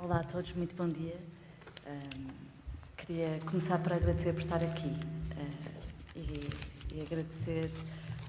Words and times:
Olá 0.00 0.20
a 0.20 0.22
todos, 0.22 0.52
muito 0.52 0.76
bom 0.76 0.88
dia. 0.88 1.16
Um, 1.84 2.28
queria 2.96 3.40
começar 3.44 3.78
por 3.78 3.92
agradecer 3.92 4.32
por 4.32 4.42
estar 4.42 4.62
aqui 4.62 4.86
uh, 4.86 5.70
e, 6.14 6.94
e, 6.94 7.02
agradecer 7.02 7.68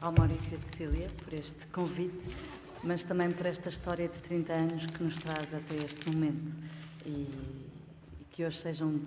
ao 0.01 0.11
Maurício 0.17 0.53
e 0.53 0.55
a 0.55 0.59
Cecília 0.59 1.07
por 1.23 1.33
este 1.33 1.67
convite, 1.67 2.35
mas 2.83 3.03
também 3.03 3.31
por 3.31 3.45
esta 3.45 3.69
história 3.69 4.07
de 4.07 4.17
30 4.17 4.51
anos 4.51 4.85
que 4.87 5.03
nos 5.03 5.15
traz 5.19 5.53
até 5.53 5.75
este 5.85 6.09
momento. 6.09 6.55
E, 7.05 7.09
e 7.09 8.25
que 8.31 8.43
hoje 8.43 8.59
sejam. 8.61 8.99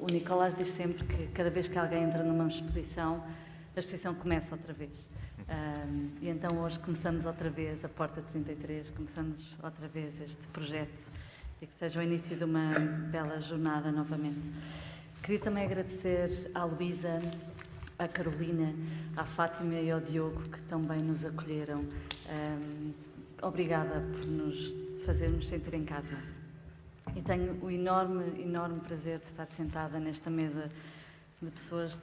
O 0.00 0.06
Nicolás 0.10 0.56
diz 0.56 0.68
sempre 0.68 1.04
que 1.04 1.26
cada 1.28 1.50
vez 1.50 1.68
que 1.68 1.78
alguém 1.78 2.02
entra 2.02 2.24
numa 2.24 2.48
exposição, 2.48 3.22
a 3.76 3.78
exposição 3.78 4.14
começa 4.14 4.54
outra 4.54 4.72
vez. 4.72 5.06
Um, 5.48 6.10
e 6.22 6.30
então 6.30 6.58
hoje 6.62 6.78
começamos 6.78 7.26
outra 7.26 7.50
vez 7.50 7.84
a 7.84 7.88
Porta 7.90 8.22
33, 8.22 8.88
começamos 8.90 9.54
outra 9.62 9.86
vez 9.86 10.18
este 10.18 10.46
projeto 10.48 11.12
e 11.60 11.66
que 11.66 11.72
seja 11.78 12.00
o 12.00 12.02
início 12.02 12.36
de 12.36 12.44
uma 12.44 12.78
bela 13.10 13.40
jornada 13.40 13.90
novamente. 13.90 14.40
Queria 15.22 15.40
também 15.40 15.64
agradecer 15.64 16.50
à 16.54 16.64
Luísa, 16.64 17.20
à 17.98 18.06
Carolina, 18.06 18.74
à 19.16 19.24
Fátima 19.24 19.74
e 19.74 19.90
ao 19.90 20.00
Diogo 20.00 20.42
que 20.42 20.60
também 20.62 21.00
nos 21.00 21.24
acolheram. 21.24 21.80
Um, 21.80 22.92
obrigada 23.42 24.00
por 24.00 24.26
nos 24.26 24.74
fazermos 25.04 25.48
sentir 25.48 25.74
em 25.74 25.84
casa. 25.84 26.18
E 27.14 27.22
tenho 27.22 27.58
o 27.62 27.70
enorme, 27.70 28.40
enorme 28.40 28.80
prazer 28.80 29.20
de 29.20 29.26
estar 29.26 29.48
sentada 29.56 29.98
nesta 29.98 30.28
mesa 30.28 30.70
de 31.40 31.50
pessoas 31.50 31.92
de 31.92 31.98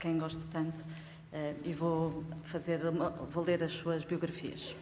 quem 0.00 0.18
gosto 0.18 0.44
tanto 0.52 0.80
uh, 0.80 1.56
e 1.64 1.72
vou 1.72 2.24
fazer, 2.44 2.80
vou 3.30 3.44
ler 3.44 3.62
as 3.62 3.72
suas 3.72 4.04
biografias. 4.04 4.74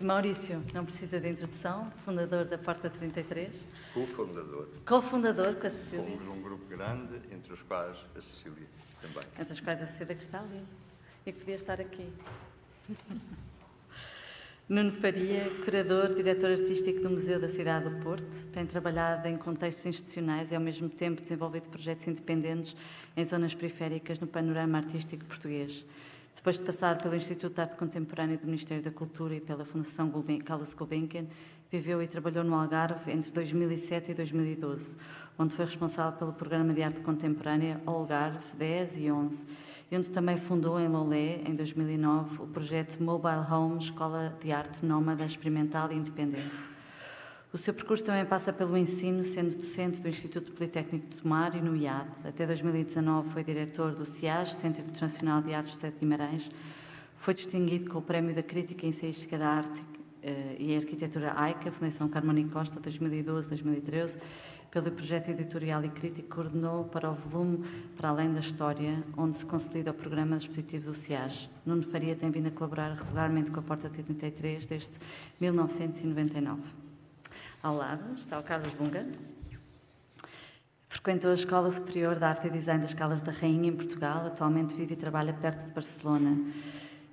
Maurício, 0.00 0.62
não 0.72 0.84
precisa 0.84 1.18
de 1.18 1.28
introdução, 1.28 1.90
fundador 2.04 2.44
da 2.44 2.56
Porta 2.56 2.88
33. 2.88 3.52
Co-fundador. 3.92 4.68
Co-fundador 4.86 5.54
com 5.56 5.66
a 5.66 5.70
Cecília. 5.70 6.04
Fomos 6.04 6.38
um 6.38 6.42
grupo 6.42 6.64
grande, 6.66 7.14
entre 7.32 7.52
os 7.52 7.62
quais 7.62 7.96
a 8.16 8.20
Cecília 8.20 8.66
também. 9.02 9.22
Entre 9.38 9.52
os 9.52 9.60
quais 9.60 9.82
a 9.82 9.86
Cecília 9.88 10.14
que 10.14 10.24
está 10.24 10.40
ali 10.40 10.62
e 11.26 11.32
que 11.32 11.38
podia 11.40 11.56
estar 11.56 11.80
aqui. 11.80 12.12
Nuno 14.68 14.92
Faria, 14.92 15.50
curador, 15.64 16.14
diretor 16.14 16.50
artístico 16.50 17.00
do 17.00 17.08
Museu 17.08 17.40
da 17.40 17.48
Cidade 17.48 17.88
do 17.88 18.02
Porto, 18.02 18.46
tem 18.52 18.66
trabalhado 18.66 19.26
em 19.26 19.38
contextos 19.38 19.86
institucionais 19.86 20.52
e, 20.52 20.54
ao 20.54 20.60
mesmo 20.60 20.90
tempo, 20.90 21.22
desenvolvido 21.22 21.70
projetos 21.70 22.06
independentes 22.06 22.76
em 23.16 23.24
zonas 23.24 23.54
periféricas 23.54 24.20
no 24.20 24.26
panorama 24.26 24.76
artístico 24.76 25.24
português. 25.24 25.86
Depois 26.38 26.56
de 26.56 26.64
passar 26.64 26.96
pelo 26.98 27.16
Instituto 27.16 27.56
de 27.56 27.60
Arte 27.62 27.74
Contemporânea 27.74 28.38
do 28.38 28.46
Ministério 28.46 28.82
da 28.82 28.92
Cultura 28.92 29.34
e 29.34 29.40
pela 29.40 29.64
Fundação 29.64 30.08
Carlos 30.44 30.72
Gulbenkian, 30.72 31.26
viveu 31.68 32.00
e 32.00 32.06
trabalhou 32.06 32.44
no 32.44 32.54
Algarve 32.54 33.10
entre 33.10 33.32
2007 33.32 34.12
e 34.12 34.14
2012, 34.14 34.96
onde 35.36 35.52
foi 35.56 35.64
responsável 35.64 36.16
pelo 36.16 36.32
Programa 36.32 36.72
de 36.72 36.80
Arte 36.80 37.00
Contemporânea 37.00 37.80
Algarve 37.84 38.38
10 38.56 38.98
e 38.98 39.10
11, 39.10 39.46
e 39.90 39.96
onde 39.96 40.10
também 40.10 40.36
fundou 40.36 40.78
em 40.78 40.86
Lolé, 40.86 41.42
em 41.44 41.56
2009, 41.56 42.40
o 42.40 42.46
projeto 42.46 43.02
Mobile 43.02 43.44
Home 43.50 43.82
Escola 43.82 44.32
de 44.40 44.52
Arte 44.52 44.86
Nómada 44.86 45.24
Experimental 45.24 45.90
e 45.90 45.96
Independente. 45.96 46.77
O 47.50 47.56
seu 47.56 47.72
percurso 47.72 48.04
também 48.04 48.26
passa 48.26 48.52
pelo 48.52 48.76
ensino, 48.76 49.24
sendo 49.24 49.56
docente 49.56 50.02
do 50.02 50.08
Instituto 50.08 50.52
Politécnico 50.52 51.06
de 51.08 51.16
Tomar 51.16 51.56
e 51.56 51.62
no 51.62 51.74
IAD. 51.74 52.06
Até 52.22 52.46
2019 52.46 53.30
foi 53.30 53.42
diretor 53.42 53.92
do 53.92 54.04
CIAS, 54.04 54.52
Centro 54.52 54.82
Internacional 54.82 55.40
de 55.40 55.54
Artes 55.54 55.72
José 55.72 55.88
de 55.88 55.96
Guimarães. 55.96 56.50
Foi 57.16 57.32
distinguido 57.32 57.90
com 57.90 58.00
o 58.00 58.02
Prémio 58.02 58.34
da 58.34 58.42
Crítica 58.42 58.84
e 58.84 58.90
Ensaística 58.90 59.38
da 59.38 59.48
Arte 59.48 59.82
eh, 60.22 60.56
e 60.58 60.76
Arquitetura 60.76 61.32
AICA, 61.34 61.72
Fundação 61.72 62.06
Carmoni 62.10 62.44
Costa, 62.44 62.78
2012-2013, 62.82 64.18
pelo 64.70 64.90
projeto 64.90 65.30
editorial 65.30 65.82
e 65.82 65.88
crítico 65.88 66.28
que 66.28 66.34
coordenou 66.34 66.84
para 66.84 67.10
o 67.10 67.14
volume 67.14 67.64
Para 67.96 68.10
Além 68.10 68.30
da 68.30 68.40
História, 68.40 69.02
onde 69.16 69.38
se 69.38 69.46
consolida 69.46 69.92
o 69.92 69.94
programa 69.94 70.36
expositivo 70.36 70.90
do 70.90 70.94
CIAS. 70.94 71.48
Nuno 71.64 71.84
Faria 71.84 72.14
tem 72.14 72.30
vindo 72.30 72.48
a 72.48 72.50
colaborar 72.50 72.92
regularmente 72.92 73.50
com 73.50 73.60
a 73.60 73.62
Porta 73.62 73.88
33 73.88 74.66
desde 74.66 74.90
1999. 75.40 76.87
Ao 77.60 77.74
lado 77.74 78.14
está 78.14 78.38
o 78.38 78.42
Carlos 78.44 78.72
Bunga. 78.74 79.04
Frequentou 80.88 81.32
a 81.32 81.34
Escola 81.34 81.68
Superior 81.72 82.14
de 82.14 82.24
Arte 82.24 82.46
e 82.46 82.50
Design 82.50 82.82
das 82.82 82.94
Calas 82.94 83.20
da 83.20 83.32
Rainha 83.32 83.68
em 83.68 83.76
Portugal. 83.76 84.26
Atualmente 84.26 84.76
vive 84.76 84.94
e 84.94 84.96
trabalha 84.96 85.32
perto 85.32 85.66
de 85.66 85.72
Barcelona. 85.72 86.38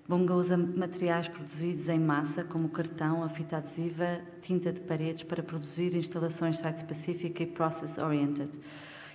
Bunga 0.08 0.36
usa 0.36 0.56
materiais 0.56 1.28
produzidos 1.28 1.90
em 1.90 1.98
massa, 1.98 2.44
como 2.44 2.70
cartão, 2.70 3.24
a 3.24 3.30
fita 3.30 3.58
adesiva, 3.58 4.22
tinta 4.44 4.72
de 4.72 4.82
paredes, 4.82 5.24
para 5.24 5.42
produzir 5.42 5.96
instalações 5.96 6.60
site-specific 6.60 7.42
e 7.42 7.48
process-oriented, 7.48 8.52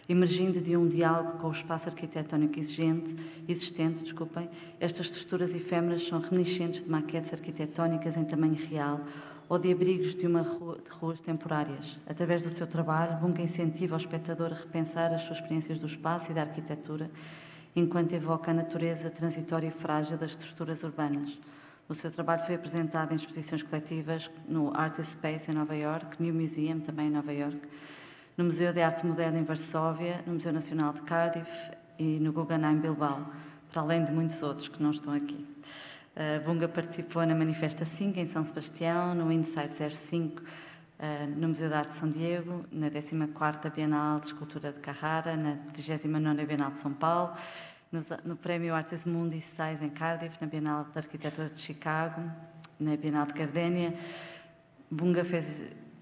emergindo 0.08 0.60
de 0.60 0.76
um 0.76 0.88
diálogo 0.88 1.38
com 1.38 1.46
o 1.46 1.52
espaço 1.52 1.88
arquitetónico 1.88 2.58
exigente, 2.58 3.14
existente. 3.48 4.02
Desculpem, 4.02 4.50
estas 4.80 5.06
estruturas 5.06 5.54
efêmeras 5.54 6.08
são 6.08 6.18
reminiscentes 6.18 6.82
de 6.82 6.90
maquetes 6.90 7.32
arquitetónicas 7.32 8.16
em 8.16 8.24
tamanho 8.24 8.56
real, 8.68 9.00
ou 9.50 9.58
de 9.58 9.72
abrigos 9.72 10.14
de 10.14 10.28
uma 10.28 10.42
rua, 10.42 10.78
de 10.78 10.88
ruas 10.90 11.20
temporárias. 11.20 11.98
Através 12.08 12.44
do 12.44 12.50
seu 12.50 12.68
trabalho, 12.68 13.16
Bunga 13.16 13.42
incentiva 13.42 13.96
o 13.96 13.98
espectador 13.98 14.52
a 14.52 14.54
repensar 14.54 15.12
as 15.12 15.22
suas 15.22 15.40
experiências 15.40 15.80
do 15.80 15.86
espaço 15.86 16.30
e 16.30 16.34
da 16.34 16.42
arquitetura, 16.42 17.10
enquanto 17.74 18.12
evoca 18.12 18.52
a 18.52 18.54
natureza 18.54 19.10
transitória 19.10 19.66
e 19.66 19.72
frágil 19.72 20.16
das 20.16 20.30
estruturas 20.30 20.84
urbanas. 20.84 21.36
O 21.88 21.96
seu 21.96 22.12
trabalho 22.12 22.44
foi 22.46 22.54
apresentado 22.54 23.10
em 23.10 23.16
exposições 23.16 23.64
coletivas 23.64 24.30
no 24.48 24.72
Artist 24.72 25.14
Space 25.14 25.50
em 25.50 25.54
Nova 25.54 25.74
York, 25.74 26.22
New 26.22 26.32
Museum 26.32 26.78
também 26.78 27.08
em 27.08 27.10
Nova 27.10 27.32
York, 27.32 27.58
no 28.36 28.44
Museu 28.44 28.72
de 28.72 28.80
Arte 28.80 29.04
Moderna 29.04 29.40
em 29.40 29.44
Varsóvia, 29.44 30.22
no 30.28 30.34
Museu 30.34 30.52
Nacional 30.52 30.92
de 30.92 31.00
Cardiff 31.00 31.50
e 31.98 32.20
no 32.20 32.32
Guggenheim 32.32 32.78
Bilbao, 32.78 33.26
para 33.72 33.82
além 33.82 34.04
de 34.04 34.12
muitos 34.12 34.40
outros 34.44 34.68
que 34.68 34.80
não 34.80 34.92
estão 34.92 35.12
aqui. 35.12 35.44
Bunga 36.44 36.68
participou 36.68 37.24
na 37.24 37.34
Manifesta 37.34 37.84
5 37.84 38.18
em 38.18 38.26
São 38.26 38.44
Sebastião, 38.44 39.14
no 39.14 39.30
Insight 39.32 39.74
05 39.94 40.42
uh, 41.00 41.26
no 41.36 41.48
Museu 41.48 41.68
de 41.68 41.74
Arte 41.74 41.92
de 41.92 41.98
São 41.98 42.10
Diego, 42.10 42.64
na 42.70 42.90
14ª 42.90 43.72
Bienal 43.72 44.20
de 44.20 44.26
Escultura 44.26 44.72
de 44.72 44.80
Carrara, 44.80 45.36
na 45.36 45.56
29ª 45.74 46.46
Bienal 46.46 46.70
de 46.72 46.78
São 46.78 46.92
Paulo, 46.92 47.34
no, 48.24 48.36
Prémio 48.36 48.74
Artes 48.74 49.04
Mundi 49.04 49.40
6 49.40 49.82
em 49.82 49.90
Cardiff, 49.90 50.36
na 50.40 50.46
Bienal 50.46 50.84
de 50.84 50.98
Arquitetura 50.98 51.48
de 51.48 51.58
Chicago, 51.58 52.22
na 52.78 52.96
Bienal 52.96 53.26
de 53.26 53.32
Gardenia. 53.32 53.94
Bunga 54.90 55.24
fez 55.24 55.46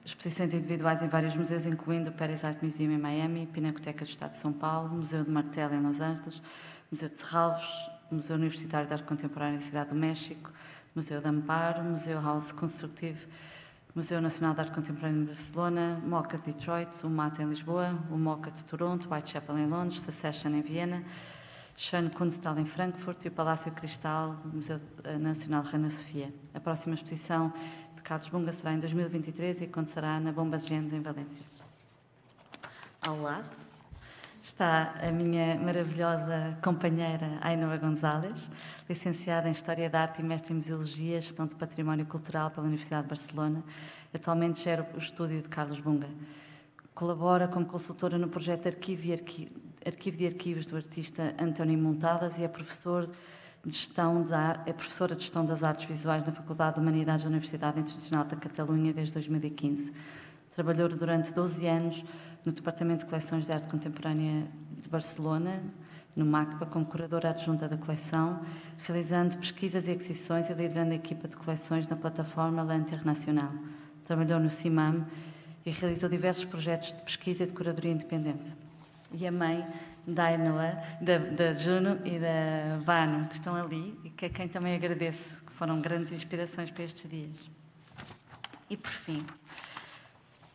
exposições 0.04 0.52
individuais 0.52 1.00
em 1.02 1.08
vários 1.08 1.34
museus, 1.36 1.64
incluindo 1.64 2.10
o 2.10 2.12
Paris 2.12 2.44
Art 2.44 2.62
Museum 2.62 2.92
em 2.92 2.98
Miami, 2.98 3.46
Pinacoteca 3.46 4.04
do 4.04 4.08
Estado 4.08 4.30
de 4.30 4.36
São 4.36 4.52
Paulo, 4.52 4.88
Museu 4.88 5.24
de 5.24 5.30
Martel 5.30 5.72
em 5.72 5.80
Los 5.80 6.00
Angeles, 6.00 6.42
Museu 6.90 7.08
de 7.08 7.20
Serralves, 7.20 7.68
Museu 8.10 8.36
Universitário 8.36 8.86
de 8.86 8.92
Arte 8.94 9.04
Contemporânea 9.04 9.60
Cidade 9.60 9.90
do 9.90 9.96
México, 9.96 10.50
Museu 10.94 11.20
de 11.20 11.28
Amparo, 11.28 11.82
Museu 11.82 12.20
House 12.20 12.52
Constructive, 12.52 13.26
Museu 13.94 14.20
Nacional 14.20 14.54
de 14.54 14.60
Arte 14.60 14.72
Contemporânea 14.72 15.22
em 15.22 15.24
Barcelona, 15.26 16.00
MoCA 16.04 16.38
de 16.38 16.52
Detroit, 16.52 16.90
o 17.04 17.10
MAT 17.10 17.40
em 17.40 17.48
Lisboa, 17.48 17.98
o 18.10 18.16
MoCA 18.16 18.50
de 18.50 18.64
Toronto, 18.64 19.12
Whitechapel 19.12 19.58
em 19.58 19.66
Londres, 19.66 20.00
Secession 20.00 20.50
em 20.50 20.62
Viena, 20.62 21.04
Schöne 21.76 22.10
Kunsthal 22.10 22.58
em 22.58 22.64
Frankfurt 22.64 23.24
e 23.24 23.28
o 23.28 23.30
Palácio 23.30 23.70
Cristal 23.72 24.36
Museu 24.52 24.80
Nacional 25.20 25.62
de 25.62 25.70
Reina 25.70 25.90
Sofia. 25.90 26.32
A 26.54 26.60
próxima 26.60 26.94
exposição 26.94 27.52
de 27.94 28.02
Carlos 28.02 28.28
Bunga 28.28 28.52
será 28.52 28.72
em 28.72 28.80
2023 28.80 29.60
e 29.60 29.64
acontecerá 29.64 30.18
na 30.18 30.32
Bombas 30.32 30.66
Genes 30.66 30.92
em 30.92 31.00
Valência. 31.00 31.46
Ao 33.06 33.20
lado 33.20 33.57
está 34.48 34.94
a 35.02 35.12
minha 35.12 35.56
maravilhosa 35.56 36.56
companheira 36.62 37.38
Ainhoa 37.42 37.76
Gonzalez, 37.76 38.48
licenciada 38.88 39.46
em 39.46 39.52
História 39.52 39.90
da 39.90 40.00
Arte 40.00 40.22
e 40.22 40.24
mestre 40.24 40.52
em 40.52 40.56
Museologia, 40.56 41.20
Gestão 41.20 41.46
de 41.46 41.54
Património 41.54 42.06
Cultural 42.06 42.50
pela 42.50 42.66
Universidade 42.66 43.02
de 43.02 43.08
Barcelona. 43.10 43.62
Atualmente 44.12 44.62
gera 44.62 44.88
o 44.94 44.98
estúdio 44.98 45.42
de 45.42 45.48
Carlos 45.48 45.78
Bunga. 45.80 46.08
Colabora 46.94 47.46
como 47.46 47.66
consultora 47.66 48.16
no 48.16 48.28
projeto 48.28 48.66
Arquivo, 48.66 49.12
Arqui... 49.12 49.52
Arquivo 49.86 50.16
de 50.16 50.26
Arquivos 50.26 50.64
do 50.64 50.76
artista 50.76 51.34
António 51.38 51.78
Montadas 51.78 52.38
e 52.38 52.42
é 52.42 52.48
professor 52.48 53.08
de 53.64 53.72
gestão 53.72 54.22
da... 54.22 54.62
é 54.64 54.72
professora 54.72 55.14
de 55.14 55.20
Gestão 55.20 55.44
das 55.44 55.62
Artes 55.62 55.84
Visuais 55.84 56.24
na 56.24 56.32
Faculdade 56.32 56.76
de 56.76 56.80
Humanidades 56.80 57.22
da 57.22 57.28
Universidade 57.28 57.80
Internacional 57.80 58.24
da 58.24 58.36
Catalunha 58.36 58.94
desde 58.94 59.12
2015. 59.12 59.92
Trabalhou 60.56 60.88
durante 60.88 61.30
12 61.32 61.66
anos 61.66 62.04
no 62.44 62.52
Departamento 62.52 63.04
de 63.04 63.10
Coleções 63.10 63.46
de 63.46 63.52
Arte 63.52 63.68
Contemporânea 63.68 64.46
de 64.80 64.88
Barcelona, 64.88 65.62
no 66.14 66.24
MACBA, 66.24 66.66
como 66.66 66.84
curadora 66.84 67.30
adjunta 67.30 67.68
da 67.68 67.76
coleção, 67.76 68.40
realizando 68.78 69.36
pesquisas 69.36 69.86
e 69.86 69.92
aquisições 69.92 70.48
e 70.48 70.52
liderando 70.52 70.92
a 70.92 70.96
equipa 70.96 71.28
de 71.28 71.36
coleções 71.36 71.86
na 71.86 71.96
plataforma 71.96 72.62
La 72.62 72.76
Internacional. 72.76 73.52
Trabalhou 74.04 74.40
no 74.40 74.50
CIMAM 74.50 75.06
e 75.64 75.70
realizou 75.70 76.08
diversos 76.08 76.44
projetos 76.44 76.88
de 76.88 77.02
pesquisa 77.02 77.44
e 77.44 77.46
de 77.46 77.52
curadoria 77.52 77.92
independente. 77.92 78.50
E 79.12 79.26
a 79.26 79.32
mãe 79.32 79.66
da 80.06 80.24
Ainoa, 80.24 80.78
da, 81.00 81.18
da 81.18 81.52
Juno 81.52 81.98
e 82.04 82.18
da 82.18 82.78
Vano, 82.84 83.28
que 83.28 83.34
estão 83.34 83.54
ali 83.54 83.98
e 84.02 84.10
que 84.10 84.26
a 84.26 84.30
quem 84.30 84.48
também 84.48 84.74
agradeço, 84.74 85.42
que 85.44 85.52
foram 85.52 85.80
grandes 85.80 86.12
inspirações 86.12 86.70
para 86.70 86.84
estes 86.84 87.08
dias. 87.08 87.50
E 88.70 88.76
por 88.76 88.90
fim, 88.90 89.24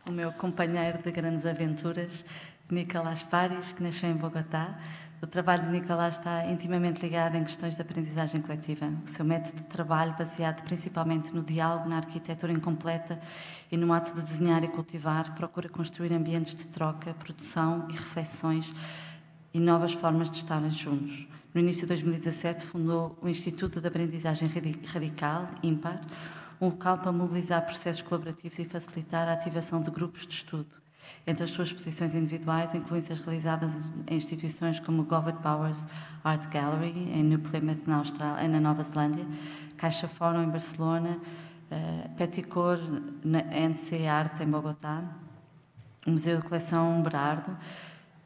o 0.06 0.12
meu 0.12 0.30
companheiro 0.32 0.98
de 0.98 1.10
grandes 1.10 1.46
aventuras, 1.46 2.24
Nicolás 2.70 3.22
Paris, 3.22 3.72
que 3.72 3.82
nasceu 3.82 4.10
em 4.10 4.16
Bogotá. 4.16 4.78
O 5.22 5.26
trabalho 5.26 5.64
de 5.64 5.70
Nicolás 5.70 6.18
está 6.18 6.46
intimamente 6.50 7.00
ligado 7.00 7.36
em 7.36 7.44
questões 7.44 7.74
de 7.74 7.80
aprendizagem 7.80 8.42
coletiva. 8.42 8.92
O 9.06 9.08
seu 9.08 9.24
método 9.24 9.56
de 9.56 9.68
trabalho, 9.68 10.14
baseado 10.18 10.62
principalmente 10.64 11.34
no 11.34 11.42
diálogo, 11.42 11.88
na 11.88 11.96
arquitetura 11.96 12.52
incompleta 12.52 13.18
e 13.72 13.76
no 13.76 13.92
ato 13.92 14.14
de 14.14 14.20
desenhar 14.20 14.62
e 14.62 14.68
cultivar, 14.68 15.34
procura 15.34 15.68
construir 15.68 16.12
ambientes 16.12 16.54
de 16.54 16.66
troca, 16.66 17.14
produção 17.14 17.86
e 17.88 17.92
reflexões 17.92 18.70
e 19.54 19.58
novas 19.58 19.94
formas 19.94 20.30
de 20.30 20.36
estarem 20.36 20.70
juntos. 20.70 21.26
No 21.54 21.60
início 21.60 21.82
de 21.82 21.88
2017, 21.88 22.66
fundou 22.66 23.16
o 23.22 23.28
Instituto 23.28 23.80
de 23.80 23.86
Aprendizagem 23.86 24.50
Radical, 24.84 25.48
IMPAR, 25.62 26.00
um 26.64 26.68
local 26.68 26.98
para 26.98 27.12
mobilizar 27.12 27.62
processos 27.62 28.02
colaborativos 28.02 28.58
e 28.58 28.64
facilitar 28.64 29.28
a 29.28 29.34
ativação 29.34 29.82
de 29.82 29.90
grupos 29.90 30.26
de 30.26 30.34
estudo. 30.34 30.66
Entre 31.26 31.44
as 31.44 31.50
suas 31.50 31.68
exposições 31.68 32.14
individuais, 32.14 32.74
incluem-se 32.74 33.12
as 33.12 33.20
realizadas 33.20 33.72
em 34.08 34.16
instituições 34.16 34.80
como 34.80 35.02
o 35.02 35.04
Govert 35.04 35.36
Powers 35.38 35.78
Art 36.22 36.48
Gallery, 36.50 37.10
em 37.12 37.22
New 37.22 37.38
Plymouth, 37.38 37.82
na, 37.86 37.96
Austrália, 37.96 38.48
na 38.48 38.60
Nova 38.60 38.82
Zelândia, 38.84 39.26
Caixa 39.76 40.08
Fórum, 40.08 40.42
em 40.42 40.48
Barcelona, 40.48 41.18
uh, 41.70 42.08
Peticor, 42.16 42.78
na 43.22 43.40
NC 43.40 44.06
Arte, 44.06 44.42
em 44.42 44.50
Bogotá, 44.50 45.02
Museu 46.06 46.38
de 46.38 46.42
Coleção 46.42 47.02
Berardo, 47.02 47.56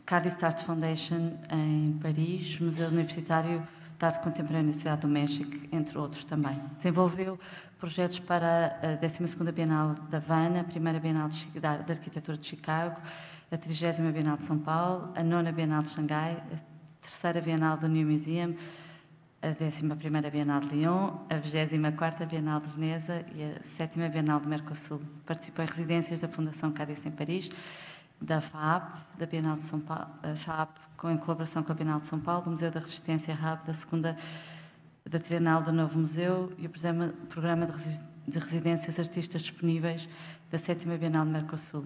Cádiz 0.06 0.42
Art 0.42 0.62
Foundation, 0.62 1.32
em 1.50 1.98
Paris, 2.00 2.58
Museu 2.60 2.88
Universitário 2.88 3.66
de 3.98 4.04
Arte 4.04 4.20
Contemporânea 4.22 4.72
da 4.72 4.78
Cidade 4.78 5.00
do 5.02 5.08
México, 5.08 5.50
entre 5.72 5.98
outros 5.98 6.24
também. 6.24 6.60
Desenvolveu 6.76 7.38
projetos 7.78 8.18
para 8.20 8.78
a 8.82 9.04
12ª 9.04 9.52
Bienal 9.52 9.94
da 10.08 10.18
Havana, 10.18 10.60
a 10.60 10.64
primeira 10.64 11.00
Bienal 11.00 11.28
de 11.28 11.92
Arquitetura 11.92 12.38
de 12.38 12.46
Chicago, 12.46 12.96
a 13.50 13.56
30 13.56 14.12
Bienal 14.12 14.36
de 14.36 14.44
São 14.44 14.58
Paulo, 14.58 15.12
a 15.16 15.22
9 15.22 15.52
Bienal 15.52 15.82
de 15.82 15.88
Xangai, 15.88 16.42
a 16.52 17.02
terceira 17.02 17.40
Bienal 17.40 17.76
do 17.76 17.88
New 17.88 18.06
Museum, 18.06 18.54
a 19.42 19.48
11ª 19.48 20.30
Bienal 20.30 20.60
de 20.60 20.76
Lyon, 20.76 21.10
a 21.28 21.34
24ª 21.36 22.26
Bienal 22.26 22.60
de 22.60 22.68
Veneza 22.68 23.24
e 23.34 23.42
a 23.42 23.60
7ª 23.84 24.10
Bienal 24.10 24.40
de 24.40 24.46
Mercosul. 24.46 25.00
Participou 25.26 25.64
em 25.64 25.68
residências 25.68 26.20
da 26.20 26.28
Fundação 26.28 26.70
Cádiz 26.72 27.04
em 27.04 27.10
Paris, 27.10 27.50
da 28.20 28.40
FAAP, 28.40 28.98
da 29.18 29.26
Bienal 29.26 29.56
de 29.56 29.62
São 29.62 29.80
Paulo, 29.80 30.08
a 30.22 30.36
FAAP 30.36 30.76
em 31.04 31.16
colaboração 31.18 31.62
com 31.62 31.70
a 31.70 31.74
Bienal 31.74 32.00
de 32.00 32.08
São 32.08 32.18
Paulo, 32.18 32.44
do 32.44 32.50
Museu 32.50 32.70
da 32.70 32.80
Resistência 32.80 33.34
RAB, 33.34 33.64
da 33.66 33.74
segunda 33.74 34.16
da 35.08 35.18
Trienal 35.18 35.62
do 35.62 35.72
Novo 35.72 35.98
Museu 35.98 36.52
e 36.58 36.66
o 36.66 36.70
Programa 37.28 37.66
de 38.26 38.38
Residências 38.38 38.98
Artistas 38.98 39.42
Disponíveis 39.42 40.06
da 40.50 40.58
Sétima 40.58 40.98
Bienal 40.98 41.24
de 41.24 41.30
Mercosul. 41.30 41.84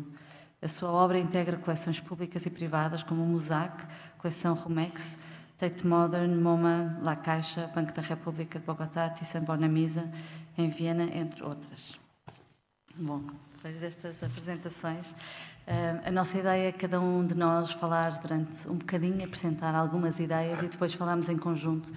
A 0.60 0.66
sua 0.66 0.90
obra 0.90 1.18
integra 1.18 1.56
coleções 1.56 2.00
públicas 2.00 2.44
e 2.46 2.50
privadas 2.50 3.02
como 3.02 3.22
o 3.22 3.26
Mosaic, 3.26 3.84
coleção 4.18 4.54
Romex, 4.54 5.16
Tate 5.58 5.86
Modern, 5.86 6.34
MoMA, 6.40 6.98
La 7.02 7.14
Caixa, 7.14 7.70
Banco 7.72 7.92
da 7.92 8.02
República 8.02 8.58
de 8.58 8.64
Bogotá, 8.64 9.10
Thyssen 9.10 9.42
Bonamisa, 9.42 10.10
em 10.58 10.68
Viena, 10.68 11.04
entre 11.04 11.44
outras. 11.44 11.96
Bom, 12.96 13.22
depois 13.54 13.78
destas 13.78 14.20
apresentações, 14.22 15.06
a 16.04 16.10
nossa 16.10 16.38
ideia 16.38 16.68
é 16.68 16.72
cada 16.72 17.00
um 17.00 17.26
de 17.26 17.34
nós 17.34 17.72
falar 17.72 18.20
durante 18.20 18.68
um 18.68 18.74
bocadinho, 18.74 19.24
apresentar 19.24 19.74
algumas 19.74 20.18
ideias 20.18 20.60
e 20.60 20.68
depois 20.68 20.92
falarmos 20.94 21.28
em 21.28 21.36
conjunto 21.36 21.92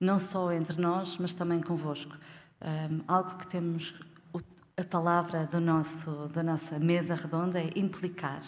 não 0.00 0.18
só 0.18 0.50
entre 0.50 0.80
nós, 0.80 1.16
mas 1.18 1.34
também 1.34 1.60
convosco. 1.60 2.16
Um, 2.62 3.02
algo 3.06 3.36
que 3.36 3.46
temos, 3.46 3.94
a 4.76 4.84
palavra 4.84 5.44
do 5.44 5.60
nosso, 5.60 6.28
da 6.28 6.42
nossa 6.42 6.78
mesa 6.78 7.14
redonda 7.14 7.60
é 7.60 7.70
implicar. 7.76 8.42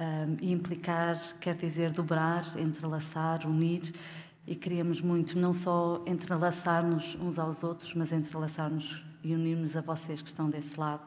Um, 0.00 0.36
e 0.40 0.52
implicar 0.52 1.18
quer 1.38 1.54
dizer 1.54 1.90
dobrar, 1.92 2.58
entrelaçar, 2.58 3.46
unir, 3.46 3.94
e 4.46 4.54
queríamos 4.54 5.00
muito 5.00 5.38
não 5.38 5.52
só 5.52 6.02
entrelaçar-nos 6.06 7.14
uns 7.16 7.38
aos 7.38 7.62
outros, 7.62 7.92
mas 7.94 8.12
entrelaçar-nos 8.12 9.02
e 9.22 9.34
unir-nos 9.34 9.76
a 9.76 9.80
vocês 9.82 10.22
que 10.22 10.28
estão 10.28 10.48
desse 10.48 10.78
lado. 10.78 11.02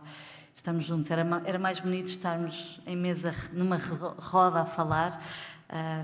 Estamos 0.59 0.83
juntos. 0.83 1.09
Era, 1.09 1.41
era 1.45 1.57
mais 1.57 1.79
bonito 1.79 2.09
estarmos 2.09 2.81
em 2.85 2.93
mesa, 2.93 3.33
numa 3.53 3.77
roda 3.77 4.59
a 4.59 4.65
falar, 4.65 5.23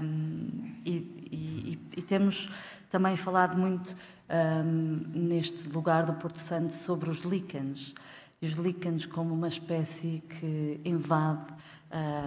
um, 0.02 0.48
e, 0.86 0.92
e, 1.30 1.80
e 1.98 2.02
temos 2.02 2.50
também 2.90 3.18
falado 3.18 3.58
muito 3.58 3.94
um, 4.30 5.04
neste 5.14 5.68
lugar 5.68 6.06
do 6.06 6.14
Porto 6.14 6.40
Santo 6.40 6.72
sobre 6.72 7.10
os 7.10 7.26
líquenes. 7.26 7.94
E 8.42 8.48
os 8.48 8.54
líquenes 8.54 9.06
como 9.06 9.34
uma 9.34 9.50
espécie 9.50 10.24
que 10.40 10.80
invade 10.86 11.54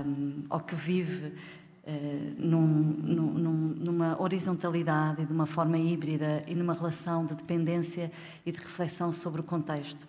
um, 0.05 0.45
ou 0.51 0.61
que 0.61 0.75
vive 0.75 1.29
uh, 1.29 2.35
num, 2.37 2.59
num, 2.67 3.53
numa 3.75 4.21
horizontalidade 4.21 5.23
e 5.23 5.25
de 5.25 5.33
uma 5.33 5.47
forma 5.47 5.79
híbrida 5.79 6.45
e 6.47 6.55
numa 6.55 6.75
relação 6.75 7.25
de 7.25 7.35
dependência 7.35 8.13
e 8.45 8.53
de 8.53 8.59
reflexão 8.59 9.15
sobre 9.15 9.41
o 9.41 9.45
contexto. 9.45 10.07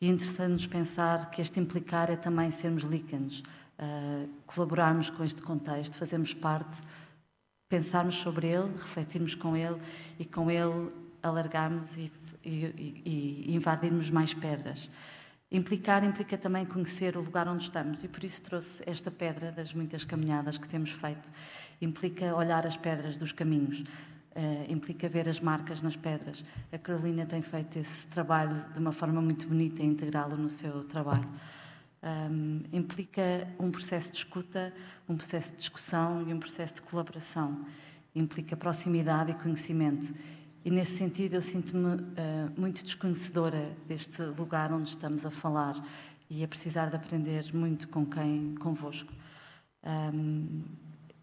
E 0.00 0.06
é 0.06 0.10
interessante-nos 0.10 0.66
pensar 0.66 1.30
que 1.30 1.42
este 1.42 1.60
implicar 1.60 2.10
é 2.10 2.16
também 2.16 2.50
sermos 2.50 2.84
líquenes, 2.84 3.40
uh, 3.40 4.28
colaborarmos 4.46 5.10
com 5.10 5.22
este 5.22 5.42
contexto, 5.42 5.98
fazermos 5.98 6.32
parte 6.32 6.80
pensarmos 7.70 8.16
sobre 8.16 8.48
ele, 8.48 8.72
refletirmos 8.72 9.34
com 9.36 9.56
ele 9.56 9.80
e 10.18 10.24
com 10.24 10.50
ele 10.50 10.90
alargarmos 11.22 11.96
e, 11.96 12.12
e, 12.44 13.44
e 13.46 13.54
invadirmos 13.54 14.10
mais 14.10 14.34
pedras. 14.34 14.90
Implicar 15.52 16.04
implica 16.04 16.36
também 16.36 16.64
conhecer 16.64 17.16
o 17.16 17.22
lugar 17.22 17.48
onde 17.48 17.64
estamos 17.64 18.02
e 18.02 18.08
por 18.08 18.22
isso 18.24 18.42
trouxe 18.42 18.82
esta 18.86 19.10
pedra 19.10 19.52
das 19.52 19.72
muitas 19.72 20.04
caminhadas 20.04 20.58
que 20.58 20.68
temos 20.68 20.90
feito. 20.90 21.30
Implica 21.80 22.34
olhar 22.34 22.66
as 22.66 22.76
pedras 22.76 23.16
dos 23.16 23.32
caminhos, 23.32 23.84
uh, 24.36 24.72
implica 24.72 25.08
ver 25.08 25.28
as 25.28 25.40
marcas 25.40 25.82
nas 25.82 25.96
pedras. 25.96 26.44
A 26.72 26.78
Carolina 26.78 27.26
tem 27.26 27.42
feito 27.42 27.78
esse 27.78 28.06
trabalho 28.08 28.64
de 28.72 28.78
uma 28.78 28.92
forma 28.92 29.20
muito 29.20 29.46
bonita 29.46 29.82
e 29.82 29.86
integrá-lo 29.86 30.36
no 30.36 30.48
seu 30.48 30.84
trabalho 30.84 31.28
um, 32.02 32.62
implica 32.72 33.46
um 33.58 33.70
processo 33.70 34.10
de 34.10 34.18
escuta, 34.18 34.72
um 35.08 35.16
processo 35.16 35.52
de 35.52 35.58
discussão 35.58 36.26
e 36.28 36.32
um 36.32 36.38
processo 36.38 36.74
de 36.74 36.82
colaboração. 36.82 37.66
Implica 38.14 38.56
proximidade 38.56 39.30
e 39.32 39.34
conhecimento. 39.34 40.12
E 40.64 40.70
nesse 40.70 40.96
sentido 40.96 41.34
eu 41.34 41.42
sinto-me 41.42 41.94
uh, 41.94 42.00
muito 42.56 42.84
desconhecedora 42.84 43.70
deste 43.86 44.22
lugar 44.22 44.72
onde 44.72 44.90
estamos 44.90 45.24
a 45.24 45.30
falar 45.30 45.74
e 46.28 46.44
a 46.44 46.48
precisar 46.48 46.90
de 46.90 46.96
aprender 46.96 47.52
muito 47.54 47.88
com 47.88 48.04
quem 48.04 48.54
convosco. 48.56 49.12
Um, 49.84 50.62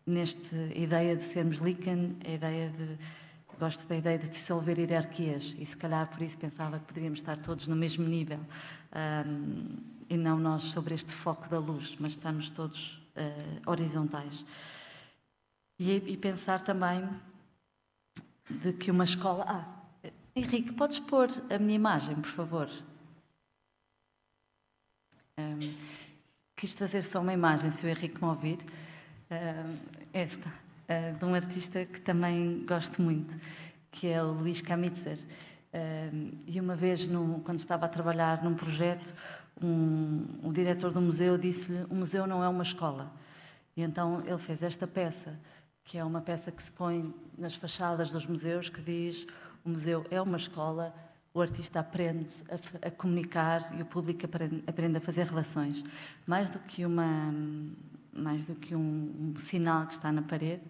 nesta 0.07 0.55
ideia 0.73 1.15
de 1.15 1.23
sermos 1.23 1.57
Lican, 1.57 2.15
a 2.25 2.31
ideia 2.31 2.69
de 2.69 2.97
gosto 3.59 3.87
da 3.87 3.95
ideia 3.95 4.19
de 4.19 4.27
dissolver 4.29 4.77
hierarquias 4.77 5.55
e 5.57 5.65
se 5.65 5.75
calhar 5.75 6.07
por 6.07 6.21
isso 6.21 6.37
pensava 6.37 6.79
que 6.79 6.85
poderíamos 6.85 7.19
estar 7.19 7.37
todos 7.37 7.67
no 7.67 7.75
mesmo 7.75 8.07
nível. 8.07 8.39
Um, 9.25 9.97
e 10.09 10.15
não 10.15 10.37
nós 10.39 10.63
sobre 10.65 10.95
este 10.95 11.11
foco 11.11 11.49
da 11.49 11.59
luz, 11.59 11.95
mas 11.99 12.13
estamos 12.13 12.49
todos 12.51 13.01
uh, 13.15 13.69
horizontais. 13.69 14.45
E, 15.79 15.91
e, 15.91 16.17
pensar 16.17 16.63
também 16.63 17.07
de 18.49 18.73
que 18.73 18.89
uma 18.89 19.03
escola. 19.03 19.45
Ah, 19.47 20.09
Henrique, 20.35 20.71
podes 20.73 20.99
pôr 20.99 21.29
a 21.49 21.59
minha 21.59 21.75
imagem, 21.75 22.15
por 22.15 22.31
favor? 22.31 22.69
Um, 25.37 25.75
quis 26.55 26.73
trazer 26.73 27.03
só 27.03 27.21
uma 27.21 27.33
imagem, 27.33 27.69
se 27.69 27.85
o 27.85 27.89
Henrique 27.89 28.19
me 28.23 28.29
ouvir. 28.29 28.59
Um, 29.29 29.97
esta, 30.17 30.50
uh, 30.50 31.17
de 31.17 31.25
um 31.25 31.36
artista 31.36 31.86
que 31.86 32.01
também 32.01 32.65
gosto 32.65 33.01
muito, 33.01 33.39
que 33.91 34.07
é 34.07 34.21
o 34.21 34.31
Luís 34.31 34.62
Kamitzer. 34.62 35.19
Um, 35.74 36.31
e 36.47 36.59
uma 36.59 36.75
vez, 36.75 37.07
quando 37.43 37.59
estava 37.59 37.86
a 37.86 37.89
trabalhar 37.89 38.43
num 38.43 38.55
projeto, 38.55 39.13
um, 39.62 40.25
o 40.43 40.51
diretor 40.51 40.91
do 40.91 41.01
museu 41.01 41.38
disse-lhe: 41.38 41.86
o 41.89 41.95
museu 41.95 42.25
não 42.25 42.43
é 42.43 42.50
uma 42.50 42.63
escola. 42.63 43.12
E 43.75 43.83
então 43.83 44.24
ele 44.25 44.39
fez 44.39 44.62
esta 44.63 44.88
peça, 44.88 45.38
que 45.83 45.97
é 45.97 46.03
uma 46.03 46.21
peça 46.21 46.51
que 46.51 46.63
se 46.63 46.71
põe 46.71 47.13
nas 47.38 47.55
fachadas 47.55 48.12
dos 48.12 48.25
museus, 48.25 48.69
que 48.69 48.81
diz: 48.81 49.27
o 49.63 49.69
museu 49.69 50.05
é 50.09 50.19
uma 50.19 50.38
escola, 50.38 50.95
o 51.33 51.41
artista 51.41 51.79
aprende 51.79 52.27
a, 52.50 52.88
a 52.88 52.91
comunicar 52.91 53.71
e 53.77 53.81
o 53.83 53.86
público 53.86 54.25
aprende, 54.25 54.63
aprende, 54.65 54.97
a 54.97 55.01
fazer 55.01 55.25
relações. 55.25 55.83
Mais 56.25 56.50
do 56.50 56.57
que 56.59 56.86
uma, 56.86 57.31
mais 58.17 58.45
do 58.45 58.55
que 58.55 58.75
um, 58.75 59.33
um 59.36 59.38
sinal 59.38 59.88
que 59.88 59.93
está 59.93 60.12
na 60.12 60.21
parede, 60.21 60.63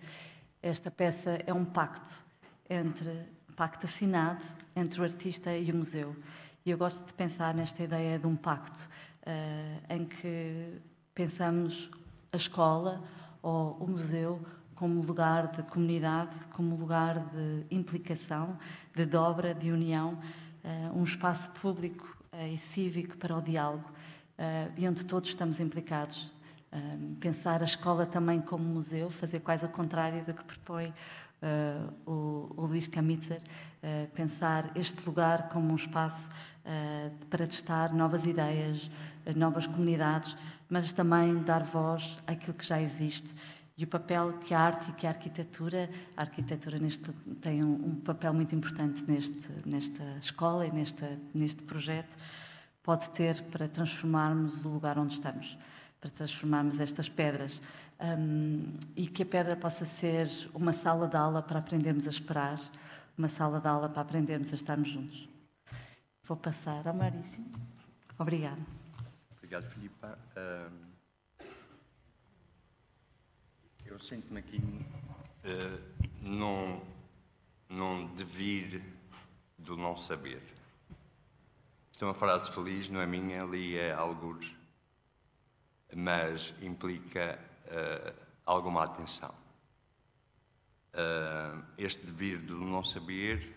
esta 0.61 0.91
peça 0.91 1.39
é 1.45 1.53
um 1.53 1.65
pacto 1.65 2.13
entre 2.69 3.25
pacto 3.57 3.87
assinado 3.87 4.43
entre 4.75 5.01
o 5.01 5.03
artista 5.03 5.57
e 5.57 5.71
o 5.71 5.75
museu. 5.75 6.15
E 6.63 6.69
eu 6.69 6.77
gosto 6.77 7.03
de 7.05 7.13
pensar 7.13 7.55
nesta 7.55 7.81
ideia 7.81 8.19
de 8.19 8.27
um 8.27 8.35
pacto, 8.35 8.87
uh, 9.23 9.93
em 9.93 10.05
que 10.05 10.79
pensamos 11.15 11.89
a 12.31 12.37
escola 12.37 13.03
ou 13.41 13.71
o 13.79 13.87
museu 13.87 14.39
como 14.75 15.01
lugar 15.01 15.47
de 15.47 15.63
comunidade, 15.63 16.35
como 16.51 16.75
lugar 16.75 17.19
de 17.31 17.65
implicação, 17.71 18.59
de 18.95 19.07
dobra, 19.07 19.55
de 19.55 19.71
união, 19.71 20.19
uh, 20.63 20.95
um 20.95 21.03
espaço 21.03 21.49
público 21.51 22.15
uh, 22.31 22.45
e 22.45 22.57
cívico 22.57 23.17
para 23.17 23.35
o 23.35 23.41
diálogo 23.41 23.97
e 24.77 24.87
onde 24.87 25.03
todos 25.03 25.29
estamos 25.29 25.59
implicados. 25.59 26.31
Pensar 27.19 27.61
a 27.61 27.65
escola 27.65 28.05
também 28.05 28.41
como 28.41 28.63
museu, 28.63 29.09
fazer 29.09 29.39
quase 29.39 29.65
ao 29.65 29.71
contrário 29.71 30.23
do 30.25 30.33
que 30.33 30.43
propõe 30.43 30.93
uh, 31.41 31.93
o, 32.05 32.53
o 32.57 32.65
Luís 32.65 32.87
Camitzer, 32.87 33.41
uh, 33.41 34.07
pensar 34.11 34.71
este 34.75 35.05
lugar 35.05 35.49
como 35.49 35.71
um 35.71 35.75
espaço 35.75 36.29
uh, 36.29 37.25
para 37.27 37.47
testar 37.47 37.93
novas 37.93 38.25
ideias, 38.25 38.89
novas 39.35 39.67
comunidades, 39.67 40.35
mas 40.69 40.91
também 40.91 41.41
dar 41.43 41.63
voz 41.63 42.17
àquilo 42.27 42.53
que 42.53 42.65
já 42.65 42.81
existe. 42.81 43.33
E 43.77 43.83
o 43.83 43.87
papel 43.87 44.33
que 44.39 44.55
a 44.55 44.59
arte 44.59 44.89
e 44.89 44.93
que 44.93 45.05
a 45.05 45.11
arquitetura, 45.11 45.89
a 46.15 46.21
arquitetura 46.21 46.79
neste, 46.79 47.11
tem 47.41 47.63
um, 47.63 47.73
um, 47.73 47.95
papel 47.95 48.33
muito 48.33 48.55
importante 48.55 49.03
neste, 49.07 49.49
nesta 49.65 50.03
escola 50.19 50.65
e 50.65 50.71
neste, 50.71 51.05
neste 51.33 51.61
projeto, 51.61 52.17
pode 52.81 53.07
ter 53.11 53.43
para 53.43 53.67
transformarmos 53.67 54.65
o 54.65 54.69
lugar 54.69 54.97
onde 54.97 55.13
estamos, 55.13 55.55
para 55.99 56.09
transformarmos 56.11 56.79
estas 56.79 57.09
pedras 57.09 57.61
um, 57.99 58.77
e 58.95 59.07
que 59.07 59.23
a 59.23 59.25
pedra 59.25 59.55
possa 59.55 59.85
ser 59.85 60.29
uma 60.53 60.73
sala 60.73 61.07
de 61.07 61.17
aula 61.17 61.41
para 61.41 61.59
aprendermos 61.59 62.07
a 62.07 62.11
esperar, 62.11 62.59
uma 63.17 63.27
sala 63.27 63.59
de 63.59 63.67
aula 63.67 63.89
para 63.89 64.01
aprendermos 64.01 64.51
a 64.51 64.55
estarmos 64.55 64.89
juntos. 64.89 65.27
Vou 66.23 66.37
passar 66.37 66.87
ao 66.87 66.93
Maurício. 66.93 67.43
Obrigada. 68.19 68.61
Obrigado, 69.37 69.69
Filipa. 69.71 70.17
Um, 70.35 70.87
eu 73.85 73.99
sinto-me 73.99 74.39
aqui 74.39 74.57
uh, 74.57 76.07
num, 76.21 76.81
num 77.69 78.13
devir 78.13 78.83
do 79.57 79.77
não 79.77 79.97
saber. 79.97 80.41
Isto 81.91 82.05
é 82.05 82.07
uma 82.09 82.13
frase 82.13 82.51
feliz, 82.51 82.89
não 82.89 83.01
é 83.01 83.07
minha, 83.07 83.41
ali 83.41 83.75
é 83.77 83.91
algures, 83.93 84.53
mas 85.95 86.53
implica 86.61 87.39
uh, 87.65 88.13
alguma 88.45 88.83
atenção. 88.83 89.33
Uh, 90.93 91.63
este 91.77 92.05
devir 92.05 92.39
do 92.39 92.57
não 92.57 92.83
saber 92.83 93.55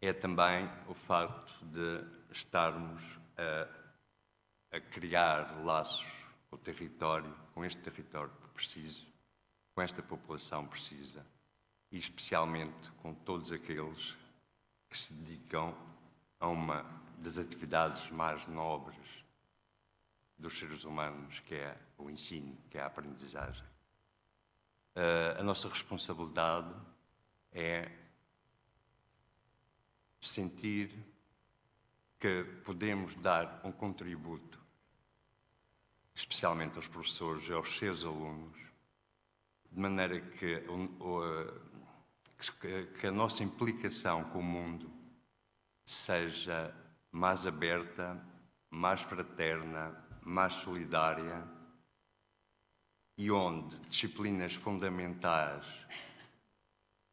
é 0.00 0.12
também 0.12 0.70
o 0.86 0.94
facto 0.94 1.64
de 1.66 2.04
estarmos 2.30 3.02
a, 3.36 4.76
a 4.76 4.80
criar 4.80 5.64
laços 5.64 6.06
com 6.48 6.56
o 6.56 6.58
território, 6.58 7.34
com 7.54 7.64
este 7.64 7.80
território 7.80 8.32
que 8.42 8.48
preciso, 8.48 9.06
com 9.74 9.82
esta 9.82 10.02
população 10.02 10.66
precisa, 10.66 11.26
e 11.90 11.98
especialmente 11.98 12.90
com 13.02 13.14
todos 13.14 13.52
aqueles 13.52 14.14
que 14.90 14.98
se 14.98 15.12
dedicam 15.14 15.74
a 16.38 16.48
uma 16.48 16.84
das 17.18 17.38
atividades 17.38 18.10
mais 18.10 18.46
nobres 18.46 19.15
dos 20.38 20.58
seres 20.58 20.84
humanos, 20.84 21.40
que 21.40 21.54
é 21.54 21.76
o 21.96 22.10
ensino, 22.10 22.56
que 22.70 22.78
é 22.78 22.82
a 22.82 22.86
aprendizagem. 22.86 23.64
Uh, 24.94 25.38
a 25.38 25.42
nossa 25.42 25.68
responsabilidade 25.68 26.74
é 27.52 27.90
sentir 30.20 30.90
que 32.18 32.44
podemos 32.64 33.14
dar 33.16 33.60
um 33.64 33.70
contributo, 33.70 34.58
especialmente 36.14 36.76
aos 36.76 36.88
professores 36.88 37.46
e 37.48 37.52
aos 37.52 37.76
seus 37.76 38.04
alunos, 38.04 38.58
de 39.70 39.78
maneira 39.78 40.20
que, 40.20 40.62
que 42.98 43.06
a 43.06 43.12
nossa 43.12 43.42
implicação 43.42 44.24
com 44.30 44.40
o 44.40 44.42
mundo 44.42 44.90
seja 45.84 46.74
mais 47.12 47.46
aberta, 47.46 48.20
mais 48.70 49.00
fraterna, 49.02 50.05
mais 50.26 50.54
solidária 50.54 51.46
e 53.16 53.30
onde 53.30 53.78
disciplinas 53.88 54.54
fundamentais 54.54 55.64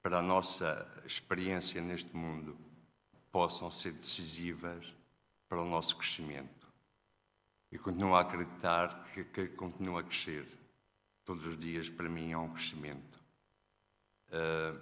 para 0.01 0.17
a 0.17 0.21
nossa 0.21 0.85
experiência 1.05 1.79
neste 1.79 2.13
mundo 2.15 2.57
possam 3.31 3.71
ser 3.71 3.93
decisivas 3.93 4.93
para 5.47 5.61
o 5.61 5.69
nosso 5.69 5.95
crescimento. 5.95 6.67
E 7.71 7.77
continuo 7.77 8.15
a 8.15 8.21
acreditar 8.21 9.05
que, 9.13 9.23
que 9.23 9.47
continua 9.49 10.01
a 10.01 10.03
crescer. 10.03 10.47
Todos 11.23 11.45
os 11.45 11.57
dias, 11.57 11.89
para 11.89 12.09
mim, 12.09 12.31
é 12.31 12.37
um 12.37 12.51
crescimento. 12.51 13.19
Uh, 14.29 14.79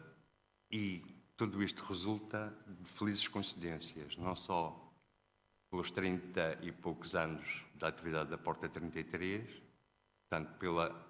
e 0.71 1.03
tudo 1.37 1.61
isto 1.61 1.83
resulta 1.83 2.53
de 2.67 2.89
felizes 2.91 3.27
coincidências, 3.27 4.17
não 4.17 4.35
só 4.35 4.90
pelos 5.71 5.89
30 5.89 6.59
e 6.61 6.71
poucos 6.71 7.15
anos 7.15 7.63
da 7.75 7.87
atividade 7.87 8.29
da 8.29 8.37
Porta 8.37 8.67
33, 8.67 9.49
portanto, 10.29 10.53
pela 10.59 11.09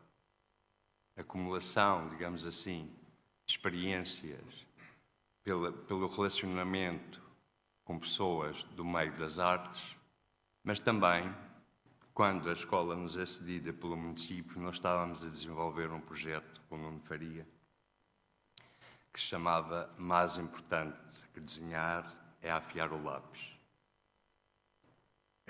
acumulação, 1.18 2.08
digamos 2.10 2.46
assim, 2.46 2.86
de 3.44 3.53
experiências, 3.53 4.68
pela, 5.44 5.72
pelo 5.74 6.08
relacionamento 6.08 7.20
com 7.84 7.98
pessoas 8.00 8.62
do 8.75 8.86
meio 8.86 9.12
das 9.18 9.39
artes, 9.39 9.96
mas 10.63 10.80
também, 10.80 11.34
quando 12.13 12.48
a 12.48 12.53
escola 12.53 12.96
nos 12.96 13.18
é 13.18 13.25
cedida 13.25 13.74
pelo 13.74 13.98
município, 13.98 14.62
nós 14.62 14.75
estávamos 14.75 15.24
a 15.25 15.30
desenvolver 15.30 15.89
um 15.91 16.00
projeto 16.00 16.62
com 16.70 16.75
o 16.75 16.77
Nuno 16.77 17.00
Faria, 17.00 17.48
que 19.12 19.20
se 19.20 19.27
chamava 19.27 19.91
Mais 19.98 20.38
importante 20.38 21.00
que 21.34 21.39
desenhar 21.39 22.15
é 22.44 22.51
afiar 22.51 22.94
o 22.94 23.03
lápis. 23.03 23.50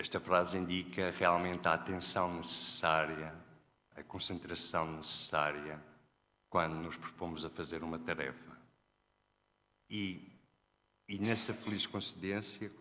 Esta 0.02 0.20
frase 0.20 0.58
indica 0.58 1.12
realmente 1.12 1.68
a 1.68 1.76
atenção 1.76 2.34
necessária, 2.34 3.32
a 3.96 4.02
concentração 4.02 4.92
necessária 4.94 5.80
quando 6.50 6.74
nos 6.74 6.98
propomos 6.98 7.46
a 7.46 7.52
fazer 7.52 7.84
uma 7.84 8.00
tarefa. 8.00 8.58
E, 9.88 10.28
e 11.08 11.20
nessa 11.20 11.54
feliz 11.54 11.86
coincidência 11.86 12.72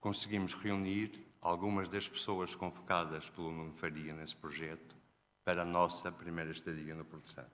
conseguimos 0.00 0.52
reunir 0.54 1.24
algumas 1.40 1.88
das 1.88 2.08
pessoas 2.08 2.52
convocadas 2.52 3.30
pelo 3.30 3.52
Nuno 3.52 3.74
Faria 3.74 4.12
nesse 4.12 4.34
projeto 4.34 4.96
para 5.44 5.62
a 5.62 5.64
nossa 5.64 6.10
primeira 6.10 6.50
estadia 6.50 6.96
no 6.96 7.04
Porto. 7.04 7.46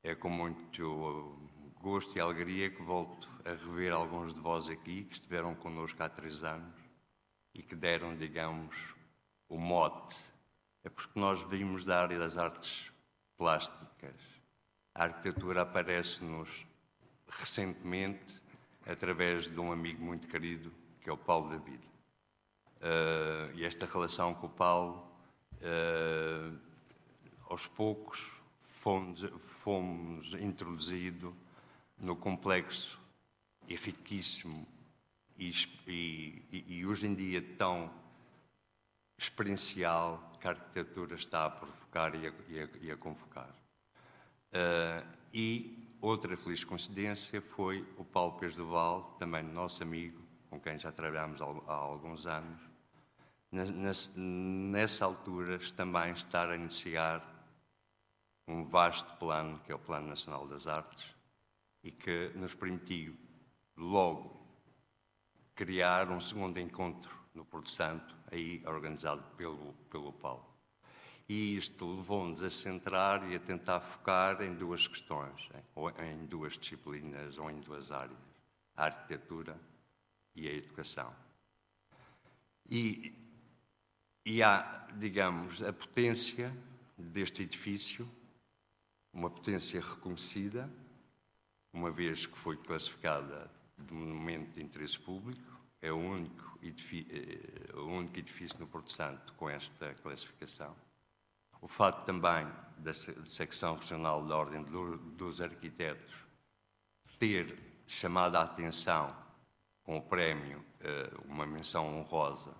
É 0.00 0.14
com 0.14 0.30
muito 0.30 1.36
gosto 1.80 2.16
e 2.16 2.20
alegria 2.20 2.70
que 2.70 2.82
volto 2.82 3.28
a 3.44 3.50
rever 3.50 3.92
alguns 3.92 4.32
de 4.32 4.38
vós 4.38 4.68
aqui 4.68 5.02
que 5.06 5.14
estiveram 5.14 5.56
connosco 5.56 6.00
há 6.00 6.08
três 6.08 6.44
anos 6.44 6.83
e 7.54 7.62
que 7.62 7.74
deram, 7.74 8.16
digamos, 8.16 8.74
o 9.48 9.56
mote. 9.56 10.16
É 10.82 10.90
porque 10.90 11.18
nós 11.18 11.40
vimos 11.42 11.84
da 11.84 12.02
área 12.02 12.18
das 12.18 12.36
artes 12.36 12.90
plásticas. 13.38 14.20
A 14.94 15.04
arquitetura 15.04 15.62
aparece-nos 15.62 16.66
recentemente 17.28 18.42
através 18.86 19.44
de 19.44 19.58
um 19.58 19.72
amigo 19.72 20.04
muito 20.04 20.26
querido, 20.28 20.72
que 21.00 21.08
é 21.08 21.12
o 21.12 21.16
Paulo 21.16 21.50
David. 21.50 21.82
Uh, 22.76 23.54
e 23.54 23.64
esta 23.64 23.86
relação 23.86 24.34
com 24.34 24.46
o 24.46 24.50
Paulo, 24.50 25.08
uh, 25.62 26.58
aos 27.48 27.66
poucos, 27.66 28.30
fomos, 28.80 29.20
fomos 29.62 30.34
introduzidos 30.34 31.32
no 31.98 32.14
complexo 32.14 33.00
e 33.66 33.74
riquíssimo 33.74 34.66
e, 35.38 35.52
e, 35.86 36.64
e 36.68 36.86
hoje 36.86 37.06
em 37.06 37.14
dia 37.14 37.42
tão 37.56 37.90
experiencial 39.18 40.32
que 40.40 40.46
a 40.46 40.50
arquitetura 40.50 41.14
está 41.14 41.46
a 41.46 41.50
provocar 41.50 42.14
e 42.14 42.26
a, 42.26 42.32
e 42.48 42.60
a, 42.60 42.68
e 42.80 42.90
a 42.90 42.96
convocar. 42.96 43.50
Uh, 44.52 45.06
e 45.32 45.96
outra 46.00 46.36
feliz 46.36 46.62
coincidência 46.62 47.40
foi 47.40 47.86
o 47.96 48.04
Paulo 48.04 48.38
Pires 48.38 48.54
Duval, 48.54 49.16
também 49.18 49.42
nosso 49.42 49.82
amigo, 49.82 50.20
com 50.50 50.60
quem 50.60 50.78
já 50.78 50.92
trabalhamos 50.92 51.40
há, 51.40 51.44
há 51.44 51.74
alguns 51.74 52.26
anos, 52.26 52.60
nessa, 53.50 54.12
nessa 54.16 55.04
altura 55.04 55.58
também 55.76 56.12
estar 56.12 56.48
a 56.50 56.56
iniciar 56.56 57.22
um 58.46 58.64
vasto 58.64 59.10
plano, 59.16 59.58
que 59.60 59.72
é 59.72 59.74
o 59.74 59.78
Plano 59.78 60.08
Nacional 60.08 60.46
das 60.46 60.66
Artes, 60.66 61.04
e 61.82 61.90
que 61.90 62.30
nos 62.34 62.54
permitiu 62.54 63.16
logo 63.76 64.33
criar 65.54 66.10
um 66.10 66.20
segundo 66.20 66.58
encontro 66.58 67.14
no 67.34 67.44
Porto 67.44 67.70
Santo, 67.70 68.14
aí 68.30 68.62
organizado 68.66 69.22
pelo, 69.36 69.72
pelo 69.90 70.12
Paulo. 70.12 70.44
E 71.28 71.56
isto 71.56 71.96
levou-nos 71.96 72.42
a 72.42 72.50
centrar 72.50 73.30
e 73.30 73.36
a 73.36 73.40
tentar 73.40 73.80
focar 73.80 74.42
em 74.42 74.54
duas 74.54 74.86
questões, 74.86 75.48
ou 75.74 75.90
em 75.90 76.26
duas 76.26 76.58
disciplinas 76.58 77.38
ou 77.38 77.50
em 77.50 77.60
duas 77.60 77.90
áreas: 77.90 78.18
a 78.76 78.86
arquitetura 78.86 79.58
e 80.34 80.46
a 80.46 80.52
educação. 80.52 81.14
E, 82.68 83.14
e 84.24 84.42
há, 84.42 84.86
digamos, 84.98 85.62
a 85.62 85.72
potência 85.72 86.54
deste 86.96 87.42
edifício, 87.42 88.08
uma 89.12 89.30
potência 89.30 89.80
reconhecida, 89.80 90.68
uma 91.72 91.90
vez 91.90 92.26
que 92.26 92.36
foi 92.38 92.56
classificada 92.56 93.50
de 93.78 93.92
monumento 93.92 94.54
de 94.54 94.62
interesse 94.62 94.98
público, 94.98 95.42
é 95.80 95.92
o 95.92 95.96
único 95.96 96.58
edifício, 96.62 97.12
eh, 97.12 97.76
o 97.76 97.86
único 97.86 98.18
edifício 98.18 98.58
no 98.58 98.66
Porto 98.66 98.90
Santo 98.90 99.32
com 99.34 99.50
esta 99.50 99.94
classificação. 99.94 100.74
O 101.60 101.68
fato 101.68 102.04
também 102.04 102.46
da 102.78 102.92
secção 102.92 103.76
regional 103.76 104.24
da 104.26 104.36
Ordem 104.36 104.62
dos 105.16 105.40
Arquitetos 105.40 106.14
ter 107.18 107.58
chamado 107.86 108.36
a 108.36 108.42
atenção 108.42 109.14
com 109.82 109.98
o 109.98 110.02
prémio, 110.02 110.64
eh, 110.80 111.10
uma 111.26 111.46
menção 111.46 111.98
honrosa, 111.98 112.54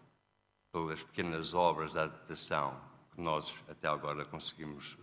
pelas 0.72 1.02
pequenas 1.02 1.54
obras 1.54 1.92
de 1.92 1.98
adaptação 1.98 2.80
que 3.12 3.20
nós 3.20 3.54
até 3.68 3.86
agora 3.86 4.24
conseguimos 4.24 4.98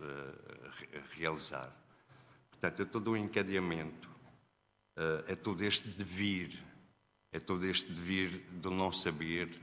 realizar. 1.16 1.72
Portanto, 2.50 2.82
é 2.82 2.84
todo 2.84 3.12
um 3.12 3.16
encadeamento, 3.16 4.11
é 5.26 5.34
todo 5.36 5.64
este 5.64 5.88
devir 5.88 6.62
é 7.32 7.40
todo 7.40 7.64
este 7.66 7.90
devir 7.90 8.44
do 8.50 8.70
não 8.70 8.92
saber 8.92 9.58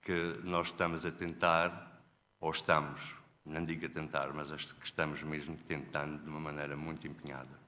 que 0.00 0.40
nós 0.42 0.68
estamos 0.68 1.04
a 1.04 1.12
tentar, 1.12 2.00
ou 2.40 2.50
estamos, 2.50 3.14
não 3.44 3.64
digo 3.64 3.84
a 3.84 3.88
tentar, 3.90 4.32
mas 4.32 4.50
acho 4.50 4.74
que 4.74 4.86
estamos 4.86 5.22
mesmo 5.22 5.56
tentando 5.68 6.22
de 6.22 6.28
uma 6.28 6.40
maneira 6.40 6.74
muito 6.74 7.06
empenhada. 7.06 7.60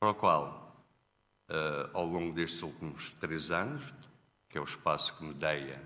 Para 0.00 0.10
o 0.10 0.14
qual, 0.14 0.76
uh, 1.48 1.96
ao 1.96 2.04
longo 2.04 2.34
destes 2.34 2.62
últimos 2.62 3.12
três 3.20 3.52
anos, 3.52 3.80
que 4.48 4.58
é 4.58 4.60
o 4.60 4.64
espaço 4.64 5.16
que 5.16 5.24
me 5.24 5.34
deia 5.34 5.80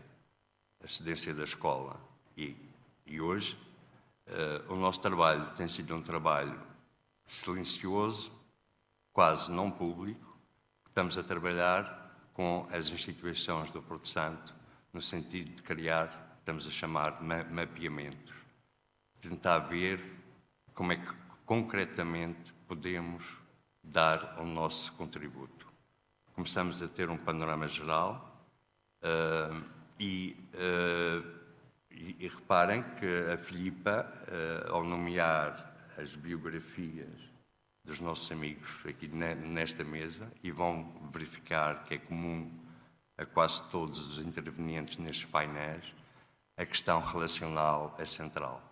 a 0.83 0.89
cedência 0.89 1.35
da 1.35 1.45
escola 1.45 2.01
e, 2.37 2.57
e 3.05 3.21
hoje, 3.21 3.55
uh, 4.29 4.73
o 4.73 4.77
nosso 4.77 5.01
trabalho 5.01 5.55
tem 5.57 5.69
sido 5.69 5.95
um 5.95 6.03
trabalho 6.03 6.59
silencioso, 7.27 8.33
quase 9.13 9.51
não 9.51 9.71
público, 9.71 10.28
estamos 10.99 11.17
a 11.17 11.23
trabalhar 11.23 12.11
com 12.35 12.69
as 12.73 12.91
instituições 12.91 13.71
do 13.71 13.81
Porto 13.81 14.09
Santo, 14.09 14.53
no 14.93 15.01
sentido 15.01 15.55
de 15.55 15.63
criar, 15.63 16.37
estamos 16.41 16.67
a 16.67 16.73
chamar 16.73 17.23
ma 17.23 17.45
mapeamentos, 17.45 18.35
tentar 19.21 19.61
ver 19.61 20.03
como 20.75 20.91
é 20.91 20.97
que 20.97 21.15
concretamente 21.47 22.53
podemos 22.67 23.23
dar 23.81 24.41
o 24.41 24.45
nosso 24.45 24.93
contributo. 24.95 25.69
Começamos 26.35 26.83
a 26.83 26.89
ter 26.89 27.09
um 27.11 27.17
panorama 27.17 27.69
geral 27.69 28.45
uh, 29.05 29.63
e, 30.01 30.37
uh, 30.55 31.25
e, 31.93 32.17
e, 32.19 32.27
reparem 32.27 32.83
que 32.99 33.07
a 33.33 33.39
Filipa, 33.39 34.05
uh, 34.27 34.75
ao 34.75 34.83
nomear 34.83 35.77
as 35.97 36.17
biografias 36.17 37.38
dos 37.89 37.99
nossos 38.01 38.31
amigos 38.31 38.69
aqui 38.87 39.09
nesta 39.09 39.83
mesa 39.83 40.31
e 40.43 40.51
vão 40.51 40.93
verificar 41.11 41.85
que 41.85 41.95
é 41.95 41.99
comum 41.99 42.53
a 43.17 43.25
quase 43.25 43.63
todos 43.71 43.99
os 44.11 44.19
intervenientes 44.19 44.99
nestes 44.99 45.25
painéis, 45.25 45.83
a 46.59 46.67
questão 46.67 47.01
relacional 47.01 47.97
é 47.99 48.05
central. 48.05 48.63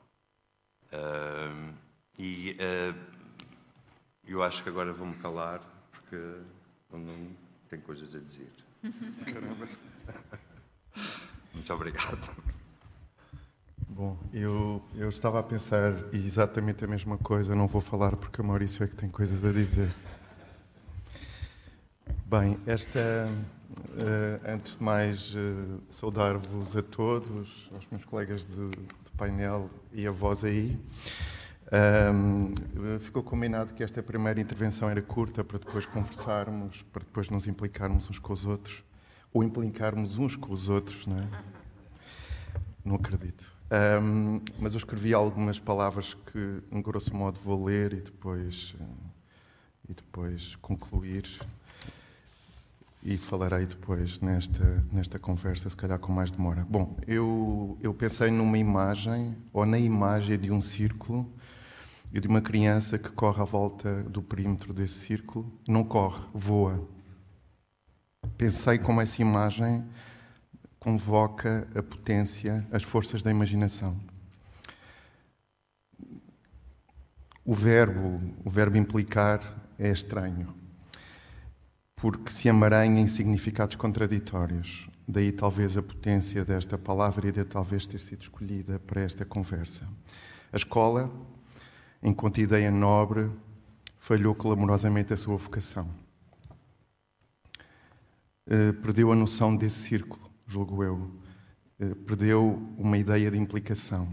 Uh, 0.92 1.72
e 2.18 2.58
uh, 2.60 2.94
eu 4.26 4.42
acho 4.42 4.62
que 4.62 4.68
agora 4.68 4.92
vou-me 4.92 5.16
calar, 5.16 5.62
porque 5.90 6.16
o 6.90 6.98
Nuno 6.98 7.34
tem 7.70 7.80
coisas 7.80 8.14
a 8.14 8.18
dizer. 8.18 8.52
Muito 11.54 11.72
obrigado. 11.72 12.54
Bom, 13.88 14.16
eu, 14.32 14.82
eu 14.96 15.08
estava 15.08 15.38
a 15.38 15.42
pensar 15.44 15.94
exatamente 16.12 16.84
a 16.84 16.88
mesma 16.88 17.16
coisa, 17.16 17.54
não 17.54 17.68
vou 17.68 17.80
falar 17.80 18.16
porque 18.16 18.40
o 18.40 18.44
Maurício 18.44 18.82
é 18.82 18.88
que 18.88 18.96
tem 18.96 19.08
coisas 19.08 19.44
a 19.44 19.52
dizer. 19.52 19.94
Bem, 22.26 22.58
esta, 22.66 23.28
uh, 23.70 24.52
antes 24.52 24.76
de 24.76 24.82
mais, 24.82 25.32
uh, 25.34 25.80
saudar-vos 25.88 26.76
a 26.76 26.82
todos, 26.82 27.70
aos 27.72 27.86
meus 27.88 28.04
colegas 28.04 28.44
de, 28.44 28.70
de 28.70 29.10
painel 29.16 29.70
e 29.92 30.04
a 30.04 30.10
vós 30.10 30.42
aí. 30.42 30.76
Um, 32.12 32.54
ficou 32.98 33.22
combinado 33.22 33.72
que 33.72 33.84
esta 33.84 34.02
primeira 34.02 34.40
intervenção 34.40 34.90
era 34.90 35.00
curta 35.00 35.44
para 35.44 35.58
depois 35.58 35.86
conversarmos, 35.86 36.82
para 36.92 37.04
depois 37.04 37.30
nos 37.30 37.46
implicarmos 37.46 38.10
uns 38.10 38.18
com 38.18 38.32
os 38.32 38.46
outros, 38.46 38.82
ou 39.32 39.44
implicarmos 39.44 40.18
uns 40.18 40.34
com 40.34 40.52
os 40.52 40.68
outros, 40.68 41.06
não 41.06 41.16
é? 41.16 41.28
Não 42.84 42.96
acredito. 42.96 43.55
Um, 43.68 44.40
mas 44.60 44.74
eu 44.74 44.78
escrevi 44.78 45.12
algumas 45.12 45.58
palavras 45.58 46.14
que, 46.14 46.62
em 46.70 46.80
grosso 46.80 47.14
modo, 47.14 47.40
vou 47.40 47.64
ler 47.64 47.92
e 47.92 48.00
depois, 48.00 48.76
e 49.88 49.94
depois 49.94 50.54
concluir. 50.56 51.24
E 53.02 53.16
falarei 53.16 53.66
depois 53.66 54.20
nesta, 54.20 54.84
nesta 54.92 55.18
conversa, 55.18 55.70
se 55.70 55.76
calhar 55.76 55.98
com 55.98 56.12
mais 56.12 56.30
demora. 56.30 56.64
Bom, 56.68 56.96
eu, 57.06 57.78
eu 57.80 57.94
pensei 57.94 58.30
numa 58.30 58.58
imagem, 58.58 59.36
ou 59.52 59.64
na 59.64 59.78
imagem 59.78 60.38
de 60.38 60.50
um 60.50 60.60
círculo 60.60 61.32
e 62.12 62.20
de 62.20 62.26
uma 62.26 62.40
criança 62.40 62.98
que 62.98 63.10
corre 63.10 63.40
à 63.42 63.44
volta 63.44 64.02
do 64.04 64.22
perímetro 64.22 64.72
desse 64.72 65.06
círculo. 65.06 65.52
Não 65.68 65.84
corre, 65.84 66.24
voa. 66.34 66.88
Pensei 68.36 68.78
como 68.78 69.00
essa 69.00 69.20
imagem 69.22 69.84
convoca 70.86 71.66
a 71.74 71.82
potência, 71.82 72.64
as 72.70 72.84
forças 72.84 73.20
da 73.20 73.28
imaginação. 73.28 73.98
O 77.44 77.52
verbo, 77.52 78.20
o 78.44 78.48
verbo 78.48 78.76
implicar 78.76 79.40
é 79.80 79.90
estranho, 79.90 80.54
porque 81.96 82.30
se 82.30 82.46
emaranha 82.46 83.00
em 83.00 83.08
significados 83.08 83.74
contraditórios. 83.74 84.88
Daí 85.08 85.32
talvez 85.32 85.76
a 85.76 85.82
potência 85.82 86.44
desta 86.44 86.78
palavra 86.78 87.30
e 87.30 87.32
de 87.32 87.44
talvez 87.44 87.84
ter 87.88 87.98
sido 87.98 88.22
escolhida 88.22 88.78
para 88.78 89.00
esta 89.00 89.24
conversa. 89.24 89.88
A 90.52 90.56
escola, 90.56 91.10
enquanto 92.00 92.40
ideia 92.40 92.70
nobre, 92.70 93.28
falhou 93.98 94.36
clamorosamente 94.36 95.12
a 95.12 95.16
sua 95.16 95.36
vocação. 95.36 95.90
Eh, 98.46 98.70
perdeu 98.70 99.10
a 99.10 99.16
noção 99.16 99.56
desse 99.56 99.78
círculo 99.88 100.25
julgo 100.46 100.82
eu, 100.82 101.10
eh, 101.80 101.94
perdeu 102.06 102.62
uma 102.78 102.96
ideia 102.96 103.30
de 103.30 103.38
implicação, 103.38 104.08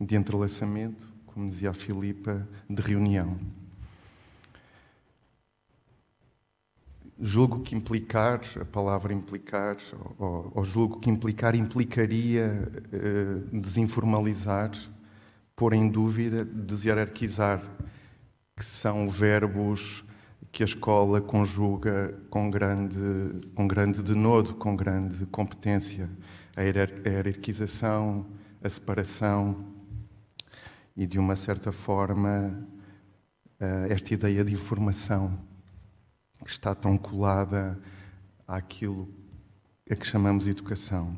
de 0.00 0.14
entrelaçamento, 0.14 1.08
como 1.26 1.48
dizia 1.48 1.70
a 1.70 1.74
Filipa, 1.74 2.46
de 2.68 2.82
reunião. 2.82 3.38
Julgo 7.18 7.60
que 7.60 7.74
implicar, 7.74 8.40
a 8.60 8.64
palavra 8.64 9.12
implicar, 9.12 9.76
ou, 10.18 10.52
ou 10.54 10.64
julgo 10.64 10.98
que 11.00 11.08
implicar 11.08 11.54
implicaria 11.54 12.70
eh, 12.92 13.42
desinformalizar, 13.52 14.72
pôr 15.54 15.72
em 15.72 15.88
dúvida, 15.88 16.44
deshierarquizar, 16.44 17.62
que 18.56 18.64
são 18.64 19.08
verbos 19.08 20.04
que 20.52 20.62
a 20.62 20.66
escola 20.66 21.20
conjuga 21.20 22.14
com 22.30 22.50
grande, 22.50 23.00
com 23.54 23.66
grande 23.66 24.02
denodo, 24.02 24.54
com 24.54 24.76
grande 24.76 25.24
competência, 25.26 26.08
a 26.54 26.60
hierarquização, 26.62 28.26
a 28.62 28.68
separação 28.68 29.64
e, 30.94 31.06
de 31.06 31.18
uma 31.18 31.34
certa 31.34 31.72
forma, 31.72 32.68
esta 33.88 34.12
ideia 34.12 34.44
de 34.44 34.52
informação 34.52 35.38
que 36.44 36.50
está 36.50 36.74
tão 36.74 36.98
colada 36.98 37.80
àquilo 38.46 39.08
a 39.90 39.94
que 39.94 40.06
chamamos 40.06 40.46
educação. 40.46 41.16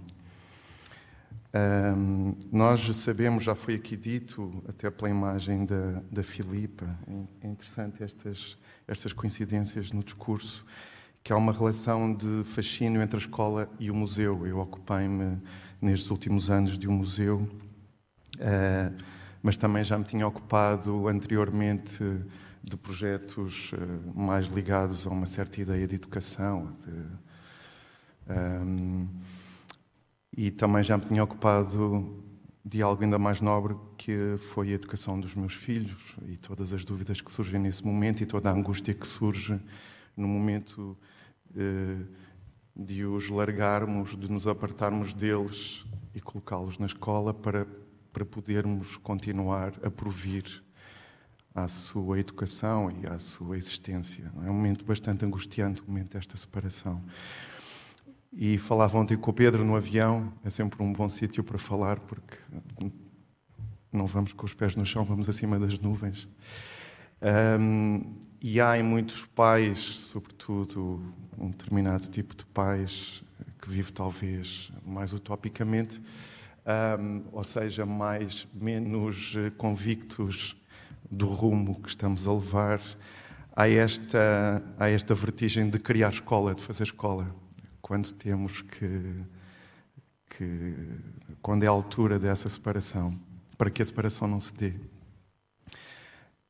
Um, 1.97 2.35
nós 2.51 2.85
sabemos, 2.97 3.45
já 3.45 3.55
foi 3.55 3.77
aqui 3.77 3.97
dito, 3.97 4.63
até 4.69 4.91
pela 4.91 5.09
imagem 5.09 5.65
da, 5.65 6.03
da 6.11 6.23
Filipa, 6.23 6.87
é 7.41 7.47
interessante 7.47 8.03
estas, 8.03 8.59
estas 8.87 9.13
coincidências 9.13 9.93
no 9.93 10.03
discurso, 10.03 10.65
que 11.23 11.33
há 11.33 11.37
uma 11.37 11.53
relação 11.53 12.15
de 12.15 12.45
fascínio 12.45 13.01
entre 13.01 13.17
a 13.17 13.21
escola 13.21 13.69
e 13.79 13.91
o 13.91 13.95
museu. 13.95 14.47
Eu 14.47 14.59
ocupei-me 14.59 15.41
nestes 15.81 16.11
últimos 16.11 16.51
anos 16.51 16.79
de 16.79 16.89
um 16.89 16.93
museu, 16.93 17.39
uh, 18.37 19.05
mas 19.43 19.57
também 19.57 19.83
já 19.83 19.99
me 19.99 20.05
tinha 20.05 20.27
ocupado 20.27 21.09
anteriormente 21.09 22.05
de 22.63 22.77
projetos 22.77 23.73
uh, 23.73 24.19
mais 24.19 24.47
ligados 24.49 25.07
a 25.07 25.11
uma 25.11 25.27
certa 25.27 25.61
ideia 25.61 25.87
de 25.87 25.95
educação. 25.95 26.77
De, 26.81 27.25
um, 28.33 29.09
e 30.37 30.51
também 30.51 30.83
já 30.83 30.97
me 30.97 31.05
tinha 31.05 31.23
ocupado 31.23 32.24
de 32.65 32.81
algo 32.81 33.03
ainda 33.05 33.19
mais 33.19 33.41
nobre 33.41 33.77
que 33.99 34.37
foi 34.39 34.71
a 34.71 34.73
educação 34.73 35.21
dos 35.21 35.35
meus 35.35 35.53
filhos 35.53 36.17
e 36.27 36.37
todas 36.39 36.73
as 36.73 36.85
dúvidas 36.85 37.21
que 37.21 37.31
surgem 37.31 37.61
nesse 37.61 37.85
momento 37.85 38.23
e 38.23 38.27
toda 38.27 38.49
a 38.49 38.53
angústia 38.53 38.95
que 38.95 39.07
surge 39.07 39.61
no 40.17 40.27
momento 40.27 40.97
eh, 41.55 42.07
de 42.75 43.05
os 43.05 43.29
largarmos, 43.29 44.17
de 44.17 44.31
nos 44.31 44.47
apartarmos 44.47 45.13
deles 45.13 45.85
e 46.15 46.21
colocá-los 46.21 46.79
na 46.79 46.87
escola 46.87 47.35
para, 47.35 47.67
para 48.13 48.25
podermos 48.25 48.97
continuar 48.97 49.75
a 49.83 49.91
provir 49.91 50.65
à 51.55 51.69
sua 51.69 52.19
educação 52.19 52.91
e 52.91 53.07
à 53.07 53.19
sua 53.19 53.57
existência. 53.57 54.33
É 54.45 54.51
um 54.51 54.55
momento 54.55 54.85
bastante 54.85 55.25
angustiante, 55.25 55.83
o 55.83 55.87
momento 55.87 56.15
desta 56.15 56.37
separação. 56.37 57.01
E 58.37 58.59
falava 58.59 58.99
ontem 58.99 59.17
com 59.17 59.31
o 59.31 59.35
Pedro 59.35 59.65
no 59.65 59.77
avião, 59.77 60.33
é 60.45 60.51
sempre 60.51 60.83
um 60.83 60.93
bom 60.93 61.09
sítio 61.09 61.45
para 61.45 61.57
falar, 61.57 62.01
porque 62.01 62.37
não 63.93 64.07
vamos 64.07 64.33
com 64.33 64.45
os 64.45 64.53
pés 64.53 64.75
no 64.75 64.85
chão, 64.85 65.05
vamos 65.05 65.29
acima 65.29 65.57
das 65.59 65.79
nuvens. 65.79 66.29
Um, 67.23 68.03
e 68.41 68.61
há 68.61 68.77
em 68.77 68.83
muitos 68.83 69.25
pais, 69.25 69.79
sobretudo 69.79 71.01
um 71.39 71.49
determinado 71.49 72.09
tipo 72.09 72.35
de 72.35 72.45
pais, 72.47 73.23
que 73.63 73.71
vive 73.71 73.93
talvez 73.93 74.73
mais 74.85 75.13
utopicamente, 75.13 76.03
um, 76.99 77.23
ou 77.31 77.45
seja, 77.45 77.87
mais 77.87 78.49
menos 78.53 79.37
convictos 79.57 80.57
do 81.09 81.27
rumo 81.27 81.81
que 81.81 81.89
estamos 81.89 82.27
a 82.27 82.33
levar, 82.33 82.81
há 83.55 83.69
esta, 83.69 84.63
há 84.77 84.89
esta 84.89 85.15
vertigem 85.15 85.71
de 85.71 85.79
criar 85.79 86.11
escola, 86.11 86.55
de 86.55 86.63
fazer 86.63 86.83
escola, 86.83 87.35
quando 87.85 88.15
temos 88.15 88.63
que, 88.63 89.15
que 90.31 90.75
quando 91.43 91.65
é 91.65 91.67
a 91.67 91.71
altura 91.71 92.19
dessa 92.19 92.49
separação, 92.49 93.15
para 93.59 93.71
que 93.71 93.83
a 93.83 93.85
separação 93.85 94.27
não 94.27 94.41
se 94.41 94.55
dê. 94.55 94.73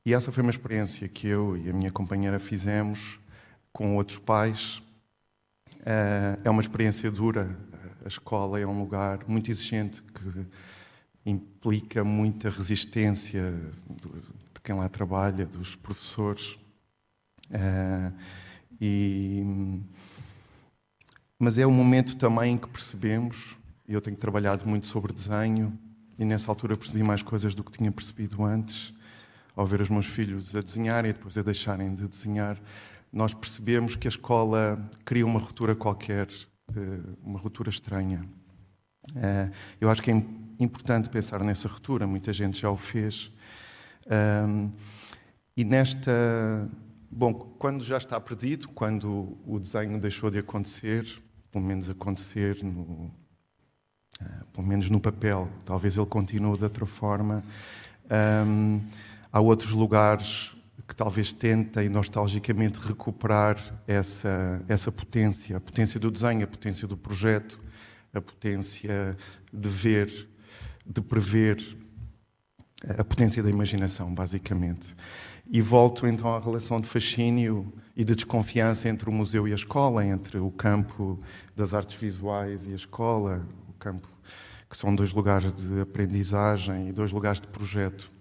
E 0.07 0.14
essa 0.14 0.31
foi 0.31 0.44
uma 0.44 0.53
experiência 0.53 1.09
que 1.09 1.27
eu 1.27 1.57
e 1.57 1.68
a 1.68 1.73
minha 1.73 1.90
companheira 1.90 2.38
fizemos 2.38 3.18
com 3.73 3.97
outros 3.97 4.16
pais. 4.16 4.81
Eh, 5.85 6.38
é 6.44 6.49
uma 6.49 6.62
experiência 6.62 7.11
dura. 7.11 7.59
A 8.05 8.07
escola 8.07 8.61
é 8.61 8.66
um 8.66 8.79
lugar 8.79 9.25
muito 9.27 9.51
exigente 9.51 10.05
que 10.05 10.47
implica 11.27 12.05
muita 12.05 12.49
resistência 12.49 13.53
de 14.55 14.61
quem 14.62 14.77
lá 14.77 14.88
trabalha, 14.88 15.44
dos 15.44 15.75
professores. 15.75 16.57
Eh, 17.51 18.12
e... 18.81 19.83
Mas 21.45 21.59
é 21.59 21.67
um 21.67 21.71
momento 21.71 22.17
também 22.17 22.55
em 22.55 22.57
que 22.57 22.67
percebemos, 22.67 23.55
e 23.87 23.93
eu 23.93 24.01
tenho 24.01 24.17
trabalhado 24.17 24.67
muito 24.67 24.87
sobre 24.87 25.13
desenho, 25.13 25.79
e 26.19 26.25
nessa 26.25 26.51
altura 26.51 26.75
percebi 26.75 27.03
mais 27.03 27.21
coisas 27.21 27.55
do 27.55 27.63
que 27.63 27.71
tinha 27.71 27.93
percebido 27.93 28.43
antes 28.43 28.95
ao 29.55 29.67
ver 29.67 29.83
os 29.83 29.91
meus 29.91 30.07
filhos 30.07 30.57
a 30.57 30.63
desenharem 30.63 31.11
e 31.11 31.13
depois 31.13 31.37
a 31.37 31.43
deixarem 31.43 31.95
de 31.95 32.09
desenhar, 32.09 32.59
nós 33.13 33.35
percebemos 33.35 33.95
que 33.95 34.09
a 34.09 34.11
escola 34.11 34.89
cria 35.05 35.27
uma 35.27 35.39
ruptura 35.39 35.77
qualquer, 35.77 36.29
eh, 36.75 37.01
uma 37.23 37.39
ruptura 37.39 37.69
estranha. 37.69 38.27
Eh, 39.15 39.51
eu 39.83 39.91
acho 39.91 40.03
que 40.03 40.11
é 40.11 40.15
importante 40.59 41.11
pensar 41.11 41.41
nessa 41.41 41.69
ruptura, 41.69 42.07
muita 42.07 42.33
gente 42.33 42.59
já 42.59 42.71
o 42.71 42.77
fez. 42.79 43.31
E 45.55 45.63
nesta. 45.63 46.71
Bom, 47.11 47.35
quando 47.59 47.85
já 47.85 47.99
está 47.99 48.19
perdido, 48.19 48.69
quando 48.69 49.37
o 49.47 49.61
desenho 49.61 50.01
deixou 50.01 50.31
de 50.31 50.39
acontecer, 50.39 51.23
pelo 51.55 51.64
menos 51.64 51.88
acontecer 51.88 52.64
no, 52.64 53.14
eh, 54.21 54.40
pelo 54.53 54.67
menos 54.67 54.90
no 54.90 54.99
papel, 54.99 55.49
talvez 55.64 55.97
ele 55.97 56.05
continue 56.05 56.59
de 56.59 56.64
outra 56.64 56.85
forma. 56.85 57.45
Um, 58.11 58.81
Há 59.33 59.40
outros 59.40 59.73
lugares 59.73 60.53
que 60.87 60.95
talvez 60.95 61.33
tentem 61.33 61.88
nostalgicamente 61.88 62.79
recuperar 62.79 63.59
essa, 63.85 64.62
essa 64.69 64.93
potência, 64.93 65.57
a 65.57 65.61
potência 65.61 65.99
do 65.99 66.09
desenho, 66.09 66.45
a 66.45 66.47
potência 66.47 66.87
do 66.87 66.97
projeto, 66.97 67.61
a 68.12 68.21
potência 68.21 69.17
de 69.53 69.69
ver, 69.69 70.29
de 70.87 71.01
prever, 71.01 71.77
a 72.99 73.05
potência 73.05 73.42
da 73.42 73.51
imaginação, 73.51 74.14
basicamente. 74.14 74.94
E 75.51 75.61
volto 75.61 76.07
então 76.07 76.35
à 76.35 76.38
relação 76.38 76.81
de 76.81 76.88
fascínio 76.88 77.73
e 77.97 78.05
de 78.05 78.14
desconfiança 78.14 78.88
entre 78.88 79.09
o 79.09 79.12
museu 79.12 79.47
e 79.47 79.53
a 79.53 79.55
escola, 79.55 80.05
entre 80.05 80.38
o 80.38 80.51
campo 80.51 81.18
das 81.55 81.75
artes 81.75 81.99
visuais 81.99 82.66
e 82.66 82.73
a 82.73 82.77
escola, 82.77 83.47
o 83.68 83.73
campo 83.75 84.09
que 84.68 84.77
são 84.77 84.94
dois 84.94 85.12
lugares 85.12 85.53
de 85.53 85.81
aprendizagem 85.81 86.88
e 86.88 86.92
dois 86.92 87.12
lugares 87.12 87.40
de 87.40 87.47
projeto. 87.47 88.12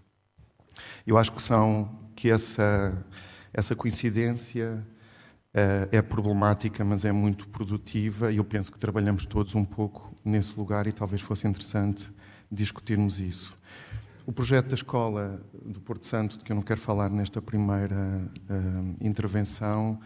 Eu 1.07 1.17
acho 1.17 1.31
que 1.31 1.41
são 1.41 1.89
que 2.15 2.29
essa 2.29 2.93
essa 3.53 3.75
coincidência 3.75 4.83
uh, 5.53 5.87
é 5.91 6.01
problemática, 6.01 6.83
mas 6.83 7.05
é 7.05 7.11
muito 7.11 7.47
produtiva 7.47 8.31
e 8.31 8.37
eu 8.37 8.43
penso 8.43 8.71
que 8.71 8.79
trabalhamos 8.79 9.25
todos 9.25 9.53
um 9.53 9.63
pouco 9.63 10.11
nesse 10.25 10.57
lugar 10.57 10.87
e 10.87 10.91
talvez 10.91 11.21
fosse 11.21 11.47
interessante 11.47 12.11
discutirmos 12.51 13.19
isso. 13.19 13.57
O 14.25 14.31
projeto 14.31 14.69
da 14.69 14.75
escola 14.75 15.43
do 15.65 15.81
Porto 15.81 16.05
Santo, 16.05 16.37
de 16.37 16.45
que 16.45 16.51
eu 16.51 16.55
não 16.55 16.63
quero 16.63 16.79
falar 16.79 17.09
nesta 17.09 17.41
primeira 17.41 17.95
uh, 18.49 19.05
intervenção, 19.05 19.99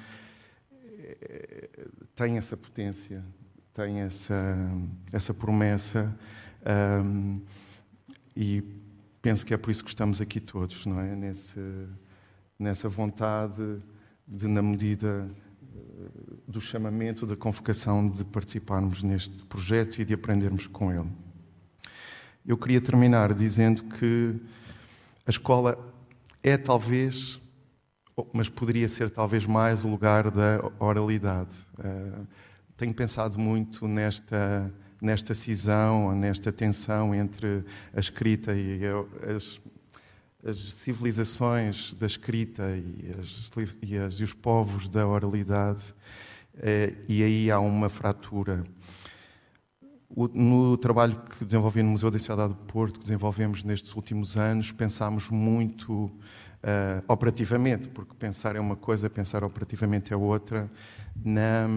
eh, 1.20 1.70
tem 2.16 2.38
essa 2.38 2.58
potência, 2.58 3.24
tem 3.76 4.00
essa, 4.00 4.58
essa 5.14 5.34
promessa 5.36 6.18
um, 7.06 7.40
e 8.36 8.64
penso 9.22 9.46
que 9.46 9.54
é 9.54 9.58
por 9.58 9.70
isso 9.70 9.84
que 9.84 9.90
estamos 9.90 10.20
aqui 10.20 10.40
todos, 10.40 10.88
não 10.88 11.00
é? 11.00 11.16
Nesse, 11.16 11.60
nessa 12.58 12.90
vontade 12.90 13.80
de, 14.28 14.48
na 14.48 14.64
medida 14.64 15.30
eh, 15.76 16.10
do 16.48 16.60
chamamento, 16.60 17.28
da 17.28 17.36
convocação, 17.36 18.10
de 18.10 18.26
participarmos 18.26 19.04
neste 19.04 19.44
projeto 19.46 20.02
e 20.02 20.06
de 20.06 20.16
aprendermos 20.16 20.66
com 20.66 20.92
ele. 20.92 21.27
Eu 22.48 22.58
queria 22.58 22.80
terminar 22.80 23.34
dizendo 23.34 23.84
que 23.84 24.34
a 25.26 25.30
escola 25.30 25.78
é 26.42 26.56
talvez, 26.56 27.42
mas 28.32 28.48
poderia 28.48 28.88
ser 28.88 29.10
talvez 29.10 29.46
mais 29.46 29.84
o 29.84 29.90
lugar 29.90 30.32
da 30.32 30.62
oralidade. 30.80 31.52
Eh, 31.84 32.22
tenho 32.78 32.94
pensado 32.94 33.38
muito 33.38 33.86
nesta 33.86 34.74
nesta 35.02 35.36
cisão, 35.36 36.16
nesta 36.16 36.52
tensão 36.52 37.14
entre 37.14 37.64
a 37.94 38.00
escrita 38.00 38.56
e 38.56 38.80
as, 39.36 39.62
as 40.44 40.74
civilizações 40.74 41.94
da 41.94 42.08
escrita 42.08 42.64
e, 42.64 43.14
as, 43.20 43.52
e, 43.82 43.98
as, 43.98 44.20
e, 44.20 44.24
os 44.24 44.34
povos 44.34 44.88
da 44.88 45.06
oralidade, 45.06 45.94
eh, 46.58 46.94
e 47.08 47.22
aí 47.22 47.52
há 47.52 47.60
uma 47.60 47.90
fratura. 47.90 48.64
No 50.10 50.78
trabalho 50.78 51.20
que 51.20 51.44
desenvolvi 51.44 51.84
no 51.84 51.90
Museu 51.90 52.10
da 52.10 52.18
Cidade 52.18 52.54
do 52.54 52.60
Porto, 52.66 53.00
que 53.00 53.06
desenvolvemos 53.06 53.64
nestes 53.64 53.94
últimos 53.94 54.38
anos, 54.38 54.72
pensámos 54.72 55.30
muito 55.30 56.06
uh, 56.06 57.04
operativamente, 57.08 57.90
porque 57.90 58.14
pensar 58.14 58.56
é 58.56 58.60
uma 58.60 58.76
coisa, 58.76 59.10
pensar 59.10 59.44
operativamente 59.44 60.14
é 60.14 60.16
outra, 60.16 60.72
na, 61.16 61.68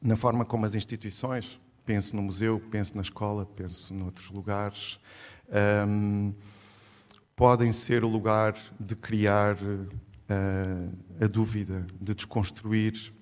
na 0.00 0.16
forma 0.16 0.44
como 0.44 0.64
as 0.64 0.74
instituições, 0.74 1.60
penso 1.84 2.14
no 2.14 2.22
museu, 2.22 2.62
penso 2.70 2.94
na 2.96 3.02
escola, 3.02 3.44
penso 3.44 3.92
noutros 3.92 4.30
lugares, 4.30 4.98
um, 5.88 6.32
podem 7.36 7.72
ser 7.72 8.04
o 8.04 8.08
lugar 8.08 8.54
de 8.78 8.94
criar 8.94 9.56
uh, 9.56 9.94
a 11.20 11.26
dúvida, 11.26 11.84
de 12.00 12.14
desconstruir 12.14 13.12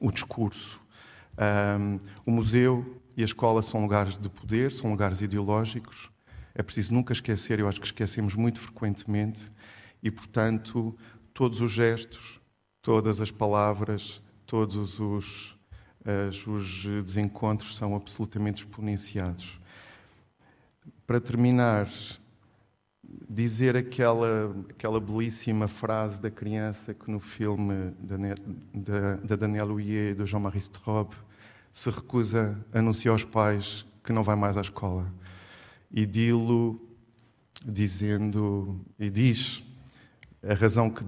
o 0.00 0.10
discurso. 0.10 0.80
Um, 1.78 1.98
o 2.24 2.30
museu 2.30 3.00
e 3.16 3.22
a 3.22 3.24
escola 3.24 3.62
são 3.62 3.82
lugares 3.82 4.18
de 4.18 4.28
poder, 4.28 4.72
são 4.72 4.90
lugares 4.90 5.20
ideológicos. 5.20 6.10
É 6.54 6.62
preciso 6.62 6.94
nunca 6.94 7.12
esquecer, 7.12 7.58
eu 7.60 7.68
acho 7.68 7.80
que 7.80 7.86
esquecemos 7.86 8.34
muito 8.34 8.60
frequentemente, 8.60 9.50
e, 10.02 10.10
portanto, 10.10 10.96
todos 11.32 11.60
os 11.60 11.70
gestos, 11.70 12.40
todas 12.82 13.20
as 13.20 13.30
palavras, 13.30 14.22
todos 14.46 15.00
os 15.00 15.54
os 16.46 16.84
desencontros 17.04 17.76
são 17.76 17.96
absolutamente 17.96 18.62
exponenciados. 18.62 19.58
Para 21.06 21.20
terminar, 21.20 21.88
dizer 23.28 23.76
aquela, 23.76 24.54
aquela 24.68 25.00
belíssima 25.00 25.66
frase 25.66 26.20
da 26.20 26.30
criança 26.30 26.92
que 26.92 27.10
no 27.10 27.20
filme 27.20 27.92
da, 27.98 28.16
da, 28.74 29.16
da 29.16 29.36
Danielle 29.36 29.70
Houillet 29.70 30.10
e 30.10 30.14
do 30.14 30.26
Jean-Marie 30.26 30.60
Straub 30.60 31.12
se 31.74 31.90
recusa 31.90 32.56
a 32.72 32.78
anunciar 32.78 33.12
aos 33.12 33.24
pais 33.24 33.84
que 34.04 34.12
não 34.12 34.22
vai 34.22 34.36
mais 34.36 34.56
à 34.56 34.60
escola. 34.60 35.12
E 35.90 36.06
dilo 36.06 36.80
dizendo, 37.64 38.80
e 38.98 39.10
diz, 39.10 39.62
a 40.40 40.54
razão 40.54 40.88
que, 40.88 41.04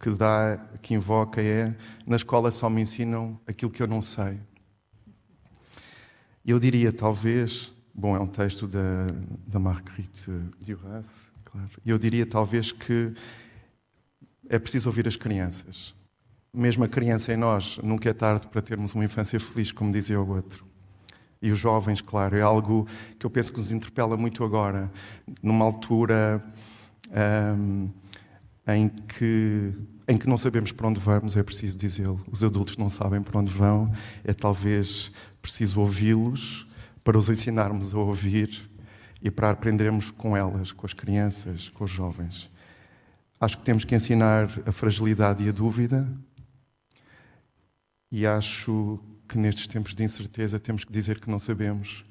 que 0.00 0.10
dá, 0.10 0.58
que 0.82 0.94
invoca 0.94 1.40
é: 1.40 1.76
na 2.04 2.16
escola 2.16 2.50
só 2.50 2.68
me 2.68 2.82
ensinam 2.82 3.38
aquilo 3.46 3.70
que 3.70 3.82
eu 3.82 3.86
não 3.86 4.00
sei. 4.00 4.40
Eu 6.44 6.58
diria, 6.58 6.92
talvez, 6.92 7.72
bom, 7.94 8.16
é 8.16 8.20
um 8.20 8.26
texto 8.26 8.66
da, 8.66 9.06
da 9.46 9.58
Marguerite 9.60 10.30
Duras, 10.60 11.06
claro. 11.44 11.70
Eu 11.86 11.98
diria, 11.98 12.26
talvez, 12.26 12.72
que 12.72 13.12
é 14.48 14.58
preciso 14.58 14.88
ouvir 14.88 15.06
as 15.06 15.14
crianças. 15.14 15.94
Mesmo 16.52 16.84
a 16.84 16.88
criança 16.88 17.32
em 17.32 17.36
nós, 17.36 17.78
nunca 17.82 18.08
é 18.08 18.12
tarde 18.12 18.46
para 18.46 18.60
termos 18.62 18.94
uma 18.94 19.04
infância 19.04 19.38
feliz, 19.38 19.70
como 19.70 19.92
dizia 19.92 20.20
o 20.20 20.28
outro. 20.28 20.66
E 21.40 21.50
os 21.50 21.58
jovens, 21.58 22.00
claro, 22.00 22.36
é 22.36 22.40
algo 22.40 22.86
que 23.18 23.24
eu 23.24 23.30
penso 23.30 23.52
que 23.52 23.58
nos 23.58 23.70
interpela 23.70 24.16
muito 24.16 24.42
agora, 24.42 24.90
numa 25.42 25.64
altura. 25.64 26.42
Um, 27.10 27.90
em 28.66 28.88
que 28.88 29.72
em 30.06 30.16
que 30.16 30.26
não 30.26 30.38
sabemos 30.38 30.72
para 30.72 30.88
onde 30.88 30.98
vamos, 30.98 31.36
é 31.36 31.42
preciso 31.42 31.76
dizê-lo. 31.76 32.24
Os 32.32 32.42
adultos 32.42 32.78
não 32.78 32.88
sabem 32.88 33.22
para 33.22 33.38
onde 33.38 33.52
vão, 33.52 33.92
é 34.24 34.32
talvez 34.32 35.12
preciso 35.42 35.80
ouvi-los 35.80 36.66
para 37.04 37.18
os 37.18 37.28
ensinarmos 37.28 37.92
a 37.92 37.98
ouvir 37.98 38.70
e 39.20 39.30
para 39.30 39.50
aprendermos 39.50 40.10
com 40.10 40.34
elas, 40.34 40.72
com 40.72 40.86
as 40.86 40.94
crianças, 40.94 41.68
com 41.68 41.84
os 41.84 41.90
jovens. 41.90 42.50
Acho 43.38 43.58
que 43.58 43.64
temos 43.64 43.84
que 43.84 43.94
ensinar 43.94 44.48
a 44.64 44.72
fragilidade 44.72 45.44
e 45.44 45.50
a 45.50 45.52
dúvida, 45.52 46.08
e 48.10 48.26
acho 48.26 48.98
que 49.28 49.38
nestes 49.38 49.66
tempos 49.66 49.94
de 49.94 50.02
incerteza 50.02 50.58
temos 50.58 50.84
que 50.84 50.92
dizer 50.92 51.20
que 51.20 51.30
não 51.30 51.38
sabemos 51.38 52.04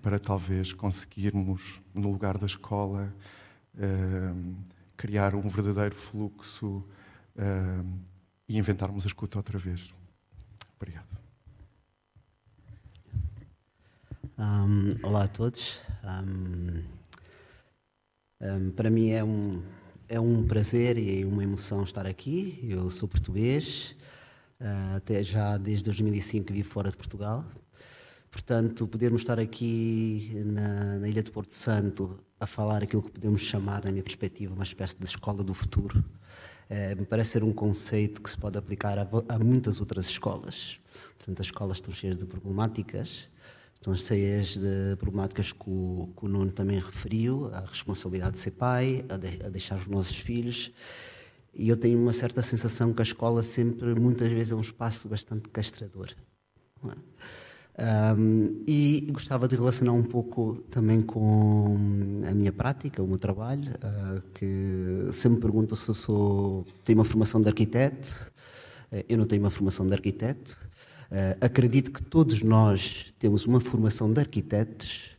para 0.00 0.18
talvez 0.18 0.72
conseguirmos, 0.72 1.80
no 1.94 2.10
lugar 2.10 2.38
da 2.38 2.46
escola, 2.46 3.12
uh, 3.74 4.54
criar 4.96 5.34
um 5.34 5.48
verdadeiro 5.48 5.94
fluxo 5.94 6.84
uh, 7.36 7.86
e 8.48 8.58
inventarmos 8.58 9.04
a 9.04 9.08
escuta 9.08 9.38
outra 9.38 9.58
vez. 9.58 9.94
Obrigado. 10.76 11.24
Um, 14.38 14.96
olá 15.02 15.24
a 15.24 15.28
todos. 15.28 15.80
Um, 16.02 16.82
um, 18.40 18.70
para 18.72 18.90
mim 18.90 19.10
é 19.10 19.24
um, 19.24 19.62
é 20.08 20.20
um 20.20 20.46
prazer 20.46 20.98
e 20.98 21.24
uma 21.24 21.42
emoção 21.42 21.82
estar 21.82 22.06
aqui. 22.06 22.58
Eu 22.68 22.90
sou 22.90 23.08
português, 23.08 23.96
até 24.96 25.22
já 25.22 25.56
desde 25.56 25.84
2005 25.84 26.52
vivo 26.52 26.68
fora 26.68 26.90
de 26.90 26.96
Portugal. 26.96 27.44
Portanto, 28.30 28.88
podermos 28.88 29.22
estar 29.22 29.38
aqui 29.38 30.32
na, 30.44 30.98
na 30.98 31.08
Ilha 31.08 31.22
de 31.22 31.30
Porto 31.30 31.54
Santo 31.54 32.18
a 32.40 32.46
falar 32.46 32.82
aquilo 32.82 33.02
que 33.02 33.12
podemos 33.12 33.40
chamar, 33.40 33.84
na 33.84 33.92
minha 33.92 34.02
perspectiva, 34.02 34.52
uma 34.52 34.64
espécie 34.64 34.96
de 34.98 35.04
escola 35.04 35.44
do 35.44 35.54
futuro, 35.54 36.04
uh, 36.68 36.96
me 36.98 37.06
parece 37.06 37.30
ser 37.30 37.44
um 37.44 37.52
conceito 37.52 38.20
que 38.20 38.28
se 38.28 38.36
pode 38.36 38.58
aplicar 38.58 38.98
a, 38.98 39.08
a 39.28 39.38
muitas 39.38 39.80
outras 39.80 40.08
escolas. 40.08 40.80
Portanto, 41.16 41.40
as 41.40 41.46
escolas 41.46 41.76
estão 41.76 41.94
cheias 41.94 42.16
de 42.16 42.26
problemáticas, 42.26 43.28
estão 43.76 43.94
cheias 43.94 44.56
de 44.56 44.96
problemáticas 44.98 45.52
que 45.52 45.70
o, 45.70 46.08
que 46.16 46.24
o 46.24 46.28
Nuno 46.28 46.50
também 46.50 46.80
referiu, 46.80 47.54
a 47.54 47.60
responsabilidade 47.60 48.32
de 48.32 48.40
ser 48.40 48.50
pai, 48.50 49.04
a, 49.08 49.16
de, 49.16 49.46
a 49.46 49.48
deixar 49.48 49.78
os 49.78 49.86
nossos 49.86 50.18
filhos. 50.18 50.72
E 51.54 51.68
eu 51.68 51.76
tenho 51.76 51.98
uma 51.98 52.12
certa 52.12 52.42
sensação 52.42 52.92
que 52.92 53.00
a 53.00 53.04
escola 53.04 53.42
sempre, 53.42 53.94
muitas 53.94 54.30
vezes, 54.30 54.52
é 54.52 54.56
um 54.56 54.60
espaço 54.60 55.08
bastante 55.08 55.48
castrador. 55.48 56.08
Não 56.82 56.92
é? 56.92 56.96
Um, 57.76 58.62
e 58.68 59.08
gostava 59.10 59.48
de 59.48 59.56
relacionar 59.56 59.92
um 59.92 60.02
pouco 60.02 60.62
também 60.70 61.02
com 61.02 61.76
a 62.24 62.32
minha 62.32 62.52
prática, 62.52 63.02
o 63.02 63.06
meu 63.06 63.18
trabalho, 63.18 63.72
uh, 63.72 64.22
que 64.32 65.08
sempre 65.12 65.36
me 65.36 65.40
perguntam 65.40 65.76
se 65.76 65.88
eu 65.88 65.94
sou, 65.94 66.64
tenho 66.84 67.00
uma 67.00 67.04
formação 67.04 67.40
de 67.42 67.48
arquiteto. 67.48 68.32
Uh, 68.92 69.04
eu 69.08 69.18
não 69.18 69.26
tenho 69.26 69.42
uma 69.42 69.50
formação 69.50 69.86
de 69.86 69.92
arquiteto. 69.92 70.56
Uh, 71.10 71.36
acredito 71.44 71.90
que 71.90 72.02
todos 72.02 72.42
nós 72.42 73.12
temos 73.18 73.44
uma 73.44 73.60
formação 73.60 74.12
de 74.12 74.20
arquitetos, 74.20 75.10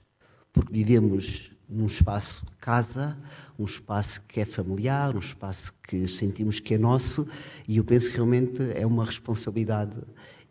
porque 0.54 0.72
vivemos 0.72 1.52
num 1.70 1.86
espaço 1.86 2.46
casa, 2.60 3.18
um 3.58 3.66
espaço 3.66 4.22
que 4.28 4.40
é 4.40 4.46
familiar, 4.46 5.16
um 5.16 5.20
espaço 5.20 5.74
que 5.88 6.08
sentimos 6.08 6.60
que 6.60 6.76
é 6.76 6.78
nosso, 6.78 7.28
e 7.68 7.78
eu 7.78 7.84
penso 7.84 8.10
que 8.10 8.16
realmente 8.16 8.62
é 8.74 8.86
uma 8.86 9.06
responsabilidade 9.06 9.96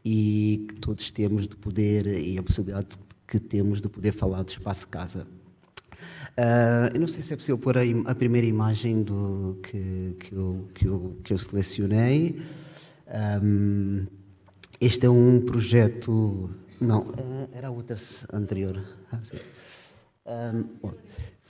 e 0.04 0.66
que 0.68 0.74
todos 0.74 1.10
temos 1.10 1.46
de 1.46 1.56
poder, 1.56 2.06
e 2.06 2.38
a 2.38 2.42
possibilidade 2.42 2.88
que 3.26 3.38
temos 3.38 3.80
de 3.80 3.88
poder 3.88 4.12
falar 4.12 4.42
do 4.42 4.48
espaço 4.48 4.86
casa. 4.88 5.26
Uh, 6.36 6.90
eu 6.92 7.00
não 7.00 7.06
sei 7.06 7.22
se 7.22 7.32
é 7.32 7.36
possível 7.36 7.56
pôr 7.56 7.78
a, 7.78 7.82
a 8.06 8.14
primeira 8.14 8.46
imagem 8.46 9.02
do, 9.02 9.58
que, 9.62 10.16
que, 10.18 10.32
eu, 10.32 10.68
que, 10.74 10.86
eu, 10.86 11.16
que 11.22 11.32
eu 11.32 11.38
selecionei. 11.38 12.42
Um, 13.42 14.04
este 14.80 15.06
é 15.06 15.10
um 15.10 15.40
projeto. 15.40 16.50
Não, 16.80 17.06
era 17.52 17.68
a 17.68 17.70
outra 17.70 17.96
anterior. 18.32 18.82
Ah, 19.12 19.20
um, 20.26 20.64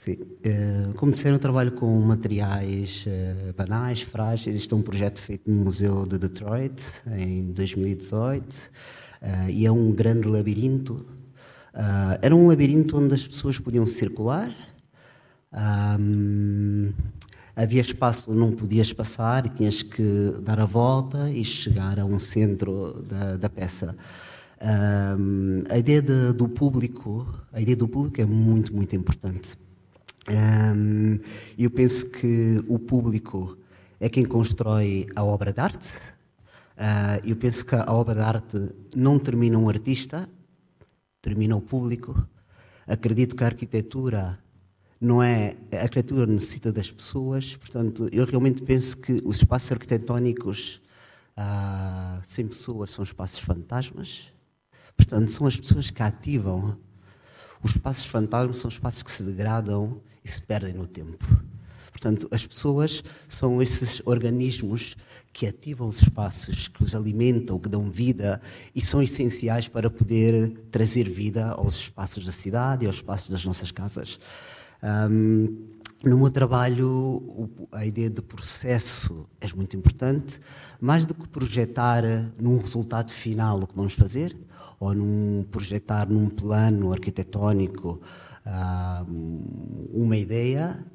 Sim. 0.05 0.17
Uh, 0.21 0.93
como 0.97 1.11
disseram, 1.11 1.37
eu 1.37 1.39
trabalho 1.39 1.71
com 1.71 1.99
materiais 2.01 3.05
uh, 3.07 3.53
banais, 3.53 4.03
frágeis. 4.03 4.55
Este 4.55 4.71
é 4.71 4.77
um 4.77 4.81
projeto 4.83 5.19
feito 5.19 5.49
no 5.49 5.63
Museu 5.63 6.05
de 6.05 6.19
Detroit, 6.19 7.01
em 7.17 7.51
2018, 7.51 8.51
uh, 8.51 8.69
eh, 9.21 9.51
e 9.51 9.65
é 9.65 9.71
um 9.71 9.91
grande 9.91 10.27
labirinto. 10.27 11.03
era 12.21 12.35
um 12.35 12.47
labirinto 12.47 12.99
onde 12.99 13.15
as 13.15 13.27
pessoas 13.27 13.57
podiam 13.57 13.85
circular, 13.85 14.55
um, 15.99 16.93
havia 17.55 17.81
espaço 17.81 18.29
onde 18.29 18.39
não 18.39 18.51
podias 18.51 18.93
passar 18.93 19.47
e 19.47 19.49
tinhas 19.49 19.81
que 19.81 20.35
dar 20.41 20.59
a 20.59 20.65
volta 20.65 21.31
e 21.31 21.43
chegar 21.43 21.99
a 21.99 22.05
um 22.05 22.19
centro 22.19 23.01
da, 23.01 23.37
da 23.37 23.49
peça. 23.49 23.95
Um, 24.65 25.63
a 25.69 25.77
ideia 25.77 26.01
de, 26.01 26.33
do 26.33 26.49
público, 26.49 27.27
a 27.53 27.61
ideia 27.61 27.77
do 27.77 27.87
público 27.87 28.19
é 28.19 28.25
muito, 28.25 28.73
muito 28.73 28.95
importante 28.95 29.55
um, 30.27 31.19
eu 31.57 31.69
penso 31.69 32.09
que 32.09 32.63
o 32.67 32.79
público 32.79 33.57
é 33.99 34.09
quem 34.09 34.25
constrói 34.25 35.07
a 35.15 35.23
obra 35.23 35.53
de 35.53 35.61
arte. 35.61 35.97
Uh, 36.77 37.21
eu 37.23 37.35
penso 37.35 37.65
que 37.65 37.75
a 37.75 37.91
obra 37.91 38.15
de 38.15 38.21
arte 38.21 38.69
não 38.95 39.19
termina 39.19 39.57
um 39.57 39.69
artista, 39.69 40.27
termina 41.21 41.55
o 41.55 41.61
público. 41.61 42.27
Acredito 42.87 43.35
que 43.35 43.43
a 43.43 43.47
arquitetura 43.47 44.39
não 44.99 45.21
é. 45.21 45.55
A 45.71 45.83
arquitetura 45.83 46.25
necessita 46.25 46.71
das 46.71 46.91
pessoas, 46.91 47.55
portanto, 47.55 48.09
eu 48.11 48.25
realmente 48.25 48.61
penso 48.63 48.97
que 48.97 49.21
os 49.23 49.37
espaços 49.37 49.71
arquitetónicos 49.71 50.81
uh, 51.37 52.19
sem 52.23 52.47
pessoas 52.47 52.91
são 52.91 53.03
espaços 53.03 53.39
fantasmas. 53.39 54.34
Portanto, 54.95 55.31
são 55.31 55.45
as 55.47 55.59
pessoas 55.59 55.89
que 55.89 56.01
ativam. 56.01 56.77
Os 57.61 57.71
espaços 57.71 58.05
fantasmas 58.05 58.57
são 58.57 58.69
espaços 58.69 59.03
que 59.03 59.11
se 59.11 59.23
degradam 59.23 60.01
e 60.23 60.29
se 60.29 60.41
perdem 60.41 60.73
no 60.73 60.87
tempo. 60.87 61.25
Portanto, 61.91 62.27
as 62.29 62.45
pessoas 62.45 63.03
são 63.27 63.61
esses 63.61 64.01
organismos 64.05 64.95
que 65.31 65.47
ativam 65.47 65.87
os 65.87 66.01
espaços, 66.01 66.67
que 66.67 66.83
os 66.83 66.93
alimentam, 66.93 67.57
que 67.57 67.69
dão 67.69 67.89
vida 67.89 68.41
e 68.75 68.81
são 68.81 69.01
essenciais 69.01 69.67
para 69.67 69.89
poder 69.89 70.49
trazer 70.71 71.09
vida 71.09 71.51
aos 71.51 71.75
espaços 71.75 72.25
da 72.25 72.31
cidade 72.31 72.85
e 72.85 72.87
aos 72.87 72.97
espaços 72.97 73.29
das 73.29 73.43
nossas 73.43 73.71
casas. 73.71 74.19
Um, 74.83 75.75
no 76.03 76.17
meu 76.17 76.29
trabalho, 76.29 77.49
a 77.71 77.85
ideia 77.85 78.09
de 78.09 78.21
processo 78.21 79.27
é 79.41 79.47
muito 79.55 79.75
importante, 79.75 80.39
mais 80.79 81.05
do 81.05 81.15
que 81.15 81.27
projetar 81.27 82.03
num 82.39 82.59
resultado 82.59 83.11
final 83.11 83.59
o 83.59 83.65
que 83.65 83.75
vamos 83.75 83.93
fazer, 83.93 84.37
ou 84.85 84.93
num 84.93 85.43
projetar 85.49 86.09
num 86.09 86.29
plano 86.29 86.91
arquitetónico 86.91 87.99
uma 89.91 90.15
ideia, 90.15 90.85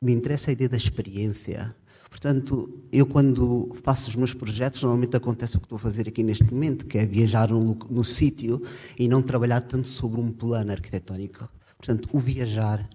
me 0.00 0.12
interessa 0.12 0.50
a 0.50 0.52
ideia 0.52 0.68
da 0.68 0.76
experiência. 0.76 1.74
Portanto, 2.10 2.82
eu 2.92 3.06
quando 3.06 3.74
faço 3.82 4.08
os 4.08 4.16
meus 4.16 4.34
projetos, 4.34 4.82
normalmente 4.82 5.16
acontece 5.16 5.56
o 5.56 5.60
que 5.60 5.66
estou 5.66 5.76
a 5.76 5.80
fazer 5.80 6.06
aqui 6.06 6.22
neste 6.22 6.44
momento, 6.44 6.86
que 6.86 6.98
é 6.98 7.06
viajar 7.06 7.50
no, 7.50 7.74
no 7.90 8.04
sítio 8.04 8.62
e 8.98 9.08
não 9.08 9.20
trabalhar 9.22 9.62
tanto 9.62 9.88
sobre 9.88 10.20
um 10.20 10.30
plano 10.30 10.70
arquitetónico. 10.70 11.48
Portanto, 11.76 12.08
o 12.12 12.20
viajar, 12.20 12.88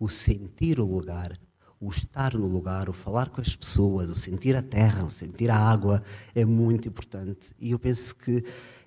o 0.00 0.08
sentir 0.08 0.80
o 0.80 0.84
lugar, 0.84 1.38
o 1.80 1.90
estar 1.90 2.34
no 2.34 2.46
lugar, 2.46 2.88
o 2.88 2.92
falar 2.92 3.28
com 3.28 3.40
as 3.40 3.54
pessoas, 3.54 4.10
o 4.10 4.14
sentir 4.14 4.56
a 4.56 4.62
terra, 4.62 5.04
o 5.04 5.10
sentir 5.10 5.50
a 5.50 5.56
água 5.56 6.02
é 6.34 6.44
muito 6.44 6.88
importante. 6.88 7.52
E 7.60 7.72
eu 7.72 7.78
penso 7.78 8.16
que 8.16 8.42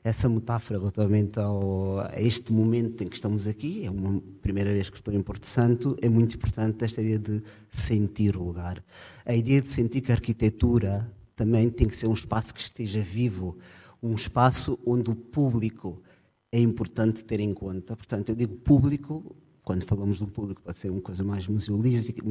essa 0.07 0.29
metáfora 0.29 0.79
relativamente 0.79 1.37
ao, 1.37 1.99
a 1.99 2.19
este 2.19 2.53
momento 2.53 3.03
em 3.03 3.07
que 3.07 3.15
estamos 3.15 3.45
aqui, 3.45 3.85
é 3.85 3.91
uma 3.91 4.21
primeira 4.41 4.71
vez 4.71 4.89
que 4.89 4.95
estou 4.95 5.13
em 5.13 5.21
Porto 5.21 5.45
Santo, 5.45 5.97
é 6.01 6.07
muito 6.07 6.37
importante 6.37 6.85
esta 6.85 7.01
ideia 7.01 7.19
de 7.19 7.43
sentir 7.69 8.37
o 8.37 8.43
lugar. 8.43 8.81
A 9.25 9.35
ideia 9.35 9.61
de 9.61 9.67
sentir 9.67 9.99
que 9.99 10.11
a 10.11 10.15
arquitetura 10.15 11.11
também 11.35 11.69
tem 11.69 11.87
que 11.87 11.95
ser 11.95 12.07
um 12.07 12.13
espaço 12.13 12.53
que 12.53 12.61
esteja 12.61 13.01
vivo, 13.01 13.57
um 14.01 14.15
espaço 14.15 14.79
onde 14.85 15.11
o 15.11 15.15
público 15.15 16.01
é 16.53 16.59
importante 16.59 17.25
ter 17.25 17.41
em 17.41 17.53
conta. 17.53 17.95
Portanto, 17.95 18.29
eu 18.29 18.35
digo 18.35 18.55
público 18.55 19.35
quando 19.67 19.83
falamos 19.83 20.19
de 20.19 20.23
um 20.23 20.27
público, 20.27 20.61
pode 20.61 20.77
ser 20.77 20.89
uma 20.89 21.01
coisa 21.01 21.25
mais 21.25 21.45
museolística, 21.45 22.23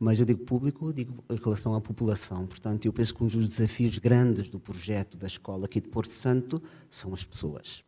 mas 0.00 0.18
eu 0.18 0.24
digo 0.24 0.42
público, 0.42 0.86
eu 0.86 0.92
digo 0.94 1.22
em 1.28 1.36
relação 1.36 1.74
à 1.74 1.82
população. 1.82 2.46
Portanto, 2.46 2.86
eu 2.86 2.94
penso 2.94 3.14
que 3.14 3.22
um 3.22 3.26
dos 3.26 3.46
desafios 3.46 3.98
grandes 3.98 4.48
do 4.48 4.58
projeto 4.58 5.18
da 5.18 5.26
escola 5.26 5.66
aqui 5.66 5.82
de 5.82 5.88
Porto 5.88 6.10
Santo 6.10 6.62
são 6.90 7.12
as 7.12 7.24
pessoas. 7.24 7.84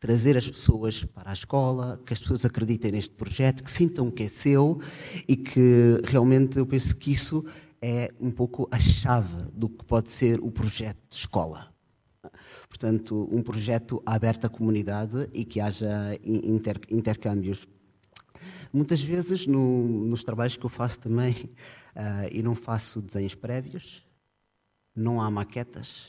Trazer 0.00 0.38
as 0.38 0.48
pessoas 0.48 1.04
para 1.04 1.28
a 1.28 1.34
escola, 1.34 2.00
que 2.06 2.14
as 2.14 2.18
pessoas 2.18 2.46
acreditem 2.46 2.92
neste 2.92 3.14
projeto, 3.14 3.62
que 3.62 3.70
sintam 3.70 4.10
que 4.10 4.22
é 4.22 4.28
seu 4.28 4.80
e 5.28 5.36
que 5.36 6.00
realmente 6.02 6.56
eu 6.56 6.64
penso 6.64 6.96
que 6.96 7.12
isso 7.12 7.44
é 7.82 8.10
um 8.18 8.30
pouco 8.30 8.66
a 8.70 8.80
chave 8.80 9.36
do 9.52 9.68
que 9.68 9.84
pode 9.84 10.10
ser 10.10 10.40
o 10.40 10.50
projeto 10.50 10.96
de 11.10 11.16
escola. 11.16 11.73
Portanto, 12.74 13.28
um 13.30 13.40
projeto 13.40 14.02
aberto 14.04 14.46
à 14.46 14.48
comunidade 14.48 15.30
e 15.32 15.44
que 15.44 15.60
haja 15.60 16.18
inter, 16.24 16.80
intercâmbios. 16.90 17.68
Muitas 18.72 19.00
vezes, 19.00 19.46
no, 19.46 19.86
nos 20.08 20.24
trabalhos 20.24 20.56
que 20.56 20.66
eu 20.66 20.68
faço 20.68 20.98
também, 20.98 21.34
uh, 21.94 22.26
e 22.34 22.42
não 22.42 22.52
faço 22.52 23.00
desenhos 23.00 23.36
prévios, 23.36 24.04
não 24.92 25.20
há 25.20 25.30
maquetas. 25.30 26.08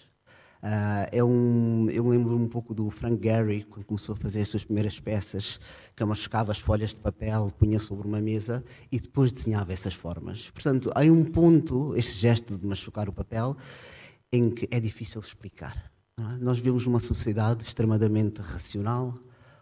Uh, 0.57 1.05
é 1.11 1.23
um, 1.23 1.87
eu 1.91 2.09
lembro 2.09 2.35
um 2.35 2.47
pouco 2.47 2.73
do 2.73 2.89
Frank 2.89 3.21
Gehry, 3.21 3.63
quando 3.65 3.85
começou 3.85 4.13
a 4.13 4.17
fazer 4.17 4.41
as 4.41 4.47
suas 4.47 4.65
primeiras 4.65 4.99
peças, 4.99 5.59
que 5.95 6.03
machucava 6.03 6.51
as 6.51 6.57
folhas 6.57 6.95
de 6.95 6.99
papel, 6.99 7.53
punha 7.59 7.77
sobre 7.77 8.07
uma 8.07 8.19
mesa 8.19 8.65
e 8.91 8.99
depois 8.99 9.31
desenhava 9.31 9.71
essas 9.71 9.93
formas. 9.93 10.49
Portanto, 10.49 10.91
há 10.95 11.01
um 11.01 11.25
ponto, 11.25 11.95
este 11.95 12.17
gesto 12.17 12.57
de 12.57 12.65
machucar 12.65 13.07
o 13.07 13.13
papel, 13.13 13.55
em 14.33 14.49
que 14.49 14.67
é 14.71 14.79
difícil 14.79 15.21
explicar. 15.21 15.94
É? 16.17 16.37
Nós 16.39 16.59
vivemos 16.59 16.85
numa 16.85 16.99
sociedade 16.99 17.61
extremamente 17.61 18.39
racional, 18.41 19.13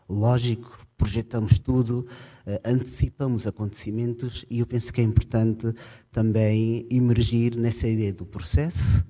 lógico, 0.08 0.86
projetamos 0.96 1.58
tudo, 1.58 2.06
uh, 2.46 2.60
antecipamos 2.64 3.48
acontecimentos 3.48 4.46
e 4.52 4.60
eu 4.60 4.68
penso 4.68 4.94
que 4.94 5.02
é 5.02 5.04
importante 5.04 5.74
também 6.12 6.86
emergir 6.92 7.56
nessa 7.56 7.88
ideia 7.88 8.14
do 8.14 8.24
processo 8.24 9.04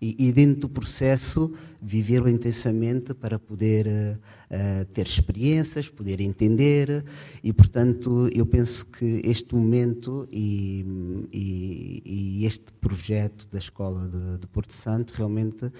e, 0.00 0.32
dentro 0.32 0.62
do 0.62 0.68
processo 0.68 1.52
vivê-lo 1.80 2.28
intensamente 2.28 3.14
para 3.14 3.38
poder 3.38 3.86
uh, 3.86 4.84
ter 4.92 5.06
experiências, 5.06 5.88
poder 5.88 6.20
entender 6.20 7.04
e, 7.42 7.52
portanto, 7.52 8.28
eu 8.32 8.44
penso 8.44 8.86
que 8.86 9.22
este 9.24 9.54
momento 9.54 10.28
e, 10.30 10.84
e, 11.32 12.02
e 12.04 12.46
este 12.46 12.72
projeto 12.80 13.48
da 13.50 13.58
Escola 13.58 14.08
de, 14.08 14.38
de 14.38 14.46
Porto 14.46 14.72
Santo, 14.72 15.14
realmente 15.14 15.70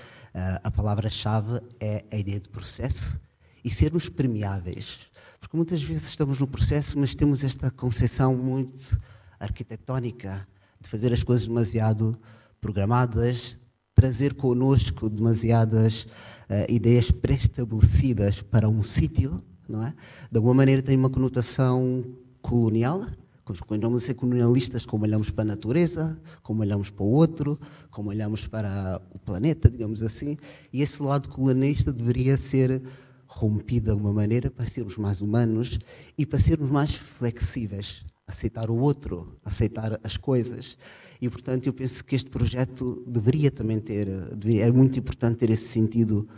a 0.62 0.70
palavra-chave 0.70 1.61
é 1.79 2.05
a 2.11 2.16
ideia 2.16 2.40
de 2.40 2.49
processo 2.49 3.18
e 3.64 3.70
sermos 3.70 4.09
permeáveis. 4.09 5.11
Porque 5.40 5.57
muitas 5.57 5.83
vezes 5.83 6.09
estamos 6.09 6.38
no 6.38 6.47
processo, 6.47 6.99
mas 6.99 7.14
temos 7.14 7.44
esta 7.44 7.70
concepção 7.70 8.35
muito 8.35 8.99
arquitetónica 9.38 10.47
de 10.81 10.88
fazer 10.88 11.12
as 11.12 11.23
coisas 11.23 11.47
demasiado 11.47 12.18
programadas, 12.61 13.59
trazer 13.94 14.35
connosco 14.35 15.09
demasiadas 15.09 16.05
uh, 16.49 16.70
ideias 16.70 17.11
pré-estabelecidas 17.11 18.42
para 18.42 18.68
um 18.68 18.83
sítio, 18.83 19.40
não 19.68 19.87
é? 19.87 19.94
De 20.31 20.37
alguma 20.37 20.55
maneira 20.55 20.83
tem 20.83 20.97
uma 20.97 21.11
conotação 21.11 22.05
colonial, 22.42 23.07
quando 23.44 23.83
vamos 23.83 24.02
ser 24.02 24.14
colonialistas, 24.14 24.87
como 24.87 25.04
olhamos 25.04 25.30
para 25.30 25.42
a 25.42 25.46
natureza, 25.46 26.18
como 26.42 26.62
olhamos 26.62 26.90
para 26.90 27.04
o 27.04 27.09
outro, 27.09 27.61
como 27.90 28.09
olhamos 28.09 28.46
para 28.46 29.00
o 29.11 29.18
planeta, 29.18 29.70
digamos 29.70 30.02
assim, 30.02 30.37
e 30.72 30.80
esse 30.80 31.02
lado 31.02 31.28
colonialista 31.28 31.92
deveria 31.92 32.37
ser 32.37 32.83
rompido 33.26 33.87
de 33.87 33.90
alguma 33.90 34.12
maneira 34.12 34.50
para 34.50 34.64
sermos 34.64 34.96
mais 34.96 35.20
humanos 35.20 35.78
e 36.16 36.24
para 36.24 36.38
sermos 36.38 36.70
mais 36.70 36.94
flexíveis, 36.94 38.04
aceitar 38.26 38.70
o 38.70 38.76
outro, 38.76 39.38
aceitar 39.44 40.00
as 40.02 40.16
coisas. 40.16 40.78
E, 41.20 41.28
portanto, 41.28 41.66
eu 41.66 41.72
penso 41.72 42.04
que 42.04 42.14
este 42.14 42.30
projeto 42.30 43.04
deveria 43.07 43.50
também 43.50 43.80
ter, 43.80 44.07
deveria, 44.37 44.66
é 44.66 44.72
muito 44.72 44.98
importante 44.98 45.38
ter 45.38 45.50
esse 45.50 45.68
sentido 45.68 46.28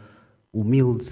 humilde, 0.53 1.11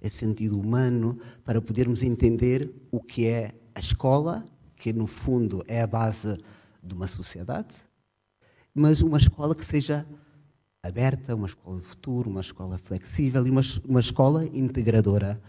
esse 0.00 0.16
sentido 0.16 0.58
humano, 0.58 1.18
para 1.44 1.60
podermos 1.60 2.02
entender 2.02 2.72
o 2.90 3.00
que 3.00 3.26
é 3.26 3.52
a 3.74 3.80
escola, 3.80 4.44
que 4.84 4.92
no 4.92 5.06
fundo 5.06 5.64
é 5.66 5.80
a 5.80 5.86
base 5.86 6.36
de 6.82 6.92
uma 6.94 7.06
sociedade, 7.06 7.74
mas 8.74 9.00
uma 9.00 9.16
escola 9.16 9.54
que 9.54 9.64
seja 9.64 10.06
aberta, 10.82 11.34
uma 11.34 11.46
escola 11.46 11.80
de 11.80 11.86
futuro, 11.86 12.28
uma 12.28 12.42
escola 12.42 12.76
flexível 12.76 13.46
e 13.46 13.50
uma, 13.50 13.62
uma 13.88 14.00
escola 14.00 14.44
integradora. 14.44 15.40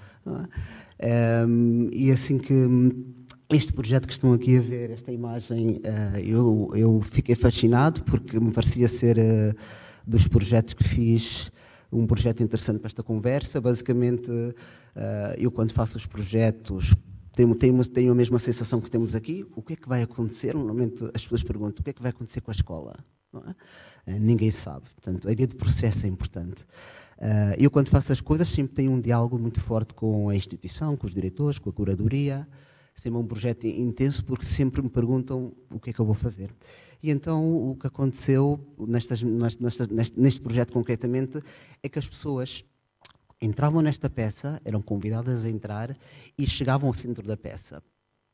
É? 1.01 1.45
Um, 1.45 1.89
e 1.91 2.11
assim 2.11 2.37
que 2.37 2.53
este 3.49 3.73
projeto 3.73 4.07
que 4.07 4.13
estão 4.13 4.31
aqui 4.31 4.57
a 4.57 4.61
ver, 4.61 4.91
esta 4.91 5.11
imagem, 5.11 5.81
uh, 5.81 6.17
eu, 6.17 6.71
eu 6.73 7.01
fiquei 7.01 7.35
fascinado 7.35 8.05
porque 8.05 8.39
me 8.39 8.53
parecia 8.53 8.87
ser 8.87 9.17
uh, 9.17 9.53
dos 10.07 10.29
projetos 10.29 10.73
que 10.73 10.83
fiz 10.85 11.51
um 11.91 12.07
projeto 12.07 12.41
interessante 12.41 12.79
para 12.79 12.87
esta 12.87 13.03
conversa. 13.03 13.59
Basicamente, 13.59 14.31
uh, 14.31 14.53
eu 15.37 15.51
quando 15.51 15.73
faço 15.73 15.97
os 15.97 16.05
projetos 16.05 16.95
tenho, 17.35 17.55
tenho, 17.55 17.85
tenho, 17.87 18.11
a 18.11 18.15
mesma 18.15 18.39
sensação 18.39 18.79
que 18.81 18.89
temos 18.89 19.15
aqui. 19.15 19.45
O 19.55 19.61
que 19.61 19.73
é 19.73 19.75
que 19.75 19.87
vai 19.87 20.01
acontecer? 20.01 20.53
Normalmente 20.53 21.03
as 21.13 21.23
pessoas 21.23 21.43
perguntam 21.43 21.81
o 21.81 21.83
que 21.83 21.89
é 21.89 21.93
que 21.93 22.01
vai 22.01 22.11
acontecer 22.11 22.41
com 22.41 22.51
a 22.51 22.53
escola. 22.53 22.95
É? 24.07 24.17
ninguém 24.17 24.49
sabe. 24.49 24.85
Portanto, 24.95 25.27
a 25.27 25.31
ideia 25.31 25.47
de 25.47 25.55
processo 25.55 26.05
é 26.05 26.09
importante. 26.09 26.65
eu 27.57 27.69
quando 27.69 27.89
faço 27.89 28.13
as 28.13 28.21
coisas 28.21 28.47
sempre 28.47 28.73
tenho 28.73 28.91
um 28.91 29.01
diálogo 29.01 29.37
muito 29.37 29.59
forte 29.59 29.93
com 29.93 30.29
a 30.29 30.35
instituição, 30.35 30.95
com 30.95 31.05
os 31.05 31.13
diretores, 31.13 31.59
com 31.59 31.69
a 31.69 31.73
curadoria 31.73 32.47
sempre 32.95 33.19
é 33.19 33.21
um 33.21 33.27
projeto 33.27 33.67
intenso 33.67 34.23
porque 34.23 34.45
sempre 34.45 34.81
me 34.81 34.89
perguntam 34.89 35.53
o 35.69 35.79
que 35.79 35.89
é 35.89 35.93
que 35.93 35.99
eu 35.99 36.05
vou 36.05 36.15
fazer. 36.15 36.49
E 37.03 37.11
então 37.11 37.69
o 37.69 37.75
que 37.75 37.85
aconteceu 37.85 38.59
nestas, 38.79 39.21
nestas, 39.21 39.87
neste, 39.89 40.19
neste 40.19 40.41
projeto 40.41 40.71
concretamente 40.71 41.39
é 41.83 41.89
que 41.89 41.99
as 41.99 42.07
pessoas 42.07 42.63
entravam 43.45 43.81
nesta 43.81 44.09
peça, 44.09 44.61
eram 44.65 44.81
convidadas 44.81 45.45
a 45.45 45.49
entrar 45.49 45.95
e 46.37 46.47
chegavam 46.47 46.87
ao 46.87 46.93
centro 46.93 47.25
da 47.25 47.37
peça. 47.37 47.81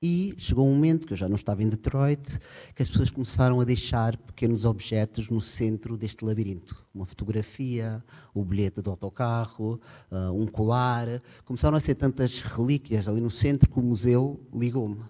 E 0.04 0.34
chegou 0.36 0.68
um 0.68 0.74
momento 0.74 1.06
que 1.06 1.14
eu 1.14 1.18
já 1.18 1.30
não 1.30 1.36
estava 1.36 1.62
em 1.62 1.70
Detroit, 1.70 2.40
que 2.74 2.82
as 2.82 2.90
pessoas 2.90 3.12
começaram 3.12 3.62
a 3.62 3.64
deixar 3.64 4.18
pequenos 4.18 4.66
objetos 4.66 5.30
no 5.30 5.40
centro 5.40 5.96
deste 5.96 6.26
labirinto. 6.26 6.84
Uma 6.92 7.06
fotografia, 7.06 8.04
o 8.34 8.44
bilhete 8.44 8.82
do 8.82 8.90
autocarro, 8.90 9.80
uh, 10.10 10.32
um 10.34 10.48
colar. 10.48 11.22
Começaram 11.46 11.78
a 11.78 11.80
ser 11.80 11.94
tantas 11.94 12.42
relíquias 12.42 13.08
ali 13.08 13.22
no 13.22 13.30
centro 13.30 13.70
que 13.70 13.78
o 13.78 13.84
museu 13.84 14.44
ligou-me. 14.52 15.04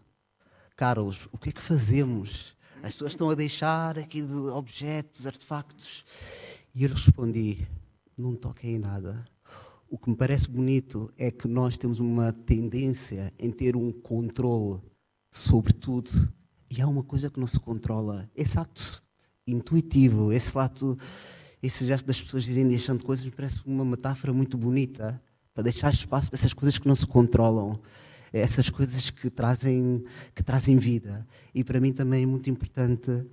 Carlos, 0.76 1.30
o 1.32 1.38
que 1.38 1.50
é 1.50 1.52
que 1.54 1.62
fazemos? 1.62 2.54
As 2.84 2.94
pessoas 2.94 3.14
estão 3.14 3.30
a 3.30 3.36
deixar 3.36 3.98
aqui 3.98 4.22
de 4.22 4.34
objetos, 4.34 5.26
artefactos. 5.26 6.04
E 6.76 6.84
eu 6.84 6.90
respondi: 6.90 7.66
não 8.18 8.36
toquem 8.36 8.76
em 8.76 8.80
nada 8.80 9.24
o 9.92 9.98
que 9.98 10.10
me 10.10 10.16
parece 10.16 10.50
bonito 10.50 11.12
é 11.18 11.30
que 11.30 11.50
nós 11.50 11.76
temos 11.76 12.00
uma 12.00 12.32
tendência 12.32 13.34
em 13.38 13.52
ter 13.52 13.76
um 13.76 13.92
controle 13.92 14.80
sobre 15.30 15.74
tudo 15.74 16.34
e 16.70 16.82
há 16.82 16.88
uma 16.88 17.04
coisa 17.04 17.30
que 17.30 17.38
não 17.38 17.46
se 17.46 17.60
controla. 17.60 18.32
Esse 18.34 18.58
ato 18.58 19.04
intuitivo, 19.46 20.32
esse 20.32 20.58
ato, 20.58 20.98
esse 21.62 21.86
gesto 21.86 22.06
das 22.06 22.22
pessoas 22.22 22.48
irem 22.48 22.70
deixando 22.70 23.04
coisas, 23.04 23.26
me 23.26 23.32
parece 23.32 23.62
uma 23.66 23.84
metáfora 23.84 24.32
muito 24.32 24.58
bonita 24.58 25.22
para 25.54 25.64
deixar 25.64 25.92
espaço 25.92 26.30
para 26.30 26.40
essas 26.40 26.54
coisas 26.54 26.80
que 26.80 26.88
não 26.88 26.96
se 26.96 27.06
controlam, 27.06 27.78
essas 28.32 28.70
coisas 28.70 29.10
que 29.10 29.30
trazem, 29.30 30.06
que 30.34 30.42
trazem 30.42 30.78
vida. 30.78 31.28
E 31.54 31.66
para 31.66 31.82
mim 31.82 31.92
também 31.92 32.24
é 32.24 32.26
muito 32.26 32.50
importante 32.50 33.12
uh, 33.12 33.28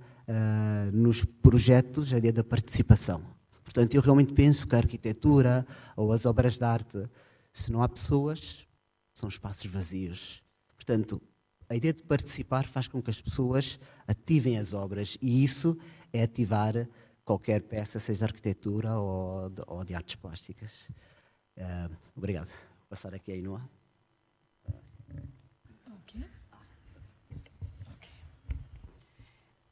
nos 0.91 1.23
projetos 1.23 2.11
a 2.11 2.17
ideia 2.17 2.33
da 2.33 2.43
participação 2.43 3.38
Portanto, 3.69 3.93
eu 3.93 4.01
realmente 4.01 4.33
penso 4.33 4.67
que 4.67 4.73
a 4.73 4.79
arquitetura 4.79 5.63
ou 5.95 6.11
as 6.11 6.25
obras 6.25 6.57
de 6.57 6.65
arte, 6.65 7.03
se 7.53 7.71
não 7.71 7.83
há 7.83 7.87
pessoas, 7.87 8.65
são 9.13 9.29
espaços 9.29 9.67
vazios. 9.67 10.41
Portanto, 10.73 11.21
a 11.69 11.75
ideia 11.75 11.93
de 11.93 12.01
participar 12.01 12.65
faz 12.65 12.87
com 12.87 12.99
que 12.99 13.11
as 13.11 13.21
pessoas 13.21 13.79
ativem 14.07 14.57
as 14.57 14.73
obras 14.73 15.19
e 15.21 15.43
isso 15.43 15.77
é 16.11 16.23
ativar 16.23 16.89
qualquer 17.23 17.61
peça, 17.61 17.99
seja 17.99 18.25
arquitetura 18.25 18.97
ou 18.97 19.51
de, 19.51 19.61
ou 19.67 19.85
de 19.85 19.93
artes 19.93 20.15
plásticas. 20.15 20.89
Uh, 21.55 21.95
obrigado. 22.15 22.47
Vou 22.47 22.87
passar 22.89 23.13
aqui 23.13 23.31
a 23.31 23.35
Inoa. 23.35 23.69
Ok. 25.85 26.25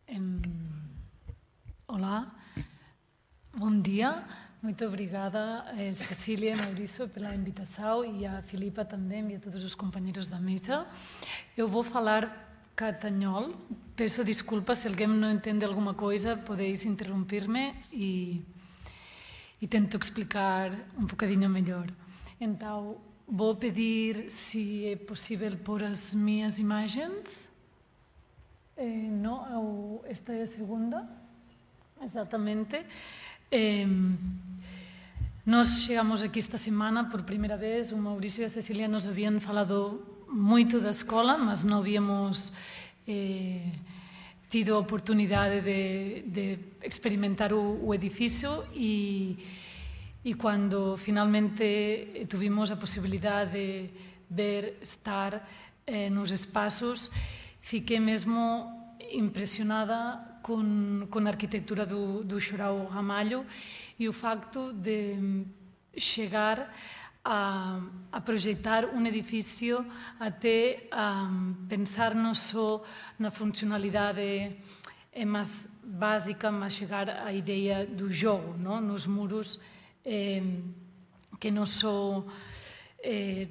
Um, 0.10 0.40
olá. 1.88 2.47
Bom 3.60 3.82
dia, 3.82 4.24
muito 4.62 4.86
obrigada, 4.86 5.66
Cecília 5.92 6.54
e 6.54 6.56
Maurício, 6.56 7.10
pela 7.10 7.34
invitação 7.34 8.06
e 8.06 8.24
a 8.24 8.40
Filipa 8.44 8.86
também 8.86 9.32
e 9.32 9.36
a 9.36 9.40
todos 9.40 9.64
os 9.64 9.74
companheiros 9.74 10.30
da 10.30 10.40
mesa. 10.40 10.86
Eu 11.58 11.68
vou 11.68 11.84
falar 11.84 12.22
catanhol. 12.76 13.56
Peço 13.96 14.24
desculpas 14.24 14.78
se 14.78 14.88
alguém 14.88 15.08
não 15.08 15.32
entende 15.32 15.66
alguma 15.66 15.96
coisa, 15.96 16.38
podeis 16.38 16.86
interromper-me 16.86 17.74
e, 17.92 18.46
e 19.60 19.66
tento 19.68 19.98
explicar 19.98 20.72
um 20.96 21.08
bocadinho 21.08 21.50
melhor. 21.50 21.88
Então, 22.40 23.02
vou 23.28 23.56
pedir 23.56 24.32
se 24.32 24.86
é 24.86 24.96
possível 24.96 25.58
pôr 25.58 25.82
as 25.84 26.14
minhas 26.14 26.60
imagens. 26.60 27.50
Eh, 28.78 28.86
não, 28.86 30.00
esta 30.06 30.32
é 30.32 30.44
a 30.44 30.48
segunda, 30.48 31.10
exatamente. 32.04 32.86
Eh, 33.50 33.88
nos 35.46 35.86
chegamos 35.86 36.22
aquí 36.22 36.40
esta 36.40 36.58
semana 36.58 37.10
por 37.10 37.24
primeira 37.24 37.56
vez, 37.56 37.94
o 37.94 37.98
Mauricio 37.98 38.44
e 38.44 38.46
a 38.46 38.50
Cecilia 38.52 38.92
nos 38.92 39.08
habían 39.08 39.40
falado 39.40 40.04
moito 40.28 40.84
da 40.84 40.92
escola, 40.92 41.40
mas 41.40 41.64
non 41.64 41.80
habíamos 41.80 42.52
eh, 43.08 43.72
tido 44.52 44.76
a 44.76 44.84
oportunidade 44.84 45.64
de, 45.64 46.28
de 46.28 46.60
experimentar 46.84 47.56
o, 47.56 47.80
o 47.80 47.96
edificio 47.96 48.68
e, 48.76 49.40
e 50.28 50.36
quando 50.36 51.00
finalmente 51.00 51.64
eh, 51.64 52.28
tuvimos 52.28 52.68
a 52.68 52.76
posibilidad 52.76 53.48
de 53.48 53.88
ver, 54.28 54.76
estar 54.84 55.48
eh, 55.88 56.12
nos 56.12 56.36
espaços, 56.36 57.08
fiquei 57.64 58.04
mesmo 58.04 58.68
impressionada 59.00 60.37
com, 60.48 61.20
a 61.26 61.28
arquitetura 61.28 61.86
do, 61.86 62.24
do 62.24 62.40
Ramalho 62.90 63.46
e 64.00 64.08
o 64.08 64.14
facto 64.14 64.72
de 64.72 65.46
chegar 65.98 66.74
a, 67.26 67.82
a 68.10 68.22
projetar 68.22 68.86
um 68.86 69.06
edifício 69.06 69.86
até 70.18 70.88
a 70.90 71.30
pensar 71.68 72.16
não 72.16 72.34
só 72.34 72.82
na 73.20 73.30
funcionalidade 73.30 74.56
é 75.12 75.26
mais 75.26 75.68
básica, 75.84 76.50
mas 76.50 76.74
chegar 76.74 77.10
à 77.10 77.34
ideia 77.34 77.86
do 77.86 78.10
jogo, 78.10 78.56
não? 78.58 78.80
nos 78.80 79.06
muros 79.06 79.60
eh, 80.06 80.42
que 81.40 81.52
não 81.52 81.66
só 81.66 82.24
eh, 83.00 83.48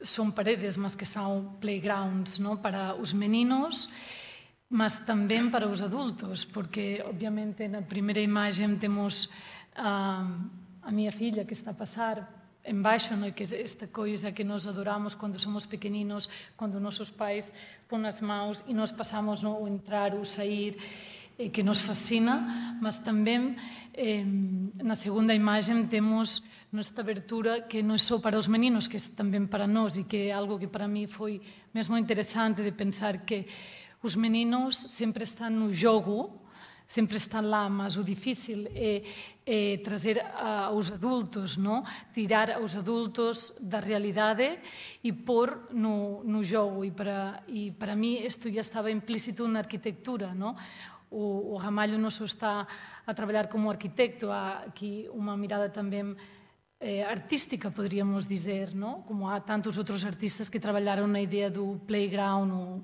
são 0.00 0.30
paredes, 0.30 0.76
mas 0.76 0.94
que 0.94 1.06
são 1.06 1.56
playgrounds 1.60 2.38
não? 2.38 2.56
para 2.56 2.94
os 2.94 3.12
meninos, 3.12 3.88
mas 4.68 4.98
tamén 5.06 5.54
para 5.54 5.70
os 5.70 5.78
adultos, 5.78 6.42
porque 6.42 6.98
obviamente 7.06 7.70
na 7.70 7.86
primeira 7.86 8.18
imaxe 8.18 8.66
temos 8.82 9.30
a, 9.78 10.26
a 10.82 10.90
miña 10.90 11.14
filla 11.14 11.46
que 11.46 11.54
está 11.54 11.70
a 11.70 11.78
pasar 11.78 12.26
embaixo, 12.66 13.14
no 13.14 13.30
que 13.30 13.46
esta 13.46 13.86
coisa 13.86 14.34
que 14.34 14.42
nos 14.42 14.66
adoramos 14.66 15.14
quando 15.14 15.38
somos 15.38 15.66
pequeninos, 15.66 16.28
quando 16.58 16.82
nosos 16.82 17.14
pais 17.14 17.54
pon 17.86 18.02
as 18.02 18.18
mãos 18.18 18.66
e 18.66 18.74
nós 18.74 18.90
pasamos 18.90 19.46
no, 19.46 19.54
o 19.54 19.70
entrar, 19.70 20.18
o 20.18 20.26
sair, 20.26 20.74
eh, 21.38 21.48
que 21.48 21.62
nos 21.62 21.78
fascina, 21.78 22.74
mas 22.82 22.98
tamén 22.98 23.54
eh, 23.94 24.26
na 24.82 24.98
segunda 24.98 25.30
imaxe 25.30 25.70
temos 25.86 26.42
nesta 26.74 27.06
abertura 27.06 27.70
que 27.70 27.86
non 27.86 27.94
é 27.94 28.02
só 28.02 28.18
para 28.18 28.34
os 28.34 28.50
meninos, 28.50 28.90
que 28.90 28.98
é 28.98 29.02
tamén 29.14 29.46
para 29.46 29.70
nós 29.70 29.94
e 29.94 30.02
que 30.02 30.26
é 30.26 30.34
algo 30.34 30.58
que 30.58 30.66
para 30.66 30.90
mí 30.90 31.06
foi 31.06 31.38
mesmo 31.70 31.94
interesante 31.94 32.66
de 32.66 32.74
pensar 32.74 33.22
que 33.22 33.46
os 34.02 34.14
meninos 34.14 34.76
sempre 34.76 35.24
estão 35.24 35.50
no 35.50 35.72
jogo, 35.72 36.40
sempre 36.86 37.16
estão 37.16 37.42
lá, 37.42 37.68
mas 37.68 37.96
o 37.96 38.04
difícil 38.04 38.66
é, 38.74 39.02
é 39.44 39.76
trazer 39.78 40.24
aos 40.36 40.90
adultos, 40.90 41.56
não? 41.56 41.82
tirar 42.14 42.50
aos 42.52 42.76
adultos 42.76 43.52
da 43.60 43.80
realidade 43.80 44.58
e 45.02 45.12
pôr 45.12 45.68
no, 45.72 46.22
no 46.24 46.44
jogo. 46.44 46.84
E 46.84 46.90
para, 46.90 47.42
e 47.48 47.72
para 47.72 47.96
mim 47.96 48.18
isto 48.18 48.50
já 48.50 48.60
estava 48.60 48.90
implícito 48.90 49.48
na 49.48 49.60
arquitetura. 49.60 50.34
Não? 50.34 50.56
O, 51.10 51.54
o 51.54 51.56
Ramalho 51.56 51.98
não 51.98 52.10
só 52.10 52.24
está 52.24 52.66
a 53.06 53.14
trabalhar 53.14 53.48
como 53.48 53.70
arquitecto, 53.70 54.30
há 54.30 54.64
aqui 54.66 55.08
uma 55.12 55.36
mirada 55.36 55.68
também 55.68 56.16
eh, 56.78 57.04
artística, 57.04 57.70
poderíamos 57.70 58.28
dizer, 58.28 58.74
não? 58.74 59.02
como 59.02 59.28
há 59.28 59.40
tantos 59.40 59.78
outros 59.78 60.04
artistas 60.04 60.48
que 60.48 60.60
trabalharam 60.60 61.06
na 61.06 61.20
ideia 61.20 61.50
do 61.50 61.80
playground, 61.86 62.82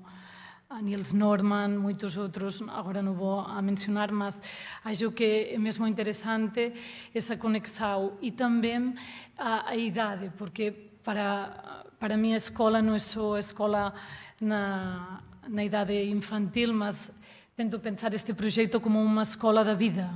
a 0.73 0.81
Niels 0.81 1.13
Norman, 1.13 1.77
moitos 1.77 2.17
outros, 2.17 2.57
agora 2.65 3.05
non 3.05 3.13
vou 3.13 3.45
a 3.45 3.61
mencionar, 3.61 4.09
mas 4.09 4.33
acho 4.81 5.13
que 5.13 5.53
é 5.53 5.57
mesmo 5.61 5.85
interesante 5.85 6.73
esa 7.13 7.37
conexão 7.37 8.17
e 8.25 8.33
tamén 8.33 8.97
a, 9.37 9.69
a 9.69 9.77
idade, 9.77 10.33
porque 10.33 10.73
para, 11.05 11.85
para 12.01 12.17
mí 12.17 12.33
a 12.33 12.41
escola 12.41 12.81
non 12.81 12.97
é 12.97 13.03
só 13.05 13.37
a 13.37 13.43
escola 13.45 13.93
na, 14.41 15.21
na 15.45 15.61
idade 15.61 15.93
infantil, 16.09 16.73
mas 16.73 17.13
tento 17.53 17.77
pensar 17.77 18.09
este 18.17 18.33
proxecto 18.33 18.81
como 18.81 18.97
unha 18.97 19.21
escola 19.21 19.61
da 19.61 19.77
vida, 19.77 20.09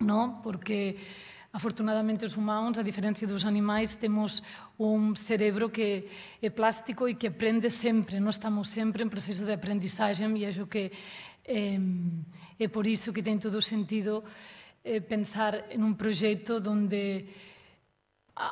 non? 0.00 0.40
porque 0.40 0.96
Afortunadamente, 1.56 2.26
os 2.26 2.36
humanos, 2.36 2.76
a 2.76 2.84
diferencia 2.84 3.26
dos 3.26 3.48
animais, 3.48 3.96
temos 3.96 4.44
un 4.76 5.16
cerebro 5.16 5.72
que 5.72 6.04
é 6.44 6.52
plástico 6.52 7.08
e 7.08 7.16
que 7.16 7.32
aprende 7.32 7.72
sempre. 7.72 8.20
Nós 8.20 8.36
estamos 8.36 8.68
sempre 8.68 9.00
en 9.00 9.08
proceso 9.08 9.40
de 9.48 9.56
aprendizagem 9.56 10.36
e 10.36 10.44
acho 10.44 10.68
que 10.68 10.92
é, 11.48 11.80
é 12.60 12.68
por 12.68 12.84
iso 12.84 13.08
que 13.08 13.24
tem 13.24 13.40
todo 13.40 13.64
sentido 13.64 14.20
eh, 14.84 15.00
pensar 15.00 15.72
en 15.72 15.80
un 15.80 15.96
proxecto 15.96 16.60
onde 16.60 17.24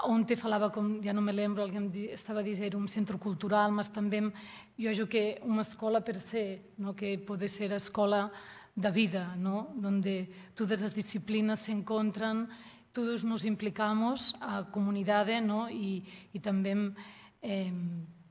onde 0.08 0.32
falaba 0.32 0.72
con, 0.72 1.04
já 1.04 1.12
non 1.12 1.28
me 1.28 1.36
lembro, 1.36 1.60
alguén 1.60 1.92
estaba 2.08 2.40
a 2.40 2.48
dizer 2.48 2.72
un 2.72 2.88
centro 2.88 3.20
cultural, 3.20 3.68
mas 3.68 3.92
tamén 3.92 4.32
eu 4.80 4.88
acho 4.88 5.04
que 5.12 5.44
unha 5.44 5.60
escola 5.60 6.00
per 6.00 6.24
se, 6.24 6.72
no? 6.80 6.96
que 6.96 7.20
pode 7.20 7.52
ser 7.52 7.68
a 7.68 7.76
escola 7.76 8.32
da 8.72 8.88
vida, 8.88 9.36
no? 9.36 9.76
onde 9.76 10.56
todas 10.56 10.80
as 10.80 10.96
disciplinas 10.96 11.68
se 11.68 11.76
encontran 11.76 12.48
todos 12.94 13.26
nos 13.26 13.42
implicamos, 13.44 14.38
a 14.38 14.62
comunidade 14.70 15.42
no? 15.42 15.66
e, 15.66 16.06
e 16.30 16.38
tamén 16.38 16.94
eh, 17.42 17.74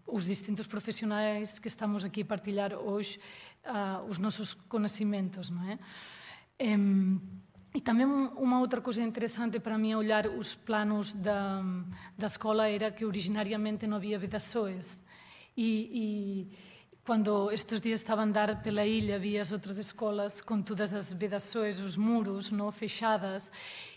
os 0.07 0.23
distintos 0.23 0.71
profesionais 0.71 1.59
que 1.59 1.67
estamos 1.67 2.07
aquí 2.07 2.23
a 2.23 2.31
partillar 2.31 2.71
hoxe 2.79 3.19
uh, 3.67 4.07
os 4.07 4.23
nosos 4.23 4.55
conhecimentos. 4.71 5.51
Non 5.51 5.67
é? 5.67 5.75
Eh, 6.63 6.79
e 7.73 7.79
tamén 7.81 8.31
unha 8.39 8.61
outra 8.61 8.79
cosa 8.79 9.03
interesante 9.03 9.59
para 9.59 9.75
mí 9.75 9.91
olhar 9.97 10.31
os 10.31 10.55
planos 10.55 11.11
da, 11.17 11.59
da 12.15 12.29
escola 12.29 12.69
era 12.69 12.95
que 12.95 13.03
originariamente 13.03 13.83
non 13.83 13.99
había 13.99 14.21
vedações. 14.21 15.03
E, 15.57 15.67
e 15.91 16.05
Cando 17.03 17.51
estes 17.51 17.81
días 17.81 17.99
estaba 17.99 18.21
a 18.21 18.23
andar 18.23 18.63
pela 18.63 18.85
ilha, 18.87 19.19
vi 19.19 19.37
as 19.37 19.51
outras 19.51 19.77
escolas 19.77 20.39
con 20.39 20.63
todas 20.63 20.93
as 20.93 21.11
vedações, 21.11 21.81
os 21.81 21.97
muros 21.97 22.49
no, 22.49 22.71
fechadas, 22.71 23.51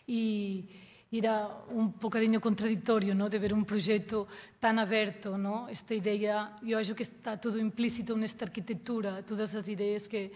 e 0.08 0.66
era 1.12 1.46
un 1.70 1.94
bocadinho 1.94 2.40
contradictorio 2.40 3.14
no, 3.14 3.30
de 3.30 3.38
ver 3.38 3.54
un 3.54 3.64
proxecto 3.64 4.26
tan 4.58 4.82
aberto, 4.82 5.38
no? 5.38 5.70
esta 5.70 5.94
ideia, 5.94 6.58
eu 6.66 6.82
acho 6.82 6.96
que 6.98 7.06
está 7.06 7.38
todo 7.38 7.62
implícito 7.62 8.18
nesta 8.18 8.44
arquitectura, 8.44 9.22
todas 9.22 9.54
as 9.54 9.68
ideas 9.68 10.08
que, 10.08 10.32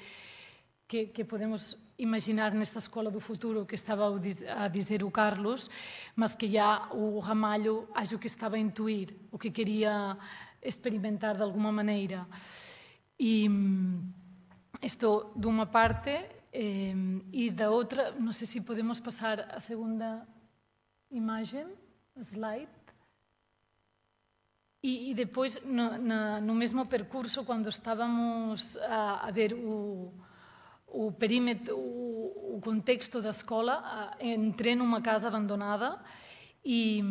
que, 0.86 1.10
que 1.10 1.24
podemos 1.24 1.76
imaginar 1.98 2.54
nesta 2.54 2.78
escola 2.78 3.10
do 3.10 3.18
futuro 3.18 3.66
que 3.66 3.74
estaba 3.74 4.06
a 4.06 4.68
dizer 4.68 5.02
o 5.02 5.10
Carlos, 5.10 5.68
mas 6.14 6.36
que 6.36 6.46
já 6.46 6.86
o 6.94 7.18
Ramalho 7.18 7.90
acho 7.98 8.16
que 8.16 8.28
estava 8.28 8.54
a 8.54 8.62
intuir 8.62 9.10
o 9.32 9.36
que 9.36 9.50
queria 9.50 10.16
experimentar 10.62 11.36
de 11.36 11.42
alguma 11.42 11.72
maneira. 11.72 12.26
E 13.18 13.48
isto 14.82 15.32
de 15.36 15.46
uma 15.46 15.66
parte 15.66 16.11
eh, 16.52 16.94
e 17.32 17.50
da 17.50 17.70
outra, 17.70 18.12
não 18.12 18.32
sei 18.32 18.46
se 18.46 18.61
podemos 18.61 18.98
passar 19.00 19.40
a 19.54 19.61
segunda 19.61 20.26
imagem, 21.11 21.66
slide. 22.16 22.68
E, 24.82 25.11
e 25.11 25.14
depois, 25.14 25.62
no, 25.62 25.98
na, 25.98 26.40
no 26.40 26.54
mesmo 26.54 26.86
percurso, 26.86 27.44
quando 27.44 27.68
estávamos 27.68 28.76
a, 28.78 29.26
a 29.28 29.30
ver 29.30 29.52
o, 29.52 30.12
o 30.86 31.12
perímetro, 31.12 31.76
o, 31.76 32.56
o 32.56 32.61
contexto 32.61 33.20
da 33.20 33.28
escola, 33.30 34.16
entrei 34.18 34.74
numa 34.74 35.02
casa 35.02 35.28
abandonada 35.28 36.02
e 36.64 37.02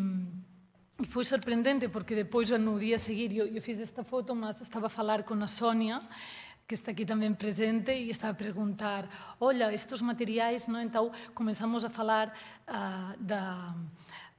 E 1.01 1.05
foi 1.07 1.23
sorprendente 1.23 1.87
porque 1.87 2.13
depois, 2.13 2.49
no 2.49 2.77
dia 2.77 2.99
seguir, 2.99 3.33
eu, 3.33 3.47
eu 3.47 3.61
fiz 3.61 3.79
esta 3.79 4.03
foto, 4.03 4.35
mas 4.35 4.59
estava 4.59 4.87
a 4.87 4.89
falar 4.89 5.23
com 5.23 5.33
a 5.35 5.47
Sónia, 5.47 6.01
que 6.67 6.73
está 6.73 6.91
aqui 6.91 7.05
também 7.05 7.33
presente, 7.33 7.89
e 7.89 8.09
estava 8.09 8.33
a 8.33 8.35
perguntar, 8.35 9.35
olha, 9.39 9.73
estes 9.73 10.01
materiais, 10.01 10.67
não? 10.67 10.81
então 10.81 11.09
começamos 11.33 11.85
a 11.85 11.89
falar 11.89 12.27
uh, 12.67 13.17
da 13.17 13.73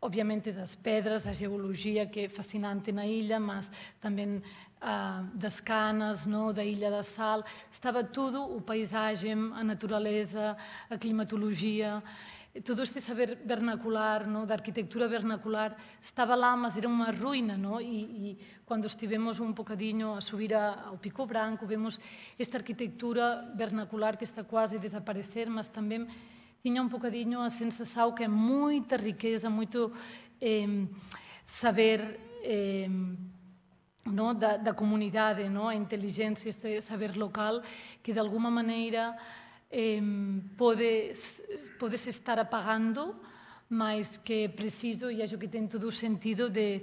obviamente 0.02 0.50
das 0.52 0.74
pedras, 0.74 1.22
da 1.22 1.32
geologia 1.32 2.06
que 2.06 2.20
é 2.20 2.28
fascinante 2.28 2.90
na 2.92 3.06
ilha, 3.06 3.38
mas 3.38 3.70
também 4.00 4.36
uh, 4.36 5.24
das 5.34 5.60
canas, 5.60 6.26
não? 6.26 6.52
da 6.52 6.64
Ilha 6.64 6.90
da 6.90 7.02
Sal. 7.02 7.44
Estava 7.70 8.02
tudo, 8.04 8.42
o 8.42 8.60
paisagem, 8.60 9.32
a 9.32 9.64
natureza, 9.64 10.56
a 10.88 10.96
climatologia 10.96 12.02
todo 12.64 12.82
este 12.82 12.98
saber 12.98 13.38
vernacular, 13.46 14.26
no, 14.26 14.42
da 14.42 14.58
arquitectura 14.58 15.06
vernacular, 15.06 15.76
estaba 16.02 16.34
lá, 16.34 16.58
mas 16.58 16.74
era 16.74 16.90
unha 16.90 17.14
ruína, 17.14 17.54
no? 17.54 17.78
e, 17.78 18.34
cando 18.66 18.90
estivemos 18.90 19.38
un 19.38 19.54
bocadinho 19.54 20.18
a 20.18 20.20
subir 20.20 20.58
a, 20.58 20.90
ao 20.90 20.98
Pico 20.98 21.30
Branco, 21.30 21.62
vemos 21.62 22.02
esta 22.34 22.58
arquitectura 22.58 23.46
vernacular 23.54 24.18
que 24.18 24.26
está 24.26 24.42
quase 24.42 24.76
a 24.76 24.82
desaparecer, 24.82 25.46
mas 25.46 25.70
tamén 25.70 26.10
tiña 26.58 26.82
un 26.82 26.90
bocadinho 26.90 27.38
a 27.38 27.54
sensação 27.54 28.10
que 28.10 28.26
é 28.26 28.28
moita 28.28 28.98
riqueza, 28.98 29.46
moito 29.46 29.94
eh, 30.42 30.90
saber 31.46 32.18
eh, 32.42 32.90
no, 34.10 34.34
da, 34.34 34.58
da 34.58 34.74
comunidade, 34.74 35.46
no? 35.46 35.70
a 35.70 35.74
inteligência, 35.78 36.50
este 36.50 36.82
saber 36.82 37.14
local, 37.14 37.62
que 38.02 38.10
de 38.10 38.18
alguma 38.18 38.50
maneira 38.50 39.14
eh, 39.70 40.02
podes, 40.56 41.42
podes 41.78 42.06
estar 42.06 42.38
apagando, 42.38 43.16
mas 43.70 44.18
que 44.18 44.44
é 44.44 44.48
preciso, 44.48 45.10
e 45.10 45.22
acho 45.22 45.38
que 45.38 45.46
ten 45.46 45.70
todo 45.70 45.86
o 45.86 45.94
sentido, 45.94 46.50
de, 46.50 46.82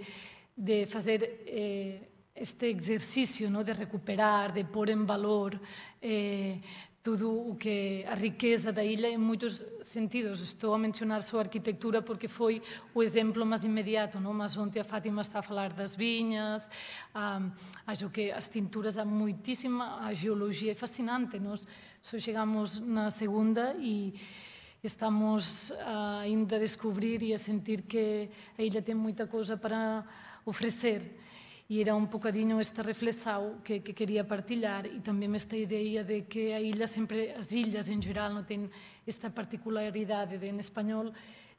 de 0.55 0.88
fazer 0.88 1.43
eh, 1.45 2.07
este 2.33 2.71
exercicio 2.71 3.49
no? 3.49 3.63
de 3.63 3.73
recuperar, 3.73 4.53
de 4.53 4.63
pôr 4.63 4.89
en 4.89 5.05
valor 5.05 5.59
eh, 6.01 6.61
tudo 7.07 7.31
o 7.31 7.55
que 7.55 8.03
a 8.07 8.15
riqueza 8.15 8.71
da 8.71 8.83
ilha 8.83 9.07
en 9.07 9.23
moitos 9.23 9.63
sentidos. 9.83 10.43
Estou 10.43 10.75
a 10.75 10.77
mencionar 10.77 11.23
só 11.23 11.39
a 11.39 11.47
arquitectura 11.47 12.03
porque 12.03 12.27
foi 12.27 12.61
o 12.91 12.99
exemplo 12.99 13.47
máis 13.47 13.63
inmediato, 13.63 14.19
non? 14.19 14.35
mas 14.35 14.59
onte 14.59 14.75
a 14.75 14.83
Fátima 14.83 15.23
está 15.23 15.39
a 15.39 15.45
falar 15.45 15.71
das 15.71 15.95
viñas, 15.95 16.67
ah, 17.15 17.47
acho 17.88 18.11
que 18.11 18.27
as 18.31 18.51
tinturas, 18.51 18.99
há 18.99 19.07
moitísima 19.07 20.03
a 20.03 20.11
geologia 20.11 20.71
é 20.71 20.75
fascinante, 20.75 21.39
nós 21.39 21.63
só 22.02 22.18
chegamos 22.20 22.80
na 22.80 23.10
segunda 23.10 23.76
e 23.80 24.14
estamos 24.84 25.74
ainda 26.24 26.56
a 26.56 26.60
descobrir 26.60 27.22
e 27.24 27.34
a 27.34 27.38
sentir 27.38 27.82
que 27.82 28.30
a 28.58 28.62
ilha 28.62 28.82
tem 28.82 28.95
muita 28.95 29.28
coisa 29.28 29.58
para 29.58 30.06
oferecer. 30.45 31.18
E 31.70 31.82
era 31.82 31.93
um 31.93 32.06
bocadinho 32.06 32.60
esta 32.62 32.82
reflexão 32.82 33.58
que, 33.62 33.82
que 33.82 33.91
queria 33.91 34.24
partilhar 34.24 34.86
e 34.86 35.02
também 35.02 35.34
esta 35.36 35.58
ideia 35.58 36.02
de 36.02 36.22
que 36.22 36.54
a 36.54 36.62
ilha 36.62 36.88
sempre, 36.88 37.32
as 37.32 37.52
ilhas 37.52 37.89
em 37.89 38.02
geral, 38.02 38.34
não 38.34 38.43
têm 38.43 38.70
esta 39.06 39.30
particularidade 39.30 40.38
de, 40.38 40.48
em 40.48 40.58
espanhol, 40.60 41.12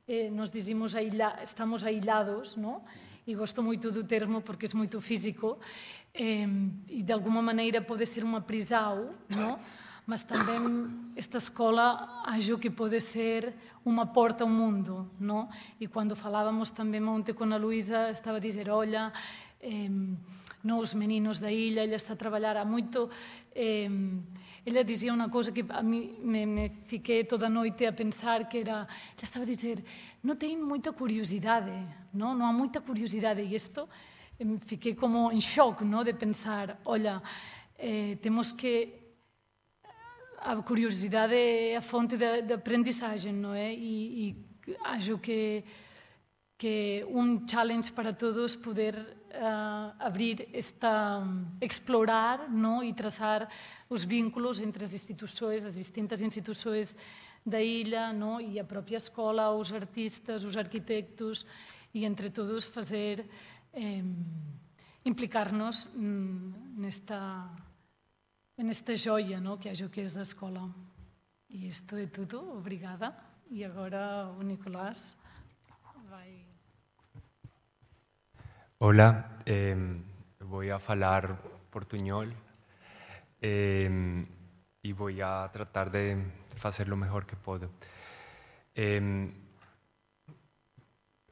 eh, 0.09 0.31
nós 0.31 0.51
dizemos 0.51 0.95
ailha, 0.95 1.39
estamos 1.43 1.85
aislados, 1.85 2.57
não? 2.57 2.83
E 3.27 3.35
gosto 3.35 3.63
muito 3.63 3.91
do 3.91 4.03
termo 4.03 4.41
porque 4.41 4.65
é 4.65 4.71
muito 4.75 4.99
físico 5.03 5.59
eh, 6.15 6.47
e 6.89 7.03
de 7.03 7.13
alguma 7.13 7.43
maneira 7.43 7.83
pode 7.83 8.07
ser 8.07 8.25
uma 8.25 8.41
prisão, 8.41 9.11
não? 9.29 9.59
Mas 10.09 10.25
também 10.25 10.89
esta 11.15 11.37
escola 11.37 12.23
acho 12.25 12.57
que 12.57 12.71
pode 12.71 12.99
ser 12.99 13.53
uma 13.85 14.07
porta 14.07 14.43
ao 14.43 14.49
mundo, 14.49 15.07
não? 15.21 15.51
E 15.79 15.87
quando 15.87 16.17
falávamos 16.17 16.71
também 16.71 17.05
ontem 17.05 17.35
com 17.35 17.45
a 17.45 17.59
Luísa, 17.59 18.09
estava 18.09 18.39
a 18.39 18.41
dizer, 18.41 18.71
olha, 18.71 19.13
eh, 19.61 19.91
nos 20.65 20.95
meninos 20.95 21.41
da 21.41 21.53
ilha, 21.53 21.85
ela 21.85 21.95
está 21.95 22.15
a 22.15 22.17
trabalhar 22.17 22.57
há 22.57 22.65
muito. 22.65 23.11
Eh, 23.55 23.91
ela 24.65 24.83
dizia 24.83 25.13
uma 25.13 25.29
coisa 25.29 25.53
que 25.53 25.63
a 25.69 25.83
mim 25.83 26.17
me, 26.23 26.47
me 26.47 26.73
fiquei 26.87 27.23
toda 27.25 27.45
a 27.45 27.51
noite 27.51 27.85
a 27.85 27.93
pensar, 27.93 28.49
que 28.49 28.61
era, 28.61 28.71
ela 28.71 28.89
estava 29.23 29.45
a 29.45 29.47
dizer, 29.47 29.85
não 30.23 30.37
tem 30.37 30.57
muita 30.57 30.91
curiosidade, 30.91 31.71
não, 32.15 32.35
não 32.35 32.47
há 32.47 32.53
muita 32.53 32.81
curiosidade. 32.81 33.43
E 33.43 33.55
isto 33.55 33.87
fiquei 34.65 34.95
como 34.95 35.31
em 35.31 35.41
choque, 35.43 35.85
não, 35.85 36.03
de 36.03 36.15
pensar, 36.15 36.81
olha, 36.87 37.23
eh, 37.79 38.17
temos 38.23 38.53
que 38.53 39.07
a 40.39 40.57
curiosidade 40.63 41.35
é 41.35 41.77
a 41.77 41.83
fonte 41.83 42.17
de, 42.17 42.43
de 42.43 42.55
aprendizagem, 42.55 43.33
não 43.33 43.55
é? 43.55 43.75
E, 43.75 44.37
e 44.67 44.77
acho 44.85 45.19
que 45.19 45.65
que 46.59 47.07
um 47.09 47.47
challenge 47.49 47.93
para 47.93 48.13
todos 48.13 48.57
poder 48.57 48.97
uh, 48.97 49.95
abrir 50.01 50.49
esta, 50.53 51.23
explorar 51.61 52.51
não, 52.51 52.83
e 52.83 52.93
traçar 52.93 53.49
os 53.89 54.03
vínculos 54.03 54.59
entre 54.59 54.85
as 54.85 54.93
instituições, 54.93 55.65
as 55.65 55.77
distintas 55.77 56.21
instituições 56.21 56.97
da 57.47 57.63
ilha 57.63 58.13
não, 58.13 58.41
e 58.41 58.59
a 58.59 58.65
própria 58.65 58.97
escola, 58.97 59.55
os 59.55 59.73
artistas, 59.73 60.43
os 60.43 60.57
arquitetos 60.57 61.47
e 61.95 62.05
entre 62.05 62.29
todos 62.29 62.65
fazer 62.65 63.25
eh, 63.73 64.03
implicar-nos 65.05 65.89
nesta 65.95 67.49
nesta 68.63 68.97
joia 68.97 69.41
não, 69.41 69.57
que 69.57 69.69
acho 69.69 69.89
que 69.89 70.01
é 70.01 70.05
da 70.05 70.23
escola. 70.23 70.75
E 71.49 71.67
isto 71.67 71.97
é. 71.97 72.09
Obrigada. 72.57 73.15
E 73.51 73.65
agora 73.65 74.29
o 74.39 74.43
Nicolás 74.43 75.17
vai 76.11 76.45
Hola, 78.81 79.41
eh, 79.45 79.75
voy 80.41 80.71
a 80.71 80.79
falar 80.79 81.37
portuñol 81.71 82.29
eh, 83.41 83.91
e 84.85 84.93
vou 84.93 85.11
a 85.23 85.49
tratar 85.49 85.91
de 85.91 86.17
fazer 86.55 86.93
o 86.93 86.97
melhor 86.97 87.25
que 87.25 87.37
posso. 87.37 87.69
Eh, 88.75 89.01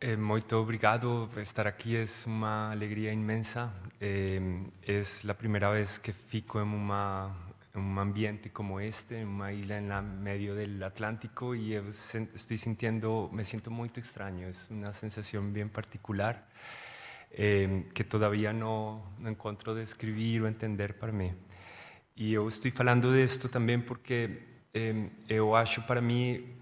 eh, 0.00 0.16
muito 0.16 0.56
obrigado 0.56 1.28
estar 1.36 1.66
aqui, 1.66 1.96
é 1.96 2.04
uma 2.26 2.70
alegria 2.72 3.12
imensa. 3.12 3.72
É 4.00 4.40
a 5.28 5.34
primeira 5.34 5.70
vez 5.72 5.98
que 5.98 6.12
fico 6.12 6.58
em 6.58 6.62
uma 6.62 7.34
um 7.74 7.98
ambiente 8.00 8.48
como 8.48 8.80
este, 8.80 9.22
uma 9.22 9.52
ilha 9.52 9.80
no 9.82 10.02
meio 10.02 10.54
do 10.54 10.84
Atlântico 10.84 11.54
e 11.54 11.74
eu 11.74 11.88
estou 11.88 12.56
sentindo, 12.56 13.28
me 13.32 13.44
sinto 13.44 13.70
muito 13.70 14.00
estranho, 14.00 14.48
é 14.48 14.52
uma 14.72 14.92
sensação 14.94 15.42
bem 15.50 15.68
particular. 15.68 16.42
eh, 17.32 17.84
que 17.94 18.04
todavía 18.04 18.52
no, 18.52 19.02
no 19.18 19.30
encuentro 19.30 19.74
de 19.74 19.82
escribir 19.82 20.42
o 20.42 20.48
entender 20.48 20.94
para 20.94 21.12
mí. 21.12 21.34
E 22.16 22.32
eu 22.32 22.48
estou 22.48 22.70
falando 22.72 23.12
disto 23.12 23.48
também 23.48 23.80
porque 23.80 24.42
eh, 24.72 25.10
eu 25.28 25.54
acho 25.54 25.82
para 25.82 26.00
mim 26.00 26.55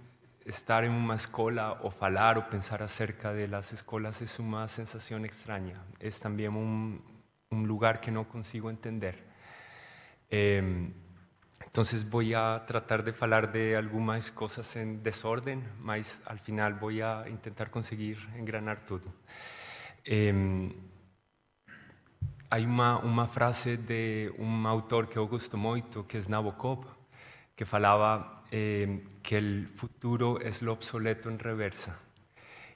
estar 0.46 0.84
em 0.84 0.88
uma 0.88 1.14
escola 1.14 1.78
ou 1.82 1.90
falar 1.90 2.36
ou 2.36 2.44
pensar 2.44 2.82
acerca 2.82 3.32
de 3.32 3.46
las 3.46 3.72
escolas 3.72 4.20
é 4.20 4.42
uma 4.42 4.68
sensação 4.68 5.24
extraña. 5.24 5.80
É 5.98 6.10
também 6.10 6.48
um, 6.48 7.00
um 7.50 7.62
lugar 7.64 7.98
que 8.00 8.10
não 8.10 8.24
consigo 8.24 8.70
entender. 8.70 9.16
Eh, 10.30 10.62
entonces 11.66 12.02
voy 12.02 12.34
a 12.34 12.62
tratar 12.66 13.02
de 13.02 13.12
falar 13.12 13.46
de 13.46 13.74
algumas 13.74 14.30
coisas 14.30 14.76
em 14.76 14.96
desordem, 14.96 15.62
mas 15.80 16.20
al 16.26 16.38
final 16.38 16.74
voy 16.74 17.00
a 17.00 17.28
intentar 17.28 17.70
conseguir 17.70 18.18
engranar 18.36 18.84
tudo. 18.84 19.12
Eh, 20.04 20.32
hay 22.50 22.66
uma, 22.66 22.98
uma 22.98 23.26
frase 23.26 23.78
de 23.78 24.32
um 24.38 24.66
autor 24.66 25.08
que 25.08 25.18
eu 25.18 25.26
gosto 25.26 25.56
muito, 25.56 26.04
que 26.04 26.18
é 26.18 26.22
Nabokov, 26.28 26.84
que 27.56 27.64
falava 27.64 28.43
eh, 28.54 29.02
que 29.18 29.38
o 29.38 29.66
futuro 29.74 30.38
é 30.38 30.50
o 30.50 30.70
obsoleto 30.70 31.28
em 31.28 31.36
reversa. 31.36 31.98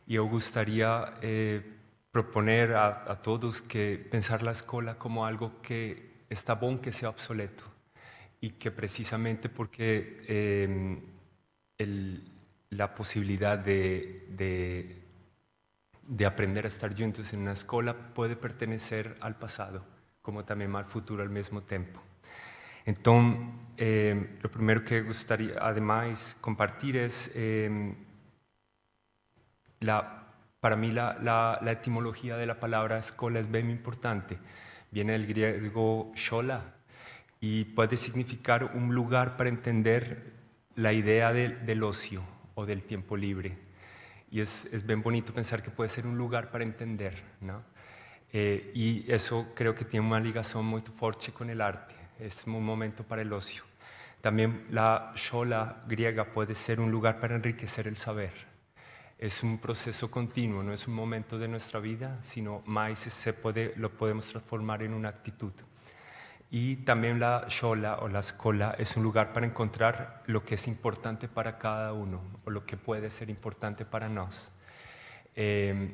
E 0.09 0.17
eu 0.17 0.27
gostaria 0.27 1.15
eh, 1.23 1.63
proponer 2.11 2.75
a, 2.75 3.15
todos 3.23 3.61
que 3.61 3.99
pensar 4.11 4.43
a 4.49 4.51
escola 4.51 4.97
como 4.97 5.25
algo 5.25 5.61
que 5.63 6.27
está 6.29 6.55
bom 6.55 6.79
que 6.79 6.91
seja 6.91 7.11
obsoleto 7.11 7.63
e 8.43 8.59
que 8.59 8.71
precisamente 8.71 9.49
porque 9.49 10.25
el, 11.79 12.23
la 12.71 12.89
posibilidad 12.95 13.59
de, 13.59 14.27
de 14.31 14.99
de 16.09 16.25
aprender 16.25 16.65
a 16.65 16.69
estar 16.69 16.97
juntos 16.97 17.33
en 17.35 17.41
una 17.41 17.53
escuela 17.53 18.15
puede 18.15 18.35
pertenecer 18.35 19.19
al 19.21 19.37
pasado, 19.37 19.85
como 20.23 20.45
también 20.45 20.75
al 20.75 20.87
futuro 20.87 21.23
al 21.23 21.29
mismo 21.29 21.63
tiempo. 21.63 22.01
Entonces, 22.89 23.45
eh, 23.77 24.39
lo 24.41 24.51
primero 24.51 24.83
que 24.83 25.03
gustaría 25.03 25.57
además 25.61 26.39
compartir 26.41 26.97
es, 26.97 27.31
eh, 27.35 27.95
para 30.59 30.75
mí 30.75 30.91
la, 30.91 31.61
etimología 31.67 32.39
de 32.39 32.47
la 32.47 32.59
palabra 32.59 32.99
escuela 32.99 33.41
es 33.41 33.51
bien 33.51 33.69
importante. 33.69 34.39
Viene 34.91 35.13
del 35.13 35.27
griego 35.27 36.13
shola 36.15 36.77
y 37.41 37.65
puede 37.65 37.99
significar 37.99 38.65
un 38.65 38.95
lugar 38.95 39.37
para 39.37 39.51
entender 39.51 40.33
la 40.75 40.95
idea 40.95 41.35
de, 41.35 41.51
del 41.51 41.83
ocio 41.83 42.23
o 42.55 42.65
del 42.65 42.85
tiempo 42.85 43.19
libre. 43.19 43.59
Y 44.31 44.41
es, 44.41 44.67
es, 44.73 44.87
bien 44.87 45.03
bonito 45.03 45.35
pensar 45.35 45.63
que 45.63 45.71
puede 45.71 45.91
ser 45.91 46.07
un 46.07 46.17
lugar 46.17 46.51
para 46.51 46.65
entender, 46.65 47.23
¿no? 47.43 47.63
Eh, 48.33 48.71
y 48.75 49.13
eso 49.13 49.53
creo 49.55 49.75
que 49.75 49.85
tiene 49.85 50.07
una 50.07 50.21
ligación 50.21 50.65
muy 50.65 50.81
fuerte 50.81 51.33
con 51.33 51.51
el 51.51 51.61
arte, 51.61 51.95
es 52.19 52.47
un 52.47 52.65
momento 52.65 53.05
para 53.05 53.23
el 53.23 53.33
ocio. 53.33 53.65
También 54.21 54.67
la 54.71 55.13
shola 55.15 55.85
griega 55.87 56.33
puede 56.33 56.55
ser 56.55 56.81
un 56.81 56.91
lugar 56.91 57.21
para 57.21 57.37
enriquecer 57.37 57.87
el 57.87 57.97
saber. 57.97 58.33
Es 59.19 59.43
un 59.43 59.59
proceso 59.59 60.11
continuo, 60.11 60.63
no 60.63 60.73
es 60.73 60.87
un 60.89 60.95
momento 60.95 61.39
de 61.39 61.49
nuestra 61.49 61.81
vida, 61.81 62.19
sino 62.23 62.63
más 62.67 62.99
se 62.99 63.33
puede, 63.33 63.75
lo 63.77 63.91
podemos 63.91 64.27
transformar 64.27 64.83
en 64.83 64.95
una 64.95 65.09
actitud. 65.09 65.53
Y 66.51 66.77
también 66.77 67.21
la 67.21 67.47
shola 67.49 67.99
o 67.99 68.09
la 68.09 68.21
escola 68.21 68.75
es 68.79 68.97
un 68.97 69.03
lugar 69.03 69.33
para 69.33 69.47
encontrar 69.47 70.23
lo 70.27 70.45
que 70.45 70.55
es 70.55 70.67
importante 70.67 71.29
para 71.29 71.59
cada 71.59 71.93
uno 71.93 72.23
o 72.45 72.51
lo 72.51 72.65
que 72.65 72.77
puede 72.77 73.11
ser 73.11 73.29
importante 73.29 73.85
para 73.85 74.09
nos. 74.09 74.51
Eh, 75.37 75.93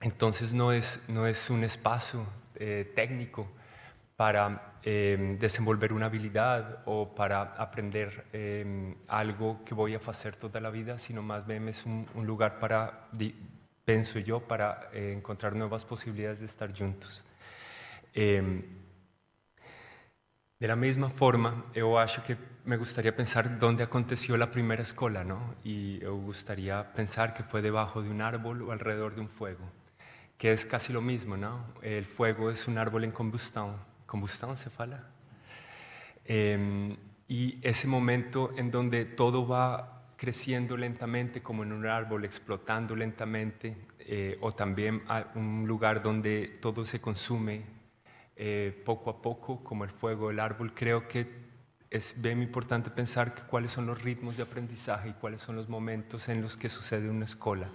entonces 0.00 0.54
no 0.54 0.72
es, 0.72 1.02
no 1.08 1.26
es 1.26 1.50
un 1.50 1.64
espacio 1.64 2.24
eh, 2.54 2.90
técnico 2.94 3.48
para 4.20 4.74
eh, 4.82 5.38
desenvolver 5.40 5.94
una 5.94 6.04
habilidad 6.04 6.82
o 6.84 7.14
para 7.14 7.40
aprender 7.56 8.26
eh, 8.34 8.94
algo 9.08 9.64
que 9.64 9.72
voy 9.72 9.94
a 9.94 10.00
hacer 10.06 10.36
toda 10.36 10.60
la 10.60 10.68
vida, 10.68 10.98
sino 10.98 11.22
más 11.22 11.46
bien 11.46 11.66
es 11.68 11.86
un, 11.86 12.06
un 12.14 12.26
lugar 12.26 12.58
para, 12.58 13.08
pienso 13.82 14.18
yo, 14.18 14.40
para 14.40 14.90
eh, 14.92 15.14
encontrar 15.16 15.56
nuevas 15.56 15.86
posibilidades 15.86 16.38
de 16.38 16.44
estar 16.44 16.70
juntos. 16.76 17.24
Eh, 18.12 18.62
de 20.58 20.68
la 20.68 20.76
mesma 20.76 21.08
forma, 21.08 21.64
eu 21.72 21.96
acho 21.96 22.22
que 22.22 22.36
me 22.66 22.76
gustaría 22.76 23.16
pensar 23.16 23.58
dónde 23.58 23.84
aconteció 23.84 24.36
la 24.36 24.50
primera 24.50 24.82
escola, 24.82 25.24
¿no? 25.24 25.54
Y 25.64 25.98
eu 26.04 26.20
gustaría 26.20 26.92
pensar 26.92 27.32
que 27.32 27.42
fue 27.42 27.62
debajo 27.62 28.02
de 28.02 28.10
un 28.10 28.20
árbol 28.20 28.60
o 28.68 28.72
alrededor 28.72 29.14
de 29.14 29.22
un 29.22 29.30
fuego, 29.30 29.64
que 30.36 30.52
es 30.52 30.66
casi 30.66 30.92
lo 30.92 31.00
mismo, 31.00 31.38
¿no? 31.38 31.64
El 31.80 32.04
fuego 32.04 32.50
es 32.50 32.68
un 32.68 32.76
árbol 32.76 33.04
en 33.04 33.12
combustión. 33.12 33.88
¿Combustión 34.10 34.56
se 34.56 34.70
fala? 34.70 35.04
Eh, 36.24 36.96
y 37.28 37.60
ese 37.62 37.86
momento 37.86 38.50
en 38.56 38.72
donde 38.72 39.04
todo 39.04 39.46
va 39.46 40.02
creciendo 40.16 40.76
lentamente 40.76 41.42
como 41.42 41.62
en 41.62 41.70
un 41.70 41.86
árbol, 41.86 42.24
explotando 42.24 42.96
lentamente, 42.96 43.76
eh, 44.00 44.36
o 44.40 44.50
también 44.50 45.04
un 45.36 45.64
lugar 45.64 46.02
donde 46.02 46.58
todo 46.60 46.84
se 46.84 47.00
consume 47.00 47.62
eh, 48.34 48.82
poco 48.84 49.10
a 49.10 49.22
poco, 49.22 49.62
como 49.62 49.84
el 49.84 49.90
fuego 49.90 50.26
del 50.26 50.40
árbol, 50.40 50.74
creo 50.74 51.06
que 51.06 51.28
es 51.88 52.20
bien 52.20 52.42
importante 52.42 52.90
pensar 52.90 53.32
que 53.32 53.42
cuáles 53.42 53.70
son 53.70 53.86
los 53.86 54.02
ritmos 54.02 54.36
de 54.36 54.42
aprendizaje 54.42 55.10
y 55.10 55.12
cuáles 55.12 55.40
son 55.40 55.54
los 55.54 55.68
momentos 55.68 56.28
en 56.28 56.42
los 56.42 56.56
que 56.56 56.68
sucede 56.68 57.08
una 57.08 57.26
escuela. 57.26 57.70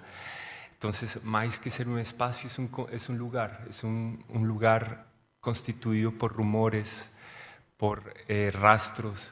Entonces, 0.73 1.23
más 1.23 1.61
que 1.61 1.71
ser 1.71 1.87
un 1.87 1.97
espacio, 1.97 2.47
es 2.47 2.59
un, 2.59 2.69
es 2.91 3.07
un 3.07 3.17
lugar, 3.17 3.65
es 3.69 3.85
un, 3.85 4.25
un, 4.27 4.45
lugar 4.45 5.14
constituido 5.45 6.11
por 6.11 6.33
rumores, 6.33 7.11
por 7.77 8.15
eh, 8.27 8.49
rastros, 8.51 9.31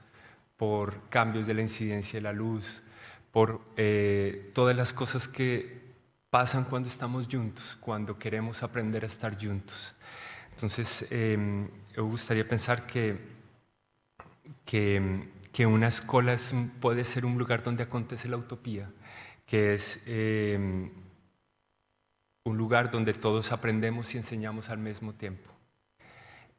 por 0.57 1.09
cambios 1.09 1.47
de 1.47 1.55
la 1.55 1.63
incidencia 1.63 2.19
de 2.19 2.21
la 2.21 2.33
luz, 2.33 2.83
por 3.31 3.61
eh, 3.77 4.51
todas 4.53 4.77
las 4.77 4.93
cosas 4.93 5.27
que 5.27 5.81
pasan 6.29 6.65
cuando 6.65 6.87
estamos 6.87 7.27
juntos, 7.27 7.75
cuando 7.81 8.19
queremos 8.19 8.61
aprender 8.61 9.03
a 9.03 9.07
estar 9.07 9.43
juntos. 9.43 9.95
Entonces, 10.51 11.07
eh, 11.09 11.35
me 11.35 12.03
gustaría 12.03 12.47
pensar 12.47 12.85
que, 12.85 13.17
que, 14.63 15.65
una 15.65 15.87
escuela 15.87 16.35
puede 16.79 17.05
ser 17.05 17.25
un 17.25 17.39
lugar 17.39 17.63
donde 17.63 17.81
acontece 17.83 18.29
la 18.29 18.37
utopía, 18.37 18.87
que 19.47 19.73
es 19.73 19.99
eh, 20.05 20.91
un 22.45 22.57
lugar 22.57 22.91
donde 22.91 23.15
todos 23.15 23.51
aprendemos 23.51 24.13
y 24.13 24.19
enseñamos 24.19 24.69
al 24.69 24.77
mismo 24.77 25.13
tiempo. 25.13 25.52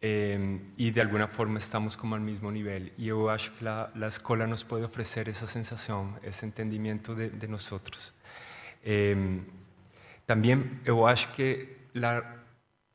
Eh, 0.06 0.60
y 0.76 0.90
de 0.90 1.00
alguna 1.00 1.28
forma 1.28 1.58
estamos 1.58 1.96
como 1.96 2.14
al 2.14 2.20
mismo 2.20 2.52
nivel. 2.52 2.92
Y 2.98 3.06
yo 3.06 3.30
acho 3.30 3.56
que 3.56 3.64
la, 3.64 3.90
la 3.94 4.08
escuela 4.08 4.46
nos 4.46 4.62
puede 4.62 4.84
ofrecer 4.84 5.30
esa 5.30 5.46
sensación, 5.46 6.20
ese 6.22 6.44
entendimiento 6.44 7.14
de, 7.14 7.30
de 7.30 7.48
nosotros. 7.48 8.12
Eh, 8.82 9.40
también 10.26 10.82
yo 10.84 11.08
acho 11.08 11.30
que 11.34 11.88
la, 11.94 12.42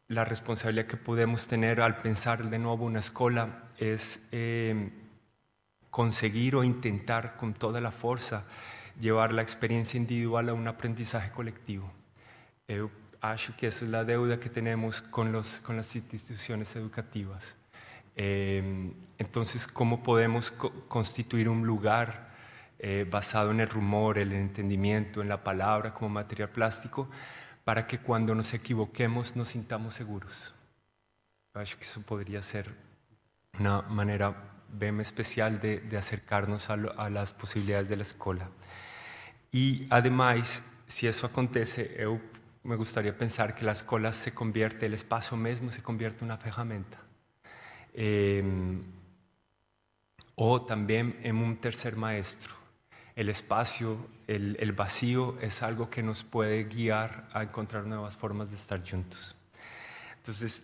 la, 0.08 0.24
responsabilidad 0.24 0.86
que 0.86 0.98
podemos 0.98 1.48
tener 1.48 1.82
al 1.82 1.98
pensar 1.98 2.48
de 2.48 2.60
nuevo 2.60 2.86
una 2.86 3.00
escuela 3.00 3.64
es 3.80 4.22
eh, 4.32 4.92
conseguir 5.90 6.56
o 6.56 6.64
intentar 6.64 7.38
con 7.38 7.56
toda 7.56 7.82
la 7.82 7.90
fuerza 7.90 8.46
llevar 9.02 9.34
la 9.34 9.42
experiencia 9.42 9.98
individual 9.98 10.50
a 10.50 10.54
un 10.54 10.68
aprendizaje 10.68 11.32
colectivo. 11.32 11.92
Yo 12.68 12.92
acho 13.22 13.56
que 13.58 13.68
esa 13.68 13.86
es 13.86 13.92
la 13.92 14.04
deuda 14.04 14.40
que 14.40 14.50
tenemos 14.50 15.02
con, 15.02 15.32
los, 15.32 15.60
con 15.62 15.76
las 15.78 15.96
instituciones 15.96 16.76
educativas. 16.76 17.56
Eh, 18.16 18.92
entonces, 19.18 19.68
¿cómo 19.68 20.04
podemos 20.04 20.52
co 20.52 20.72
constituir 20.88 21.50
un 21.50 21.66
lugar 21.66 22.30
eh, 22.80 23.06
basado 23.10 23.52
en 23.52 23.60
el 23.60 23.70
rumor, 23.70 24.18
el 24.18 24.32
entendimiento, 24.32 25.22
en 25.22 25.30
la 25.30 25.44
palabra 25.44 25.94
como 25.94 26.10
material 26.10 26.50
plástico, 26.50 27.10
para 27.64 27.86
que 27.88 28.00
cuando 28.00 28.34
nos 28.34 28.54
equivoquemos 28.54 29.36
nos 29.36 29.50
sintamos 29.50 29.96
seguros? 29.96 30.54
Acho 31.54 31.78
que 31.78 31.84
eso 31.84 32.02
podría 32.02 32.42
ser 32.42 32.74
una 33.60 33.82
manera 33.82 34.34
bien 34.72 35.02
especial 35.02 35.60
de, 35.60 35.80
de 35.80 35.98
acercarnos 35.98 36.70
a, 36.70 36.78
lo, 36.78 36.98
a 37.00 37.10
las 37.10 37.34
posibilidades 37.34 37.90
de 37.90 37.98
la 37.98 38.04
escuela. 38.04 38.50
Y 39.52 39.88
además, 39.90 40.64
si 40.88 41.08
eso 41.08 41.26
acontece, 41.26 41.96
eu 41.98 42.22
me 42.64 42.76
gustaría 42.76 43.18
pensar 43.18 43.56
que 43.56 43.66
la 43.66 43.72
escuela 43.72 44.14
se 44.14 44.34
convierte, 44.34 44.86
el 44.86 44.94
espacio 44.94 45.38
mismo 45.38 45.70
se 45.70 45.82
convierte 45.82 46.20
en 46.20 46.26
una 46.26 46.38
ferramenta. 46.38 46.98
Eh, 47.94 48.44
o 50.36 50.62
también 50.62 51.20
en 51.24 51.36
un 51.38 51.58
tercer 51.58 51.98
maestro. 51.98 52.54
El 53.16 53.28
espacio, 53.28 54.08
el, 54.28 54.56
el, 54.60 54.72
vacío 54.72 55.38
es 55.42 55.62
algo 55.62 55.90
que 55.90 56.02
nos 56.02 56.24
puede 56.24 56.64
guiar 56.64 57.28
a 57.34 57.44
encontrar 57.44 57.86
nuevas 57.86 58.16
formas 58.16 58.50
de 58.50 58.56
estar 58.56 58.82
juntos. 58.90 59.36
Entonces, 60.16 60.64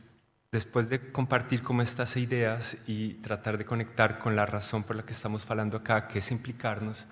después 0.50 0.88
de 0.88 1.12
compartir 1.12 1.62
como 1.62 1.82
estas 1.82 2.16
ideas 2.16 2.78
y 2.88 3.16
tratar 3.16 3.58
de 3.58 3.66
conectar 3.66 4.20
con 4.20 4.38
la 4.38 4.46
razón 4.46 4.84
por 4.84 4.96
la 4.96 5.04
que 5.04 5.12
estamos 5.12 5.46
hablando 5.50 5.76
acá, 5.76 6.08
que 6.08 6.20
es 6.20 6.32
implicarnos, 6.32 7.06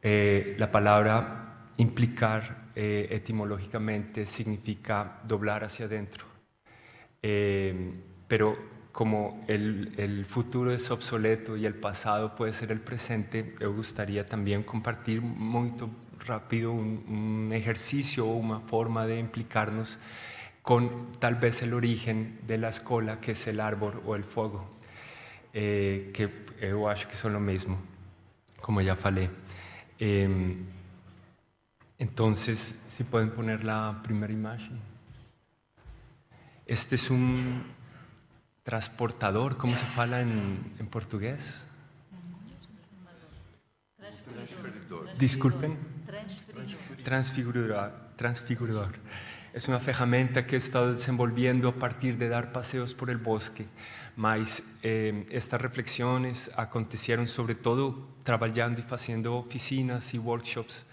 eh, 0.00 0.56
la 0.58 0.70
palabra 0.70 1.51
implicar 1.76 2.70
eh, 2.74 3.08
etimológicamente 3.10 4.26
significa 4.26 5.20
doblar 5.24 5.64
hacia 5.64 5.86
adentro. 5.86 6.26
Eh, 7.22 7.92
pero 8.26 8.56
como 8.92 9.44
el, 9.46 10.24
futuro 10.26 10.72
es 10.72 10.90
obsoleto 10.90 11.56
y 11.56 11.66
el 11.66 11.74
pasado 11.74 12.34
puede 12.34 12.52
ser 12.52 12.72
el 12.72 12.80
presente, 12.80 13.54
me 13.58 13.66
gustaría 13.66 14.26
también 14.26 14.62
compartir 14.62 15.20
muy 15.20 15.72
rápido 16.26 16.72
un, 16.72 17.50
ejercicio 17.52 18.26
o 18.26 18.36
una 18.36 18.60
forma 18.60 19.06
de 19.06 19.18
implicarnos 19.18 19.98
con 20.62 21.12
tal 21.18 21.34
vez 21.36 21.62
el 21.62 21.74
origen 21.74 22.38
de 22.46 22.58
la 22.58 22.68
escuela, 22.68 23.20
que 23.20 23.32
es 23.32 23.46
el 23.46 23.60
árbol 23.60 24.00
o 24.06 24.14
el 24.14 24.24
fuego, 24.24 24.70
eh, 25.52 26.10
que 26.14 26.30
yo 26.68 26.88
acho 26.88 27.08
que 27.08 27.16
son 27.16 27.32
lo 27.32 27.40
mismo, 27.40 27.78
como 28.60 28.80
ya 28.80 28.96
falei. 28.96 29.28
Entonces, 32.02 32.74
si 32.88 33.04
pueden 33.04 33.30
poner 33.30 33.62
la 33.62 34.00
primera 34.02 34.32
imagen. 34.32 34.80
Este 36.66 36.96
es 36.96 37.08
un 37.10 37.62
transportador, 38.64 39.56
¿cómo 39.56 39.76
se 39.76 39.84
fala 39.84 40.20
en, 40.20 40.74
en 40.80 40.86
portugués? 40.88 41.64
Disculpen. 45.16 45.78
Transfigurador. 47.04 47.92
Transfigurador. 48.16 48.92
Es 49.52 49.68
una 49.68 49.78
ferramenta 49.78 50.44
que 50.44 50.56
he 50.56 50.58
estado 50.58 50.94
desenvolviendo 50.94 51.68
a 51.68 51.74
partir 51.76 52.18
de 52.18 52.28
dar 52.28 52.50
paseos 52.50 52.94
por 52.94 53.10
el 53.10 53.18
bosque, 53.18 53.66
mas 54.16 54.64
eh, 54.82 55.24
estas 55.30 55.60
reflexiones 55.60 56.50
acontecieron 56.56 57.28
sobre 57.28 57.54
todo 57.54 58.08
trabajando 58.24 58.80
y 58.80 58.92
haciendo 58.92 59.36
oficinas 59.36 60.14
y 60.14 60.18
workshops 60.18 60.84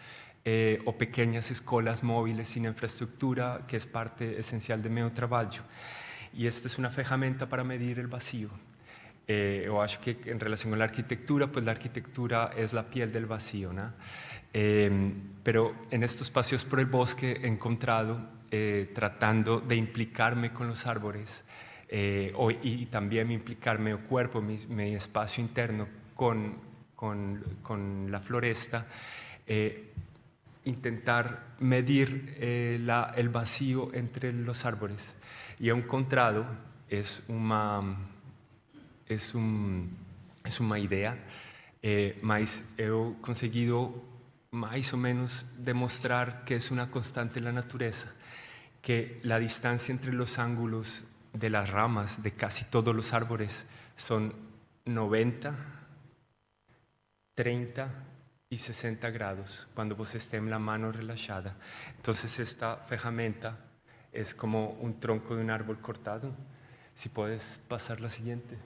eh, 0.46 0.82
o 0.86 0.98
pequeñas 0.98 1.52
escolas 1.52 2.04
móviles 2.04 2.48
sin 2.48 2.66
infraestructura, 2.66 3.66
que 3.68 3.78
es 3.78 3.86
parte 3.86 4.40
esencial 4.40 4.82
de 4.82 4.90
mi 4.90 5.10
trabajo. 5.12 5.64
Y 6.34 6.48
esta 6.48 6.68
es 6.68 6.78
una 6.78 6.90
ferramenta 6.90 7.48
para 7.48 7.64
medir 7.64 8.00
el 8.00 8.08
vacío. 8.08 8.50
Eh, 9.28 9.64
yo 9.66 9.82
acho 9.82 10.02
que 10.02 10.18
en 10.26 10.40
relación 10.40 10.72
con 10.72 10.80
la 10.80 10.86
arquitectura, 10.86 11.48
pues 11.48 11.64
la 11.64 11.72
arquitectura 11.72 12.52
es 12.58 12.74
la 12.74 12.84
piel 12.84 13.12
del 13.12 13.26
vacío, 13.26 13.72
¿no? 13.72 13.92
Eh, 14.54 14.90
pero 15.44 15.76
en 15.92 16.04
estos 16.04 16.30
paseos 16.32 16.66
por 16.66 16.80
el 16.80 16.88
bosque 16.88 17.40
he 17.44 17.48
encontrado, 17.48 18.20
eh, 18.50 18.92
tratando 18.96 19.60
de 19.60 19.76
implicarme 19.76 20.52
con 20.52 20.68
los 20.68 20.88
árboles, 20.88 21.44
eh, 21.92 22.34
y 22.62 22.86
también 22.86 23.32
implicarme 23.32 23.92
el 23.92 24.00
cuerpo, 24.00 24.42
mi, 24.42 24.58
mi 24.68 24.94
espacio 24.94 25.44
interno 25.44 25.88
con, 26.16 26.56
con, 26.96 27.44
con 27.64 28.12
la 28.12 28.20
floresta, 28.20 28.86
eh, 29.48 29.92
intentar 30.70 31.56
medir 31.60 32.36
eh, 32.38 32.80
el 33.16 33.30
vacío 33.30 33.94
entre 33.94 34.32
los 34.32 34.66
árboles. 34.66 35.16
Y 35.60 35.70
he 35.70 35.74
encontrado, 35.74 36.46
es 36.88 37.22
una, 37.28 37.82
es 39.06 39.36
un, 39.36 39.98
es 40.46 40.60
una 40.60 40.80
idea, 40.80 41.18
eh, 41.82 42.22
he 42.78 42.90
conseguido 43.22 44.04
más 44.52 44.94
o 44.94 44.98
menos 44.98 45.46
demostrar 45.58 46.44
que 46.46 46.56
es 46.56 46.72
una 46.72 46.90
constante 46.90 47.40
en 47.40 47.46
la 47.46 47.52
naturaleza, 47.52 48.12
que 48.82 49.20
la 49.24 49.38
distancia 49.40 49.92
entre 49.92 50.14
los 50.14 50.40
ángulos 50.40 51.06
de 51.34 51.50
las 51.50 51.70
ramas 51.70 52.24
de 52.24 52.32
casi 52.32 52.66
todos 52.66 52.96
los 52.96 53.14
árboles 53.14 53.66
son 53.96 54.34
90, 54.86 55.56
30 57.36 58.09
y 58.52 58.58
60 58.58 59.12
grados 59.12 59.68
cuando 59.76 59.96
vos 59.96 60.16
esté 60.16 60.38
en 60.38 60.50
la 60.50 60.58
mano 60.58 60.92
relajada. 60.92 61.56
Entonces 61.96 62.40
esta 62.40 62.78
ferramenta 62.78 63.58
es 64.12 64.34
como 64.34 64.72
un 64.72 65.00
tronco 65.00 65.36
de 65.36 65.44
un 65.44 65.52
árbol 65.52 65.80
cortado. 65.80 66.32
Si 66.96 67.10
puedes 67.10 67.44
pasar 67.68 68.02
la 68.02 68.10
siguiente. 68.10 68.58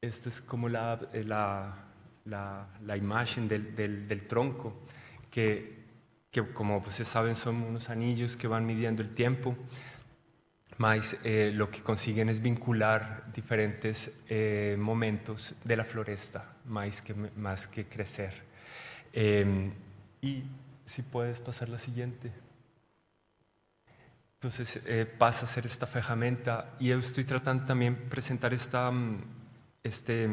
Esta 0.00 0.28
es 0.28 0.40
como 0.40 0.68
la, 0.68 1.00
la, 1.12 1.74
la, 2.24 2.68
la 2.84 2.96
imagen 2.96 3.48
del, 3.48 3.74
del, 3.74 4.06
del, 4.06 4.26
tronco, 4.28 4.72
que, 5.30 5.84
que 6.30 6.52
como 6.52 6.78
ustedes 6.78 7.08
saben 7.08 7.34
son 7.34 7.62
unos 7.62 7.90
anillos 7.90 8.36
que 8.36 8.46
van 8.46 8.64
midiendo 8.64 9.02
el 9.02 9.12
tiempo. 9.14 9.56
Mas 10.78 11.16
eh, 11.24 11.50
lo 11.54 11.70
que 11.70 11.82
consiguen 11.82 12.28
es 12.28 12.40
vincular 12.40 13.24
diferentes 13.32 14.12
eh, 14.28 14.76
momentos 14.78 15.54
de 15.64 15.76
la 15.76 15.84
floresta, 15.84 16.56
más 16.66 17.00
que, 17.00 17.14
más 17.14 17.66
que 17.66 17.86
crecer. 17.86 18.34
Eh, 19.12 19.70
y 20.20 20.42
si 20.84 21.02
puedes 21.02 21.40
pasar 21.40 21.68
la 21.70 21.78
siguiente. 21.78 22.30
Entonces 24.34 24.80
pasa 25.18 25.46
a 25.46 25.48
ser 25.48 25.64
esta 25.66 25.86
ferramenta 25.86 26.74
y 26.78 26.88
yo 26.88 26.98
estoy 26.98 27.24
tratando 27.24 27.64
también 27.64 27.96
presentar 28.10 28.52
esta, 28.52 28.92
este, 29.82 30.28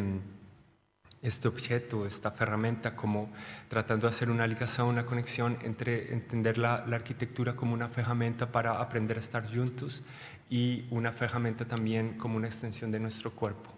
este 1.24 1.48
objeto, 1.48 2.06
esta 2.06 2.32
ferramenta, 2.32 2.98
como 2.98 3.32
tratando 3.70 4.08
de 4.08 4.14
hacer 4.14 4.30
una 4.30 4.46
ligación, 4.46 4.88
una 4.88 5.06
conexión 5.06 5.58
entre 5.64 6.14
entender 6.14 6.58
la, 6.58 6.86
la 6.86 6.98
arquitectura 6.98 7.56
como 7.56 7.74
una 7.74 7.88
ferramenta 7.88 8.52
para 8.52 8.74
aprender 8.74 9.16
a 9.16 9.22
estar 9.22 9.50
juntos 9.50 10.04
y 10.50 10.86
una 10.92 11.12
ferramenta 11.12 11.66
también 11.66 12.18
como 12.18 12.38
una 12.38 12.48
extensión 12.48 12.92
de 12.92 13.00
nuestro 13.00 13.32
cuerpo, 13.32 13.70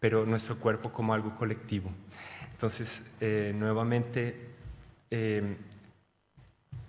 pero 0.00 0.26
nuestro 0.26 0.58
cuerpo 0.58 0.92
como 0.92 1.14
algo 1.14 1.36
colectivo. 1.36 1.90
Entonces, 2.52 3.02
eh, 3.20 3.52
nuevamente, 3.56 4.50
eh, 5.10 5.56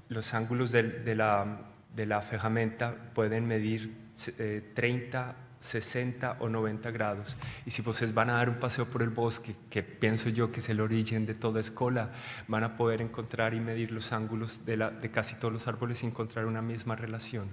los 0.09 0.33
ángulos 0.33 0.71
de, 0.71 1.15
la, 1.15 1.61
de 1.95 2.21
ferramenta 2.21 2.95
pueden 3.15 3.47
medir 3.47 3.91
eh, 4.37 4.71
30, 4.75 5.35
60 5.59 6.37
o 6.39 6.49
90 6.49 6.91
grados. 6.91 7.37
Y 7.65 7.71
si 7.71 7.81
ustedes 7.81 8.13
van 8.13 8.29
a 8.29 8.33
dar 8.33 8.49
un 8.49 8.59
paseo 8.59 8.85
por 8.85 9.01
el 9.01 9.09
bosque, 9.09 9.55
que 9.69 9.81
pienso 9.81 10.29
yo 10.29 10.51
que 10.51 10.59
es 10.59 10.69
el 10.69 10.79
origen 10.79 11.25
de 11.25 11.33
toda 11.33 11.61
escuela, 11.61 12.11
van 12.47 12.63
a 12.63 12.77
poder 12.77 13.01
encontrar 13.01 13.53
y 13.53 13.59
medir 13.59 13.91
los 13.91 14.11
ángulos 14.11 14.65
de 14.65 15.11
casi 15.11 15.35
todos 15.35 15.53
los 15.53 15.67
árboles 15.67 16.03
y 16.03 16.05
encontrar 16.05 16.45
una 16.45 16.61
misma 16.61 16.95
relación. 16.95 17.49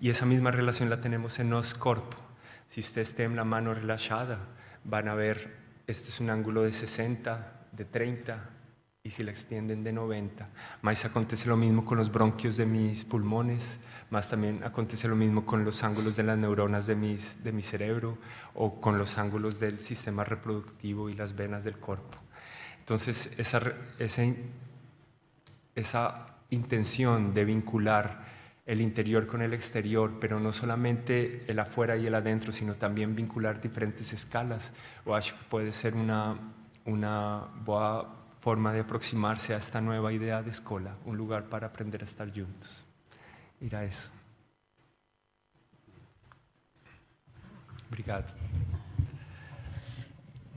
Y 0.00 0.10
esa 0.10 0.26
misma 0.26 0.50
relación 0.50 0.90
la 0.90 1.00
tenemos 1.00 1.38
en 1.38 1.50
los 1.50 1.74
corpo. 1.74 2.16
Si 2.68 2.80
ustedes 2.80 3.14
tienen 3.14 3.36
la 3.36 3.44
mano 3.44 3.74
relajada, 3.74 4.38
van 4.84 5.08
a 5.08 5.14
ver, 5.14 5.56
este 5.86 6.08
es 6.08 6.20
un 6.20 6.30
ángulo 6.30 6.62
de 6.62 6.72
60, 6.72 7.68
de 7.72 7.84
30, 7.84 8.50
y 9.02 9.10
si 9.10 9.22
la 9.22 9.30
extienden 9.30 9.82
de 9.82 9.92
90. 9.92 10.48
Más 10.82 11.04
acontece 11.04 11.48
lo 11.48 11.56
mismo 11.56 11.84
con 11.84 11.98
los 11.98 12.12
bronquios 12.12 12.56
de 12.56 12.66
mis 12.66 13.04
pulmones, 13.04 13.78
más 14.10 14.28
también 14.28 14.62
acontece 14.64 15.08
lo 15.08 15.16
mismo 15.16 15.46
con 15.46 15.64
los 15.64 15.82
ángulos 15.82 16.16
de 16.16 16.22
las 16.24 16.38
neuronas 16.38 16.86
de, 16.86 16.96
mis, 16.96 17.42
de 17.42 17.52
mi 17.52 17.62
cerebro 17.62 18.18
o 18.54 18.80
con 18.80 18.98
los 18.98 19.18
ángulos 19.18 19.58
del 19.58 19.80
sistema 19.80 20.24
reproductivo 20.24 21.08
y 21.08 21.14
las 21.14 21.34
venas 21.34 21.64
del 21.64 21.76
cuerpo. 21.78 22.18
Entonces, 22.80 23.30
esa, 23.36 23.60
esa 23.98 24.22
esa 25.78 26.26
intención 26.50 27.34
de 27.34 27.44
vincular 27.44 28.24
el 28.68 28.82
interior 28.82 29.26
con 29.26 29.40
el 29.40 29.54
exterior, 29.54 30.18
pero 30.20 30.38
no 30.38 30.52
solamente 30.52 31.42
el 31.48 31.58
afuera 31.58 31.96
y 31.96 32.06
el 32.06 32.14
adentro, 32.14 32.52
sino 32.52 32.74
también 32.74 33.16
vincular 33.16 33.62
diferentes 33.62 34.12
escalas, 34.12 34.72
o 35.06 35.14
acho 35.14 35.34
que 35.38 35.44
puede 35.48 35.72
ser 35.72 35.94
una, 35.94 36.36
una 36.84 37.48
boa 37.64 38.14
forma 38.42 38.70
de 38.74 38.80
aproximarse 38.80 39.54
a 39.54 39.56
esta 39.56 39.80
nueva 39.80 40.12
idea 40.12 40.42
de 40.42 40.50
escola, 40.50 40.96
un 41.06 41.16
lugar 41.16 41.44
para 41.44 41.68
aprender 41.68 42.02
a 42.02 42.04
estar 42.04 42.30
juntos. 42.30 42.84
Era 43.58 43.84
eso. 43.84 44.10
Obrigado. 47.88 48.26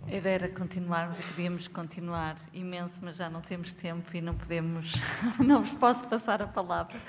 A 0.06 0.14
ideia 0.14 0.36
era 0.36 0.50
continuarmos 0.50 1.18
e 1.18 1.24
podíamos 1.24 1.70
continuar 1.70 2.36
imenso, 2.52 2.96
mas 3.02 3.16
já 3.16 3.30
não 3.30 3.40
temos 3.40 3.72
tempo 3.72 4.10
e 4.14 4.20
não 4.20 4.36
podemos, 4.36 4.92
não 5.40 5.64
vos 5.64 5.72
posso 5.80 6.06
passar 6.10 6.42
a 6.42 6.48
palavra. 6.48 7.00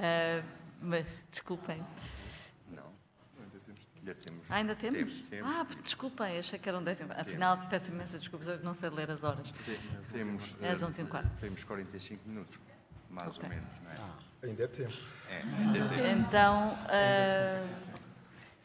Ah, 0.00 0.42
mas 0.80 1.06
desculpem. 1.30 1.84
Não, 2.70 2.92
ainda 3.38 3.58
temos. 3.64 3.80
Já 4.04 4.14
temos 4.14 4.50
Ah, 4.50 4.54
ainda 4.56 4.74
temos? 4.76 4.98
Temos, 4.98 5.28
temos. 5.28 5.50
Ah, 5.50 5.66
desculpem, 5.82 6.38
achei 6.38 6.58
que 6.58 6.68
eram 6.68 6.82
10 6.84 7.00
e 7.00 7.04
Afinal, 7.16 7.58
peço 7.68 7.90
imensa 7.90 8.18
desculpas, 8.18 8.62
não 8.62 8.74
sei 8.74 8.90
ler 8.90 9.10
as 9.10 9.22
horas. 9.22 9.48
Te- 9.64 9.80
Temos, 10.12 10.54
É 10.60 10.70
às 10.70 10.80
eh, 10.82 10.84
11 10.84 11.00
e 11.00 11.04
um 11.04 11.06
quarto. 11.06 11.28
temos 11.40 11.64
45 11.64 12.28
minutos, 12.28 12.58
mais 13.10 13.28
Ok. 13.30 13.42
ou 13.44 13.48
menos, 13.48 13.68
não 13.82 13.90
é? 13.92 14.48
Ainda 14.48 14.64
é 14.64 14.66
tempo. 14.66 14.92
É, 15.30 15.40
ainda 15.42 15.88
temos. 15.88 16.26
Então, 16.26 16.78
ah, 16.88 17.66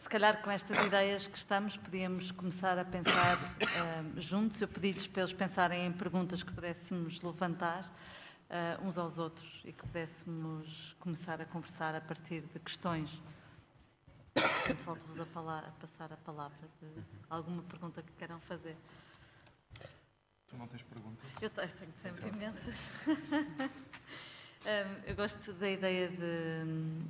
se 0.02 0.10
calhar 0.10 0.42
com 0.42 0.52
estas 0.52 0.78
ideias 0.86 1.26
que 1.28 1.38
estamos, 1.38 1.78
podíamos 1.78 2.32
começar 2.32 2.78
a 2.78 2.84
pensar 2.84 3.38
ah, 3.62 4.04
juntos. 4.18 4.60
Eu 4.62 4.68
pedi-lhes 4.68 5.08
para 5.08 5.22
eles 5.22 5.34
pensarem 5.34 5.86
em 5.86 5.92
perguntas 5.94 6.44
que 6.44 6.52
pudéssemos 6.52 7.22
levantar 7.22 7.90
ah, 8.50 8.80
uns 8.84 8.98
aos 8.98 9.18
outros 9.18 9.62
e 9.64 9.72
que 9.72 9.86
pudéssemos 9.86 10.96
começar 11.00 11.40
a 11.40 11.46
conversar 11.46 11.94
a 11.94 12.02
partir 12.02 12.42
de 12.42 12.60
questões. 12.60 13.22
Volto-vos 14.86 15.20
a, 15.20 15.24
a 15.24 15.72
passar 15.80 16.12
a 16.14 16.18
palavra 16.18 16.68
de 16.82 16.88
alguma 17.30 17.62
pergunta 17.64 18.02
que 18.02 18.12
queiram 18.14 18.40
fazer. 18.42 18.76
Tu 20.48 20.58
não 20.58 20.68
tens 20.68 20.82
perguntas? 20.84 21.26
Eu 21.42 21.50
tenho, 21.52 21.70
tenho 21.70 21.94
sempre 22.02 22.28
imensas. 22.30 22.76
Hum, 24.62 25.02
eu 25.08 25.16
gosto 25.16 25.54
da 25.54 25.70
ideia 25.70 26.10
de, 26.10 26.70
hum, 26.70 27.08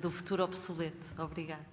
do 0.00 0.12
futuro 0.12 0.44
obsoleto. 0.44 1.20
Obrigada. 1.20 1.66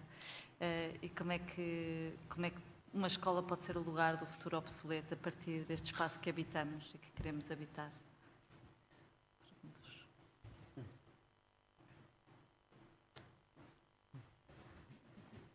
Eh, 0.59 0.97
e 0.99 1.09
como 1.09 1.31
é, 1.31 1.37
que, 1.37 2.11
como 2.27 2.47
é 2.47 2.49
que 2.49 2.57
uma 2.91 3.05
escola 3.05 3.43
pode 3.43 3.63
ser 3.63 3.77
o 3.77 3.81
lugar 3.81 4.17
do 4.17 4.25
futuro 4.25 4.57
obsoleto 4.57 5.13
a 5.13 5.17
partir 5.17 5.63
deste 5.65 5.93
espaço 5.93 6.19
que 6.19 6.27
habitamos 6.27 6.89
e 6.95 6.97
que 6.97 7.11
queremos 7.11 7.49
habitar? 7.51 7.91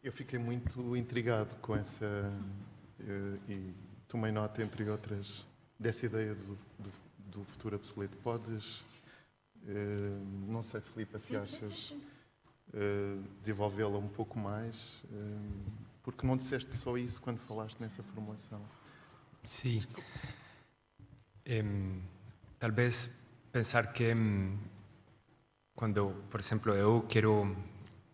Eu 0.06 0.12
fiquei 0.12 0.38
muito 0.38 0.96
intrigado 0.96 1.56
com 1.56 1.74
essa. 1.74 2.06
eh, 3.00 3.38
e 3.48 3.74
tomei 4.06 4.30
nota, 4.30 4.62
entre 4.62 4.88
outras, 4.88 5.44
dessa 5.80 6.06
ideia 6.06 6.32
do, 6.32 6.56
do, 6.78 6.92
do 7.32 7.44
futuro 7.46 7.74
obsoleto. 7.74 8.16
Podes. 8.18 8.84
eh, 9.66 10.20
não 10.46 10.62
sei, 10.62 10.80
Filipe, 10.80 11.18
se 11.18 11.36
achas. 11.36 11.96
eh, 12.72 13.16
desenvolvê-la 13.40 13.98
um 13.98 14.06
pouco 14.06 14.38
mais. 14.38 15.02
porque 16.04 16.24
não 16.24 16.36
disseste 16.36 16.76
só 16.76 16.96
isso 16.96 17.20
quando 17.20 17.38
falaste 17.40 17.80
nessa 17.80 18.00
formulação. 18.04 18.62
Sí. 19.42 19.84
Em, 21.44 22.00
tal 22.60 22.70
vez 22.70 23.10
pensar 23.50 23.92
que 23.92 24.04
em, 24.12 24.56
cuando, 25.74 26.14
por 26.30 26.38
ejemplo, 26.38 26.76
yo 26.76 27.02
quiero 27.08 27.56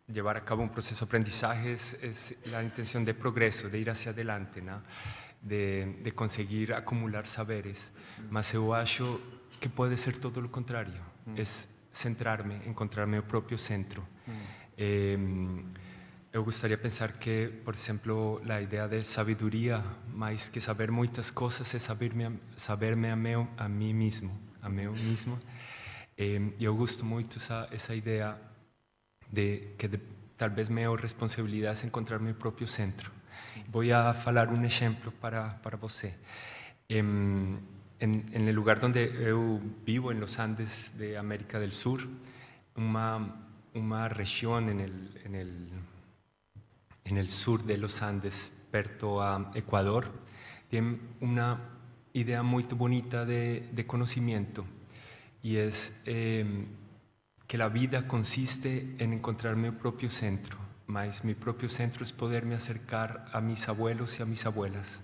llevar 0.07 0.37
a 0.37 0.45
cabo 0.45 0.63
un 0.63 0.71
proceso 0.71 1.05
de 1.05 1.09
aprendizaje 1.09 1.73
es, 1.73 1.95
es 2.03 2.35
la 2.51 2.63
intención 2.63 3.05
de 3.05 3.15
progreso, 3.15 3.69
de 3.69 3.79
ir 3.79 3.91
hacia 3.91 4.13
adelante, 4.13 4.61
¿no? 4.61 4.83
de, 5.43 5.99
de 6.03 6.13
conseguir 6.13 6.73
acumular 6.73 7.27
saberes. 7.27 7.93
Mas 8.31 8.53
yo 8.53 8.75
acho 8.75 9.21
que 9.61 9.69
puede 9.69 9.97
ser 9.97 10.17
todo 10.17 10.41
lo 10.41 10.51
contrario, 10.51 11.01
es 11.37 11.69
centrarme, 11.93 12.63
encontrar 12.67 13.07
mi 13.07 13.21
propio 13.21 13.59
centro. 13.59 14.03
Em, 14.77 15.65
eu 16.33 16.43
gostaria 16.43 16.77
de 16.77 16.83
pensar 16.83 17.19
que, 17.19 17.49
por 17.63 17.75
exemplo, 17.75 18.41
a 18.49 18.61
ideia 18.61 18.89
de 18.89 19.05
sabedoria, 19.05 19.85
mais 20.09 20.49
que 20.49 20.61
saber 20.61 20.91
muitas 20.91 21.31
coisas, 21.31 21.75
é 21.75 21.79
saber-me 21.79 23.11
a, 23.11 23.17
meu, 23.17 23.47
a 23.57 23.69
mim 23.69 23.93
mesmo, 23.93 24.33
a 24.63 24.69
meu 24.69 24.93
mesmo. 24.93 25.39
E 26.17 26.65
eu 26.65 26.75
gosto 26.75 27.05
muito 27.05 27.39
essa 27.39 27.69
essa 27.71 27.95
ideia 27.95 28.39
de 29.33 29.75
que 29.79 29.89
de, 29.89 29.99
talvez 30.37 30.69
minha 30.69 30.95
responsabilidade 30.95 31.85
é 31.85 31.87
encontrar 31.87 32.19
meu 32.21 32.35
próprio 32.35 32.69
centro. 32.69 33.11
Vou 33.69 33.83
a 33.93 34.13
falar 34.13 34.49
um 34.49 34.65
exemplo 34.65 35.11
para 35.11 35.59
para 35.63 35.77
você. 35.77 36.15
Em, 36.89 37.59
en, 37.99 38.13
en 38.33 38.49
el 38.49 38.55
lugar 38.55 38.79
donde 38.79 39.01
eu 39.19 39.61
vivo, 39.87 40.13
en 40.13 40.21
los 40.21 40.39
Andes 40.39 40.93
de 40.99 41.17
América 41.17 41.59
del 41.59 41.73
Sur, 41.73 42.07
uma 42.77 43.41
uma 43.75 44.07
região 44.09 44.59
en 44.59 44.81
el, 44.81 45.21
en 45.25 45.35
el 45.35 45.69
en 47.05 47.17
el 47.17 47.29
sur 47.29 47.65
de 47.65 47.79
los 47.79 48.03
Andes, 48.03 48.53
perto 48.71 49.23
a 49.23 49.51
Ecuador, 49.55 50.11
tiene 50.69 50.99
una 51.21 51.59
idea 52.13 52.43
muy 52.43 52.65
bonita 52.65 53.25
de, 53.25 53.69
de 53.73 53.87
conocimiento 53.87 54.65
y 55.43 55.57
es 55.57 55.99
eh, 56.07 56.67
que 57.53 57.59
la 57.59 57.69
vida 57.69 58.09
consiste 58.09 58.97
en 58.99 59.13
encontrar 59.13 59.57
mi 59.57 59.71
propio 59.71 60.11
centro, 60.11 60.57
mas 60.87 61.23
mi 61.23 61.35
propio 61.35 61.69
centro 61.69 62.03
es 62.03 62.11
poderme 62.11 62.55
acercar 62.55 63.27
a 63.31 63.43
mis 63.43 63.69
abuelos 63.69 64.19
y 64.19 64.23
a 64.23 64.25
mis 64.25 64.47
abuelas. 64.47 65.03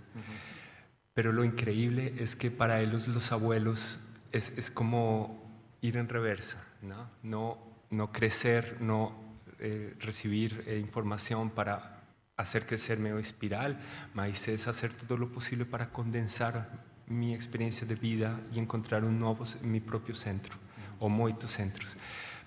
Pero 1.12 1.30
lo 1.30 1.44
increíble 1.44 2.14
es 2.16 2.36
que 2.36 2.50
para 2.50 2.80
ellos 2.80 3.06
los 3.06 3.32
abuelos 3.32 4.00
es, 4.32 4.48
es 4.56 4.70
como 4.70 5.76
ir 5.82 5.98
en 5.98 6.08
reversa, 6.08 6.64
¿no? 6.80 7.10
No, 7.22 7.58
no 7.90 8.12
crecer, 8.12 8.78
no 8.80 9.12
eh, 9.58 9.94
recibir 10.00 10.64
eh, 10.66 10.78
información 10.78 11.50
para 11.50 12.00
hacer 12.38 12.64
crecer 12.64 12.98
mi 12.98 13.10
espiral, 13.20 13.78
mas 14.14 14.48
es 14.48 14.66
hacer 14.68 14.94
todo 14.94 15.18
lo 15.18 15.28
posible 15.30 15.66
para 15.66 15.90
condensar 15.90 16.70
mi 17.08 17.34
experiencia 17.34 17.86
de 17.86 17.94
vida 17.94 18.40
y 18.54 18.58
encontrar 18.58 19.04
un 19.04 19.18
nuevo, 19.18 19.44
mi 19.60 19.80
propio 19.80 20.14
centro, 20.14 20.56
o 20.98 21.10
muchos 21.10 21.52
centros. 21.52 21.98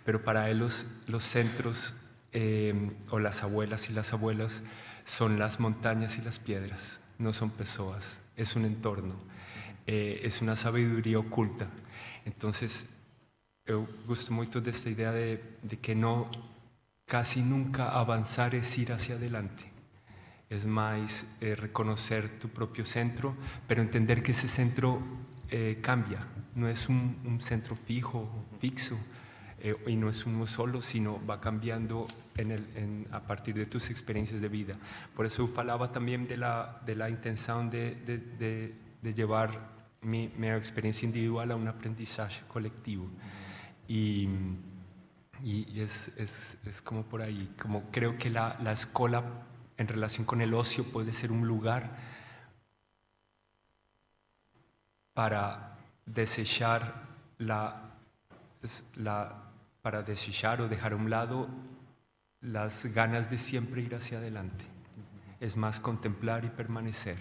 Pero 0.06 0.24
para 0.24 0.50
ellos 0.50 0.86
los 1.08 1.24
centros, 1.24 1.96
eh, 2.32 2.92
o 3.10 3.20
las 3.20 3.44
abuelas 3.44 3.90
y 3.90 3.94
las 3.94 4.14
abuelas, 4.14 4.64
son 5.06 5.40
las 5.40 5.60
montañas 5.60 6.18
y 6.18 6.22
las 6.22 6.40
piedras, 6.40 7.00
no 7.18 7.34
son 7.34 7.52
personas, 7.52 8.22
es 8.36 8.56
un 8.56 8.66
entorno, 8.66 9.16
eh, 9.88 10.22
es 10.24 10.42
una 10.42 10.56
sabiduría 10.56 11.20
oculta. 11.20 11.68
Entonces, 12.26 12.88
eu 13.66 13.88
gosto 14.08 14.34
muito 14.34 14.62
desta 14.62 14.90
ideia 14.90 15.12
de, 15.12 15.42
de 15.64 15.78
que 15.78 15.96
não, 15.96 16.30
casi 17.06 17.42
nunca 17.42 17.90
avançar 17.90 18.54
é 18.54 18.62
ir 18.78 18.92
hacia 18.92 19.16
adelante. 19.16 19.72
es 20.52 20.66
más 20.66 21.26
eh, 21.40 21.56
reconocer 21.56 22.38
tu 22.38 22.50
propio 22.50 22.86
centro, 22.86 23.34
pero 23.68 23.82
entender 23.82 24.22
que 24.22 24.34
ese 24.34 24.50
centro 24.50 25.02
eh, 25.50 25.80
cambia, 25.82 26.28
no 26.56 26.68
es 26.68 26.90
un, 26.90 27.18
un 27.24 27.40
centro 27.40 27.78
fijo, 27.78 28.30
fixo, 28.60 29.00
eh, 29.64 29.76
y 29.88 29.96
no 29.96 30.10
es 30.10 30.26
uno 30.26 30.48
solo, 30.48 30.82
sino 30.82 31.24
va 31.26 31.40
cambiando 31.40 32.08
en 32.36 32.52
el, 32.52 32.68
en, 32.76 33.08
a 33.12 33.22
partir 33.22 33.56
de 33.56 33.66
tus 33.66 33.90
experiencias 33.90 34.42
de 34.42 34.48
vida. 34.48 34.76
Por 35.16 35.26
eso 35.26 35.48
falaba 35.48 35.92
también 35.92 36.28
de 36.28 36.38
la, 36.38 36.82
de 36.86 36.96
la 36.96 37.10
intención 37.10 37.70
de, 37.70 37.96
de, 37.96 38.18
de, 38.18 38.76
de 39.02 39.14
llevar 39.14 39.82
mi, 40.02 40.32
mi, 40.38 40.50
experiencia 40.50 41.06
individual 41.06 41.52
a 41.52 41.56
un 41.56 41.68
aprendizaje 41.68 42.42
colectivo. 42.48 43.08
Y, 43.88 44.28
y 45.44 45.80
es, 45.80 46.12
es, 46.18 46.58
es, 46.66 46.82
como 46.82 47.04
por 47.04 47.22
ahí, 47.22 47.54
como 47.60 47.84
creo 47.92 48.18
que 48.18 48.30
la, 48.30 48.58
la 48.64 48.72
escuela 48.72 49.24
en 49.78 49.88
relación 49.88 50.26
con 50.26 50.42
el 50.42 50.54
ocio 50.54 50.84
puede 50.84 51.14
ser 51.14 51.32
un 51.32 51.48
lugar 51.48 51.98
para 55.14 55.78
desechar 56.06 57.04
la, 57.38 57.92
la, 58.96 59.51
para 59.82 60.04
desechar 60.04 60.62
o 60.62 60.68
dejar 60.68 60.94
a 60.94 60.96
un 60.96 61.10
lado 61.10 61.50
las 62.42 62.86
ganas 62.88 63.30
de 63.30 63.38
siempre 63.38 63.82
ir 63.82 63.96
hacia 63.96 64.18
adelante. 64.18 64.66
Es 65.40 65.58
más 65.58 65.80
contemplar 65.80 66.46
y 66.46 66.50
permanecer. 66.50 67.18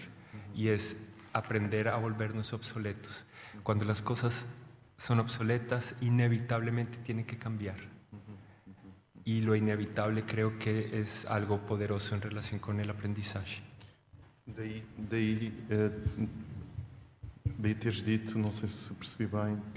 Y 0.53 0.69
es 0.69 0.97
aprender 1.33 1.87
a 1.87 1.97
volvernos 1.97 2.53
obsoletos. 2.53 3.25
Cuando 3.63 3.85
las 3.85 4.01
cosas 4.01 4.47
son 4.97 5.19
obsoletas, 5.19 5.95
inevitablemente 6.01 6.97
tienen 6.99 7.25
que 7.25 7.37
cambiar. 7.37 7.77
Y 9.23 9.41
lo 9.41 9.55
inevitable 9.55 10.23
creo 10.25 10.57
que 10.57 10.99
es 10.99 11.25
algo 11.25 11.59
poderoso 11.65 12.15
en 12.15 12.21
relación 12.21 12.59
con 12.59 12.79
el 12.79 12.89
aprendizaje. 12.89 13.61
Daí, 14.45 14.83
daí, 14.97 15.53
uh, 15.69 16.27
daí 17.57 17.75
teres 17.75 18.03
dito, 18.03 18.37
não 18.37 18.51
sei 18.51 18.67
se 18.67 18.91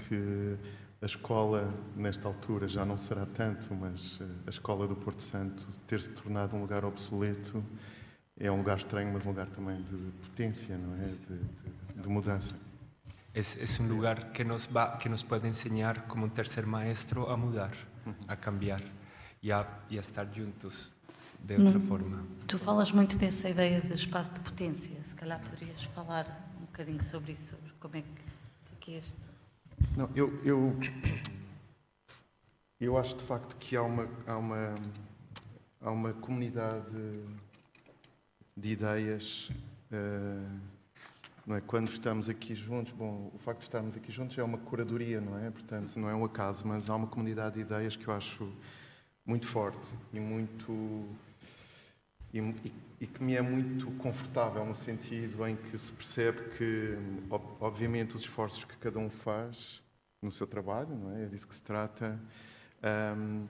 que 0.09 0.57
a 1.05 1.07
escola, 1.07 1.71
nesta 1.95 2.27
altura, 2.27 2.67
já 2.67 2.83
não 2.83 2.97
será 2.97 3.27
tanto, 3.27 3.71
mas 3.75 4.19
a 4.47 4.49
escola 4.49 4.87
do 4.87 4.95
Porto 4.95 5.21
Santo 5.21 5.67
ter 5.85 6.01
se 6.01 6.09
tornado 6.09 6.55
um 6.55 6.61
lugar 6.61 6.83
obsoleto 6.83 7.63
é 8.39 8.49
um 8.49 8.57
lugar 8.57 8.77
estranho, 8.77 9.13
mas 9.13 9.23
um 9.23 9.29
lugar 9.29 9.45
também 9.49 9.83
de 9.83 9.95
potência, 10.23 10.75
não 10.75 10.95
é? 10.95 11.05
De, 11.05 11.17
de, 11.17 12.01
de 12.01 12.09
mudança. 12.09 12.55
É, 13.35 13.39
é 13.39 13.83
um 13.83 13.87
lugar 13.87 14.31
que 14.31 14.43
nos, 14.43 14.65
va, 14.65 14.97
que 14.97 15.07
nos 15.07 15.21
pode 15.21 15.47
ensinar, 15.47 16.07
como 16.07 16.25
um 16.25 16.29
terceiro 16.29 16.67
maestro, 16.67 17.29
a 17.29 17.37
mudar, 17.37 17.77
a 18.27 18.35
cambiar 18.35 18.81
e 19.43 19.51
a, 19.51 19.63
e 19.91 19.97
a 19.97 20.01
estar 20.01 20.25
juntos 20.33 20.91
de 21.39 21.53
outra 21.53 21.77
Não, 21.77 21.85
forma. 21.85 22.25
Tu 22.47 22.57
falas 22.57 22.91
muito 22.91 23.15
dessa 23.15 23.47
ideia 23.47 23.79
de 23.79 23.93
espaço 23.93 24.33
de 24.33 24.39
potência. 24.39 24.97
Se 25.03 25.13
calhar 25.13 25.39
poderias 25.39 25.83
falar 25.83 26.49
um 26.57 26.65
bocadinho 26.65 27.03
sobre 27.03 27.33
isso, 27.33 27.45
sobre 27.51 27.71
como 27.79 27.95
é 27.95 28.01
que, 28.01 28.75
que 28.79 28.95
é 28.95 28.97
este. 28.97 29.34
Não, 29.97 30.09
eu, 30.13 30.37
eu, 30.43 30.77
eu 32.81 32.97
acho 32.97 33.15
de 33.15 33.23
facto 33.23 33.55
que 33.55 33.77
há 33.77 33.81
uma, 33.81 34.09
há 34.27 34.37
uma, 34.37 34.75
há 35.79 35.89
uma 35.89 36.11
comunidade 36.11 37.23
de 38.57 38.71
ideias. 38.71 39.49
Uh, 39.89 40.59
não 41.47 41.55
é? 41.55 41.61
Quando 41.61 41.89
estamos 41.89 42.27
aqui 42.27 42.53
juntos, 42.55 42.91
bom, 42.91 43.31
o 43.33 43.37
facto 43.37 43.59
de 43.59 43.67
estarmos 43.67 43.95
aqui 43.95 44.11
juntos 44.11 44.37
é 44.37 44.43
uma 44.43 44.57
curadoria, 44.57 45.21
não 45.21 45.39
é? 45.39 45.49
Portanto, 45.49 45.97
não 45.97 46.09
é 46.09 46.15
um 46.15 46.25
acaso, 46.25 46.67
mas 46.67 46.89
há 46.89 46.95
uma 46.95 47.07
comunidade 47.07 47.55
de 47.55 47.61
ideias 47.61 47.95
que 47.95 48.05
eu 48.05 48.13
acho 48.13 48.51
muito 49.25 49.47
forte 49.47 49.87
e 50.11 50.19
muito. 50.19 51.07
E, 52.33 52.73
e, 52.99 53.07
que 53.07 53.23
me 53.23 53.33
é 53.33 53.41
muito 53.41 53.89
confortável 53.91 54.65
no 54.65 54.75
sentido 54.75 55.47
em 55.47 55.55
que 55.55 55.77
se 55.77 55.93
percebe 55.93 56.49
que, 56.57 56.97
obviamente, 57.61 58.13
os 58.13 58.23
esforços 58.23 58.65
que 58.65 58.75
cada 58.75 58.99
um 58.99 59.09
faz 59.09 59.84
no 60.25 60.31
seu 60.31 60.45
trabalho, 60.47 60.95
não 60.95 61.15
é? 61.15 61.23
É 61.23 61.25
disso 61.27 61.47
que 61.47 61.55
se 61.55 61.61
trata, 61.61 62.19
um, 63.17 63.47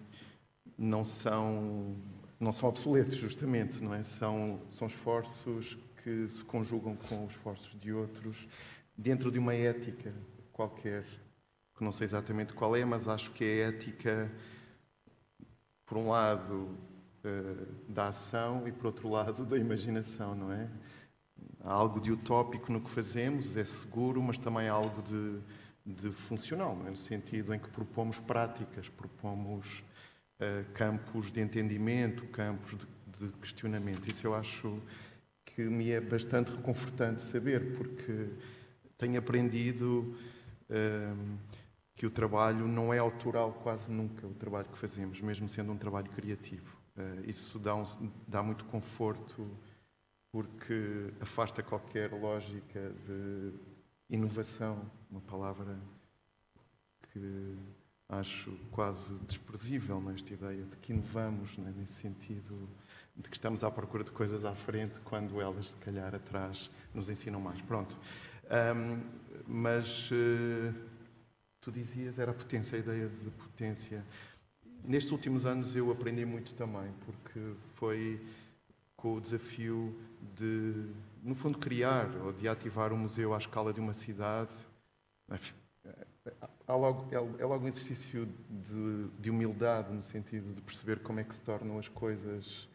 não 0.77 1.03
são 1.03 1.95
não 2.39 2.51
são 2.51 2.67
obsoletos, 2.67 3.15
justamente, 3.15 3.81
não 3.81 3.93
é? 3.93 4.03
São, 4.03 4.59
são 4.69 4.87
esforços 4.87 5.77
que 6.03 6.27
se 6.27 6.43
conjugam 6.43 6.95
com 6.95 7.25
os 7.25 7.31
esforços 7.31 7.73
de 7.79 7.93
outros 7.93 8.47
dentro 8.95 9.31
de 9.31 9.39
uma 9.39 9.55
ética 9.55 10.13
qualquer, 10.51 11.05
que 11.75 11.83
não 11.83 11.91
sei 11.91 12.05
exatamente 12.05 12.53
qual 12.53 12.75
é, 12.75 12.85
mas 12.85 13.07
acho 13.07 13.31
que 13.31 13.43
é 13.43 13.65
a 13.65 13.67
ética, 13.69 14.31
por 15.85 15.97
um 15.97 16.09
lado, 16.09 16.77
da 17.87 18.09
ação 18.09 18.67
e, 18.67 18.71
por 18.71 18.87
outro 18.87 19.09
lado, 19.09 19.45
da 19.45 19.57
imaginação, 19.57 20.35
não 20.35 20.51
é? 20.51 20.69
Há 21.63 21.73
algo 21.73 21.99
de 21.99 22.11
utópico 22.11 22.71
no 22.71 22.79
que 22.79 22.89
fazemos, 22.89 23.57
é 23.57 23.65
seguro, 23.65 24.21
mas 24.21 24.37
também 24.37 24.67
há 24.67 24.73
algo 24.73 25.01
de, 25.01 25.39
de 25.85 26.11
funcional, 26.11 26.77
é? 26.87 26.89
no 26.89 26.97
sentido 26.97 27.53
em 27.53 27.59
que 27.59 27.69
propomos 27.69 28.19
práticas, 28.19 28.89
propomos 28.89 29.83
uh, 30.39 30.71
campos 30.73 31.31
de 31.31 31.39
entendimento, 31.39 32.25
campos 32.27 32.75
de, 32.77 33.27
de, 33.27 33.31
questionamento. 33.33 34.09
Isso 34.09 34.25
eu 34.25 34.33
acho 34.33 34.81
que 35.45 35.61
me 35.61 35.91
é 35.91 36.01
bastante 36.01 36.51
reconfortante 36.51 37.21
saber, 37.21 37.77
porque 37.77 38.29
tenho 38.97 39.19
aprendido 39.19 40.15
uh, 40.69 41.37
que 41.95 42.05
o 42.05 42.09
trabalho 42.09 42.67
não 42.67 42.93
é 42.93 42.97
autoral 42.97 43.53
quase 43.53 43.91
nunca, 43.91 44.25
o 44.25 44.33
trabalho 44.33 44.67
que 44.67 44.77
fazemos, 44.77 45.21
mesmo 45.21 45.47
sendo 45.47 45.71
um 45.71 45.77
trabalho 45.77 46.09
criativo. 46.09 46.75
Uh, 46.97 47.29
isso 47.29 47.59
dá, 47.59 47.75
um, 47.75 47.83
dá 48.27 48.41
muito 48.41 48.65
conforto 48.65 49.47
porque 50.31 51.13
afasta 51.21 51.63
qualquer 51.63 52.11
lógica 52.11 52.91
de 53.05 53.53
inovação, 54.09 54.89
uma 55.09 55.21
palavra 55.21 55.79
que 57.11 57.57
acho 58.09 58.51
quase 58.71 59.17
desprezível 59.21 59.99
nesta 59.99 60.33
ideia 60.33 60.63
de 60.63 60.77
que 60.77 60.93
inovamos, 60.93 61.57
né, 61.57 61.73
nesse 61.75 61.93
sentido 61.93 62.69
de 63.15 63.29
que 63.29 63.35
estamos 63.35 63.63
à 63.63 63.71
procura 63.71 64.03
de 64.03 64.11
coisas 64.11 64.43
à 64.45 64.53
frente 64.53 64.99
quando 65.01 65.39
elas, 65.41 65.71
se 65.71 65.77
calhar, 65.77 66.13
atrás 66.13 66.69
nos 66.93 67.09
ensinam 67.09 67.39
mais. 67.39 67.61
Pronto. 67.61 67.97
Um, 68.45 69.01
mas 69.47 70.11
uh, 70.11 70.73
tu 71.61 71.71
dizias, 71.71 72.19
era 72.19 72.31
a 72.31 72.33
potência, 72.33 72.75
a 72.75 72.79
ideia 72.79 73.07
de 73.07 73.31
potência. 73.31 74.05
Nestes 74.83 75.11
últimos 75.11 75.45
anos 75.45 75.75
eu 75.75 75.91
aprendi 75.91 76.25
muito 76.25 76.53
também, 76.53 76.93
porque 77.05 77.55
foi 77.73 78.21
com 78.95 79.15
o 79.15 79.21
desafio 79.21 79.97
de, 80.35 80.73
no 81.25 81.35
fundo, 81.35 81.57
criar 81.57 82.09
ou 82.23 82.31
de 82.31 82.47
ativar 82.47 82.93
um 82.93 82.97
museu 82.97 83.33
à 83.33 83.37
escala 83.37 83.73
de 83.73 83.79
uma 83.79 83.93
cidade 83.93 84.55
há 86.67 86.75
logo, 86.75 87.07
é, 87.11 87.41
é, 87.41 87.45
logo 87.45 87.65
um 87.65 87.67
exercício 87.67 88.27
de, 88.49 89.07
de, 89.19 89.29
humildade, 89.29 89.93
no 89.93 90.01
sentido 90.01 90.53
de 90.53 90.61
perceber 90.61 90.99
como 90.99 91.19
é 91.19 91.23
que 91.23 91.35
se 91.35 91.41
tornam 91.41 91.77
as 91.77 91.87
coisas, 91.87 92.67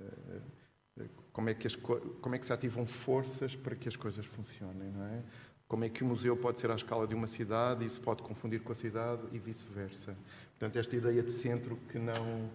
uh, 0.00 1.08
como, 1.32 1.48
é 1.48 1.54
que 1.54 1.66
as, 1.66 1.76
como 1.76 2.34
é 2.34 2.38
que 2.38 2.46
se 2.46 2.52
ativam 2.52 2.86
forças 2.86 3.56
para 3.56 3.74
que 3.74 3.88
as 3.88 3.96
coisas 3.96 4.24
funcionem, 4.26 4.90
não 4.90 5.04
é? 5.06 5.22
Como 5.66 5.84
é 5.84 5.88
que 5.88 6.04
o 6.04 6.06
museu 6.06 6.36
pode 6.36 6.60
ser 6.60 6.70
à 6.70 6.74
escala 6.74 7.06
de 7.06 7.14
uma 7.14 7.26
cidade 7.26 7.84
e 7.84 7.90
se 7.90 7.98
pode 7.98 8.22
confundir 8.22 8.60
com 8.60 8.70
a 8.70 8.74
cidade 8.74 9.22
e 9.32 9.38
vice-versa. 9.38 10.16
Portanto, 10.50 10.78
esta 10.78 10.94
ideia 10.94 11.22
de 11.22 11.32
centro 11.32 11.76
que 11.90 11.98
não. 11.98 12.50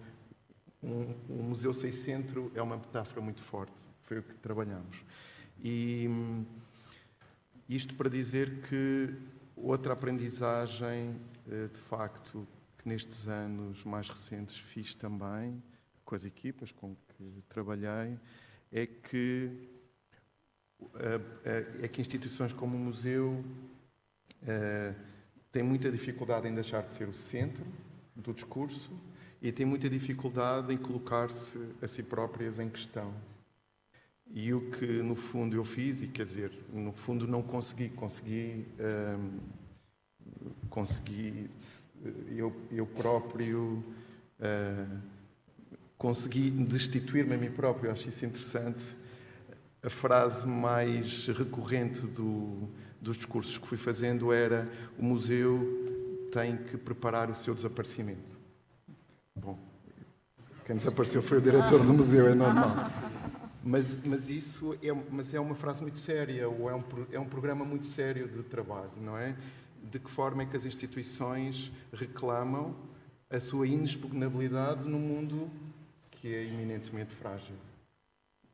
Um, 0.82 1.14
um, 1.28 1.42
museu 1.42 1.74
sem 1.74 1.92
centro 1.92 2.50
é 2.54 2.62
uma 2.62 2.76
metáfora 2.76 3.20
muito 3.20 3.42
forte. 3.42 3.74
Foi 4.04 4.20
o 4.20 4.22
que 4.22 4.32
trabalhamos. 4.36 5.04
E 5.62 6.06
hum, 6.08 6.44
isto 7.68 7.94
para 7.94 8.08
dizer 8.08 8.62
que 8.62 9.14
Outra 9.62 9.92
aprendizagem, 9.92 11.20
eh, 11.46 11.68
de 11.68 11.80
facto, 11.80 12.48
que 12.78 12.88
nestes 12.88 13.28
anos 13.28 13.84
mais 13.84 14.08
recentes 14.08 14.56
fiz 14.56 14.94
também, 14.94 15.62
com 16.02 16.14
as 16.14 16.24
equipas 16.24 16.72
com 16.72 16.94
que 16.94 17.42
trabalhei, 17.46 18.18
é 18.72 18.86
que, 18.86 19.68
é 21.82 21.88
que 21.88 22.00
instituições 22.00 22.54
como 22.54 22.74
o 22.74 22.80
museu 22.80 23.44
eh, 24.46 24.94
têm 25.52 25.62
muita 25.62 25.92
dificuldade 25.92 26.48
em 26.48 26.54
deixar 26.54 26.82
de 26.82 26.94
ser 26.94 27.06
o 27.06 27.14
centro 27.14 27.64
do 28.16 28.32
discurso 28.32 28.90
e 29.42 29.52
têm 29.52 29.66
muita 29.66 29.90
dificuldade 29.90 30.72
em 30.72 30.78
colocar-se 30.78 31.58
a 31.82 31.86
si 31.86 32.02
próprias 32.02 32.58
em 32.58 32.70
questão. 32.70 33.14
E 34.32 34.54
o 34.54 34.70
que, 34.70 34.86
no 35.02 35.16
fundo, 35.16 35.56
eu 35.56 35.64
fiz, 35.64 36.02
e 36.02 36.06
quer 36.06 36.24
dizer, 36.24 36.52
no 36.72 36.92
fundo, 36.92 37.26
não 37.26 37.42
consegui, 37.42 37.88
consegui, 37.88 38.64
hum, 38.78 39.38
consegui 40.68 41.50
eu, 42.28 42.54
eu 42.70 42.86
próprio, 42.86 43.84
uh, 44.38 44.98
consegui 45.98 46.50
destituir-me 46.50 47.34
a 47.34 47.38
mim 47.38 47.50
próprio. 47.50 47.90
Acho 47.90 48.08
isso 48.08 48.24
interessante. 48.24 48.96
A 49.82 49.90
frase 49.90 50.46
mais 50.46 51.26
recorrente 51.26 52.06
do, 52.06 52.68
dos 53.00 53.16
discursos 53.16 53.58
que 53.58 53.66
fui 53.66 53.78
fazendo 53.78 54.32
era: 54.32 54.66
o 54.98 55.04
museu 55.04 56.28
tem 56.32 56.56
que 56.56 56.76
preparar 56.76 57.30
o 57.30 57.34
seu 57.34 57.54
desaparecimento. 57.54 58.38
Bom, 59.34 59.58
quem 60.64 60.76
desapareceu 60.76 61.22
foi 61.22 61.38
o 61.38 61.40
diretor 61.40 61.84
do 61.84 61.92
museu, 61.92 62.26
é 62.28 62.34
normal. 62.34 62.76
Mas, 63.62 64.00
mas 64.06 64.30
isso 64.30 64.74
é, 64.82 64.92
mas 65.10 65.34
é 65.34 65.40
uma 65.40 65.54
frase 65.54 65.82
muito 65.82 65.98
séria, 65.98 66.48
ou 66.48 66.70
é 66.70 66.74
um, 66.74 66.82
é 67.12 67.20
um 67.20 67.28
programa 67.28 67.64
muito 67.64 67.86
sério 67.86 68.26
de 68.26 68.42
trabalho, 68.42 68.92
não 68.96 69.16
é? 69.16 69.36
De 69.82 69.98
que 69.98 70.10
forma 70.10 70.42
é 70.42 70.46
que 70.46 70.56
as 70.56 70.64
instituições 70.64 71.70
reclamam 71.92 72.74
a 73.28 73.38
sua 73.38 73.66
inexpugnabilidade 73.66 74.88
num 74.88 74.98
mundo 74.98 75.50
que 76.10 76.34
é 76.34 76.44
eminentemente 76.44 77.14
frágil? 77.14 77.54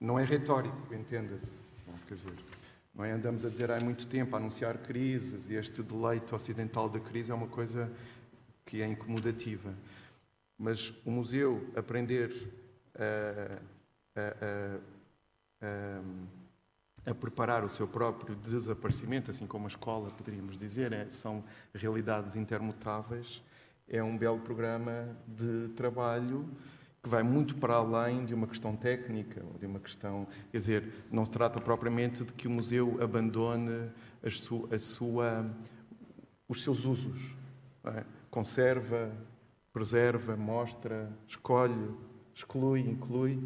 Não 0.01 0.19
é 0.19 0.25
retórico, 0.25 0.93
entenda-se. 0.93 1.59
Quer 2.07 2.15
dizer, 2.15 2.33
não 2.95 3.05
é? 3.05 3.13
Andamos 3.13 3.45
a 3.45 3.49
dizer 3.49 3.71
há 3.71 3.81
muito 3.81 4.07
tempo, 4.07 4.35
a 4.35 4.39
anunciar 4.39 4.79
crises, 4.79 5.49
e 5.49 5.55
este 5.55 5.83
deleite 5.83 6.35
ocidental 6.35 6.89
da 6.89 6.99
crise 6.99 7.31
é 7.31 7.35
uma 7.35 7.47
coisa 7.47 7.91
que 8.65 8.83
é 8.83 8.87
incomodativa. 8.87 9.73
Mas 10.59 10.93
o 11.05 11.11
museu 11.11 11.65
aprender 11.77 12.53
a, 12.95 13.59
a, 14.19 14.79
a, 15.61 17.15
preparar 17.15 17.65
o 17.65 17.69
seu 17.69 17.87
próprio 17.87 18.35
desaparecimento, 18.35 19.31
assim 19.31 19.47
como 19.47 19.67
a 19.67 19.69
escola, 19.69 20.11
poderíamos 20.11 20.59
dizer, 20.59 20.93
é, 20.93 21.09
são 21.09 21.45
realidades 21.75 22.35
intermutáveis, 22.35 23.43
é 23.89 24.03
um 24.03 24.19
belo 24.19 24.41
programa 24.41 25.17
de 25.27 25.69
trabalho 25.77 26.49
que 27.07 27.09
vai 27.09 27.23
muito 27.23 27.55
para 27.55 27.75
além 27.75 28.25
de 28.25 28.35
uma 28.35 28.49
questão 28.49 28.75
técnica, 28.75 29.41
ou 29.53 29.57
de 29.61 29.67
uma 29.67 29.79
questão. 29.79 30.27
Quer 30.51 30.59
dizer, 30.59 30.93
não 31.09 31.25
se 31.25 31.31
trata 31.31 31.61
propriamente 31.61 32.25
de 32.25 32.33
que 32.33 32.49
o 32.49 32.51
museu 32.51 32.99
abandone 33.01 33.89
a 34.21 34.79
sua, 34.79 35.47
os 36.49 36.65
seus 36.65 36.85
usos. 36.85 37.33
É? 37.85 38.05
Conserva, 38.29 39.13
preserva, 39.73 40.37
mostra, 40.37 41.09
escolhe, 41.29 41.95
exclui, 42.35 42.81
inclui. 42.81 43.41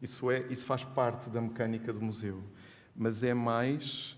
Isso, 0.00 0.30
é, 0.30 0.40
isso 0.50 0.66
faz 0.66 0.84
parte 0.84 1.30
da 1.30 1.40
mecânica 1.40 1.92
do 1.92 2.00
museu. 2.00 2.42
Mas 2.94 3.22
é 3.22 3.34
mais 3.34 4.16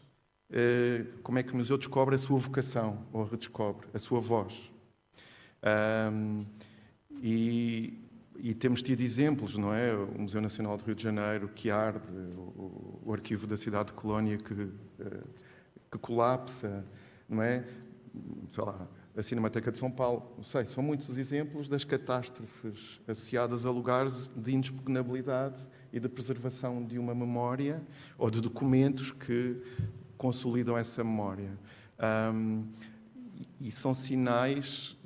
eh, 0.51 1.05
como 1.23 1.39
é 1.39 1.43
que 1.43 1.53
o 1.53 1.57
museu 1.57 1.77
descobre 1.77 2.15
a 2.15 2.19
sua 2.19 2.39
vocação, 2.39 3.07
ou 3.13 3.25
redescobre, 3.25 3.87
a 3.93 3.99
sua 3.99 4.21
voz. 4.21 4.55
Um, 6.13 6.47
e, 7.21 8.01
e, 8.37 8.55
temos 8.55 8.81
tido 8.81 9.01
exemplos, 9.03 9.59
não 9.59 9.75
é? 9.75 9.93
O 9.95 10.21
Museu 10.21 10.41
Nacional 10.41 10.77
do 10.77 10.85
Rio 10.85 10.95
de 10.95 11.03
Janeiro 11.03 11.49
que 11.49 11.71
arde, 11.71 12.07
o, 12.37 13.03
o 13.05 13.13
Arquivo 13.13 13.47
da 13.47 13.57
Cidade 13.57 13.89
de 13.89 13.95
Colónia 13.95 14.39
que, 14.39 14.55
eh, 15.01 15.25
que 15.91 15.99
colapsa, 15.99 16.85
não 17.29 17.43
é? 17.43 17.65
Sei 18.51 18.65
lá, 18.65 18.89
a 19.19 19.23
Cinemateca 19.23 19.73
de 19.73 19.79
São 19.79 19.91
Paulo. 19.91 20.33
Não 20.37 20.45
sei, 20.45 20.65
são 20.65 20.81
muitos 20.81 21.09
os 21.09 21.19
exemplos 21.19 21.69
das 21.69 21.83
catástrofes 21.83 23.01
associadas 23.09 23.67
a 23.67 23.71
lugares 23.71 24.31
de 24.37 24.53
inexpugnabilidade 24.53 25.67
e 25.93 25.99
de 25.99 26.09
preservação 26.09 26.85
de 26.85 27.01
uma 27.01 27.17
memória 27.17 27.83
ou 28.17 28.31
de 28.31 28.41
documentos 28.41 29.11
que 29.11 29.61
consolidam 30.17 30.79
essa 30.79 31.03
memória. 31.03 31.51
Um, 32.33 32.65
e 33.61 33.73
são 33.73 33.93
sinais 33.93 34.97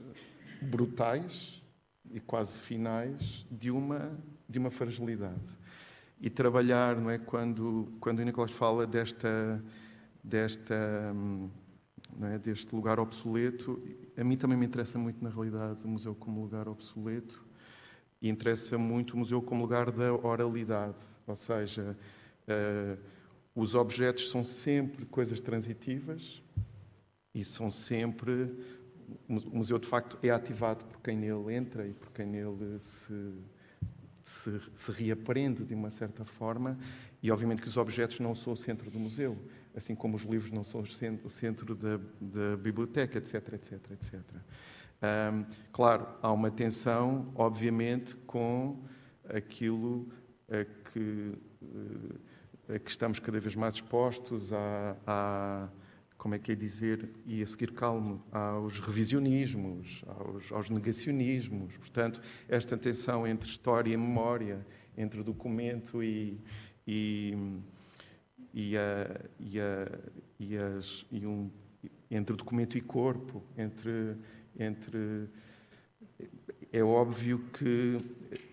brutais 0.60 1.62
e 2.10 2.20
quase 2.20 2.60
finais 2.60 3.46
de 3.50 3.70
uma, 3.70 4.12
de 4.46 4.58
uma 4.58 4.70
fragilidade. 4.70 5.40
E 6.20 6.28
trabalhar, 6.28 6.96
não 6.96 7.08
é? 7.08 7.16
Quando, 7.16 7.90
quando 7.98 8.18
o 8.18 8.22
Nicolas 8.22 8.50
fala 8.50 8.86
desta, 8.86 9.64
desta, 10.22 11.14
não 12.16 12.28
é? 12.28 12.38
deste 12.38 12.74
lugar 12.74 13.00
obsoleto, 13.00 13.82
a 14.16 14.24
mim 14.24 14.36
também 14.36 14.56
me 14.56 14.66
interessa 14.66 14.98
muito, 14.98 15.22
na 15.22 15.30
realidade, 15.30 15.84
o 15.84 15.88
museu 15.88 16.14
como 16.14 16.42
lugar 16.42 16.68
obsoleto 16.68 17.44
e 18.20 18.28
interessa 18.28 18.78
muito 18.78 19.14
o 19.14 19.16
museu 19.16 19.40
como 19.42 19.62
lugar 19.62 19.90
da 19.90 20.12
oralidade, 20.14 20.98
ou 21.26 21.34
seja, 21.34 21.96
uh, 22.46 22.98
os 23.54 23.74
objetos 23.74 24.30
são 24.30 24.44
sempre 24.44 25.04
coisas 25.06 25.40
transitivas 25.40 26.42
e 27.34 27.44
são 27.44 27.70
sempre 27.70 28.54
o 29.28 29.56
museu 29.56 29.78
de 29.78 29.86
facto 29.86 30.18
é 30.22 30.30
ativado 30.30 30.84
por 30.84 31.00
quem 31.00 31.16
nele 31.16 31.54
entra 31.54 31.86
e 31.86 31.92
por 31.92 32.10
quem 32.12 32.26
nele 32.26 32.78
se, 32.80 33.34
se, 34.22 34.60
se, 34.74 34.92
reaprende 34.92 35.64
de 35.64 35.74
uma 35.74 35.90
certa 35.90 36.24
forma 36.24 36.78
e 37.22 37.30
obviamente 37.30 37.60
que 37.60 37.68
os 37.68 37.76
objetos 37.76 38.20
não 38.20 38.34
são 38.34 38.54
o 38.54 38.56
centro 38.56 38.90
do 38.90 38.98
museu, 38.98 39.36
assim 39.74 39.94
como 39.94 40.16
os 40.16 40.22
livros 40.22 40.50
não 40.50 40.64
são 40.64 40.82
o 41.24 41.30
centro 41.30 41.74
da, 41.74 41.98
da 42.20 42.56
biblioteca, 42.56 43.18
etc, 43.18 43.54
etc, 43.54 43.90
etc. 43.92 44.20
Um, 45.02 45.44
claro, 45.72 46.06
há 46.22 46.30
uma 46.30 46.50
tensão, 46.50 47.32
obviamente, 47.34 48.14
com 48.26 48.84
aquilo 49.28 50.08
a 50.48 50.64
que, 50.90 51.32
a 52.68 52.78
que 52.78 52.90
estamos 52.90 53.18
cada 53.18 53.40
vez 53.40 53.56
mais 53.56 53.74
expostos, 53.74 54.52
a, 54.52 54.96
a 55.06 55.68
como 56.22 56.36
é 56.36 56.38
que 56.38 56.52
é 56.52 56.54
dizer, 56.54 57.08
e 57.26 57.42
a 57.42 57.46
seguir 57.46 57.72
calmo, 57.72 58.24
aos 58.30 58.78
revisionismos, 58.78 60.04
aos, 60.06 60.52
aos, 60.52 60.70
negacionismos. 60.70 61.76
Portanto, 61.78 62.22
esta 62.48 62.76
tensão 62.76 63.26
entre 63.26 63.48
história 63.48 63.92
e 63.92 63.96
memória, 63.96 64.64
entre 64.96 65.20
documento 65.24 66.00
e, 66.00 66.40
e, 66.86 67.36
e, 68.52 68.76
a, 68.76 69.20
e, 69.38 69.60
a, 69.60 69.98
e, 70.38 70.56
as, 70.56 71.06
e 71.10 71.26
um, 71.26 71.50
entre 72.10 72.36
documento 72.36 72.76
e 72.76 72.80
corpo, 72.80 73.42
entre, 73.56 74.16
entre. 74.58 75.28
É 76.72 76.82
óbvio 76.82 77.38
que 77.52 77.98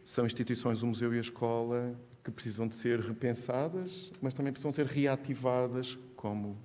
são 0.03 0.25
instituições, 0.25 0.81
o 0.81 0.87
museu 0.87 1.13
e 1.13 1.17
a 1.17 1.21
escola, 1.21 1.95
que 2.23 2.31
precisam 2.31 2.67
de 2.67 2.75
ser 2.75 2.99
repensadas, 2.99 4.11
mas 4.21 4.33
também 4.33 4.51
precisam 4.51 4.71
ser 4.71 4.85
reativadas 4.85 5.97
como 6.15 6.57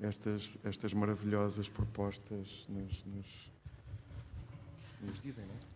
estas, 0.00 0.50
estas 0.64 0.92
maravilhosas 0.92 1.68
propostas 1.68 2.66
nos, 2.68 3.04
nos, 3.04 3.52
nos 5.00 5.20
dizem, 5.20 5.44
não 5.44 5.54
é? 5.54 5.70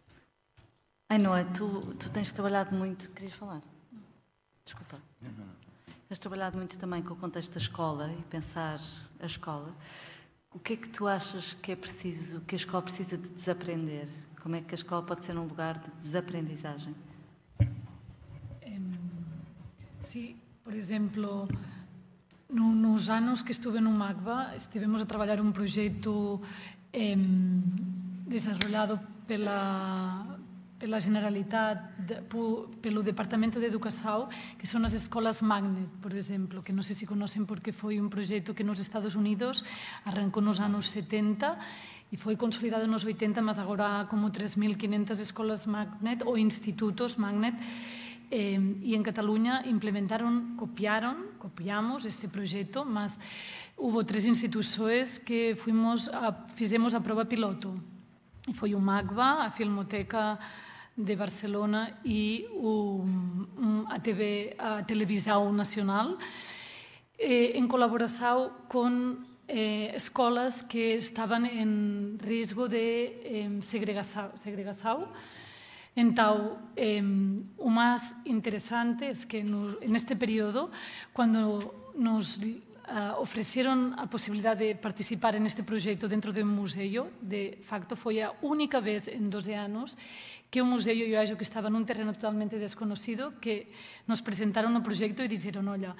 Ainhoa, 1.10 1.44
tu, 1.44 1.94
tu 1.94 2.10
tens 2.10 2.32
trabalhado 2.32 2.74
muito. 2.74 3.10
Querias 3.10 3.34
falar? 3.34 3.62
Desculpa. 4.64 5.00
Não, 5.20 5.30
não, 5.30 5.46
não. 5.46 5.73
Tens 6.08 6.18
trabalhado 6.18 6.56
muito 6.56 6.76
também 6.78 7.02
com 7.02 7.14
o 7.14 7.16
contexto 7.16 7.52
da 7.52 7.60
escola 7.60 8.12
e 8.12 8.22
pensar 8.24 8.80
a 9.20 9.26
escola. 9.26 9.74
O 10.52 10.58
que 10.58 10.74
é 10.74 10.76
que 10.76 10.88
tu 10.88 11.06
achas 11.06 11.54
que 11.54 11.72
é 11.72 11.76
preciso, 11.76 12.40
que 12.42 12.54
a 12.54 12.58
escola 12.58 12.82
precisa 12.82 13.16
de 13.16 13.28
desaprender? 13.28 14.08
Como 14.42 14.54
é 14.54 14.60
que 14.60 14.74
a 14.74 14.76
escola 14.76 15.02
pode 15.02 15.24
ser 15.24 15.36
um 15.36 15.46
lugar 15.46 15.78
de 15.78 15.90
desaprendizagem? 16.04 16.94
Sim, 20.14 20.36
por 20.62 20.74
exemplo, 20.74 21.48
nos 22.48 23.08
anos 23.08 23.42
que 23.42 23.50
estuve 23.50 23.80
no 23.80 23.90
MACBA, 23.90 24.54
estivemos 24.54 25.02
a 25.02 25.06
trabalhar 25.06 25.40
un 25.40 25.50
proxecto 25.50 26.40
eh, 26.92 27.16
desarrollado 28.28 29.00
pela, 29.26 30.33
pela 30.78 31.00
Generalitat, 31.00 31.96
de, 31.98 32.20
pelo 32.82 33.02
Departamento 33.02 33.60
de 33.60 33.66
Educação, 33.66 34.28
que 34.58 34.66
son 34.66 34.84
as 34.84 34.92
escolas 34.92 35.40
Magnet, 35.40 35.88
por 36.02 36.12
exemplo, 36.12 36.66
que 36.66 36.74
non 36.74 36.82
sei 36.82 36.98
se 36.98 37.06
conocen 37.06 37.46
porque 37.46 37.70
foi 37.70 38.02
un 38.02 38.10
proxecto 38.10 38.52
que 38.52 38.66
nos 38.66 38.82
Estados 38.82 39.14
Unidos 39.14 39.62
arrancou 40.02 40.42
nos 40.42 40.58
anos 40.58 40.90
70 40.90 41.56
e 42.10 42.16
foi 42.18 42.34
consolidado 42.34 42.90
nos 42.90 43.06
80, 43.06 43.38
mas 43.40 43.58
agora 43.62 44.06
como 44.10 44.30
3.500 44.34 45.22
escolas 45.22 45.66
Magnet 45.66 46.26
ou 46.26 46.34
institutos 46.36 47.16
Magnet 47.16 47.54
eh, 48.34 48.58
e 48.58 48.98
en 48.98 49.02
Cataluña 49.06 49.62
implementaron, 49.62 50.58
copiaron, 50.58 51.38
copiamos 51.38 52.02
este 52.02 52.26
proxecto, 52.26 52.82
mas 52.82 53.22
hubo 53.78 54.02
tres 54.02 54.26
instituciones 54.26 55.22
que 55.22 55.54
fuimos 55.54 56.10
a, 56.10 56.34
fizemos 56.58 56.98
a 56.98 57.00
prova 57.00 57.30
piloto. 57.30 57.93
Foi 58.52 58.74
o 58.74 58.80
MACBA, 58.80 59.46
a 59.46 59.50
Filmoteca 59.50 60.38
de 60.96 61.16
Barcelona 61.16 61.98
e 62.04 62.46
o, 62.52 63.02
a, 63.88 63.98
TV, 63.98 64.54
a 64.58 64.82
Televisão 64.84 65.52
Nacional, 65.52 66.18
eh, 67.18 67.56
en 67.56 67.66
colaboração 67.66 68.68
com 68.68 69.24
eh, 69.48 69.96
escolas 69.96 70.62
que 70.62 70.94
estaban 70.94 71.46
en 71.46 72.18
risco 72.20 72.68
de 72.68 73.16
eh, 73.24 73.50
segregação, 73.62 74.36
segregação 74.36 75.08
Então, 75.96 76.58
eh, 76.76 77.00
o 77.56 77.70
máis 77.70 78.02
interesante 78.26 79.04
é 79.04 79.14
que 79.14 79.44
nos, 79.44 79.78
en 79.80 79.94
este 79.94 80.16
período, 80.16 80.70
cando 81.14 81.92
nos 81.94 82.42
uh, 82.88 83.16
ofreceron 83.20 83.96
a 83.96 84.06
posibilidade 84.06 84.68
de 84.68 84.76
participar 84.76 85.36
en 85.36 85.48
este 85.48 85.64
proxecto 85.64 86.08
dentro 86.08 86.32
de 86.32 86.44
un 86.44 86.52
museo, 86.52 87.08
de 87.20 87.60
facto 87.64 87.96
foi 87.96 88.20
a 88.20 88.32
única 88.44 88.80
vez 88.80 89.08
en 89.08 89.32
12 89.32 89.56
anos 89.56 89.96
que 90.52 90.62
un 90.62 90.70
museo, 90.70 90.94
acho 91.18 91.34
que 91.34 91.42
estaba 91.42 91.72
nun 91.72 91.82
terreno 91.82 92.14
totalmente 92.14 92.60
desconocido, 92.60 93.40
que 93.42 93.72
nos 94.06 94.22
presentaron 94.22 94.70
o 94.76 94.84
proxecto 94.84 95.24
e 95.24 95.28
dixeron, 95.28 95.66
olla, 95.66 95.98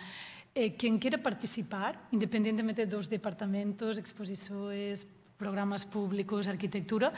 eh, 0.55 0.79
quen 0.79 1.03
quere 1.03 1.19
participar, 1.19 2.07
independentemente 2.15 2.87
dos 2.87 3.11
departamentos, 3.11 3.99
exposições, 3.99 5.03
programas 5.35 5.83
públicos, 5.83 6.47
arquitectura, 6.47 7.11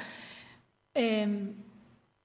eh, 0.97 1.29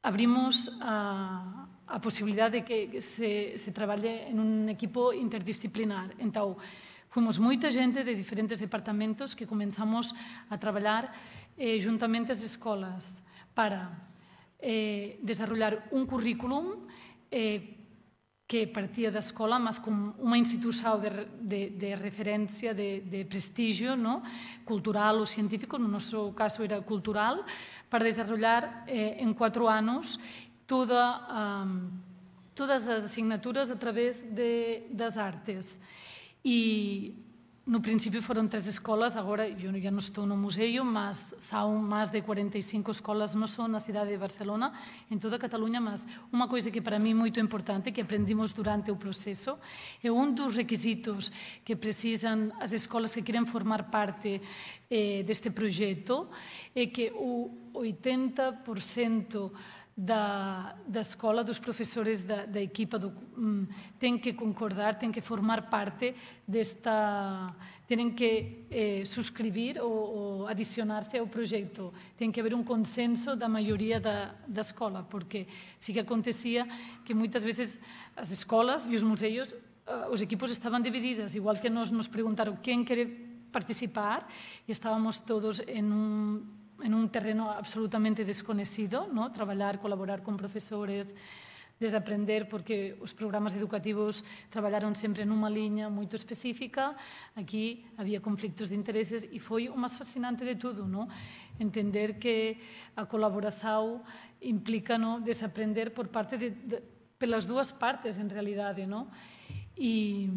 abrimos 0.01 0.71
a, 0.79 1.67
a 1.91 1.99
possibilidade 1.99 2.63
de 2.63 2.63
que 2.63 3.01
se, 3.03 3.59
se 3.59 3.71
traballe 3.75 4.31
en 4.31 4.39
un 4.39 4.69
equipo 4.71 5.11
interdisciplinar. 5.11 6.15
Então, 6.23 6.55
fomos 7.12 7.38
moita 7.38 7.68
xente 7.68 8.07
de 8.07 8.16
diferentes 8.16 8.57
departamentos 8.57 9.36
que 9.36 9.45
comenzamos 9.45 10.16
a 10.47 10.55
traballar 10.55 11.12
eh, 11.59 11.76
juntamente 11.78 12.32
as 12.32 12.39
escolas 12.39 13.20
para 13.51 13.91
eh, 14.64 15.20
desarrollar 15.20 15.91
un 15.91 16.07
currículum 16.07 16.88
eh, 17.28 17.78
que 18.47 18.68
partía 18.68 19.12
da 19.12 19.20
escola, 19.20 19.55
mas 19.59 19.80
com 19.80 20.12
uma 20.20 20.38
instituição 20.38 20.99
de, 20.99 21.28
de, 21.39 21.70
de 21.72 21.95
referência, 21.95 22.74
de, 22.74 22.99
de 22.99 23.24
prestígio 23.24 23.95
no? 23.95 24.24
cultural 24.66 25.20
ou 25.20 25.26
científico, 25.26 25.80
no 25.80 25.88
nosso 25.88 26.34
caso 26.34 26.64
era 26.64 26.82
cultural, 26.82 27.45
para 27.89 28.03
desenvolver 28.03 28.88
eh, 28.88 29.24
em 29.24 29.32
quatro 29.32 29.68
anos 29.68 30.20
toda, 30.68 31.64
um, 31.64 31.91
todas 32.55 32.88
as 32.88 33.03
assinaturas 33.03 33.72
através 33.72 34.22
de, 34.22 34.84
das 34.91 35.16
artes. 35.16 35.80
E 36.43 37.13
no 37.71 37.79
principio 37.79 38.25
foron 38.25 38.49
tres 38.49 38.65
escolas, 38.65 39.13
agora 39.13 39.45
eu 39.45 39.69
já 39.77 39.93
non 39.93 40.01
estou 40.01 40.25
no 40.25 40.33
museo, 40.33 40.81
mas 40.81 41.37
são 41.37 41.77
máis 41.77 42.09
de 42.09 42.25
45 42.25 42.89
escolas 42.89 43.37
non 43.37 43.45
só 43.45 43.69
na 43.69 43.77
cidade 43.77 44.09
de 44.09 44.17
Barcelona, 44.17 44.73
en 45.13 45.21
toda 45.21 45.37
a 45.37 45.39
Cataluña, 45.39 45.77
mas 45.77 46.01
unha 46.33 46.49
coisa 46.49 46.73
que 46.73 46.81
para 46.81 46.97
mí 46.97 47.13
é 47.13 47.15
moito 47.15 47.37
importante 47.37 47.93
que 47.93 48.01
aprendimos 48.01 48.57
durante 48.57 48.89
o 48.89 48.97
proceso 48.97 49.61
é 50.01 50.09
un 50.09 50.33
dos 50.33 50.57
requisitos 50.57 51.29
que 51.61 51.77
precisan 51.77 52.49
as 52.57 52.73
escolas 52.73 53.13
que 53.13 53.21
queren 53.21 53.45
formar 53.45 53.93
parte 53.93 54.41
eh, 54.89 55.21
deste 55.21 55.53
proxecto 55.53 56.33
é 56.73 56.89
que 56.89 57.13
o 57.13 57.69
80% 57.77 59.80
da, 59.95 60.75
da 60.87 61.01
escola, 61.01 61.43
dos 61.43 61.59
professores 61.59 62.23
da, 62.23 62.45
da 62.45 62.61
equipa, 62.61 62.97
do, 62.97 63.13
um, 63.37 63.67
têm 63.99 64.17
que 64.17 64.33
concordar, 64.33 64.97
têm 64.97 65.11
que 65.11 65.21
formar 65.21 65.69
parte 65.69 66.15
desta. 66.47 67.53
têm 67.87 68.09
que 68.11 68.65
eh, 68.71 69.03
subscrever 69.05 69.83
ou, 69.83 69.91
ou 69.91 70.47
adicionar-se 70.47 71.17
ao 71.17 71.27
projeto. 71.27 71.93
Tem 72.17 72.31
que 72.31 72.39
haver 72.39 72.53
um 72.53 72.63
consenso 72.63 73.35
da 73.35 73.49
maioria 73.49 73.99
da, 73.99 74.33
da 74.47 74.61
escola, 74.61 75.05
porque 75.09 75.45
se 75.77 75.91
que 75.91 75.99
acontecia 75.99 76.65
que 77.03 77.13
muitas 77.13 77.43
vezes 77.43 77.79
as 78.15 78.31
escolas 78.31 78.85
e 78.85 78.95
os 78.95 79.03
museus, 79.03 79.51
uh, 79.51 80.09
os 80.09 80.21
equipos 80.21 80.51
estavam 80.51 80.81
divididos, 80.81 81.35
igual 81.35 81.55
que 81.57 81.69
nos, 81.69 81.91
nos 81.91 82.07
perguntaram 82.07 82.55
quem 82.55 82.85
quer 82.85 83.07
participar, 83.51 84.25
e 84.65 84.71
estávamos 84.71 85.19
todos 85.19 85.59
em 85.67 85.83
um 85.83 86.61
en 86.84 86.93
un 86.93 87.09
terreno 87.09 87.51
absolutamente 87.51 88.25
desconocido, 88.25 89.07
¿no? 89.11 89.32
traballar, 89.32 89.79
colaborar 89.79 90.23
con 90.23 90.38
profesores, 90.38 91.15
desaprender, 91.82 92.47
porque 92.47 92.93
os 93.01 93.13
programas 93.17 93.57
educativos 93.57 94.21
traballaron 94.53 94.93
sempre 94.93 95.25
nunha 95.25 95.49
liña 95.49 95.89
moito 95.89 96.13
específica, 96.13 96.93
aquí 97.34 97.89
había 97.97 98.21
conflictos 98.21 98.69
de 98.69 98.77
intereses 98.77 99.25
e 99.25 99.41
foi 99.41 99.65
o 99.65 99.73
máis 99.73 99.97
fascinante 99.97 100.45
de 100.45 100.53
tudo, 100.53 100.86
no? 100.86 101.09
entender 101.57 102.21
que 102.21 102.61
a 102.93 103.09
colaboración 103.09 104.05
implica 104.45 105.01
no, 105.01 105.25
desaprender 105.25 105.89
por 105.89 106.13
parte 106.13 106.38
de, 106.38 106.53
de, 106.53 106.77
pelas 107.17 107.49
partes, 107.73 108.21
en 108.21 108.29
realidade, 108.29 108.86
no? 108.86 109.09
E, 109.73 110.29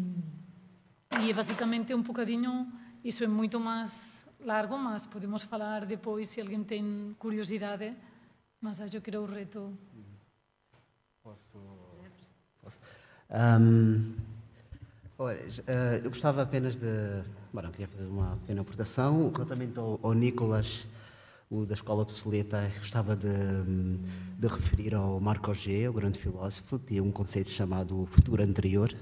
e 1.21 1.29
basicamente 1.29 1.93
un 1.93 2.01
bocadinho, 2.01 2.65
iso 3.05 3.21
é 3.21 3.29
moito 3.29 3.61
largo, 4.45 4.77
mas 4.77 5.05
podemos 5.05 5.43
falar 5.43 5.85
depois 5.85 6.29
se 6.29 6.39
alguém 6.39 6.63
tem 6.63 7.15
curiosidade. 7.17 7.95
Mas 8.61 8.79
acho 8.79 9.01
que 9.01 9.09
era 9.09 9.21
o 9.21 9.25
reto. 9.25 9.77
Posso? 11.23 11.59
Posso? 12.61 12.79
Um, 13.29 14.15
olha, 15.17 15.39
uh, 15.39 16.03
eu 16.03 16.09
gostava 16.09 16.41
apenas 16.41 16.75
de. 16.75 17.23
Bom, 17.51 17.61
queria 17.71 17.87
fazer 17.87 18.05
uma 18.05 18.37
pequena 18.37 18.61
aportação. 18.61 19.31
Relativamente 19.31 19.79
ao, 19.79 19.99
ao 20.01 20.13
Nicolas, 20.13 20.85
o 21.49 21.65
da 21.65 21.73
Escola 21.73 22.03
Obsoleta, 22.03 22.71
gostava 22.77 23.15
de, 23.15 23.27
de 24.37 24.47
referir 24.47 24.93
ao 24.93 25.19
Marco 25.19 25.53
G, 25.53 25.87
o 25.87 25.93
grande 25.93 26.19
filósofo, 26.19 26.79
tinha 26.79 27.03
um 27.03 27.11
conceito 27.11 27.49
chamado 27.49 28.05
futuro 28.07 28.43
anterior 28.43 28.93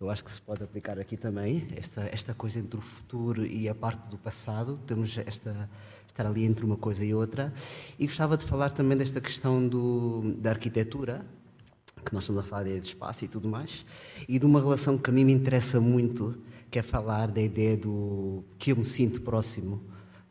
eu 0.00 0.08
acho 0.08 0.24
que 0.24 0.32
se 0.32 0.40
pode 0.40 0.62
aplicar 0.62 0.98
aqui 0.98 1.14
também 1.14 1.66
esta, 1.76 2.08
esta 2.10 2.32
coisa 2.32 2.58
entre 2.58 2.78
o 2.78 2.82
futuro 2.82 3.44
e 3.44 3.68
a 3.68 3.74
parte 3.74 4.08
do 4.08 4.16
passado. 4.16 4.78
Temos 4.86 5.18
esta 5.18 5.68
estar 6.06 6.26
ali 6.26 6.44
entre 6.44 6.64
uma 6.64 6.76
coisa 6.76 7.04
e 7.04 7.12
outra. 7.12 7.52
E 7.98 8.06
gostava 8.06 8.36
de 8.38 8.46
falar 8.46 8.70
também 8.70 8.96
desta 8.96 9.20
questão 9.20 9.68
do, 9.68 10.34
da 10.38 10.50
arquitetura, 10.50 11.24
que 12.02 12.14
nós 12.14 12.22
estamos 12.22 12.42
a 12.42 12.46
falar 12.46 12.64
de 12.64 12.78
espaço 12.78 13.26
e 13.26 13.28
tudo 13.28 13.46
mais, 13.46 13.84
e 14.26 14.38
de 14.38 14.46
uma 14.46 14.58
relação 14.58 14.96
que 14.96 15.10
a 15.10 15.12
mim 15.12 15.24
me 15.24 15.34
interessa 15.34 15.78
muito, 15.78 16.40
que 16.70 16.78
é 16.78 16.82
falar 16.82 17.30
da 17.30 17.42
ideia 17.42 17.76
do 17.76 18.42
que 18.58 18.72
eu 18.72 18.76
me 18.76 18.84
sinto 18.86 19.20
próximo, 19.20 19.82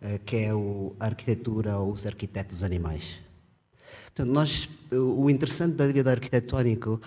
eh, 0.01 0.19
que 0.25 0.37
é 0.37 0.53
o, 0.53 0.95
a 0.99 1.05
arquitetura 1.05 1.77
ou 1.77 1.91
os 1.91 2.07
arquitetos 2.07 2.63
animais. 2.63 3.19
Portanto, 4.05 4.33
nós, 4.33 4.67
o 4.91 5.29
interessante 5.29 5.75
da 5.75 5.85
vida 5.87 6.09
arquitetónica 6.09 6.99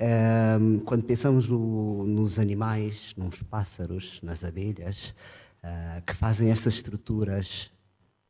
um, 0.00 0.80
quando 0.80 1.04
pensamos 1.04 1.48
no, 1.48 2.04
nos 2.04 2.38
animais, 2.38 3.14
nos 3.16 3.42
pássaros, 3.42 4.18
nas 4.22 4.42
abelhas, 4.44 5.14
uh, 5.62 6.02
que 6.04 6.14
fazem 6.14 6.50
estas 6.50 6.74
estruturas 6.74 7.70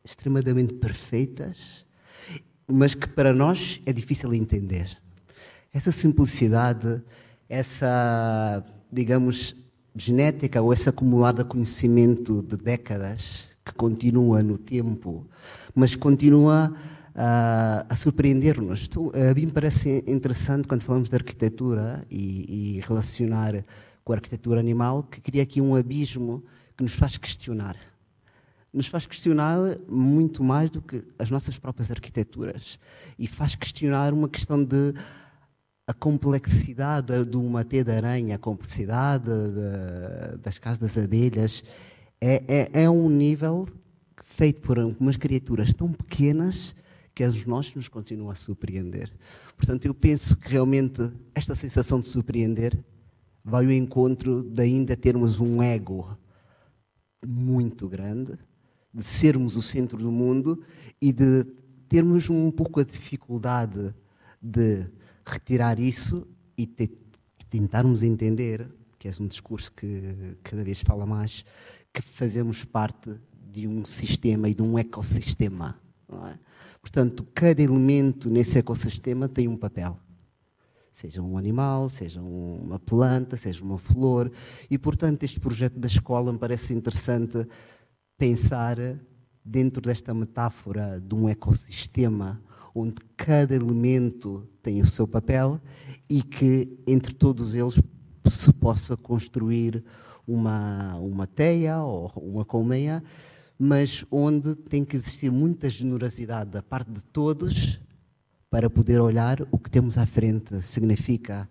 extremadamente 0.05 0.75
perfeitas, 0.75 1.85
mas 2.67 2.95
que 2.95 3.09
para 3.09 3.33
nós 3.33 3.81
é 3.87 3.93
difícil 3.93 4.35
entender. 4.35 4.99
Essa 5.73 5.93
simplicidade, 5.93 7.03
essa, 7.49 8.63
digamos, 8.91 9.55
genética 9.95 10.61
ou 10.61 10.73
esse 10.73 10.89
acumulado 10.89 11.45
conhecimento 11.45 12.43
de 12.43 12.57
décadas 12.57 13.45
que 13.65 13.73
continua 13.73 14.43
no 14.43 14.59
tempo, 14.59 15.27
mas 15.75 15.95
continua 15.95 16.75
a, 17.15 17.87
a 17.89 17.97
surpreender-nos. 17.97 18.85
Então, 18.85 19.11
a 19.15 19.35
mim 19.35 19.49
parece 19.49 20.05
interessante 20.07 20.67
quando 20.67 20.83
falamos 20.83 21.09
de 21.09 21.17
arquitetura 21.17 22.07
e, 22.11 22.77
e 22.77 22.81
relacionar 22.81 23.65
com 24.05 24.13
a 24.13 24.17
arquitetura 24.17 24.61
animal, 24.61 25.05
que 25.05 25.21
cria 25.21 25.43
aqui 25.43 25.61
um 25.61 25.75
abismo 25.75 26.43
que 26.77 26.83
nos 26.83 26.95
faz 26.95 27.17
questionar. 27.17 27.77
Nos 28.73 28.87
faz 28.87 29.07
questionar 29.07 29.59
muito 29.87 30.43
mais 30.43 30.71
do 30.71 30.81
que 30.81 31.05
as 31.19 31.31
nossas 31.31 31.59
próprias 31.59 31.91
arquiteturas 31.91 32.79
e 33.19 33.27
faz 33.27 33.55
questionar 33.55 34.13
uma 34.15 34.29
questão 34.29 34.63
de 34.65 34.95
a 35.87 35.93
complexidade 35.93 37.25
de 37.25 37.37
uma 37.37 37.65
teia 37.65 37.85
de 37.85 37.93
aranha, 37.93 38.37
a 38.37 38.39
complexidade 38.39 39.25
de, 39.25 40.39
das 40.39 40.59
casas 40.59 40.79
das 40.79 40.97
abelhas, 40.97 41.63
é, 42.21 42.43
é, 42.49 42.85
é 42.85 42.91
um 42.91 43.11
nível 43.11 43.69
feito 44.23 44.61
por 44.63 44.79
umas 44.79 45.17
criaturas 45.17 45.73
tão 45.73 45.93
pequenas 45.93 46.75
que 47.15 47.25
os 47.25 47.45
nós 47.45 47.75
nos 47.75 47.89
continua 47.89 48.33
a 48.33 48.37
surpreender. 48.37 49.13
Portanto, 49.57 49.85
eu 49.85 49.95
penso 49.95 50.37
que 50.37 50.49
realmente 50.49 51.11
esta 51.35 51.55
sensação 51.55 52.01
de 52.01 52.07
surpreender 52.07 52.79
vai 53.45 53.65
ao 53.65 53.73
encontro 53.73 54.43
de 54.43 54.63
ainda 54.63 54.97
termos 54.97 55.41
um 55.41 55.63
ego 55.63 56.17
muito 57.25 57.89
grande, 57.89 58.39
de 58.93 59.03
sermos 59.03 59.57
o 59.57 59.63
centro 59.63 59.99
do 59.99 60.11
mundo 60.11 60.63
e 61.01 61.13
de 61.13 61.45
termos 61.89 62.29
um 62.31 62.51
pouco 62.51 62.81
a 62.81 62.85
dificuldade 62.85 63.95
de 64.41 64.87
retirar 65.25 65.79
isso 65.79 66.27
e 66.57 66.67
te, 66.67 66.91
tentarmos 67.51 68.03
entender, 68.03 68.69
que 68.99 69.09
é 69.09 69.13
um 69.21 69.27
discurso 69.27 69.71
que 69.73 70.37
cada 70.43 70.65
vez 70.65 70.81
fala 70.81 71.07
mais, 71.07 71.45
que 71.93 72.03
fazemos 72.03 72.65
parte 72.65 73.15
de 73.53 73.69
um 73.69 73.85
sistema 73.85 74.49
e 74.49 74.55
de 74.55 74.63
um 74.63 74.79
ecossistema. 74.79 75.79
Não 76.09 76.27
é? 76.27 76.39
Portanto, 76.83 77.27
cada 77.33 77.63
elemento 77.63 78.29
nesse 78.29 78.59
ecossistema 78.59 79.29
tem 79.29 79.47
um 79.47 79.57
papel. 79.57 79.97
Seja 80.93 81.23
um 81.23 81.39
animal, 81.39 81.89
seja 81.89 82.21
uma 82.21 82.79
planta, 82.79 83.37
seja 83.37 83.65
uma 83.65 83.79
flor. 83.79 84.31
E, 84.69 84.77
portanto, 84.77 85.23
este 85.23 85.41
projeto 85.41 85.79
da 85.79 85.87
escola 85.87 86.33
me 86.33 86.39
parece 86.39 86.75
interessante 86.75 87.47
pensar 88.19 88.77
dentro 89.45 89.81
desta 89.81 90.13
metáfora 90.13 91.01
de 91.01 91.15
um 91.15 91.29
ecossistema 91.29 92.43
onde 92.75 92.97
cada 93.17 93.55
elemento 93.55 94.47
tem 94.63 94.81
o 94.81 94.87
seu 94.87 95.07
papel 95.07 95.61
e 96.09 96.23
que 96.23 96.79
entre 96.87 97.15
todos 97.15 97.55
eles 97.55 97.81
se 98.29 98.53
possa 98.53 98.97
construir 98.97 99.85
uma, 100.27 100.97
uma 100.97 101.27
teia 101.27 101.83
ou 101.83 102.13
uma 102.17 102.45
colmeia 102.45 103.03
mas 103.59 104.05
onde 104.11 104.55
tem 104.55 104.85
que 104.85 104.97
existir 104.97 105.31
muita 105.31 105.71
generosidade 105.71 106.51
da 106.51 106.63
parte 106.63 106.91
de 106.91 107.03
todos 107.03 107.81
para 108.51 108.69
poder 108.69 109.01
olhar 109.01 109.47
o 109.51 109.59
que 109.59 109.71
temos 109.71 109.97
à 109.97 110.05
frente. 110.05 110.61
Significa, 110.63 111.49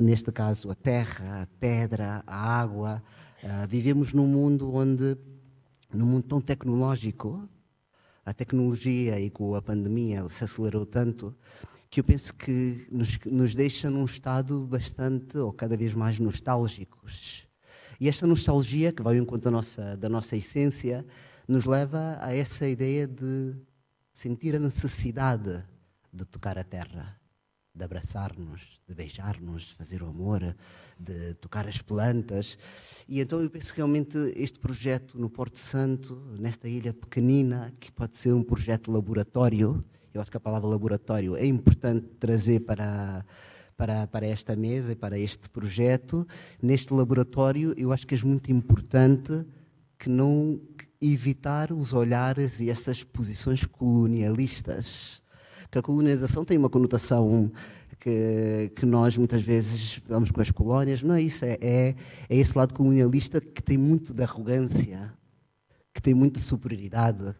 neste 0.00 0.32
caso, 0.32 0.70
a 0.70 0.74
terra, 0.74 1.42
a 1.42 1.46
pedra, 1.58 2.22
a 2.26 2.60
água. 2.60 3.02
Uh, 3.42 3.68
vivemos 3.68 4.12
num 4.12 4.26
mundo 4.26 4.74
onde, 4.74 5.16
num 5.92 6.06
mundo 6.06 6.22
tão 6.22 6.40
tecnológico, 6.40 7.48
a 8.24 8.32
tecnologia 8.32 9.20
e 9.20 9.30
com 9.30 9.54
a 9.54 9.62
pandemia 9.62 10.26
se 10.28 10.42
acelerou 10.44 10.84
tanto, 10.84 11.34
que 11.88 12.00
eu 12.00 12.04
penso 12.04 12.34
que 12.34 12.86
nos, 12.90 13.18
nos 13.26 13.54
deixa 13.54 13.88
num 13.88 14.04
estado 14.04 14.66
bastante, 14.66 15.38
ou 15.38 15.52
cada 15.52 15.76
vez 15.76 15.94
mais 15.94 16.18
nostálgicos. 16.18 17.45
E 18.00 18.08
esta 18.08 18.26
nostalgia, 18.26 18.92
que 18.92 19.02
vai 19.02 19.16
ao 19.16 19.22
encontro 19.22 19.44
da 19.44 19.50
nossa, 19.50 19.96
da 19.96 20.08
nossa 20.08 20.36
essência, 20.36 21.04
nos 21.48 21.64
leva 21.64 22.18
a 22.20 22.34
essa 22.34 22.68
ideia 22.68 23.06
de 23.06 23.54
sentir 24.12 24.56
a 24.56 24.58
necessidade 24.58 25.62
de 26.12 26.24
tocar 26.24 26.58
a 26.58 26.64
terra, 26.64 27.18
de 27.74 27.84
abraçar-nos, 27.84 28.80
de 28.88 28.94
beijar-nos, 28.94 29.70
fazer 29.72 30.02
o 30.02 30.06
amor, 30.06 30.56
de 30.98 31.34
tocar 31.34 31.68
as 31.68 31.82
plantas. 31.82 32.56
E 33.06 33.20
então 33.20 33.40
eu 33.42 33.50
penso 33.50 33.74
realmente 33.74 34.16
este 34.34 34.58
projeto 34.58 35.18
no 35.18 35.28
Porto 35.28 35.58
Santo, 35.58 36.16
nesta 36.38 36.68
ilha 36.68 36.94
pequenina, 36.94 37.72
que 37.78 37.92
pode 37.92 38.16
ser 38.16 38.32
um 38.32 38.42
projeto 38.42 38.90
laboratório, 38.90 39.84
eu 40.16 40.22
acho 40.22 40.30
que 40.30 40.36
a 40.38 40.40
palavra 40.40 40.66
laboratório 40.66 41.36
é 41.36 41.44
importante 41.44 42.06
trazer 42.18 42.60
para, 42.60 43.22
para, 43.76 44.06
para 44.06 44.26
esta 44.26 44.56
mesa 44.56 44.92
e 44.92 44.96
para 44.96 45.18
este 45.18 45.48
projeto. 45.48 46.26
Neste 46.62 46.92
laboratório, 46.94 47.74
eu 47.76 47.92
acho 47.92 48.06
que 48.06 48.14
é 48.14 48.18
muito 48.24 48.50
importante 48.50 49.44
que 49.98 50.08
não 50.08 50.60
evitar 51.00 51.72
os 51.72 51.92
olhares 51.92 52.60
e 52.60 52.70
essas 52.70 53.04
posições 53.04 53.64
colonialistas. 53.64 55.20
Que 55.70 55.78
a 55.78 55.82
colonização 55.82 56.44
tem 56.44 56.56
uma 56.56 56.70
conotação 56.70 57.50
que, 58.00 58.72
que, 58.74 58.86
nós 58.86 59.16
muitas 59.16 59.42
vezes 59.42 60.00
vamos 60.06 60.30
com 60.30 60.40
as 60.40 60.50
colónias. 60.50 61.02
Não 61.02 61.14
é 61.14 61.22
isso, 61.22 61.44
é, 61.44 61.58
é, 61.60 61.94
é, 62.28 62.36
esse 62.36 62.56
lado 62.56 62.72
colonialista 62.72 63.40
que 63.40 63.62
tem 63.62 63.76
muito 63.76 64.14
de 64.14 64.22
arrogância, 64.22 65.12
que 65.92 66.00
tem 66.00 66.14
muito 66.14 66.34
de 66.34 66.42
superioridade, 66.42 67.34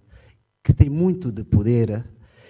que 0.62 0.72
tem 0.72 0.90
muito 0.90 1.30
de 1.30 1.44
poder. 1.44 2.04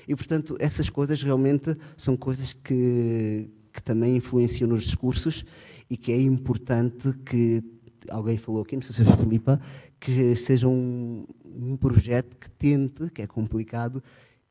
E, 0.08 0.14
portanto, 0.14 0.56
essas 0.58 0.88
coisas 0.88 1.22
realmente 1.22 1.76
são 1.96 2.16
coisas 2.16 2.52
que, 2.52 3.50
que 3.76 3.82
também 3.82 4.16
influenciam 4.16 4.68
nos 4.68 4.84
discursos 4.84 5.44
e 5.88 5.98
que 5.98 6.10
é 6.10 6.18
importante 6.20 7.12
que, 7.26 7.62
alguém 8.10 8.38
falou 8.38 8.62
aqui, 8.62 8.74
não 8.74 8.82
sei 8.82 9.04
se 9.04 9.10
a 9.10 9.16
Filipa, 9.16 9.60
que 10.00 10.34
seja 10.34 10.66
um, 10.66 11.26
um 11.44 11.76
projeto 11.76 12.36
que 12.36 12.48
tente, 12.48 13.10
que 13.10 13.20
é 13.20 13.26
complicado, 13.26 14.02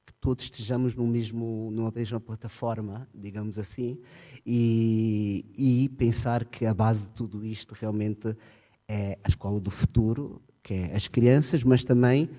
que 0.06 0.14
todos 0.22 0.43
estejamos 0.43 0.93
no 0.93 1.07
mesmo, 1.07 1.72
numa 1.72 1.91
mesma 1.91 2.19
plataforma, 2.19 3.07
digamos 3.15 3.57
assim, 3.57 3.97
e, 4.45 5.43
e 5.57 5.89
pensar 5.89 6.45
que 6.45 6.65
a 6.68 6.73
base 6.73 7.07
de 7.07 7.14
tudo 7.14 7.43
isto 7.43 7.73
realmente 7.73 8.35
é 8.88 9.18
a 9.23 9.27
escola 9.27 9.60
do 9.60 9.72
futuro, 9.72 10.39
que 10.61 10.76
é 10.76 10.95
as 10.95 11.07
crianças, 11.07 11.64
mas 11.64 11.84
também 11.84 12.30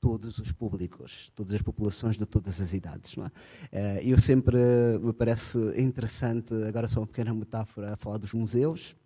todos 0.00 0.38
os 0.38 0.50
públicos, 0.50 1.30
todas 1.34 1.54
as 1.54 1.62
populações 1.62 2.16
de 2.16 2.24
todas 2.24 2.60
as 2.60 2.72
idades. 2.72 3.16
É? 3.18 3.30
Eh, 3.72 4.00
eu 4.04 4.18
sempre 4.18 4.56
me 5.00 5.12
parece 5.12 5.58
interessante, 5.80 6.54
agora 6.66 6.88
só 6.88 7.00
uma 7.00 7.06
pequena 7.06 7.34
metáfora, 7.34 7.92
a 7.92 7.96
falar 7.96 8.18
dos 8.18 8.32
museus. 8.32 8.96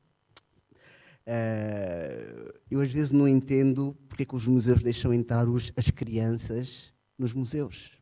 Eh, 1.26 2.54
eu 2.70 2.80
às 2.80 2.92
vezes 2.92 3.10
não 3.10 3.26
entendo 3.26 3.96
porque 4.08 4.22
é 4.22 4.26
que 4.26 4.36
os 4.36 4.46
museus 4.46 4.82
deixam 4.82 5.12
entrar 5.12 5.46
as 5.76 5.90
crianças 5.90 6.92
nos 7.18 7.34
museus. 7.34 7.92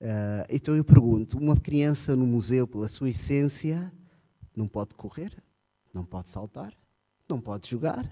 Eh, 0.00 0.46
então 0.50 0.74
eu 0.74 0.84
pergunto: 0.84 1.38
uma 1.38 1.56
criança 1.56 2.16
no 2.16 2.26
museu, 2.26 2.66
pela 2.66 2.88
sua 2.88 3.10
essência, 3.10 3.92
não 4.56 4.66
pode 4.66 4.94
correr, 4.96 5.32
não 5.94 6.04
pode 6.04 6.28
saltar, 6.28 6.74
não 7.28 7.40
pode 7.40 7.68
jogar, 7.68 8.04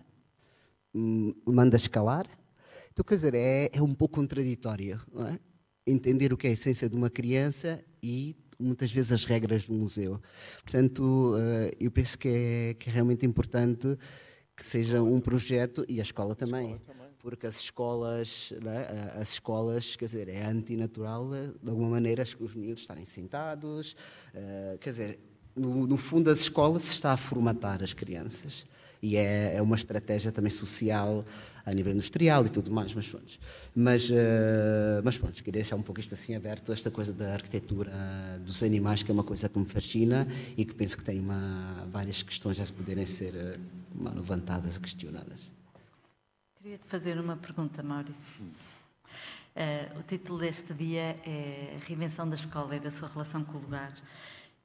hum, 0.95 1.35
manda 1.45 1.77
escalar, 1.77 2.27
então, 3.01 3.09
quer 3.09 3.15
dizer, 3.15 3.35
é, 3.35 3.71
é 3.73 3.81
um 3.81 3.95
pouco 3.95 4.17
contraditório, 4.17 5.01
é? 5.27 5.39
Entender 5.87 6.35
o 6.35 6.37
que 6.37 6.47
é 6.47 6.51
a 6.51 6.53
essência 6.53 6.87
de 6.87 6.95
uma 6.95 7.09
criança 7.09 7.83
e 8.03 8.37
muitas 8.59 8.93
vezes 8.93 9.11
as 9.11 9.25
regras 9.25 9.65
do 9.65 9.73
museu. 9.73 10.21
Portanto, 10.63 11.35
eh, 11.39 11.71
eu 11.81 11.91
penso 11.91 12.19
que 12.19 12.29
é, 12.29 12.75
que 12.75 12.91
é 12.91 12.93
realmente 12.93 13.25
importante 13.25 13.97
que 14.55 14.67
seja 14.67 15.03
um 15.03 15.19
projeto 15.19 15.83
e 15.89 15.99
a 15.99 16.03
escola 16.03 16.37
também. 16.37 16.79
Porque 17.19 17.47
as 17.47 17.59
escolas, 17.59 18.53
é? 18.53 19.19
as 19.19 19.33
escolas, 19.33 19.97
quer 19.97 20.05
dizer, 20.05 20.29
é 20.29 20.45
antinatural 20.45 21.31
de 21.31 21.71
alguma 21.71 21.89
maneira 21.89 22.23
os 22.39 22.55
miúdos 22.55 22.83
estarem 22.83 23.07
sentados, 23.07 23.97
uh, 24.35 24.79
quer 24.79 24.91
dizer, 24.91 25.21
no, 25.57 25.87
no, 25.87 25.97
fundo 25.97 26.31
as 26.31 26.41
escolas 26.41 26.83
se 26.83 26.93
está 26.93 27.13
a 27.13 27.17
formatar 27.17 27.83
as 27.83 27.95
crianças 27.95 28.67
e 29.03 29.17
é, 29.17 29.57
é 29.57 29.63
uma 29.63 29.77
estratégia 29.77 30.31
também 30.31 30.51
social 30.51 31.25
a 31.71 31.75
nível 31.75 31.93
industrial 31.93 32.45
e 32.47 32.49
tudo 32.49 32.71
mais, 32.71 32.93
mas 32.95 33.09
pronto. 33.09 33.39
Mas, 33.75 34.11
uh, 34.11 34.15
mas 35.05 35.17
pronto, 35.17 35.35
queria 35.37 35.63
deixar 35.63 35.77
um 35.77 35.83
pouco 35.83 36.01
isto 36.01 36.15
assim 36.15 36.35
aberto, 36.35 36.73
esta 36.73 36.91
coisa 36.91 37.13
da 37.13 37.35
arquitetura 37.35 37.93
dos 38.45 38.63
animais, 38.63 39.03
que 39.03 39.11
é 39.11 39.15
uma 39.15 39.25
coisa 39.25 39.49
que 39.49 39.59
me 39.59 39.67
fascina 39.67 40.27
e 40.57 40.65
que 40.65 40.75
penso 40.75 40.97
que 40.97 41.05
tem 41.05 41.21
uma, 41.21 41.87
várias 41.91 42.23
questões 42.23 42.61
a 42.61 42.67
se 42.67 42.73
poderem 42.73 43.07
ser 43.07 43.35
uh, 43.35 44.15
levantadas 44.15 44.77
e 44.77 44.81
questionadas. 44.81 45.51
Queria-te 46.63 46.87
fazer 46.87 47.19
uma 47.19 47.37
pergunta, 47.37 47.83
Maurício. 47.83 48.15
Uh, 49.57 49.99
o 49.99 50.03
título 50.03 50.39
deste 50.39 50.73
dia 50.75 51.17
é 51.25 51.77
A 51.81 51.87
Reinvenção 51.87 52.29
da 52.29 52.37
Escola 52.37 52.77
e 52.77 52.81
da 52.81 52.91
sua 52.91 53.09
relação 53.09 53.45
com 53.45 53.59
o 53.59 53.61
lugar. 53.61 53.93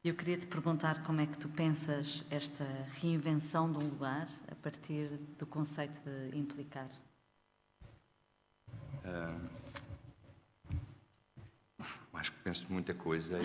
Eu 0.05 0.13
queria 0.13 0.37
te 0.37 0.45
perguntar 0.45 1.03
como 1.03 1.19
é 1.19 1.25
que 1.25 1.35
tu 1.35 1.49
pensas 1.49 2.23
esta 2.29 2.63
reinvenção 3.01 3.71
de 3.71 3.83
um 3.83 3.89
lugar 3.89 4.27
a 4.51 4.53
partir 4.53 5.07
do 5.39 5.47
conceito 5.47 5.99
de 6.03 6.37
implicar. 6.37 6.87
Uh, 9.03 9.49
acho 12.13 12.31
que 12.33 12.37
penso 12.43 12.71
muita 12.71 12.93
coisa 12.93 13.39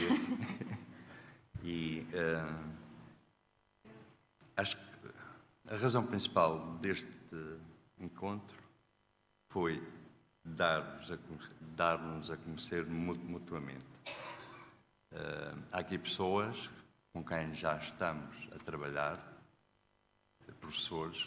e, 1.64 2.06
uh, 2.12 2.74
acho 4.58 4.76
que 4.76 5.08
a 5.66 5.76
razão 5.78 6.04
principal 6.04 6.76
deste 6.82 7.08
encontro 7.98 8.62
foi 9.48 9.82
dar-nos 10.44 11.10
a, 11.10 11.18
dar 11.74 11.98
a 12.30 12.36
conhecer 12.36 12.84
mutuamente. 12.84 13.89
Uh, 15.12 15.60
há 15.72 15.80
aqui 15.80 15.98
pessoas 15.98 16.70
com 17.12 17.24
quem 17.24 17.52
já 17.52 17.76
estamos 17.78 18.48
a 18.54 18.58
trabalhar, 18.60 19.18
professores, 20.60 21.20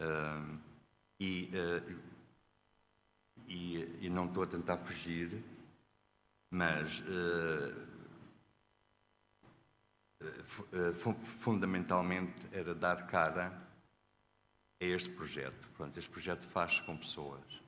uh, 0.00 0.56
e, 1.18 1.50
uh, 1.52 2.00
e, 3.48 4.06
e, 4.06 4.08
não 4.08 4.26
estou 4.26 4.44
a 4.44 4.46
tentar 4.46 4.76
fugir, 4.78 5.42
mas 6.48 7.02
fundamentalmente 11.40 12.46
era 12.52 12.72
dar 12.72 13.08
cara 13.08 13.48
a 14.80 14.84
este 14.84 15.10
projeto. 15.10 15.68
Pronto, 15.76 15.98
este 15.98 16.10
projeto 16.10 16.46
faz 16.48 16.78
com 16.80 16.96
pessoas. 16.96 17.60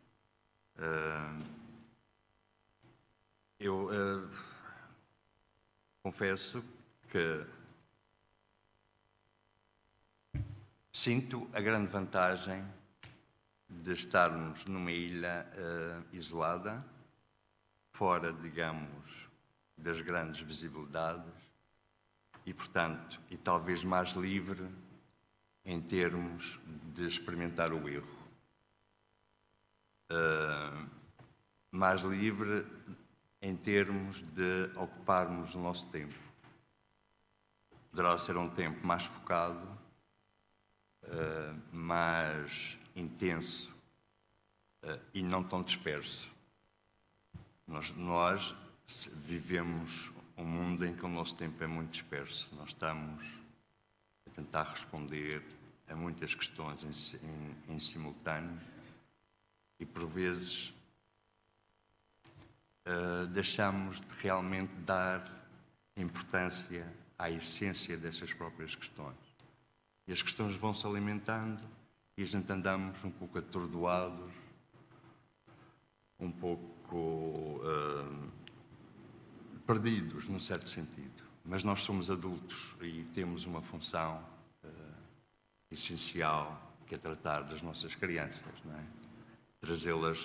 eu 3.59 3.91
confesso 6.03 6.65
que 7.11 7.47
sinto 10.93 11.49
a 11.53 11.61
grande 11.61 11.91
vantagem 11.91 12.65
de 13.69 13.93
estarmos 13.93 14.65
numa 14.67 14.91
ilha 14.91 15.47
uh, 15.55 16.17
isolada, 16.17 16.85
fora, 17.93 18.33
digamos, 18.33 19.29
das 19.79 20.01
grandes 20.01 20.41
visibilidades 20.41 21.33
e, 22.45 22.53
portanto, 22.53 23.21
e 23.31 23.37
talvez 23.37 23.85
mais 23.85 24.11
livre 24.11 24.69
em 25.65 25.81
termos 25.81 26.59
de 26.95 27.07
experimentar 27.07 27.73
o 27.73 27.89
erro. 27.89 28.23
Uh, 30.11 30.91
mais 31.71 32.03
livre 32.03 32.67
em 33.43 33.57
termos 33.57 34.23
de 34.23 34.71
ocuparmos 34.77 35.53
o 35.55 35.59
nosso 35.59 35.85
tempo. 35.87 36.15
Poderá 37.91 38.17
ser 38.17 38.37
um 38.37 38.49
tempo 38.49 38.87
mais 38.87 39.05
focado, 39.05 39.67
uh, 41.03 41.77
mais 41.77 42.79
intenso 42.95 43.69
uh, 44.85 44.99
e 45.13 45.23
não 45.23 45.43
tão 45.43 45.61
disperso. 45.61 46.31
Nós, 47.67 47.91
nós 47.97 48.55
vivemos 49.27 50.13
um 50.37 50.45
mundo 50.45 50.87
em 50.87 50.95
que 50.95 51.05
o 51.05 51.09
nosso 51.09 51.35
tempo 51.35 51.63
é 51.65 51.67
muito 51.67 51.91
disperso. 51.91 52.49
Nós 52.55 52.69
estamos 52.69 53.27
a 54.25 54.31
tentar 54.31 54.71
responder 54.71 55.45
a 55.89 55.97
muitas 55.97 56.33
questões 56.35 56.83
em, 56.85 57.27
em, 57.27 57.75
em 57.75 57.81
simultâneo 57.81 58.61
e, 59.81 59.85
por 59.85 60.07
vezes, 60.07 60.73
uh, 62.87 63.27
deixamos 63.29 64.01
de 64.01 64.07
realmente 64.21 64.73
dar 64.85 65.31
importância 65.97 66.87
à 67.19 67.31
essência 67.31 67.97
dessas 67.97 68.33
próprias 68.33 68.75
questões. 68.75 69.17
E 70.07 70.13
as 70.13 70.23
questões 70.23 70.57
vão 70.57 70.75
se 70.75 70.87
alimentando 70.87 71.63
e 72.17 72.23
a 72.23 72.27
gente 72.27 72.51
andamos 72.53 73.03
um 73.05 73.11
pouco 73.11 73.39
atordoados, 73.39 74.33
um 76.19 76.31
pouco 76.31 77.61
uh, 77.63 78.33
perdidos, 79.67 80.29
num 80.29 80.41
certo 80.41 80.69
sentido. 80.69 81.23
Mas 81.45 81.65
nós 81.65 81.83
somos 81.83 82.11
adultos 82.11 82.77
e 82.81 83.05
temos 83.15 83.45
uma 83.45 83.63
função 83.63 84.23
uh, 84.65 84.69
essencial, 85.71 86.75
que 86.87 86.95
é 86.95 86.99
tratar 86.99 87.43
das 87.43 87.63
nossas 87.63 87.95
crianças, 87.95 88.45
não 88.65 88.75
é? 88.75 88.85
Trazê-las 89.61 90.19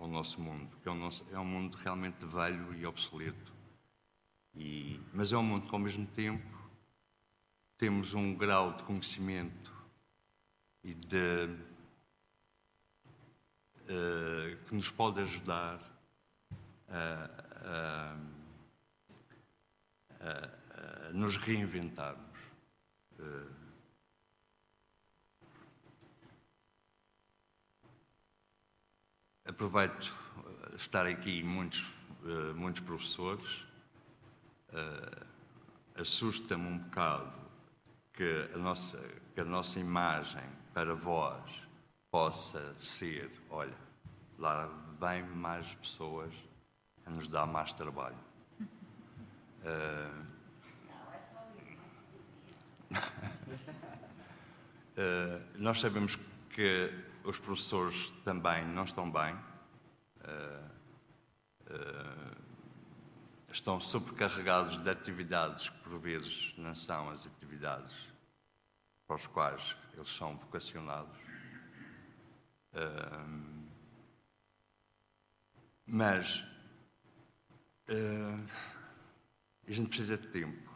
ao 0.00 0.08
nosso 0.08 0.40
mundo, 0.40 0.74
que 0.82 0.88
é 0.88 0.92
um, 0.92 0.94
nosso, 0.94 1.26
é 1.30 1.38
um 1.38 1.44
mundo 1.44 1.76
realmente 1.76 2.24
velho 2.24 2.74
e 2.74 2.86
obsoleto. 2.86 3.52
E, 4.54 4.98
mas 5.12 5.30
é 5.30 5.36
um 5.36 5.42
mundo 5.42 5.68
que, 5.68 5.74
ao 5.74 5.78
mesmo 5.78 6.06
tempo, 6.06 6.58
temos 7.76 8.14
um 8.14 8.34
grau 8.34 8.72
de 8.72 8.82
conhecimento 8.84 9.70
e 10.82 10.94
de, 10.94 11.44
uh, 13.84 14.56
que 14.66 14.74
nos 14.74 14.90
pode 14.90 15.20
ajudar 15.20 15.78
a, 16.88 17.30
a, 17.62 18.16
a, 20.18 21.08
a 21.08 21.12
nos 21.12 21.36
reinventarmos. 21.36 22.38
Uh, 23.18 23.59
aproveito 29.50 30.14
estar 30.76 31.06
aqui 31.06 31.42
muitos, 31.42 31.80
uh, 32.22 32.54
muitos 32.54 32.80
professores. 32.82 33.66
Assusta-me 35.96 36.66
um 36.66 36.78
bocado 36.78 37.32
que 38.12 38.48
a 38.54 38.58
nossa, 38.58 38.98
que 39.34 39.40
a 39.40 39.44
nossa 39.44 39.80
imagem 39.80 40.44
para 40.72 40.94
vós 40.94 41.42
possa 42.12 42.74
ser, 42.78 43.28
olha, 43.50 43.76
lá 44.38 44.70
vem 45.00 45.24
mais 45.24 45.66
pessoas 45.74 46.32
a 47.04 47.10
nos 47.10 47.26
dar 47.26 47.46
mais 47.46 47.72
trabalho. 47.72 48.16
Uh, 49.62 50.26
uh, 54.96 55.42
nós 55.58 55.80
sabemos 55.80 56.16
que 56.50 57.09
os 57.24 57.38
professores 57.38 58.10
também 58.24 58.66
não 58.66 58.84
estão 58.84 59.10
bem, 59.10 59.34
uh, 60.24 60.70
estão 63.52 63.80
sobrecarregados 63.80 64.82
de 64.82 64.90
atividades 64.90 65.68
que 65.68 65.78
por 65.78 65.98
vezes 65.98 66.54
não 66.56 66.74
são 66.74 67.10
as 67.10 67.26
atividades 67.26 67.92
para 69.06 69.16
os 69.16 69.26
quais 69.26 69.76
eles 69.94 70.08
são 70.08 70.36
vocacionados. 70.36 71.18
Uh, 72.72 73.60
mas 75.86 76.44
a 79.66 79.72
gente 79.72 79.88
precisa 79.88 80.16
de 80.16 80.28
tempo. 80.28 80.70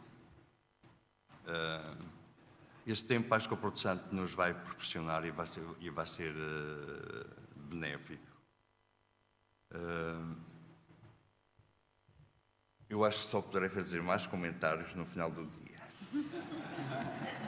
Uh, 2.85 2.91
esse 2.91 3.05
tempo 3.05 3.33
acho 3.33 3.47
que 3.47 3.53
o 3.53 3.57
Porto 3.57 3.79
Santo 3.79 4.13
nos 4.13 4.31
vai 4.31 4.53
proporcionar 4.53 5.25
e 5.25 5.31
vai 5.31 5.47
ser, 5.47 5.63
e 5.79 5.89
vai 5.89 6.07
ser 6.07 6.33
benéfico. 7.55 8.23
eu 12.89 13.03
acho 13.03 13.23
que 13.23 13.27
só 13.27 13.41
poderei 13.41 13.69
fazer 13.69 14.01
mais 14.01 14.25
comentários 14.27 14.93
no 14.95 15.05
final 15.05 15.31
do 15.31 15.45
dia. 15.45 15.81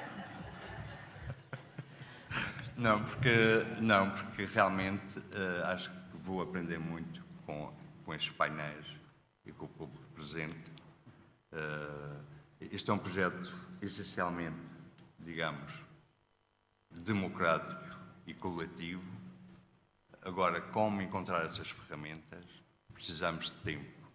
Não, 2.77 3.03
porque, 3.03 3.65
não, 3.81 4.11
porque 4.11 4.45
realmente 4.45 5.17
uh, 5.17 5.65
acho 5.65 5.89
que 5.89 6.17
vou 6.23 6.43
aprender 6.43 6.77
muito 6.77 7.25
com, 7.43 7.73
com 8.05 8.13
estes 8.13 8.31
painéis 8.33 8.85
e 9.47 9.51
com 9.51 9.65
o 9.65 9.67
público 9.67 10.05
presente. 10.13 10.71
Uh, 11.51 12.21
este 12.61 12.87
é 12.91 12.93
um 12.93 12.99
projeto 12.99 13.51
essencialmente, 13.81 14.59
digamos, 15.27 15.73
democrático 16.89 17.99
e 18.25 18.33
coletivo. 18.33 19.03
Agora, 20.21 20.61
como 20.61 21.01
encontrar 21.01 21.45
essas 21.45 21.69
ferramentas? 21.69 22.45
Precisamos 22.93 23.47
de 23.47 23.57
tempo. 23.57 24.07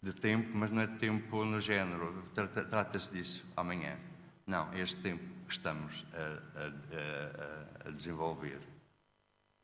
De 0.00 0.12
tempo, 0.12 0.56
mas 0.56 0.70
não 0.70 0.82
é 0.82 0.86
tempo 0.86 1.44
no 1.44 1.60
género, 1.60 2.22
trata-se 2.70 3.10
disso 3.10 3.44
amanhã. 3.56 3.98
Não, 4.46 4.72
é 4.72 4.80
este 4.80 5.00
tempo 5.00 5.24
que 5.46 5.52
estamos 5.52 6.06
a, 6.12 6.60
a, 6.60 7.86
a, 7.86 7.88
a 7.88 7.90
desenvolver. 7.90 8.60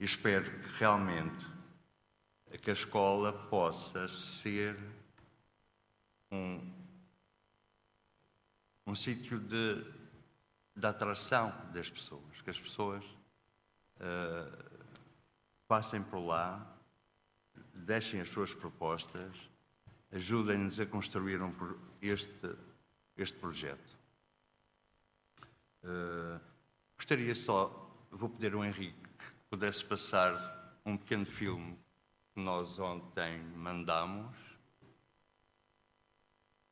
E 0.01 0.05
espero 0.05 0.51
que 0.51 0.79
realmente 0.79 1.47
que 2.63 2.71
a 2.71 2.75
escola 2.75 3.33
possa 3.33 4.09
ser 4.09 4.77
um, 6.33 6.61
um 8.89 8.95
sítio 8.95 9.39
de, 9.39 10.00
de 10.75 10.87
atração 10.87 11.53
das 11.73 11.91
pessoas, 11.91 12.41
que 12.43 12.51
as 12.51 12.59
pessoas 12.59 13.05
uh, 13.97 14.81
passem 15.67 16.03
por 16.03 16.19
lá, 16.21 16.77
deixem 17.75 18.21
as 18.21 18.29
suas 18.31 18.55
propostas, 18.55 19.37
ajudem-nos 20.13 20.81
a 20.81 20.87
construir 20.87 21.41
um, 21.41 21.55
este, 22.01 22.57
este 23.17 23.37
projeto. 23.39 23.99
Uh, 25.85 26.41
gostaria 26.97 27.35
só, 27.35 27.91
vou 28.11 28.29
pedir 28.29 28.55
ao 28.55 28.65
Henrique 28.65 29.01
que 29.01 29.25
pudesse 29.49 29.85
passar 29.85 30.61
um 30.85 30.97
pequeno 30.97 31.27
filme 31.27 31.79
que 32.35 32.41
nós 32.41 32.79
ontem 32.79 33.41
mandamos. 33.55 34.37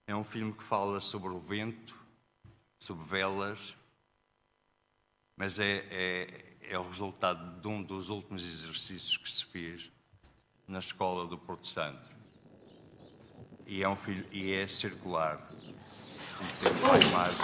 É 0.07 0.15
um 0.15 0.25
filme 0.25 0.53
que 0.53 0.65
fala 0.65 1.01
sobre 1.01 1.29
o 1.29 1.39
vento, 1.39 1.95
sobre 2.79 3.05
velas, 3.05 3.78
mas 5.39 5.59
é, 5.61 5.85
é, 5.91 6.45
é 6.69 6.79
o 6.79 6.83
resultado 6.83 7.61
de 7.61 7.69
um 7.69 7.81
dos 7.81 8.11
últimos 8.11 8.45
exercícios 8.45 9.17
que 9.17 9.31
se 9.31 9.47
fez 9.47 9.89
na 10.67 10.81
escola 10.81 11.27
do 11.27 11.39
Porto 11.39 11.69
Santo. 11.69 12.11
E 13.65 13.83
é, 13.83 13.89
um 13.89 13.95
filme, 13.97 14.27
e 14.33 14.53
é 14.53 14.67
circular. 14.67 15.41
E 16.41 16.65
tem 16.65 16.73
uma 16.83 16.99
imagem. 16.99 17.39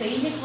Muito 0.00 0.38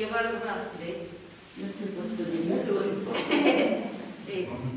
E 0.00 0.04
agora 0.04 0.30
o 0.30 0.40
braço 0.40 0.70
direito. 0.78 1.10
Não 1.58 1.68
sei 1.68 1.88
se 1.88 1.92
posso 1.92 2.16
fazer 2.16 2.40
muito. 2.48 2.70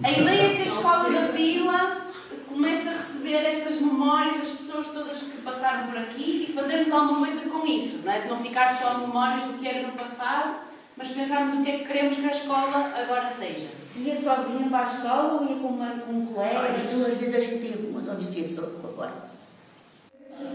A 0.04 0.12
ideia 0.12 0.52
é 0.52 0.56
que 0.56 0.62
a 0.64 0.66
escola 0.66 1.10
da 1.10 1.28
vila 1.28 2.08
comece 2.50 2.90
a 2.90 2.94
receber 2.94 3.46
estas 3.46 3.80
memórias 3.80 4.40
das 4.40 4.50
pessoas 4.50 4.88
todas 4.88 5.22
que 5.22 5.42
passaram 5.44 5.88
por 5.88 5.98
aqui 5.98 6.48
e 6.50 6.54
fazermos 6.54 6.92
alguma 6.92 7.26
coisa 7.26 7.50
com 7.50 7.66
isso, 7.66 8.02
não 8.04 8.12
é? 8.12 8.20
De 8.20 8.28
não 8.28 8.44
ficar 8.44 8.76
só 8.76 8.98
memórias 8.98 9.44
do 9.44 9.54
que 9.54 9.66
era 9.66 9.88
no 9.88 9.94
passado, 9.94 10.56
mas 10.98 11.08
pensarmos 11.08 11.54
o 11.54 11.64
que 11.64 11.72
é 11.72 11.78
que 11.78 11.86
queremos 11.86 12.18
que 12.18 12.26
a 12.26 12.32
escola 12.32 12.94
agora 13.02 13.30
seja. 13.30 13.68
Ia 13.96 14.16
sozinha 14.16 14.68
para 14.70 14.80
a 14.80 14.92
escola 14.92 15.40
ou 15.40 15.48
ia 15.48 15.56
com, 15.56 15.68
uma, 15.68 15.90
com 16.00 16.12
um 16.12 16.26
colega? 16.26 16.68
Ah, 16.68 16.76
isso 16.76 17.06
às 17.06 17.18
vezes 17.18 17.36
a 17.36 17.40
gente 17.40 17.66
ia 17.66 17.78
com 17.78 17.88
umas 17.92 18.08
horas 18.10 18.26
só 18.50 18.64
agora. 18.64 19.14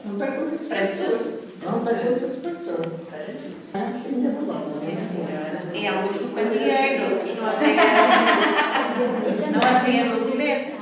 Não 0.05 0.19
pergunta 0.19 0.59
se 0.59 0.69
passou. 0.69 1.41
Não 1.65 1.85
pergunta 1.85 2.29
se 2.29 2.37
passou. 2.37 3.09
Ainda 3.75 4.31
vou 4.41 4.65
Sim, 4.81 4.97
senhora. 4.97 5.63
E 5.75 5.87
a 5.87 6.01
luz 6.01 6.17
do 6.17 6.35
candeeiro. 6.35 7.21
E 7.27 7.35
não 7.35 7.47
havia, 7.49 7.77
não 9.51 9.61
havia 9.77 10.05
luz 10.13 10.35
imensa. 10.35 10.73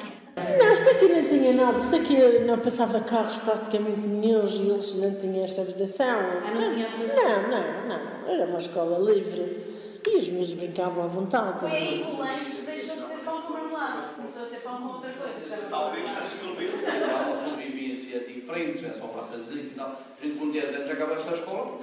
Não, 0.59 0.73
isto 0.73 0.91
aqui 0.91 1.09
não 1.09 1.25
tinha 1.25 1.53
nada. 1.53 1.79
Isto 1.79 1.97
aqui 1.97 2.39
não 2.47 2.59
passava 2.59 3.01
carros 3.01 3.36
praticamente 3.47 4.01
nenhum 4.01 4.47
e 4.47 4.71
eles 4.71 4.95
não 4.95 5.15
tinham 5.15 5.45
esta 5.45 5.63
vedação. 5.63 6.19
Ah, 6.19 6.51
não 6.51 6.75
tinha 6.75 6.89
vedação? 6.89 7.43
Não, 7.43 7.89
não, 7.89 7.89
não. 7.89 8.29
Era 8.29 8.45
uma 8.45 8.59
escola 8.59 8.99
livre. 8.99 9.65
E 10.05 10.19
os 10.19 10.29
meus 10.29 10.55
brincavam 10.55 11.05
à 11.05 11.07
vontade. 11.07 11.61
Foi 11.61 11.71
aí 11.71 12.05
que 12.05 12.11
o 12.11 12.19
lanche 12.19 12.63
deixou 12.63 12.97
de 12.97 13.09
ser 13.09 13.19
pão 13.25 13.43
com 13.43 13.53
marmelada. 13.53 14.09
Começou 14.17 14.43
a 14.43 14.47
ser 14.47 14.61
pão 14.61 14.79
com 14.79 14.95
outra 14.95 15.13
coisa. 15.13 15.49
Já 15.49 15.57
não 15.57 15.71
Talvez 15.71 16.13
na 16.13 16.23
segunda 16.29 16.63
uma 16.63 17.51
convivência 17.51 18.21
diferente, 18.21 18.85
é 18.85 18.93
só 18.93 19.07
para 19.07 19.23
fazer 19.25 19.55
e 19.55 19.73
tal. 19.77 20.01
A 20.21 20.25
gente 20.25 20.39
com 20.39 20.51
10 20.51 20.75
anos 20.75 20.91
acaba 20.91 21.15
esta 21.15 21.35
escola. 21.35 21.81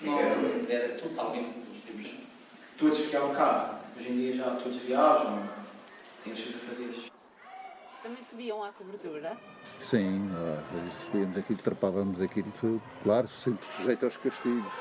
Não, 0.00 0.18
era 0.68 0.94
totalmente 0.94 1.66
temos. 1.86 2.10
Todos 2.78 2.98
ficavam 2.98 3.34
cá. 3.34 3.80
Hoje 3.96 4.08
em 4.10 4.16
dia 4.16 4.34
já 4.34 4.50
todos 4.56 4.76
viajam. 4.78 5.48
Temos 6.24 6.40
que 6.40 6.52
fazer 6.52 6.84
isto. 6.84 7.12
Também 8.02 8.22
subiam 8.24 8.62
à 8.62 8.70
cobertura? 8.70 9.36
Sim, 9.80 10.30
subíamos 11.04 11.36
aquilo, 11.36 11.58
trapávamos 11.60 12.20
aquilo 12.20 12.52
tudo. 12.60 12.82
Claro, 13.02 13.28
sempre 13.44 13.64
sujeito 13.76 14.04
aos 14.04 14.16
castigos. 14.16 14.72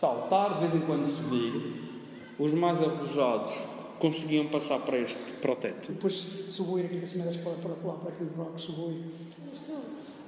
Saltar, 0.00 0.54
de 0.54 0.60
vez 0.60 0.74
em 0.74 0.80
quando 0.80 1.06
subir, 1.06 1.96
os 2.38 2.52
mais 2.52 2.82
arrojados 2.82 3.54
conseguiam 3.98 4.48
passar 4.48 4.80
para 4.80 4.98
este 4.98 5.18
para 5.40 5.52
o 5.52 5.56
teto. 5.56 5.92
Depois 5.92 6.14
subiu 6.48 6.84
aqui 6.84 6.98
para 6.98 7.06
cima 7.06 7.24
da 7.24 7.30
escola, 7.30 7.56
para 7.56 7.70
lá, 7.70 7.94
para 7.98 8.10
aquele 8.10 8.30
bloco, 8.30 8.58
subiu. 8.58 9.02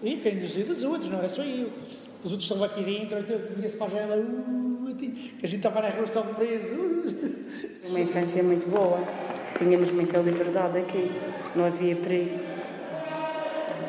E 0.02 0.16
quem 0.16 0.38
dizia 0.38 0.64
dos 0.64 0.82
outros, 0.84 1.10
não 1.10 1.18
era 1.18 1.28
só 1.28 1.42
eu. 1.42 1.70
Os 2.22 2.32
outros 2.32 2.44
estavam 2.44 2.64
aqui 2.64 2.82
dentro, 2.82 3.18
via-se 3.56 3.76
para 3.76 3.86
a 3.86 3.90
janela, 3.90 4.16
uh, 4.16 4.94
que 4.96 5.34
a 5.42 5.46
gente 5.46 5.56
estava 5.56 5.82
na 5.82 5.90
rua, 5.90 6.04
estava 6.04 6.34
preso. 6.34 6.74
Uma 7.84 8.00
infância 8.00 8.42
muito 8.42 8.68
boa, 8.68 8.98
tínhamos 9.56 9.90
muita 9.90 10.18
liberdade 10.18 10.78
aqui, 10.78 11.10
não 11.54 11.66
havia 11.66 11.96
perigo. 11.96 12.38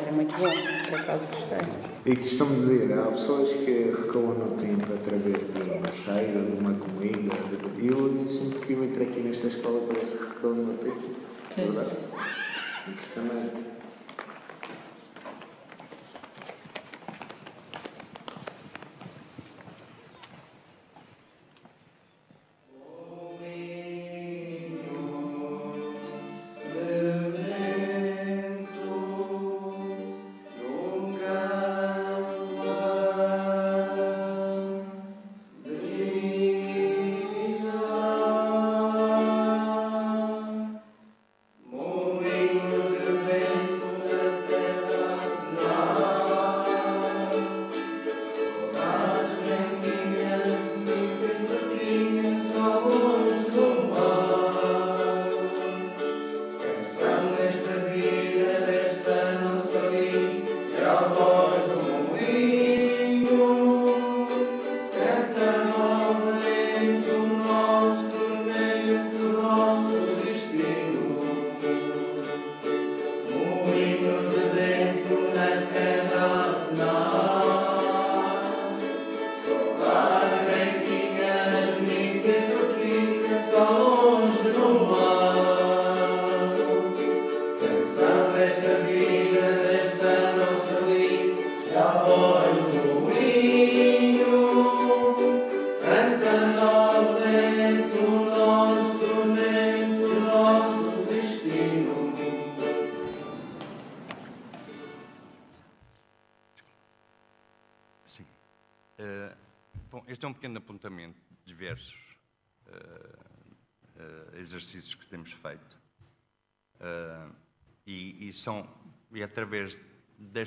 Era 0.02 0.12
muito 0.12 0.36
bom, 0.38 0.54
por 0.90 1.00
acaso 1.00 1.26
gostei. 1.28 1.60
E 2.06 2.16
que 2.16 2.26
estão 2.26 2.48
a 2.48 2.56
dizer, 2.56 2.94
há 2.94 3.12
pessoas 3.12 3.50
que 3.50 3.94
recuam 3.98 4.34
no 4.34 4.52
tempo 4.58 4.94
através 4.94 5.38
de 5.38 5.62
um 5.62 5.94
cheiro, 5.94 6.56
de 6.56 6.60
uma 6.60 6.74
comida. 6.74 7.36
De... 7.50 7.88
Eu 7.88 8.28
sempre 8.28 8.60
que 8.60 8.74
eu 8.74 8.84
entrei 8.84 9.08
aqui 9.08 9.20
nesta 9.20 9.48
escola 9.48 9.82
parece 9.88 10.18
que 10.18 10.24
recuam 10.24 10.56
no 10.56 10.74
tempo. 10.76 11.10
Sim. 11.54 11.62
Verdade? 11.66 11.98
Impressionante. 12.88 13.79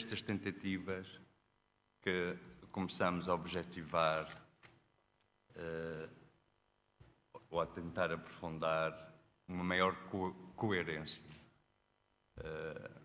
Destas 0.02 0.22
tentativas 0.22 1.06
que 2.02 2.36
começamos 2.72 3.28
a 3.28 3.34
objetivar 3.34 4.26
uh, 5.50 6.10
ou 7.48 7.60
a 7.60 7.66
tentar 7.66 8.10
aprofundar 8.10 9.14
uma 9.46 9.62
maior 9.62 9.94
co 10.08 10.32
coerência. 10.56 11.20
Uh, 12.38 13.02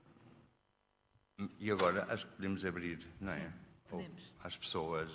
e 1.59 1.69
agora 1.69 2.11
acho 2.11 2.25
que 2.25 2.33
podemos 2.33 2.65
abrir, 2.65 3.07
não 3.19 3.33
é? 3.33 3.53
Podemos. 3.87 4.33
Às 4.43 4.57
pessoas 4.57 5.11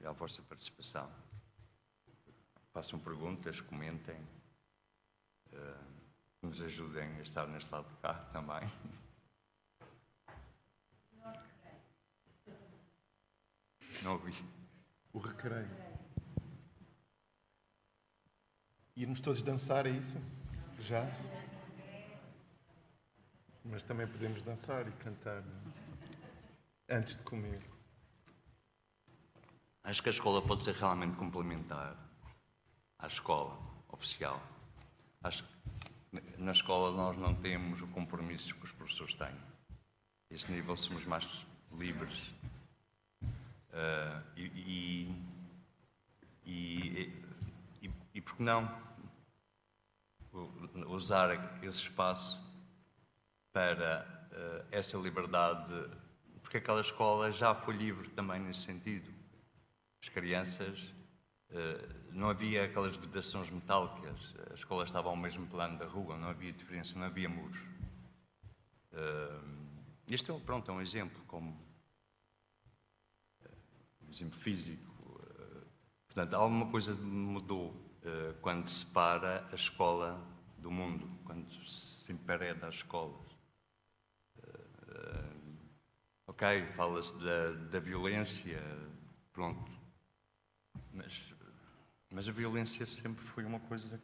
e 0.00 0.06
à 0.06 0.12
vossa 0.12 0.40
participação. 0.42 1.10
Façam 2.72 2.98
perguntas, 3.00 3.60
comentem. 3.62 4.24
Eh, 5.52 5.80
nos 6.42 6.60
ajudem 6.62 7.08
a 7.18 7.22
estar 7.22 7.46
neste 7.48 7.70
lado 7.72 7.88
de 7.88 7.96
cá 7.96 8.14
também. 8.32 8.60
Ouvi. 14.10 14.34
O 15.12 15.18
recreio. 15.18 15.68
Irmos 18.96 19.20
todos 19.20 19.42
dançar, 19.42 19.86
é 19.86 19.90
isso? 19.90 20.18
Já? 20.80 21.06
Mas 23.64 23.84
também 23.84 24.06
podemos 24.06 24.42
dançar 24.42 24.88
e 24.88 24.92
cantar 24.92 25.44
é? 26.88 26.96
antes 26.96 27.16
de 27.16 27.22
comer. 27.22 27.62
Acho 29.84 30.02
que 30.02 30.08
a 30.08 30.12
escola 30.12 30.42
pode 30.42 30.64
ser 30.64 30.74
realmente 30.74 31.16
complementar 31.16 31.96
à 32.98 33.06
escola 33.06 33.58
oficial. 33.88 34.42
Acho 35.22 35.44
que 35.44 36.38
na 36.38 36.52
escola 36.52 36.96
nós 36.96 37.16
não 37.18 37.34
temos 37.34 37.82
o 37.82 37.86
compromisso 37.88 38.54
que 38.54 38.64
os 38.64 38.72
professores 38.72 39.14
têm. 39.14 39.36
A 40.30 40.34
esse 40.34 40.50
nível 40.50 40.76
somos 40.76 41.04
mais 41.04 41.26
livres. 41.72 42.37
Uh, 43.78 44.22
e, 44.36 45.14
e, 46.44 47.12
e, 47.80 47.90
e, 48.12 48.20
por 48.20 48.34
que 48.34 48.42
não 48.42 48.68
usar 50.88 51.62
esse 51.62 51.82
espaço 51.82 52.40
para 53.52 54.28
uh, 54.32 54.66
essa 54.72 54.98
liberdade? 54.98 55.72
Porque 56.42 56.56
aquela 56.56 56.80
escola 56.80 57.30
já 57.30 57.54
foi 57.54 57.76
livre 57.76 58.10
também 58.10 58.40
nesse 58.40 58.62
sentido. 58.62 59.14
As 60.02 60.08
crianças 60.08 60.80
uh, 61.50 62.10
não 62.10 62.30
havia 62.30 62.64
aquelas 62.64 62.96
vedações 62.96 63.48
metálicas, 63.48 64.34
a 64.50 64.54
escola 64.54 64.82
estava 64.82 65.08
ao 65.08 65.16
mesmo 65.16 65.46
plano 65.46 65.78
da 65.78 65.86
rua, 65.86 66.18
não 66.18 66.30
havia 66.30 66.52
diferença, 66.52 66.98
não 66.98 67.06
havia 67.06 67.28
muros. 67.28 67.60
Este 70.08 70.32
é, 70.32 70.40
pronto, 70.40 70.68
é 70.68 70.74
um 70.74 70.80
exemplo, 70.80 71.22
como 71.28 71.56
exemplo 74.18 74.38
físico. 74.40 74.92
Uh, 75.04 75.66
portanto, 76.06 76.34
alguma 76.34 76.70
coisa 76.70 76.94
mudou 76.94 77.70
uh, 77.70 78.34
quando 78.40 78.66
se 78.66 78.84
separa 78.84 79.46
a 79.50 79.54
escola 79.54 80.20
do 80.58 80.70
mundo, 80.70 81.08
quando 81.24 81.50
se 81.66 82.12
empareda 82.12 82.68
as 82.68 82.76
escolas. 82.76 83.28
ok, 86.26 86.66
fala-se 86.76 87.14
da, 87.18 87.52
da 87.70 87.80
violência, 87.80 88.60
pronto, 89.32 89.70
mas 90.92 91.34
mas 92.10 92.26
a 92.26 92.32
violência 92.32 92.86
sempre 92.86 93.22
foi 93.26 93.44
uma 93.44 93.60
coisa 93.60 94.00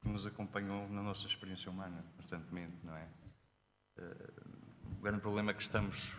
que 0.00 0.08
nos 0.08 0.26
acompanhou 0.26 0.88
na 0.88 1.00
nossa 1.00 1.26
experiência 1.26 1.70
humana, 1.70 2.04
constantemente, 2.16 2.76
não 2.82 2.94
é? 2.96 3.08
Eh, 3.98 4.32
o 4.84 5.00
grande 5.00 5.20
problema 5.20 5.52
é 5.52 5.54
que 5.54 5.62
estamos, 5.62 6.12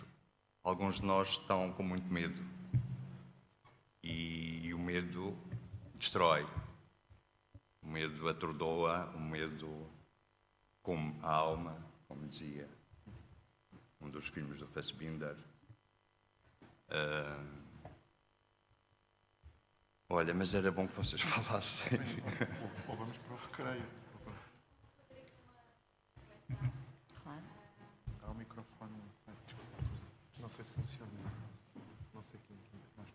alguns 0.64 0.96
de 0.96 1.06
nós 1.06 1.32
estão 1.32 1.74
com 1.74 1.84
muito 1.84 2.08
medo. 2.12 2.42
E, 4.08 4.68
e 4.68 4.74
o 4.74 4.80
medo 4.80 5.38
destrói. 5.96 6.48
O 7.82 7.88
medo 7.88 8.30
atordoa, 8.30 9.12
o 9.14 9.20
medo 9.20 9.90
come 10.82 11.20
a 11.22 11.32
alma, 11.32 11.78
como 12.08 12.26
dizia 12.28 12.70
um 14.00 14.10
dos 14.10 14.28
filmes 14.30 14.60
do 14.60 14.68
Fassbinder. 14.68 15.36
Uh, 16.90 17.68
Olha, 20.10 20.34
mas 20.34 20.54
era 20.54 20.72
bom 20.72 20.88
que 20.88 20.96
vocês 20.96 21.20
falassem. 21.44 22.00
Ou 22.88 22.96
vamos 22.96 23.18
para 23.18 23.34
o 23.34 23.38
recreio. 23.38 23.86
Claro. 27.22 27.44
Há 28.22 28.32
o 28.32 28.36
microfone, 28.36 28.94
não 28.94 29.12
sei. 29.26 29.34
Desculpa. 29.46 29.84
Não 30.40 30.50
sei 30.50 30.64
se 30.64 30.72
funciona. 30.72 31.12
Não 32.14 32.24
sei 32.24 32.40
quem 32.48 32.56
é 32.56 32.98
mais 32.98 33.10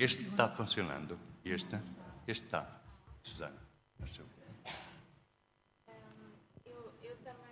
Este 0.00 0.22
está 0.22 0.48
funcionando. 0.48 1.18
Este? 1.44 1.78
Este 2.26 2.44
está. 2.46 2.80
Susana. 3.22 3.54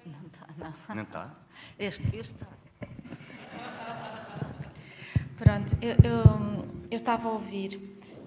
Não 0.06 0.26
está, 0.26 0.46
não. 0.56 0.94
Não 0.96 1.02
está? 1.02 1.34
Este, 1.78 2.16
este 2.16 2.34
está. 2.34 2.46
Pronto, 5.36 5.76
eu, 5.82 5.94
eu, 6.02 6.86
eu 6.90 6.96
estava 6.96 7.28
a 7.28 7.32
ouvir 7.32 7.76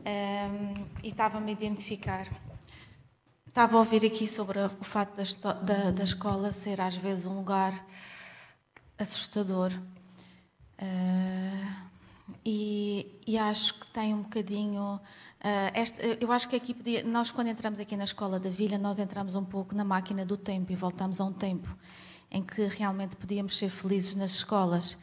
um, 0.05 0.85
e 1.03 1.09
estava 1.09 1.39
a 1.39 1.41
me 1.41 1.51
identificar. 1.51 2.27
Estava 3.47 3.75
a 3.75 3.79
ouvir 3.79 4.05
aqui 4.05 4.27
sobre 4.27 4.59
o 4.59 4.83
facto 4.83 5.17
da, 5.41 5.53
da, 5.53 5.91
da 5.91 6.03
escola 6.03 6.53
ser 6.53 6.79
às 6.79 6.95
vezes 6.95 7.25
um 7.25 7.37
lugar 7.37 7.73
assustador. 9.01 9.71
Uh, 10.81 11.91
e, 12.45 13.19
e, 13.27 13.37
acho 13.37 13.73
que 13.79 13.91
tem 13.91 14.13
um 14.13 14.21
bocadinho. 14.23 14.99
Uh, 15.43 16.17
eu 16.19 16.31
acho 16.31 16.47
que 16.47 16.55
aqui 16.55 16.73
podia, 16.73 17.03
nós, 17.03 17.31
quando 17.31 17.47
entramos 17.47 17.79
aqui 17.79 17.97
na 17.97 18.03
escola 18.03 18.39
da 18.39 18.49
Vila, 18.49 18.77
nós 18.77 18.99
entramos 18.99 19.35
um 19.35 19.43
pouco 19.43 19.75
na 19.75 19.83
máquina 19.83 20.25
do 20.25 20.37
tempo 20.37 20.71
e 20.71 20.75
voltamos 20.75 21.19
a 21.19 21.25
um 21.25 21.33
tempo 21.33 21.67
em 22.31 22.41
que 22.41 22.65
realmente 22.67 23.15
podíamos 23.15 23.57
ser 23.57 23.69
felizes 23.69 24.15
nas 24.15 24.31
escolas. 24.31 24.97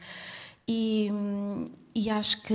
E, 0.67 1.11
e 1.95 2.11
acho 2.11 2.41
que 2.43 2.55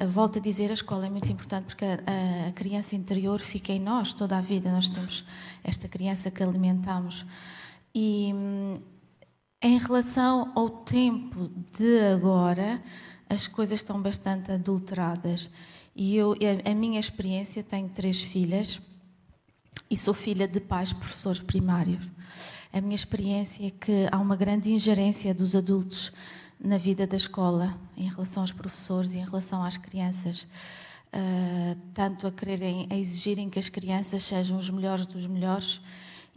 a, 0.00 0.06
volta 0.06 0.38
a 0.38 0.42
dizer 0.42 0.70
a 0.70 0.74
escola 0.74 1.06
é 1.06 1.10
muito 1.10 1.30
importante 1.30 1.66
porque 1.66 1.84
a, 1.84 2.48
a, 2.48 2.52
criança 2.52 2.94
interior 2.94 3.40
fica 3.40 3.72
em 3.72 3.80
nós 3.80 4.12
toda 4.12 4.36
a 4.36 4.40
vida. 4.40 4.70
Nós 4.70 4.88
temos 4.88 5.24
esta 5.64 5.88
criança 5.88 6.30
que 6.30 6.42
alimentamos. 6.42 7.24
E 7.94 8.32
em 9.60 9.78
relação 9.78 10.52
ao 10.54 10.68
tempo 10.68 11.50
de 11.76 12.00
agora, 12.12 12.82
as 13.28 13.46
coisas 13.46 13.80
estão 13.80 14.00
bastante 14.00 14.52
adulteradas. 14.52 15.50
E 15.94 16.16
eu, 16.16 16.32
a, 16.32 16.70
a 16.70 16.74
minha 16.74 17.00
experiência, 17.00 17.62
tenho 17.62 17.88
três 17.88 18.22
filhas 18.22 18.80
e 19.90 19.96
sou 19.96 20.14
filha 20.14 20.46
de 20.46 20.60
pais 20.60 20.92
professores 20.92 21.40
primários. 21.40 22.06
A 22.72 22.80
minha 22.80 22.94
experiência 22.94 23.66
é 23.66 23.70
que 23.70 24.06
há 24.12 24.18
uma 24.18 24.36
grande 24.36 24.70
ingerência 24.70 25.34
dos 25.34 25.54
adultos 25.54 26.12
na 26.60 26.76
vida 26.76 27.06
da 27.06 27.16
escola, 27.16 27.76
em 27.96 28.08
relação 28.08 28.42
aos 28.42 28.52
professores 28.52 29.12
e 29.12 29.18
em 29.18 29.24
relação 29.24 29.62
às 29.62 29.76
crianças. 29.76 30.46
Uh, 31.08 31.74
tanto 31.94 32.26
a 32.26 32.30
quererem, 32.30 32.86
a 32.90 32.96
exigirem 32.96 33.48
que 33.48 33.58
as 33.58 33.70
crianças 33.70 34.22
sejam 34.22 34.58
os 34.58 34.68
melhores 34.68 35.06
dos 35.06 35.26
melhores, 35.26 35.80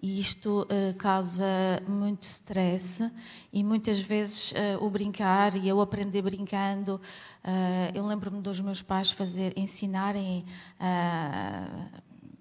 e 0.01 0.19
isto 0.19 0.63
uh, 0.63 0.95
causa 0.95 1.45
muito 1.87 2.23
stress 2.23 3.11
e 3.53 3.63
muitas 3.63 3.99
vezes 3.99 4.51
uh, 4.51 4.83
o 4.83 4.89
brincar 4.89 5.55
e 5.55 5.67
eu 5.67 5.79
aprender 5.79 6.23
brincando. 6.23 6.99
Uh, 7.43 7.93
eu 7.93 8.05
lembro-me 8.05 8.41
dos 8.41 8.59
meus 8.59 8.81
pais 8.81 9.11
fazer, 9.11 9.53
ensinarem 9.55 10.43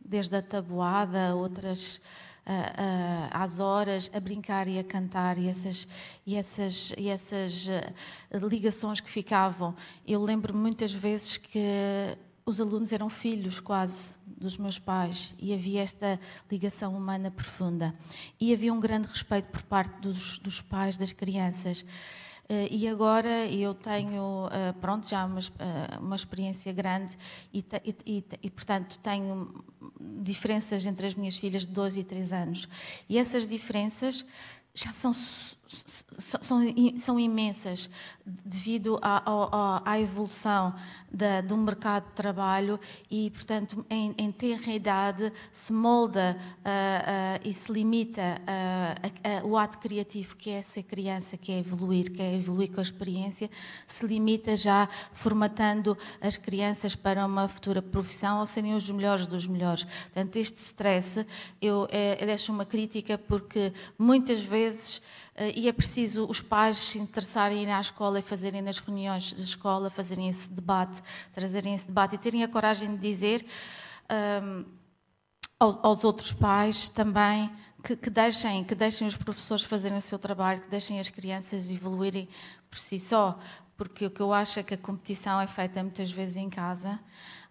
desde 0.04 0.36
a 0.36 0.42
tabuada, 0.42 1.36
outras 1.36 2.00
às 3.30 3.60
horas 3.60 4.10
a 4.12 4.18
brincar 4.18 4.66
e 4.66 4.78
a 4.78 4.82
cantar 4.82 5.38
e 5.38 5.46
essas 5.46 5.86
e 6.26 6.34
essas 6.34 6.92
e 6.96 7.08
essas 7.08 7.68
ligações 8.32 8.98
que 8.98 9.10
ficavam. 9.10 9.76
Eu 10.04 10.22
lembro-me 10.22 10.58
muitas 10.58 10.92
vezes 10.92 11.36
que 11.36 12.16
os 12.50 12.60
alunos 12.60 12.92
eram 12.92 13.08
filhos 13.08 13.60
quase 13.60 14.10
dos 14.26 14.58
meus 14.58 14.78
pais 14.78 15.32
e 15.38 15.54
havia 15.54 15.82
esta 15.82 16.18
ligação 16.50 16.96
humana 16.96 17.30
profunda. 17.30 17.94
E 18.40 18.52
havia 18.52 18.74
um 18.74 18.80
grande 18.80 19.06
respeito 19.06 19.46
por 19.46 19.62
parte 19.62 20.00
dos, 20.00 20.38
dos 20.38 20.60
pais 20.60 20.96
das 20.96 21.12
crianças. 21.12 21.82
Uh, 22.50 22.66
e 22.68 22.88
agora 22.88 23.46
eu 23.46 23.72
tenho, 23.72 24.46
uh, 24.46 24.74
pronto, 24.80 25.08
já 25.08 25.24
uma, 25.24 25.38
uh, 25.38 26.00
uma 26.00 26.16
experiência 26.16 26.72
grande 26.72 27.16
e, 27.54 27.64
e, 27.84 27.94
e, 28.04 28.24
e, 28.42 28.50
portanto, 28.50 28.98
tenho 28.98 29.64
diferenças 30.00 30.84
entre 30.84 31.06
as 31.06 31.14
minhas 31.14 31.36
filhas 31.36 31.64
de 31.64 31.72
12 31.72 32.00
e 32.00 32.04
3 32.04 32.32
anos. 32.32 32.68
E 33.08 33.16
essas 33.16 33.46
diferenças 33.46 34.26
já 34.74 34.92
são, 34.92 35.12
são, 35.70 36.60
são 36.96 37.20
imensas 37.20 37.88
devido 38.26 38.98
à, 39.00 39.22
à, 39.24 39.82
à 39.92 40.00
evolução 40.00 40.74
da, 41.10 41.40
do 41.40 41.56
mercado 41.56 42.06
de 42.06 42.12
trabalho 42.12 42.78
e, 43.10 43.30
portanto, 43.30 43.84
em, 43.88 44.14
em 44.18 44.34
idade 44.74 45.32
se 45.52 45.72
molda 45.72 46.36
uh, 46.38 46.60
uh, 46.60 47.48
e 47.48 47.52
se 47.52 47.70
limita 47.72 48.40
uh, 49.42 49.48
o 49.48 49.56
ato 49.56 49.78
criativo 49.78 50.36
que 50.36 50.50
é 50.50 50.62
ser 50.62 50.82
criança, 50.82 51.36
que 51.36 51.52
é 51.52 51.58
evoluir, 51.58 52.10
que 52.10 52.22
é 52.22 52.36
evoluir 52.36 52.70
com 52.70 52.80
a 52.80 52.82
experiência, 52.82 53.50
se 53.86 54.06
limita 54.06 54.56
já 54.56 54.88
formatando 55.14 55.96
as 56.20 56.36
crianças 56.36 56.94
para 56.94 57.24
uma 57.24 57.48
futura 57.48 57.80
profissão 57.82 58.40
ou 58.40 58.46
serem 58.46 58.74
os 58.74 58.90
melhores 58.90 59.26
dos 59.26 59.46
melhores. 59.46 59.84
Portanto, 59.84 60.36
este 60.36 60.58
stress, 60.58 61.26
eu, 61.60 61.86
eu 62.18 62.26
deixo 62.26 62.52
uma 62.52 62.64
crítica 62.64 63.18
porque 63.18 63.72
muitas 63.98 64.40
vezes 64.42 65.00
eh, 65.29 65.29
e 65.54 65.68
é 65.68 65.72
preciso 65.72 66.26
os 66.26 66.40
pais 66.40 66.76
se 66.76 66.98
interessarem 66.98 67.58
em 67.58 67.62
ir 67.62 67.70
à 67.70 67.80
escola 67.80 68.18
e 68.18 68.22
fazerem 68.22 68.60
nas 68.60 68.78
reuniões 68.78 69.32
da 69.32 69.42
escola, 69.42 69.88
fazerem 69.88 70.28
esse 70.28 70.50
debate, 70.50 71.02
trazerem 71.32 71.74
esse 71.74 71.86
debate 71.86 72.14
e 72.16 72.18
terem 72.18 72.42
a 72.42 72.48
coragem 72.48 72.94
de 72.94 73.00
dizer 73.00 73.46
um, 74.42 74.64
aos 75.58 76.04
outros 76.04 76.32
pais 76.32 76.88
também 76.88 77.50
que, 77.84 77.96
que, 77.96 78.10
deixem, 78.10 78.64
que 78.64 78.74
deixem 78.74 79.06
os 79.06 79.16
professores 79.16 79.64
fazerem 79.64 79.98
o 79.98 80.02
seu 80.02 80.18
trabalho, 80.18 80.60
que 80.62 80.68
deixem 80.68 81.00
as 81.00 81.08
crianças 81.08 81.70
evoluírem 81.70 82.28
por 82.68 82.78
si 82.78 82.98
só, 82.98 83.38
porque 83.76 84.06
o 84.06 84.10
que 84.10 84.20
eu 84.20 84.32
acho 84.32 84.60
é 84.60 84.62
que 84.62 84.74
a 84.74 84.78
competição 84.78 85.40
é 85.40 85.46
feita 85.46 85.82
muitas 85.82 86.10
vezes 86.10 86.36
em 86.36 86.50
casa, 86.50 87.00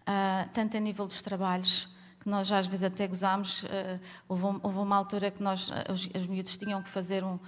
uh, 0.02 0.48
tanto 0.52 0.76
a 0.76 0.80
nível 0.80 1.06
dos 1.06 1.22
trabalhos, 1.22 1.88
que 2.20 2.28
nós 2.28 2.46
já 2.46 2.58
às 2.58 2.66
vezes 2.66 2.84
até 2.84 3.08
gozámos. 3.08 3.62
Uh, 3.62 4.00
houve, 4.28 4.44
houve, 4.62 4.78
uma 4.78 4.96
altura 4.96 5.30
que 5.30 5.42
nós, 5.42 5.70
eh, 5.70 5.90
os, 5.90 6.06
os 6.06 6.26
miúdos 6.26 6.56
tinham 6.56 6.82
que 6.82 6.90
fazer 6.90 7.24
um, 7.24 7.38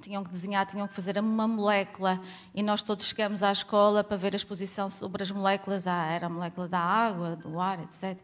tinham 0.00 0.24
que 0.24 0.30
desenhar, 0.30 0.66
tinham 0.66 0.88
que 0.88 0.94
fazer 0.94 1.18
uma 1.18 1.46
molécula 1.46 2.20
e 2.54 2.62
nós 2.62 2.82
todos 2.82 3.06
chegamos 3.06 3.42
à 3.42 3.52
escola 3.52 4.02
para 4.02 4.16
ver 4.16 4.32
a 4.32 4.36
exposição 4.36 4.88
sobre 4.88 5.22
as 5.22 5.30
moléculas. 5.30 5.86
Ah, 5.86 6.06
era 6.06 6.26
a 6.26 6.30
molécula 6.30 6.66
da 6.66 6.78
água, 6.78 7.36
do 7.36 7.60
ar, 7.60 7.78
etc. 7.80 8.18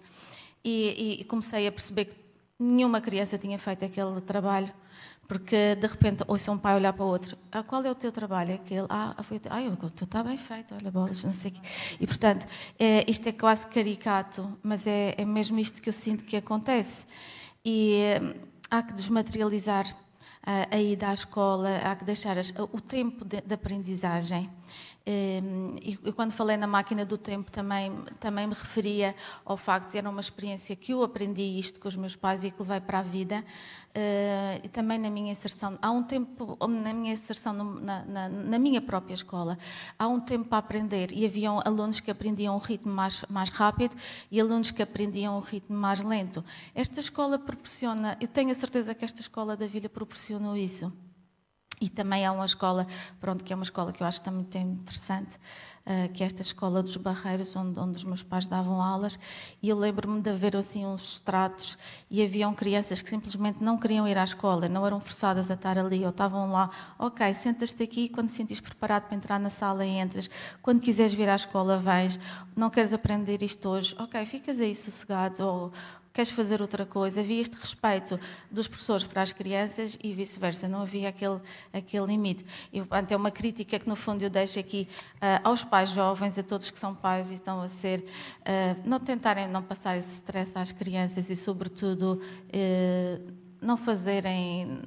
E, 0.64 1.18
e 1.20 1.24
comecei 1.24 1.66
a 1.66 1.72
perceber 1.72 2.06
que 2.06 2.16
nenhuma 2.58 3.00
criança 3.00 3.36
tinha 3.36 3.58
feito 3.58 3.84
aquele 3.84 4.20
trabalho 4.22 4.72
porque 5.30 5.76
de 5.76 5.86
repente 5.86 6.24
ouço 6.26 6.50
um 6.50 6.58
pai 6.58 6.74
olhar 6.74 6.92
para 6.92 7.04
o 7.04 7.08
outro, 7.08 7.38
ah, 7.52 7.62
qual 7.62 7.84
é 7.84 7.88
o 7.88 7.94
teu 7.94 8.10
trabalho? 8.10 8.54
Aquele, 8.54 8.86
ah, 8.88 9.14
foi, 9.22 9.40
ah 9.48 9.60
o 9.60 9.88
teu 9.88 10.04
está 10.04 10.24
bem 10.24 10.36
feito, 10.36 10.74
olha 10.74 10.90
bolas, 10.90 11.22
não 11.22 11.32
sei 11.32 11.52
o 11.52 11.54
quê. 11.54 11.60
E 12.00 12.04
portanto, 12.04 12.48
é, 12.76 13.08
isto 13.08 13.28
é 13.28 13.30
quase 13.30 13.64
caricato, 13.68 14.58
mas 14.60 14.88
é, 14.88 15.14
é 15.16 15.24
mesmo 15.24 15.60
isto 15.60 15.80
que 15.80 15.88
eu 15.88 15.92
sinto 15.92 16.24
que 16.24 16.36
acontece. 16.36 17.06
E 17.64 18.02
hum, 18.20 18.34
há 18.68 18.82
que 18.82 18.92
desmaterializar 18.92 19.96
a, 20.42 20.74
a 20.74 20.80
ida 20.80 21.10
à 21.10 21.14
escola, 21.14 21.76
há 21.76 21.94
que 21.94 22.04
deixar 22.04 22.36
o 22.72 22.80
tempo 22.80 23.24
de, 23.24 23.40
de 23.40 23.54
aprendizagem. 23.54 24.50
Ehm, 25.10 25.76
e 25.82 26.12
quando 26.12 26.32
falei 26.32 26.56
na 26.56 26.66
máquina 26.66 27.04
do 27.04 27.18
tempo 27.18 27.50
também, 27.50 27.92
também 28.20 28.46
me 28.46 28.54
referia 28.54 29.14
ao 29.44 29.56
facto 29.56 29.90
de 29.90 29.98
era 29.98 30.08
uma 30.08 30.20
experiência 30.20 30.76
que 30.76 30.92
eu 30.92 31.02
aprendi 31.02 31.42
isto 31.42 31.80
com 31.80 31.88
os 31.88 31.96
meus 31.96 32.14
pais 32.14 32.44
e 32.44 32.50
que 32.50 32.62
levei 32.62 32.80
para 32.80 33.00
a 33.00 33.02
vida. 33.02 33.44
Eh, 33.92 34.60
e 34.62 34.68
também 34.68 34.98
na 34.98 35.10
minha 35.10 35.32
inserção, 35.32 35.76
há 35.82 35.90
um 35.90 36.02
tempo, 36.02 36.56
na 36.68 36.92
minha 36.92 37.12
inserção 37.12 37.52
na, 37.52 38.04
na, 38.04 38.28
na 38.28 38.58
minha 38.58 38.80
própria 38.80 39.14
escola, 39.14 39.58
há 39.98 40.06
um 40.06 40.20
tempo 40.20 40.48
para 40.48 40.58
aprender 40.58 41.12
e 41.12 41.26
haviam 41.26 41.60
alunos 41.64 41.98
que 41.98 42.10
aprendiam 42.10 42.54
um 42.54 42.58
ritmo 42.60 42.92
mais, 42.92 43.24
mais 43.28 43.50
rápido 43.50 43.96
e 44.30 44.40
alunos 44.40 44.70
que 44.70 44.82
aprendiam 44.82 45.36
um 45.36 45.40
ritmo 45.40 45.76
mais 45.76 46.00
lento. 46.00 46.44
Esta 46.74 47.00
escola 47.00 47.38
proporciona, 47.38 48.16
eu 48.20 48.28
tenho 48.28 48.52
a 48.52 48.54
certeza 48.54 48.94
que 48.94 49.04
esta 49.04 49.20
escola 49.20 49.56
da 49.56 49.66
Vila 49.66 49.88
proporcionou 49.88 50.56
isso. 50.56 50.92
E 51.80 51.88
também 51.88 52.26
há 52.26 52.32
uma 52.32 52.44
escola, 52.44 52.86
pronto, 53.18 53.42
que 53.42 53.52
é 53.52 53.56
uma 53.56 53.62
escola 53.62 53.90
que 53.90 54.02
eu 54.02 54.06
acho 54.06 54.20
também 54.20 54.40
muito 54.42 54.58
interessante, 54.58 55.36
uh, 55.86 56.12
que 56.12 56.22
é 56.22 56.26
esta 56.26 56.42
escola 56.42 56.82
dos 56.82 56.94
Barreiros, 56.98 57.56
onde, 57.56 57.80
onde 57.80 57.96
os 57.96 58.04
meus 58.04 58.22
pais 58.22 58.46
davam 58.46 58.82
aulas, 58.82 59.18
e 59.62 59.70
eu 59.70 59.78
lembro-me 59.78 60.20
de 60.20 60.28
haver 60.28 60.54
assim 60.56 60.84
uns 60.84 61.14
estratos, 61.14 61.78
e 62.10 62.22
haviam 62.22 62.52
crianças 62.54 63.00
que 63.00 63.08
simplesmente 63.08 63.64
não 63.64 63.78
queriam 63.78 64.06
ir 64.06 64.18
à 64.18 64.24
escola, 64.24 64.68
não 64.68 64.86
eram 64.86 65.00
forçadas 65.00 65.50
a 65.50 65.54
estar 65.54 65.78
ali, 65.78 66.04
ou 66.04 66.10
estavam 66.10 66.50
lá, 66.50 66.68
ok, 66.98 67.32
sentas-te 67.32 67.82
aqui, 67.82 68.10
quando 68.10 68.28
te 68.28 68.34
sentires 68.34 68.60
preparado 68.60 69.04
para 69.04 69.16
entrar 69.16 69.40
na 69.40 69.48
sala, 69.48 69.86
entras, 69.86 70.28
quando 70.60 70.80
quiseres 70.80 71.14
vir 71.14 71.30
à 71.30 71.36
escola, 71.36 71.78
vens, 71.78 72.20
não 72.54 72.68
queres 72.68 72.92
aprender 72.92 73.42
isto 73.42 73.66
hoje, 73.70 73.96
ok, 73.98 74.26
ficas 74.26 74.60
aí 74.60 74.74
sossegado, 74.74 75.42
ou 75.42 75.72
queres 76.20 76.30
fazer 76.30 76.60
outra 76.60 76.84
coisa. 76.84 77.20
Havia 77.20 77.40
este 77.40 77.56
respeito 77.56 78.20
dos 78.50 78.68
professores 78.68 79.06
para 79.06 79.22
as 79.22 79.32
crianças 79.32 79.98
e 80.02 80.12
vice-versa, 80.12 80.68
não 80.68 80.82
havia 80.82 81.08
aquele, 81.08 81.40
aquele 81.72 82.06
limite. 82.06 82.44
E, 82.70 82.80
portanto, 82.80 83.12
é 83.12 83.16
uma 83.16 83.30
crítica 83.30 83.78
que, 83.78 83.88
no 83.88 83.96
fundo, 83.96 84.22
eu 84.22 84.28
deixo 84.28 84.60
aqui 84.60 84.86
uh, 85.14 85.40
aos 85.42 85.64
pais 85.64 85.90
jovens, 85.90 86.38
a 86.38 86.42
todos 86.42 86.70
que 86.70 86.78
são 86.78 86.94
pais 86.94 87.30
e 87.30 87.34
estão 87.34 87.62
a 87.62 87.68
ser, 87.68 88.00
uh, 88.40 88.80
não 88.84 89.00
tentarem 89.00 89.48
não 89.48 89.62
passar 89.62 89.96
esse 89.96 90.14
stress 90.16 90.56
às 90.58 90.72
crianças 90.72 91.30
e, 91.30 91.36
sobretudo, 91.36 92.20
uh, 92.20 93.32
não 93.62 93.78
fazerem 93.78 94.78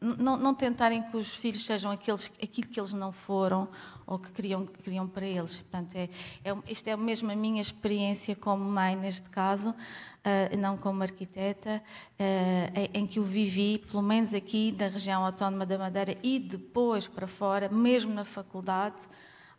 não, 0.00 0.36
não, 0.36 0.54
tentarem 0.54 1.02
que 1.02 1.16
os 1.16 1.34
filhos 1.34 1.64
sejam 1.64 1.90
aqueles, 1.90 2.30
aquilo 2.40 2.68
que 2.68 2.78
eles 2.78 2.92
não 2.92 3.10
foram 3.10 3.68
ou 4.06 4.18
que 4.18 4.30
queriam, 4.30 4.64
que 4.64 4.82
queriam 4.82 5.08
para 5.08 5.26
eles. 5.26 5.56
Portanto, 5.56 5.96
é, 5.96 6.08
é, 6.44 6.56
isto 6.68 6.86
é 6.88 6.96
mesmo 6.96 7.30
a 7.30 7.34
minha 7.34 7.60
experiência 7.60 8.36
como 8.36 8.62
mãe, 8.64 8.94
neste 8.94 9.28
caso, 9.28 9.70
uh, 9.70 10.56
não 10.56 10.76
como 10.76 11.02
arquiteta, 11.02 11.82
uh, 12.12 12.90
em 12.94 13.06
que 13.06 13.18
eu 13.18 13.24
vivi, 13.24 13.78
pelo 13.78 14.02
menos 14.02 14.32
aqui 14.32 14.70
da 14.70 14.88
região 14.88 15.24
autónoma 15.24 15.66
da 15.66 15.76
Madeira 15.76 16.16
e 16.22 16.38
depois 16.38 17.06
para 17.06 17.26
fora, 17.26 17.68
mesmo 17.68 18.14
na 18.14 18.24
faculdade, 18.24 18.96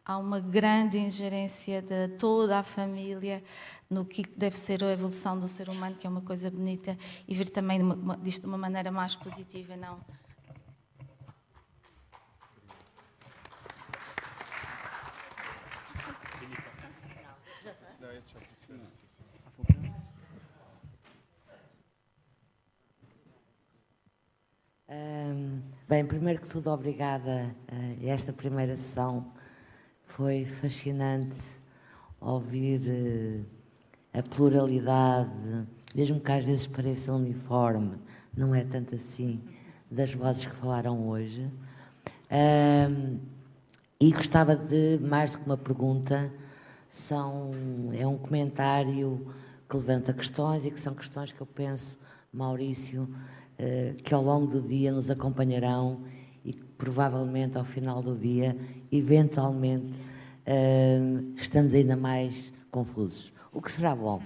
há 0.06 0.18
uma 0.18 0.40
grande 0.40 0.98
ingerência 0.98 1.82
de 1.82 2.08
toda 2.18 2.60
a 2.60 2.64
família 2.64 3.44
no 3.90 4.06
que 4.06 4.24
deve 4.38 4.58
ser 4.58 4.82
a 4.84 4.92
evolução 4.94 5.38
do 5.38 5.48
ser 5.50 5.68
humano, 5.68 5.96
que 6.00 6.08
é 6.08 6.10
uma 6.10 6.22
coisa 6.22 6.50
bonita, 6.50 6.98
e 7.28 7.36
ver 7.36 7.50
também 7.50 7.82
disto 8.22 8.42
de 8.42 8.48
uma 8.48 8.58
maneira 8.58 8.92
mais 8.92 9.16
positiva, 9.16 9.76
não 9.76 10.00
bem, 25.86 26.06
primeiro 26.06 26.40
que 26.40 26.48
tudo, 26.48 26.72
obrigada 26.72 27.54
a 27.70 28.06
esta 28.06 28.32
primeira 28.32 28.78
sessão. 28.78 29.34
Foi 30.06 30.46
fascinante 30.46 31.36
ouvir 32.22 32.82
eh, 34.14 34.18
a 34.18 34.24
pluralidade, 34.24 35.68
mesmo 35.94 36.22
que 36.22 36.32
às 36.32 36.46
vezes 36.46 36.68
pareça 36.68 37.12
uniforme, 37.12 37.98
não 38.34 38.56
é 38.56 38.64
tanto 38.64 38.96
assim, 38.96 39.42
das 39.92 40.14
vozes 40.14 40.46
que 40.46 40.56
falaram 40.56 41.06
hoje. 41.10 41.52
e 44.00 44.12
gostava 44.14 44.56
de, 44.56 45.00
mais 45.02 45.32
do 45.32 45.40
que 45.40 45.46
uma 45.46 45.58
pergunta, 45.58 46.32
são, 46.90 47.52
é 47.94 48.08
um 48.08 48.18
comentário 48.18 49.36
que 49.70 49.76
levanta 49.76 50.14
questões 50.14 50.66
e 50.66 50.72
que 50.72 50.80
são 50.80 50.94
questões 50.96 51.34
que 51.34 51.42
eu 51.42 51.48
penso, 51.48 52.00
Maurício, 52.32 53.14
que 54.04 54.14
ao 54.14 54.22
longo 54.22 54.48
do 54.48 54.62
dia 54.62 54.92
nos 54.92 55.10
acompanharão 55.10 56.02
e 56.46 56.54
que 56.54 56.64
provavelmente 56.78 57.58
ao 57.58 57.66
final 57.66 58.04
do 58.04 58.16
dia, 58.16 58.56
eventualmente, 58.92 59.94
eh, 60.46 61.00
estamos 61.36 61.74
ainda 61.74 61.96
mais 61.96 62.54
confusos, 62.70 63.34
o 63.52 63.62
que 63.62 63.72
será 63.72 63.96
bom. 63.96 64.22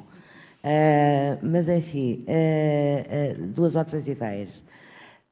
Eh, 0.64 1.38
mas, 1.42 1.68
enfim, 1.70 2.26
duas 3.54 3.76
outras 3.76 4.08
ideias. 4.08 4.64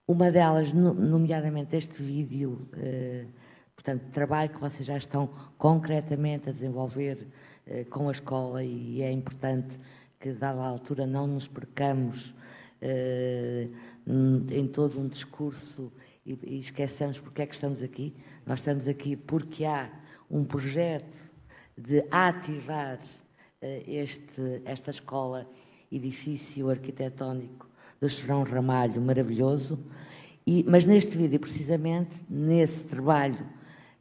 Uma 0.07 0.31
delas, 0.31 0.73
nomeadamente 0.73 1.75
este 1.75 2.01
vídeo, 2.01 2.67
portanto, 3.75 4.03
trabalho 4.11 4.49
que 4.49 4.59
vocês 4.59 4.87
já 4.87 4.97
estão 4.97 5.29
concretamente 5.57 6.49
a 6.49 6.51
desenvolver 6.51 7.27
com 7.91 8.07
a 8.07 8.11
escola 8.11 8.63
e 8.63 9.03
é 9.03 9.11
importante 9.11 9.79
que, 10.19 10.31
dada 10.31 10.61
a 10.61 10.67
altura, 10.67 11.05
não 11.05 11.27
nos 11.27 11.47
percamos 11.47 12.33
em 14.51 14.67
todo 14.67 14.99
um 14.99 15.07
discurso 15.07 15.91
e, 16.25 16.37
e 16.43 16.59
esquecemos 16.59 17.19
porque 17.19 17.41
é 17.41 17.45
que 17.45 17.55
estamos 17.55 17.81
aqui. 17.81 18.13
Nós 18.45 18.59
estamos 18.59 18.87
aqui 18.87 19.15
porque 19.15 19.65
há 19.65 19.89
um 20.29 20.43
projeto 20.43 21.17
de 21.75 22.03
ativar 22.11 22.99
uh, 22.99 23.83
este, 23.87 24.61
esta 24.65 24.91
escola, 24.91 25.49
edifício 25.91 26.69
arquitetónico 26.69 27.67
do 27.99 28.09
Chorão 28.09 28.43
Ramalho, 28.43 29.01
maravilhoso. 29.01 29.79
E, 30.45 30.63
mas 30.67 30.85
neste 30.85 31.17
vídeo, 31.17 31.39
precisamente, 31.39 32.15
nesse 32.29 32.85
trabalho 32.85 33.39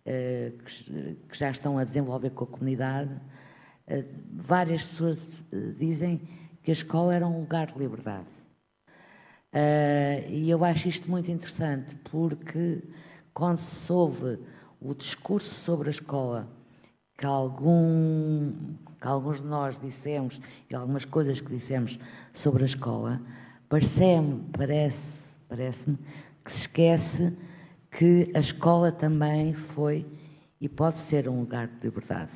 uh, 0.05 0.59
que, 0.65 1.17
que, 1.29 1.39
já 1.39 1.51
estão 1.51 1.79
a 1.79 1.85
desenvolver 1.85 2.31
com 2.31 2.45
a 2.45 2.47
comunidade, 2.47 3.11
várias 4.31 4.85
pessoas 4.85 5.43
dizem 5.79 6.21
que 6.63 6.71
a 6.71 6.75
escola 6.75 7.15
era 7.15 7.27
um 7.27 7.41
lugar 7.41 7.69
de 7.69 7.79
liberdade. 7.79 8.27
Uh, 9.53 10.29
e 10.29 10.51
eu 10.51 10.63
acho 10.65 10.89
isto 10.89 11.11
muito 11.11 11.31
interessante, 11.31 11.97
porque 12.11 12.83
quando 13.33 13.59
se 13.59 13.93
ouve 13.93 14.39
o 14.81 14.95
discurso 14.95 15.55
sobre 15.55 15.89
a 15.89 15.91
escola, 15.91 16.49
que, 17.17 17.25
algum, 17.27 18.53
que 19.01 19.09
alguns 19.09 19.41
de 19.41 19.47
nós 19.47 19.79
dissemos, 19.79 20.41
e 20.71 20.75
algumas 20.75 21.05
coisas 21.05 21.41
que 21.41 21.51
dissemos 21.51 21.99
sobre 22.33 22.63
a 22.63 22.67
escola, 22.67 23.21
parece-me 23.69 24.45
parece, 24.53 25.35
parece 25.49 25.99
que 26.45 26.53
se 26.53 26.61
esquece 26.61 27.37
que 27.91 28.31
a 28.35 28.39
escola 28.39 28.93
também 28.93 29.55
foi 29.55 30.07
e 30.61 30.69
pode 30.69 30.99
ser 30.99 31.29
um 31.29 31.41
lugar 31.41 31.69
de 31.69 31.81
liberdade. 31.83 32.33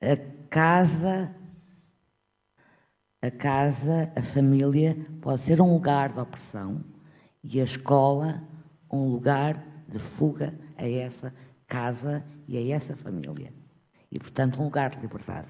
A 0.00 0.16
casa 0.50 1.34
a 3.24 3.30
casa, 3.30 4.12
a 4.14 4.22
família, 4.22 4.94
pode 5.22 5.40
ser 5.40 5.58
um 5.58 5.72
lugar 5.72 6.12
de 6.12 6.20
opressão 6.20 6.84
e 7.42 7.58
a 7.58 7.64
escola 7.64 8.42
um 8.92 9.08
lugar 9.08 9.64
de 9.88 9.98
fuga 9.98 10.52
a 10.76 10.86
essa 10.86 11.32
casa 11.66 12.22
e 12.46 12.58
a 12.58 12.76
essa 12.76 12.94
família. 12.94 13.50
E, 14.12 14.18
portanto, 14.18 14.60
um 14.60 14.64
lugar 14.64 14.90
de 14.90 15.00
liberdade. 15.00 15.48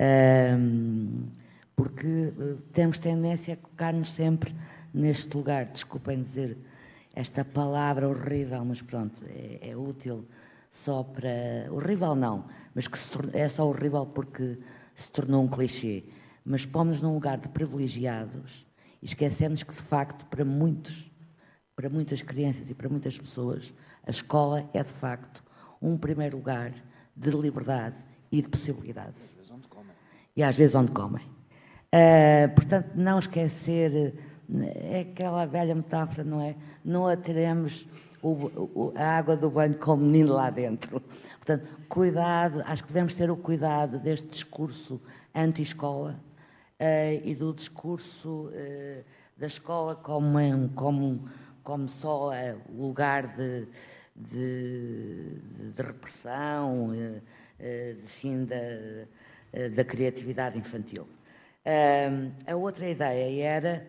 Um, 0.00 1.28
porque 1.76 2.06
eh, 2.08 2.56
temos 2.72 2.98
tendência 2.98 3.52
a 3.52 3.56
colocar-nos 3.58 4.10
sempre 4.10 4.54
neste 4.94 5.36
lugar. 5.36 5.66
Desculpem 5.66 6.22
dizer 6.22 6.56
esta 7.14 7.44
palavra 7.44 8.08
horrível, 8.08 8.64
mas 8.64 8.80
pronto, 8.80 9.22
é, 9.28 9.70
é 9.70 9.76
útil 9.76 10.26
só 10.70 11.02
para. 11.02 11.70
Horrível 11.70 12.14
não, 12.14 12.46
mas 12.74 12.88
que 12.88 12.98
é 13.34 13.48
só 13.48 13.68
horrível 13.68 14.06
porque 14.06 14.58
se 14.94 15.12
tornou 15.12 15.44
um 15.44 15.48
clichê 15.48 16.04
mas 16.44 16.66
pomos 16.66 17.00
num 17.00 17.14
lugar 17.14 17.38
de 17.38 17.48
privilegiados 17.48 18.66
e 19.00 19.06
esquecemos 19.06 19.62
que, 19.62 19.72
de 19.72 19.80
facto, 19.80 20.24
para 20.26 20.44
muitos, 20.44 21.10
para 21.74 21.88
muitas 21.88 22.22
crianças 22.22 22.70
e 22.70 22.74
para 22.74 22.88
muitas 22.88 23.18
pessoas, 23.18 23.74
a 24.06 24.10
escola 24.10 24.68
é, 24.72 24.82
de 24.82 24.90
facto, 24.90 25.42
um 25.80 25.96
primeiro 25.96 26.36
lugar 26.36 26.72
de 27.16 27.30
liberdade 27.30 27.96
e 28.30 28.40
de 28.40 28.48
possibilidade. 28.48 29.14
E 30.34 30.42
às 30.42 30.56
vezes 30.56 30.74
onde 30.74 30.92
comem. 30.92 31.24
Uh, 31.94 32.54
portanto, 32.54 32.92
não 32.94 33.18
esquecer, 33.18 34.14
é 34.64 35.00
aquela 35.00 35.44
velha 35.44 35.74
metáfora, 35.74 36.24
não 36.24 36.40
é? 36.40 36.56
Não 36.84 37.06
atiremos 37.06 37.86
a 38.94 39.18
água 39.18 39.36
do 39.36 39.50
banho 39.50 39.74
com 39.74 39.94
o 39.94 39.96
menino 39.96 40.32
lá 40.32 40.48
dentro. 40.48 41.00
Portanto, 41.38 41.68
cuidado, 41.88 42.62
acho 42.66 42.82
que 42.82 42.88
devemos 42.88 43.14
ter 43.14 43.30
o 43.30 43.36
cuidado 43.36 43.98
deste 43.98 44.28
discurso 44.28 45.00
anti-escola, 45.34 46.20
e 47.24 47.34
do 47.34 47.52
discurso 47.52 48.48
uh, 48.48 49.04
da 49.36 49.46
escola 49.46 49.94
como, 49.94 50.38
um, 50.38 50.68
como 50.68 51.28
como 51.62 51.88
só 51.88 52.32
eh, 52.32 52.56
o 52.68 52.86
lugar 52.86 53.36
de, 53.36 53.66
de, 54.14 55.38
de 55.74 55.82
repressão, 55.82 56.92
eh, 56.94 57.20
eh, 57.58 57.96
de 58.02 58.08
fim 58.08 58.44
da, 58.44 58.56
eh, 59.52 59.68
da 59.74 59.84
criatividade 59.84 60.58
infantil. 60.58 61.06
A 62.46 62.56
outra 62.56 62.88
ideia 62.88 63.44
era 63.44 63.88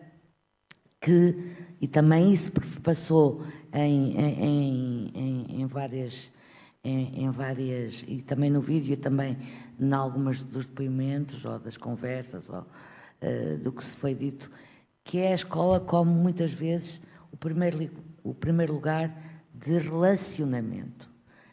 que, 1.00 1.34
e 1.80 1.88
também 1.88 2.32
isso 2.32 2.52
passou 2.82 3.44
em, 3.72 4.16
em, 4.16 5.10
em, 5.14 5.60
em 5.60 5.66
várias, 5.66 6.30
em, 6.84 7.24
em 7.24 7.30
várias, 7.30 8.04
e 8.06 8.20
também 8.20 8.50
no 8.50 8.60
vídeo 8.60 8.92
e 8.92 8.96
também 8.96 9.38
em 9.80 9.92
algumas 9.92 10.42
dos 10.42 10.66
depoimentos 10.66 11.44
ou 11.44 11.58
das 11.58 11.76
conversas 11.76 12.50
ou 12.50 12.60
uh, 12.60 13.58
do 13.58 13.72
que 13.72 13.82
se 13.82 13.96
foi 13.96 14.14
dito, 14.14 14.50
que 15.02 15.18
é 15.18 15.32
a 15.32 15.34
escola 15.34 15.80
como 15.80 16.12
muitas 16.12 16.52
vezes 16.52 17.00
o 17.32 17.36
primeiro, 17.36 17.90
o 18.22 18.34
primeiro 18.34 18.74
lugar 18.74 19.16
de 19.52 19.78
relacionamento. 19.78 21.10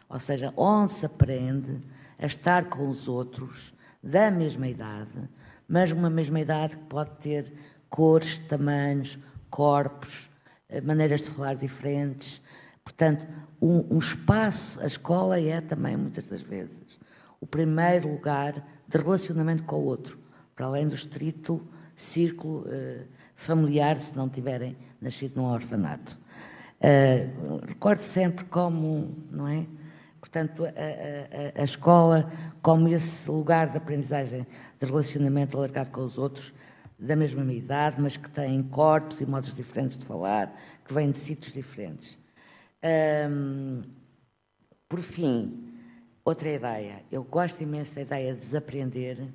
Ou 0.09 0.19
seja, 0.19 0.53
onde 0.57 0.91
se 0.91 1.05
aprende 1.05 1.79
a 2.19 2.25
estar 2.25 2.65
com 2.65 2.89
os 2.89 3.07
outros 3.07 3.73
da 4.03 4.29
mesma 4.29 4.67
idade, 4.67 5.29
mas 5.67 5.91
uma 5.91 6.09
mesma 6.09 6.39
idade 6.39 6.75
que 6.75 6.83
pode 6.83 7.11
ter 7.21 7.53
cores, 7.89 8.39
tamanhos, 8.39 9.17
corpos, 9.49 10.29
eh, 10.67 10.81
maneiras 10.81 11.23
de 11.23 11.29
falar 11.29 11.55
diferentes. 11.55 12.41
Portanto, 12.83 13.25
um, 13.61 13.95
um 13.95 13.99
espaço, 13.99 14.79
a 14.81 14.85
escola 14.87 15.39
é 15.39 15.61
também, 15.61 15.95
muitas 15.95 16.25
das 16.25 16.41
vezes, 16.41 16.99
o 17.39 17.45
primeiro 17.45 18.09
lugar 18.11 18.65
de 18.87 18.97
relacionamento 18.97 19.63
com 19.63 19.75
o 19.77 19.85
outro, 19.85 20.17
para 20.55 20.65
além 20.65 20.87
do 20.87 20.95
estrito 20.95 21.61
círculo 21.95 22.65
eh, 22.69 23.05
familiar, 23.35 23.99
se 23.99 24.15
não 24.17 24.27
tiverem 24.27 24.75
nascido 24.99 25.35
num 25.39 25.45
orfanato. 25.45 26.19
Eh, 26.79 27.27
recordo 27.67 28.01
sempre 28.01 28.45
como, 28.45 29.15
não 29.31 29.47
é? 29.47 29.65
Portanto, 30.19 30.65
a- 30.65 30.69
a- 30.69 31.61
a 31.61 31.63
escola 31.63 32.31
como 32.61 32.87
esse 32.87 33.29
lugar 33.29 33.69
de 33.69 33.77
aprendizagem, 33.77 34.45
de 34.79 34.85
relacionamento 34.85 35.57
alargado 35.57 35.91
com 35.91 36.01
os 36.03 36.17
outros, 36.17 36.53
da 36.97 37.15
mesma 37.15 37.43
idade, 37.51 37.99
mas 37.99 38.17
que 38.17 38.29
têm 38.29 38.61
corpos 38.61 39.21
e 39.21 39.25
modos 39.25 39.53
diferentes 39.55 39.97
de 39.97 40.05
falar, 40.05 40.55
que 40.85 40.93
vêm 40.93 41.09
de 41.09 41.17
sítios 41.17 41.53
diferentes. 41.53 42.17
Ahm, 42.83 43.81
por 44.89 45.01
fim, 45.01 45.71
outra 46.25 46.49
ideia. 46.49 47.03
Eu 47.11 47.23
gosto 47.23 47.61
imenso 47.61 47.95
da 47.95 48.01
ideia 48.01 48.33
de 48.33 48.39
desaprender, 48.39 49.27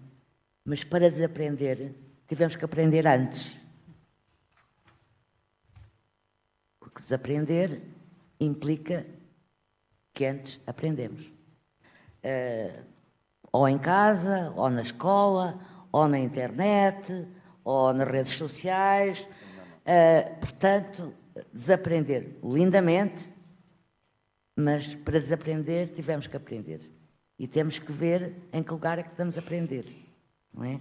mas 0.64 0.82
para 0.82 1.10
desaprender 1.10 1.94
tivemos 2.28 2.56
que 2.56 2.64
aprender 2.64 3.06
antes. 3.06 3.58
Porque 6.80 7.00
desaprender 7.00 7.82
implica 8.40 9.06
que 10.12 10.24
antes 10.24 10.60
aprendemos. 10.66 11.30
Eh, 12.22 12.82
ou 13.52 13.68
em 13.68 13.78
casa, 13.78 14.52
ou 14.56 14.68
na 14.68 14.82
escola, 14.82 15.58
ou 15.92 16.08
na 16.08 16.18
internet, 16.18 17.26
ou 17.64 17.92
nas 17.92 18.08
redes 18.08 18.32
sociais. 18.32 19.28
Eh, 19.84 20.22
portanto, 20.40 21.14
desaprender 21.52 22.36
lindamente, 22.42 23.28
mas 24.56 24.94
para 24.94 25.20
desaprender 25.20 25.92
tivemos 25.94 26.26
que 26.26 26.36
aprender. 26.36 26.80
E 27.38 27.46
temos 27.46 27.78
que 27.78 27.92
ver 27.92 28.34
em 28.52 28.62
que 28.62 28.72
lugar 28.72 28.98
é 28.98 29.02
que 29.02 29.10
estamos 29.10 29.36
a 29.36 29.40
aprender, 29.40 29.84
não 30.52 30.64
é? 30.64 30.80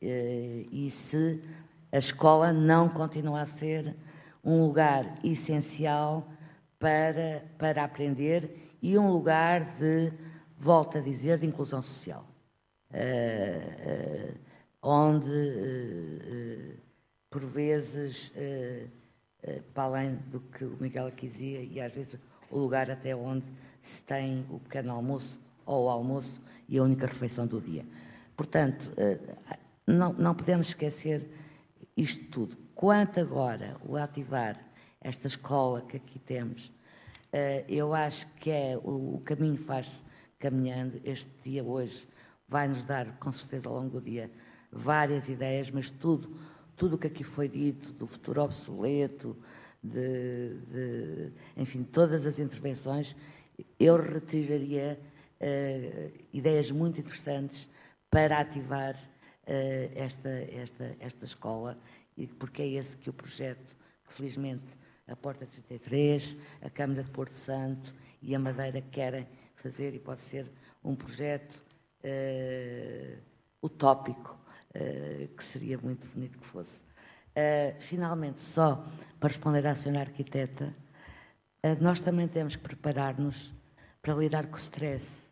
Eh, 0.00 0.66
E 0.70 0.88
se 0.90 1.42
a 1.90 1.98
escola 1.98 2.52
não 2.52 2.88
continua 2.88 3.40
a 3.42 3.46
ser 3.46 3.96
um 4.44 4.64
lugar 4.64 5.18
essencial 5.24 6.30
para, 6.78 7.44
para 7.58 7.82
aprender 7.82 8.76
e 8.80 8.96
um 8.96 9.10
lugar 9.10 9.74
de, 9.76 10.12
volto 10.56 10.98
a 10.98 11.00
dizer, 11.00 11.38
de 11.38 11.46
inclusão 11.46 11.82
social. 11.82 12.24
Eh, 12.90 13.76
eh, 13.80 14.34
onde, 14.80 15.30
eh, 15.30 16.76
por 17.28 17.44
vezes, 17.44 18.32
para 19.74 19.84
além 19.84 20.14
do 20.30 20.40
que 20.40 20.64
o 20.64 20.76
Miguel 20.80 21.06
aqui 21.06 21.28
dizia, 21.28 21.60
e 21.60 21.80
às 21.80 21.92
vezes 21.92 22.18
o 22.50 22.58
lugar 22.58 22.90
até 22.90 23.14
onde 23.14 23.46
se 23.82 24.02
tem 24.02 24.44
o 24.50 24.58
pequeno 24.58 24.92
almoço 24.92 25.38
ou 25.64 25.86
o 25.86 25.88
almoço 25.88 26.40
e 26.68 26.78
a 26.78 26.82
única 26.82 27.06
refeição 27.06 27.46
do 27.46 27.60
dia. 27.60 27.84
Portanto, 28.36 28.92
eh, 28.96 29.18
não, 29.86 30.12
não 30.12 30.34
podemos 30.34 30.68
esquecer 30.68 31.28
isto 31.96 32.24
tudo. 32.26 32.56
Quanto 32.74 33.18
agora 33.18 33.76
o 33.84 33.96
ativar 33.96 34.58
esta 35.00 35.26
escola 35.26 35.82
que 35.82 35.96
aqui 35.96 36.18
temos, 36.18 36.72
eh, 37.32 37.64
eu 37.68 37.92
acho 37.92 38.26
que 38.36 38.50
é 38.50 38.78
o, 38.82 39.20
caminho 39.24 39.56
faz-se 39.56 40.02
caminhando. 40.38 41.00
Este 41.04 41.30
dia 41.42 41.64
hoje 41.64 42.06
vai 42.48 42.68
nos 42.68 42.84
dar, 42.84 43.18
com 43.18 43.32
certeza, 43.32 43.68
ao 43.68 43.74
longo 43.74 43.90
do 43.90 44.00
dia, 44.00 44.30
várias 44.70 45.28
ideias, 45.28 45.70
mas 45.70 45.90
tudo, 45.90 46.36
tudo 46.76 46.96
o 46.96 46.98
que 46.98 47.06
aqui 47.06 47.24
foi 47.24 47.48
dito, 47.48 47.92
do 47.92 48.06
futuro 48.06 48.42
obsoleto, 48.42 49.36
de, 49.82 50.54
de- 50.70 51.32
enfim, 51.56 51.82
todas 51.84 52.26
as 52.26 52.38
intervenções, 52.38 53.14
eu 53.78 53.96
retiraria 53.96 54.98
eh, 55.40 56.10
ideias 56.32 56.70
muito 56.70 57.00
interessantes 57.00 57.68
para 58.10 58.38
ativar 58.40 58.96
eh, 59.46 59.90
esta, 59.94 60.28
esta, 60.28 60.96
esta 61.00 61.24
escola, 61.24 61.78
porque 62.38 62.62
é 62.62 62.68
esse 62.68 62.96
que 62.96 63.08
o 63.10 63.12
projeto, 63.12 63.76
que 64.06 64.12
felizmente 64.14 64.76
a 65.06 65.14
Porta 65.16 65.46
33, 65.46 66.36
a 66.60 66.68
Câmara 66.70 67.02
de 67.02 67.10
Porto 67.10 67.34
Santo 67.36 67.94
e 68.20 68.34
a 68.34 68.38
Madeira 68.38 68.80
querem 68.80 69.26
fazer, 69.56 69.94
e 69.94 69.98
pode 69.98 70.20
ser 70.20 70.50
um 70.84 70.94
projeto 70.94 71.62
eh, 72.02 73.18
utópico, 73.62 74.38
eh, 74.74 75.28
que 75.36 75.42
seria 75.44 75.78
muito 75.78 76.06
bonito 76.08 76.38
que 76.38 76.46
fosse. 76.46 76.80
Eh, 77.40 77.76
finalmente, 77.78 78.42
só 78.42 78.84
para 79.20 79.28
responder 79.28 79.64
à 79.64 79.72
senhora 79.76 80.00
arquiteta, 80.00 80.74
eh, 81.62 81.76
nós 81.80 82.00
também 82.00 82.26
temos 82.26 82.56
que 82.56 82.62
preparar-nos 82.64 83.52
para 84.02 84.12
lidar 84.14 84.46
com 84.48 84.56
o 84.56 84.58
stress, 84.58 85.22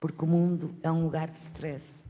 porque 0.00 0.24
o 0.24 0.26
mundo 0.26 0.74
é 0.82 0.90
um 0.90 1.02
lugar 1.04 1.28
de 1.28 1.36
stress. 1.38 2.02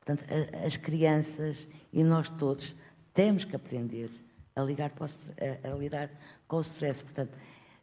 Portanto, 0.00 0.24
a- 0.28 0.66
as 0.66 0.76
crianças 0.76 1.68
e 1.92 2.02
nós 2.02 2.28
todos 2.28 2.74
temos 3.14 3.44
que 3.44 3.54
aprender 3.54 4.10
a, 4.56 4.62
ligar 4.62 4.90
para 4.90 5.04
o 5.04 5.08
a- 5.08 5.72
a 5.74 5.76
lidar 5.76 6.10
com 6.48 6.56
o 6.56 6.60
stress. 6.62 7.04
Portanto, 7.04 7.38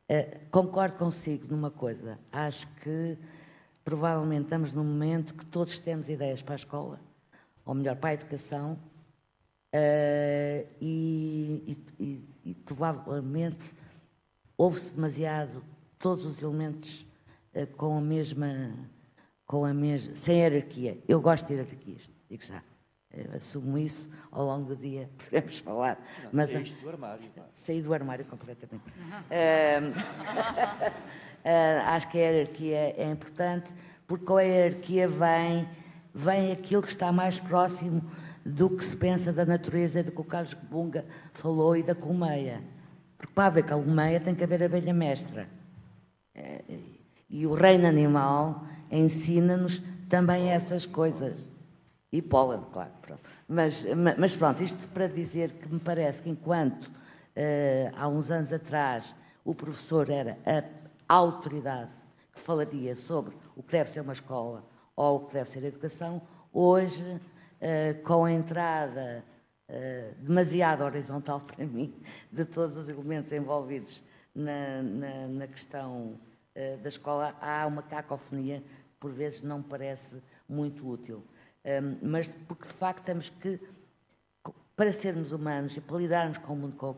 eh, 0.09 0.41
concordo 0.51 0.97
consigo 0.97 1.47
numa 1.47 1.71
coisa. 1.71 2.19
Acho 2.29 2.67
que 2.83 3.17
provavelmente 3.85 4.43
estamos 4.43 4.73
num 4.73 4.83
momento 4.83 5.33
que 5.33 5.45
todos 5.45 5.79
temos 5.79 6.09
ideias 6.09 6.41
para 6.41 6.55
a 6.55 6.57
escola, 6.57 6.99
ou 7.63 7.73
melhor, 7.73 7.95
para 7.95 8.09
a 8.09 8.13
educação, 8.15 8.77
eh, 9.71 10.65
e, 10.81 11.77
e- 11.99 12.03
e- 12.03 12.29
e 12.51 12.53
provavelmente 12.55 13.71
houve-se 14.57 14.91
demasiado 14.93 15.63
todos 15.97 16.25
os 16.25 16.41
elementos 16.41 17.05
eh, 17.53 17.65
com 17.65 17.97
a 17.97 18.01
mesma, 18.01 18.73
com 19.45 19.65
a 19.65 19.73
mesma, 19.73 20.15
sem 20.15 20.39
hierarquia. 20.39 20.97
Eu 21.07 21.21
gosto 21.21 21.47
de 21.47 21.53
hierarquias, 21.53 22.09
digo 22.29 22.43
já. 22.43 22.61
Eu 23.11 23.31
assumo 23.35 23.75
isso 23.77 24.07
ao 24.31 24.45
longo 24.45 24.65
do 24.67 24.75
dia, 24.75 25.09
podemos 25.17 25.59
falar. 25.59 25.97
Não, 26.23 26.29
mas 26.31 26.51
saíste 26.51 26.75
do 26.79 26.89
armário, 26.89 27.29
pá. 27.35 27.43
Saí 27.55 27.81
do 27.81 27.93
armário 27.93 28.25
completamente. 28.25 28.83
Ah, 31.43 31.93
acho 31.95 32.07
que 32.09 32.17
a 32.17 32.21
hierarquia 32.21 32.93
é 32.97 33.09
importante, 33.11 33.73
porque 34.07 34.25
com 34.25 34.37
a 34.37 34.41
hierarquia 34.43 35.07
vem, 35.07 35.67
vem 36.13 36.51
aquilo 36.51 36.81
que 36.83 36.89
está 36.89 37.11
mais 37.11 37.39
próximo 37.39 38.01
do 38.49 38.69
que 38.69 38.83
se 38.83 38.95
pensa 38.97 39.31
da 39.31 39.45
natureza 39.45 40.03
do 40.03 40.11
que 40.11 40.21
o 40.21 40.23
Carlos 40.23 40.53
Bunga 40.55 41.05
falou 41.33 41.75
e 41.75 41.83
da 41.83 41.93
colmeia. 41.95 42.61
Porque 43.17 43.33
para 43.33 43.45
haver 43.47 43.65
colmeia 43.65 44.19
tem 44.19 44.33
que 44.35 44.43
haver 44.43 44.63
abelha 44.63 44.93
mestra. 44.93 45.47
Eh, 46.35 46.63
E 47.29 47.45
o 47.45 47.53
reino 47.53 47.85
animal 47.87 48.63
ensina-nos 48.91 49.81
também 50.09 50.49
essas 50.49 50.85
coisas. 50.87 51.47
E 52.11 52.21
pólen, 52.23 52.61
claro. 52.73 52.91
Pronto. 53.03 53.21
Mas, 53.47 53.83
ma- 53.93 54.15
mas 54.17 54.35
pronto, 54.35 54.63
isto 54.63 54.87
para 54.87 55.07
dizer 55.07 55.51
que 55.53 55.71
me 55.71 55.79
parece 55.79 56.23
que 56.23 56.29
enquanto 56.29 56.89
eh, 57.35 57.91
há 57.95 58.07
uns 58.07 58.31
anos 58.31 58.51
atrás 58.51 59.15
o 59.45 59.53
professor 59.53 60.09
era 60.09 60.37
a 60.45 61.13
autoridade 61.13 61.91
que 62.33 62.39
falaria 62.39 62.95
sobre 62.95 63.35
o 63.55 63.61
que 63.61 63.71
deve 63.73 63.89
ser 63.91 64.01
uma 64.01 64.13
escola 64.13 64.63
ou 64.95 65.17
o 65.17 65.19
que 65.27 65.33
deve 65.33 65.49
ser 65.49 65.63
a 65.63 65.67
educação, 65.67 66.21
hoje, 66.51 67.03
eh, 67.61 67.93
com 68.05 68.23
a 68.23 68.31
entrada 68.31 69.21
eh, 69.67 70.13
demasiado 70.19 70.81
horizontal 70.81 71.41
para 71.41 71.65
mim 71.65 71.93
de 72.31 72.45
todos 72.45 72.77
os 72.77 72.87
elementos 72.87 73.33
envolvidos 73.33 74.01
na, 74.33 74.81
na, 74.81 75.27
na 75.27 75.47
questão 75.47 76.17
eh, 76.55 76.77
da 76.77 76.87
escola, 76.87 77.35
há 77.41 77.67
uma 77.67 77.83
cacofonia 77.83 78.61
que 78.61 78.97
por 78.97 79.11
vezes 79.11 79.41
não 79.41 79.61
parece 79.61 80.21
muito 80.47 80.87
útil. 80.87 81.21
Hum, 81.65 81.97
mas 82.01 82.29
porque 82.29 82.65
de 82.65 82.73
facto 82.75 83.03
temos 83.03 83.29
que, 83.29 83.59
para 84.73 84.93
sermos 84.93 85.33
humanos 85.33 85.75
e 85.75 85.81
para 85.81 85.97
lidarmos 85.97 86.37
com 86.37 86.53
o 86.53 86.55
mundo, 86.55 86.97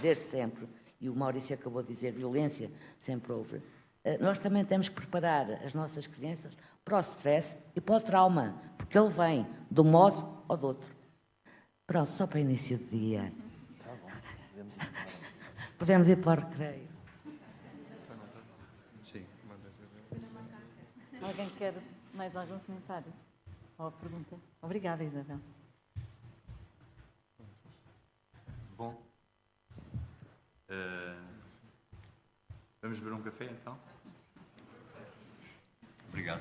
desde 0.00 0.24
sempre, 0.24 0.66
e 0.98 1.10
o 1.10 1.14
Maurício 1.14 1.54
acabou 1.54 1.82
de 1.82 1.92
dizer 1.92 2.12
violência, 2.12 2.70
sempre 2.98 3.30
houve, 3.30 3.60
nós 4.20 4.38
também 4.38 4.64
temos 4.64 4.88
que 4.88 4.94
preparar 4.94 5.62
as 5.62 5.74
nossas 5.74 6.06
crianças 6.06 6.56
para 6.88 6.96
o 6.96 7.00
stress 7.00 7.54
e 7.76 7.80
para 7.82 7.96
o 7.96 8.00
trauma, 8.00 8.54
porque 8.78 8.98
ele 8.98 9.10
vem 9.10 9.46
de 9.70 9.80
um 9.82 9.84
modo 9.84 10.42
ou 10.48 10.56
do 10.56 10.66
outro. 10.68 10.96
Pronto, 11.86 12.08
só 12.08 12.26
para 12.26 12.40
início 12.40 12.78
de 12.78 12.84
dia. 12.86 13.32
Podemos 15.78 16.08
ir 16.08 16.16
para 16.16 16.40
o 16.40 16.44
recreio. 16.44 16.88
Sim, 19.04 19.26
Alguém 21.20 21.50
quer 21.50 21.74
mais 22.14 22.34
algum 22.34 22.58
comentário? 22.60 23.12
Ou 23.76 23.92
pergunta? 23.92 24.36
Obrigada, 24.62 25.04
Isabel. 25.04 25.38
Bom. 28.76 28.96
Eh, 30.68 31.20
vamos 32.80 32.98
beber 32.98 33.12
um 33.12 33.22
café 33.22 33.44
então? 33.44 33.78
Obrigado. 36.08 36.40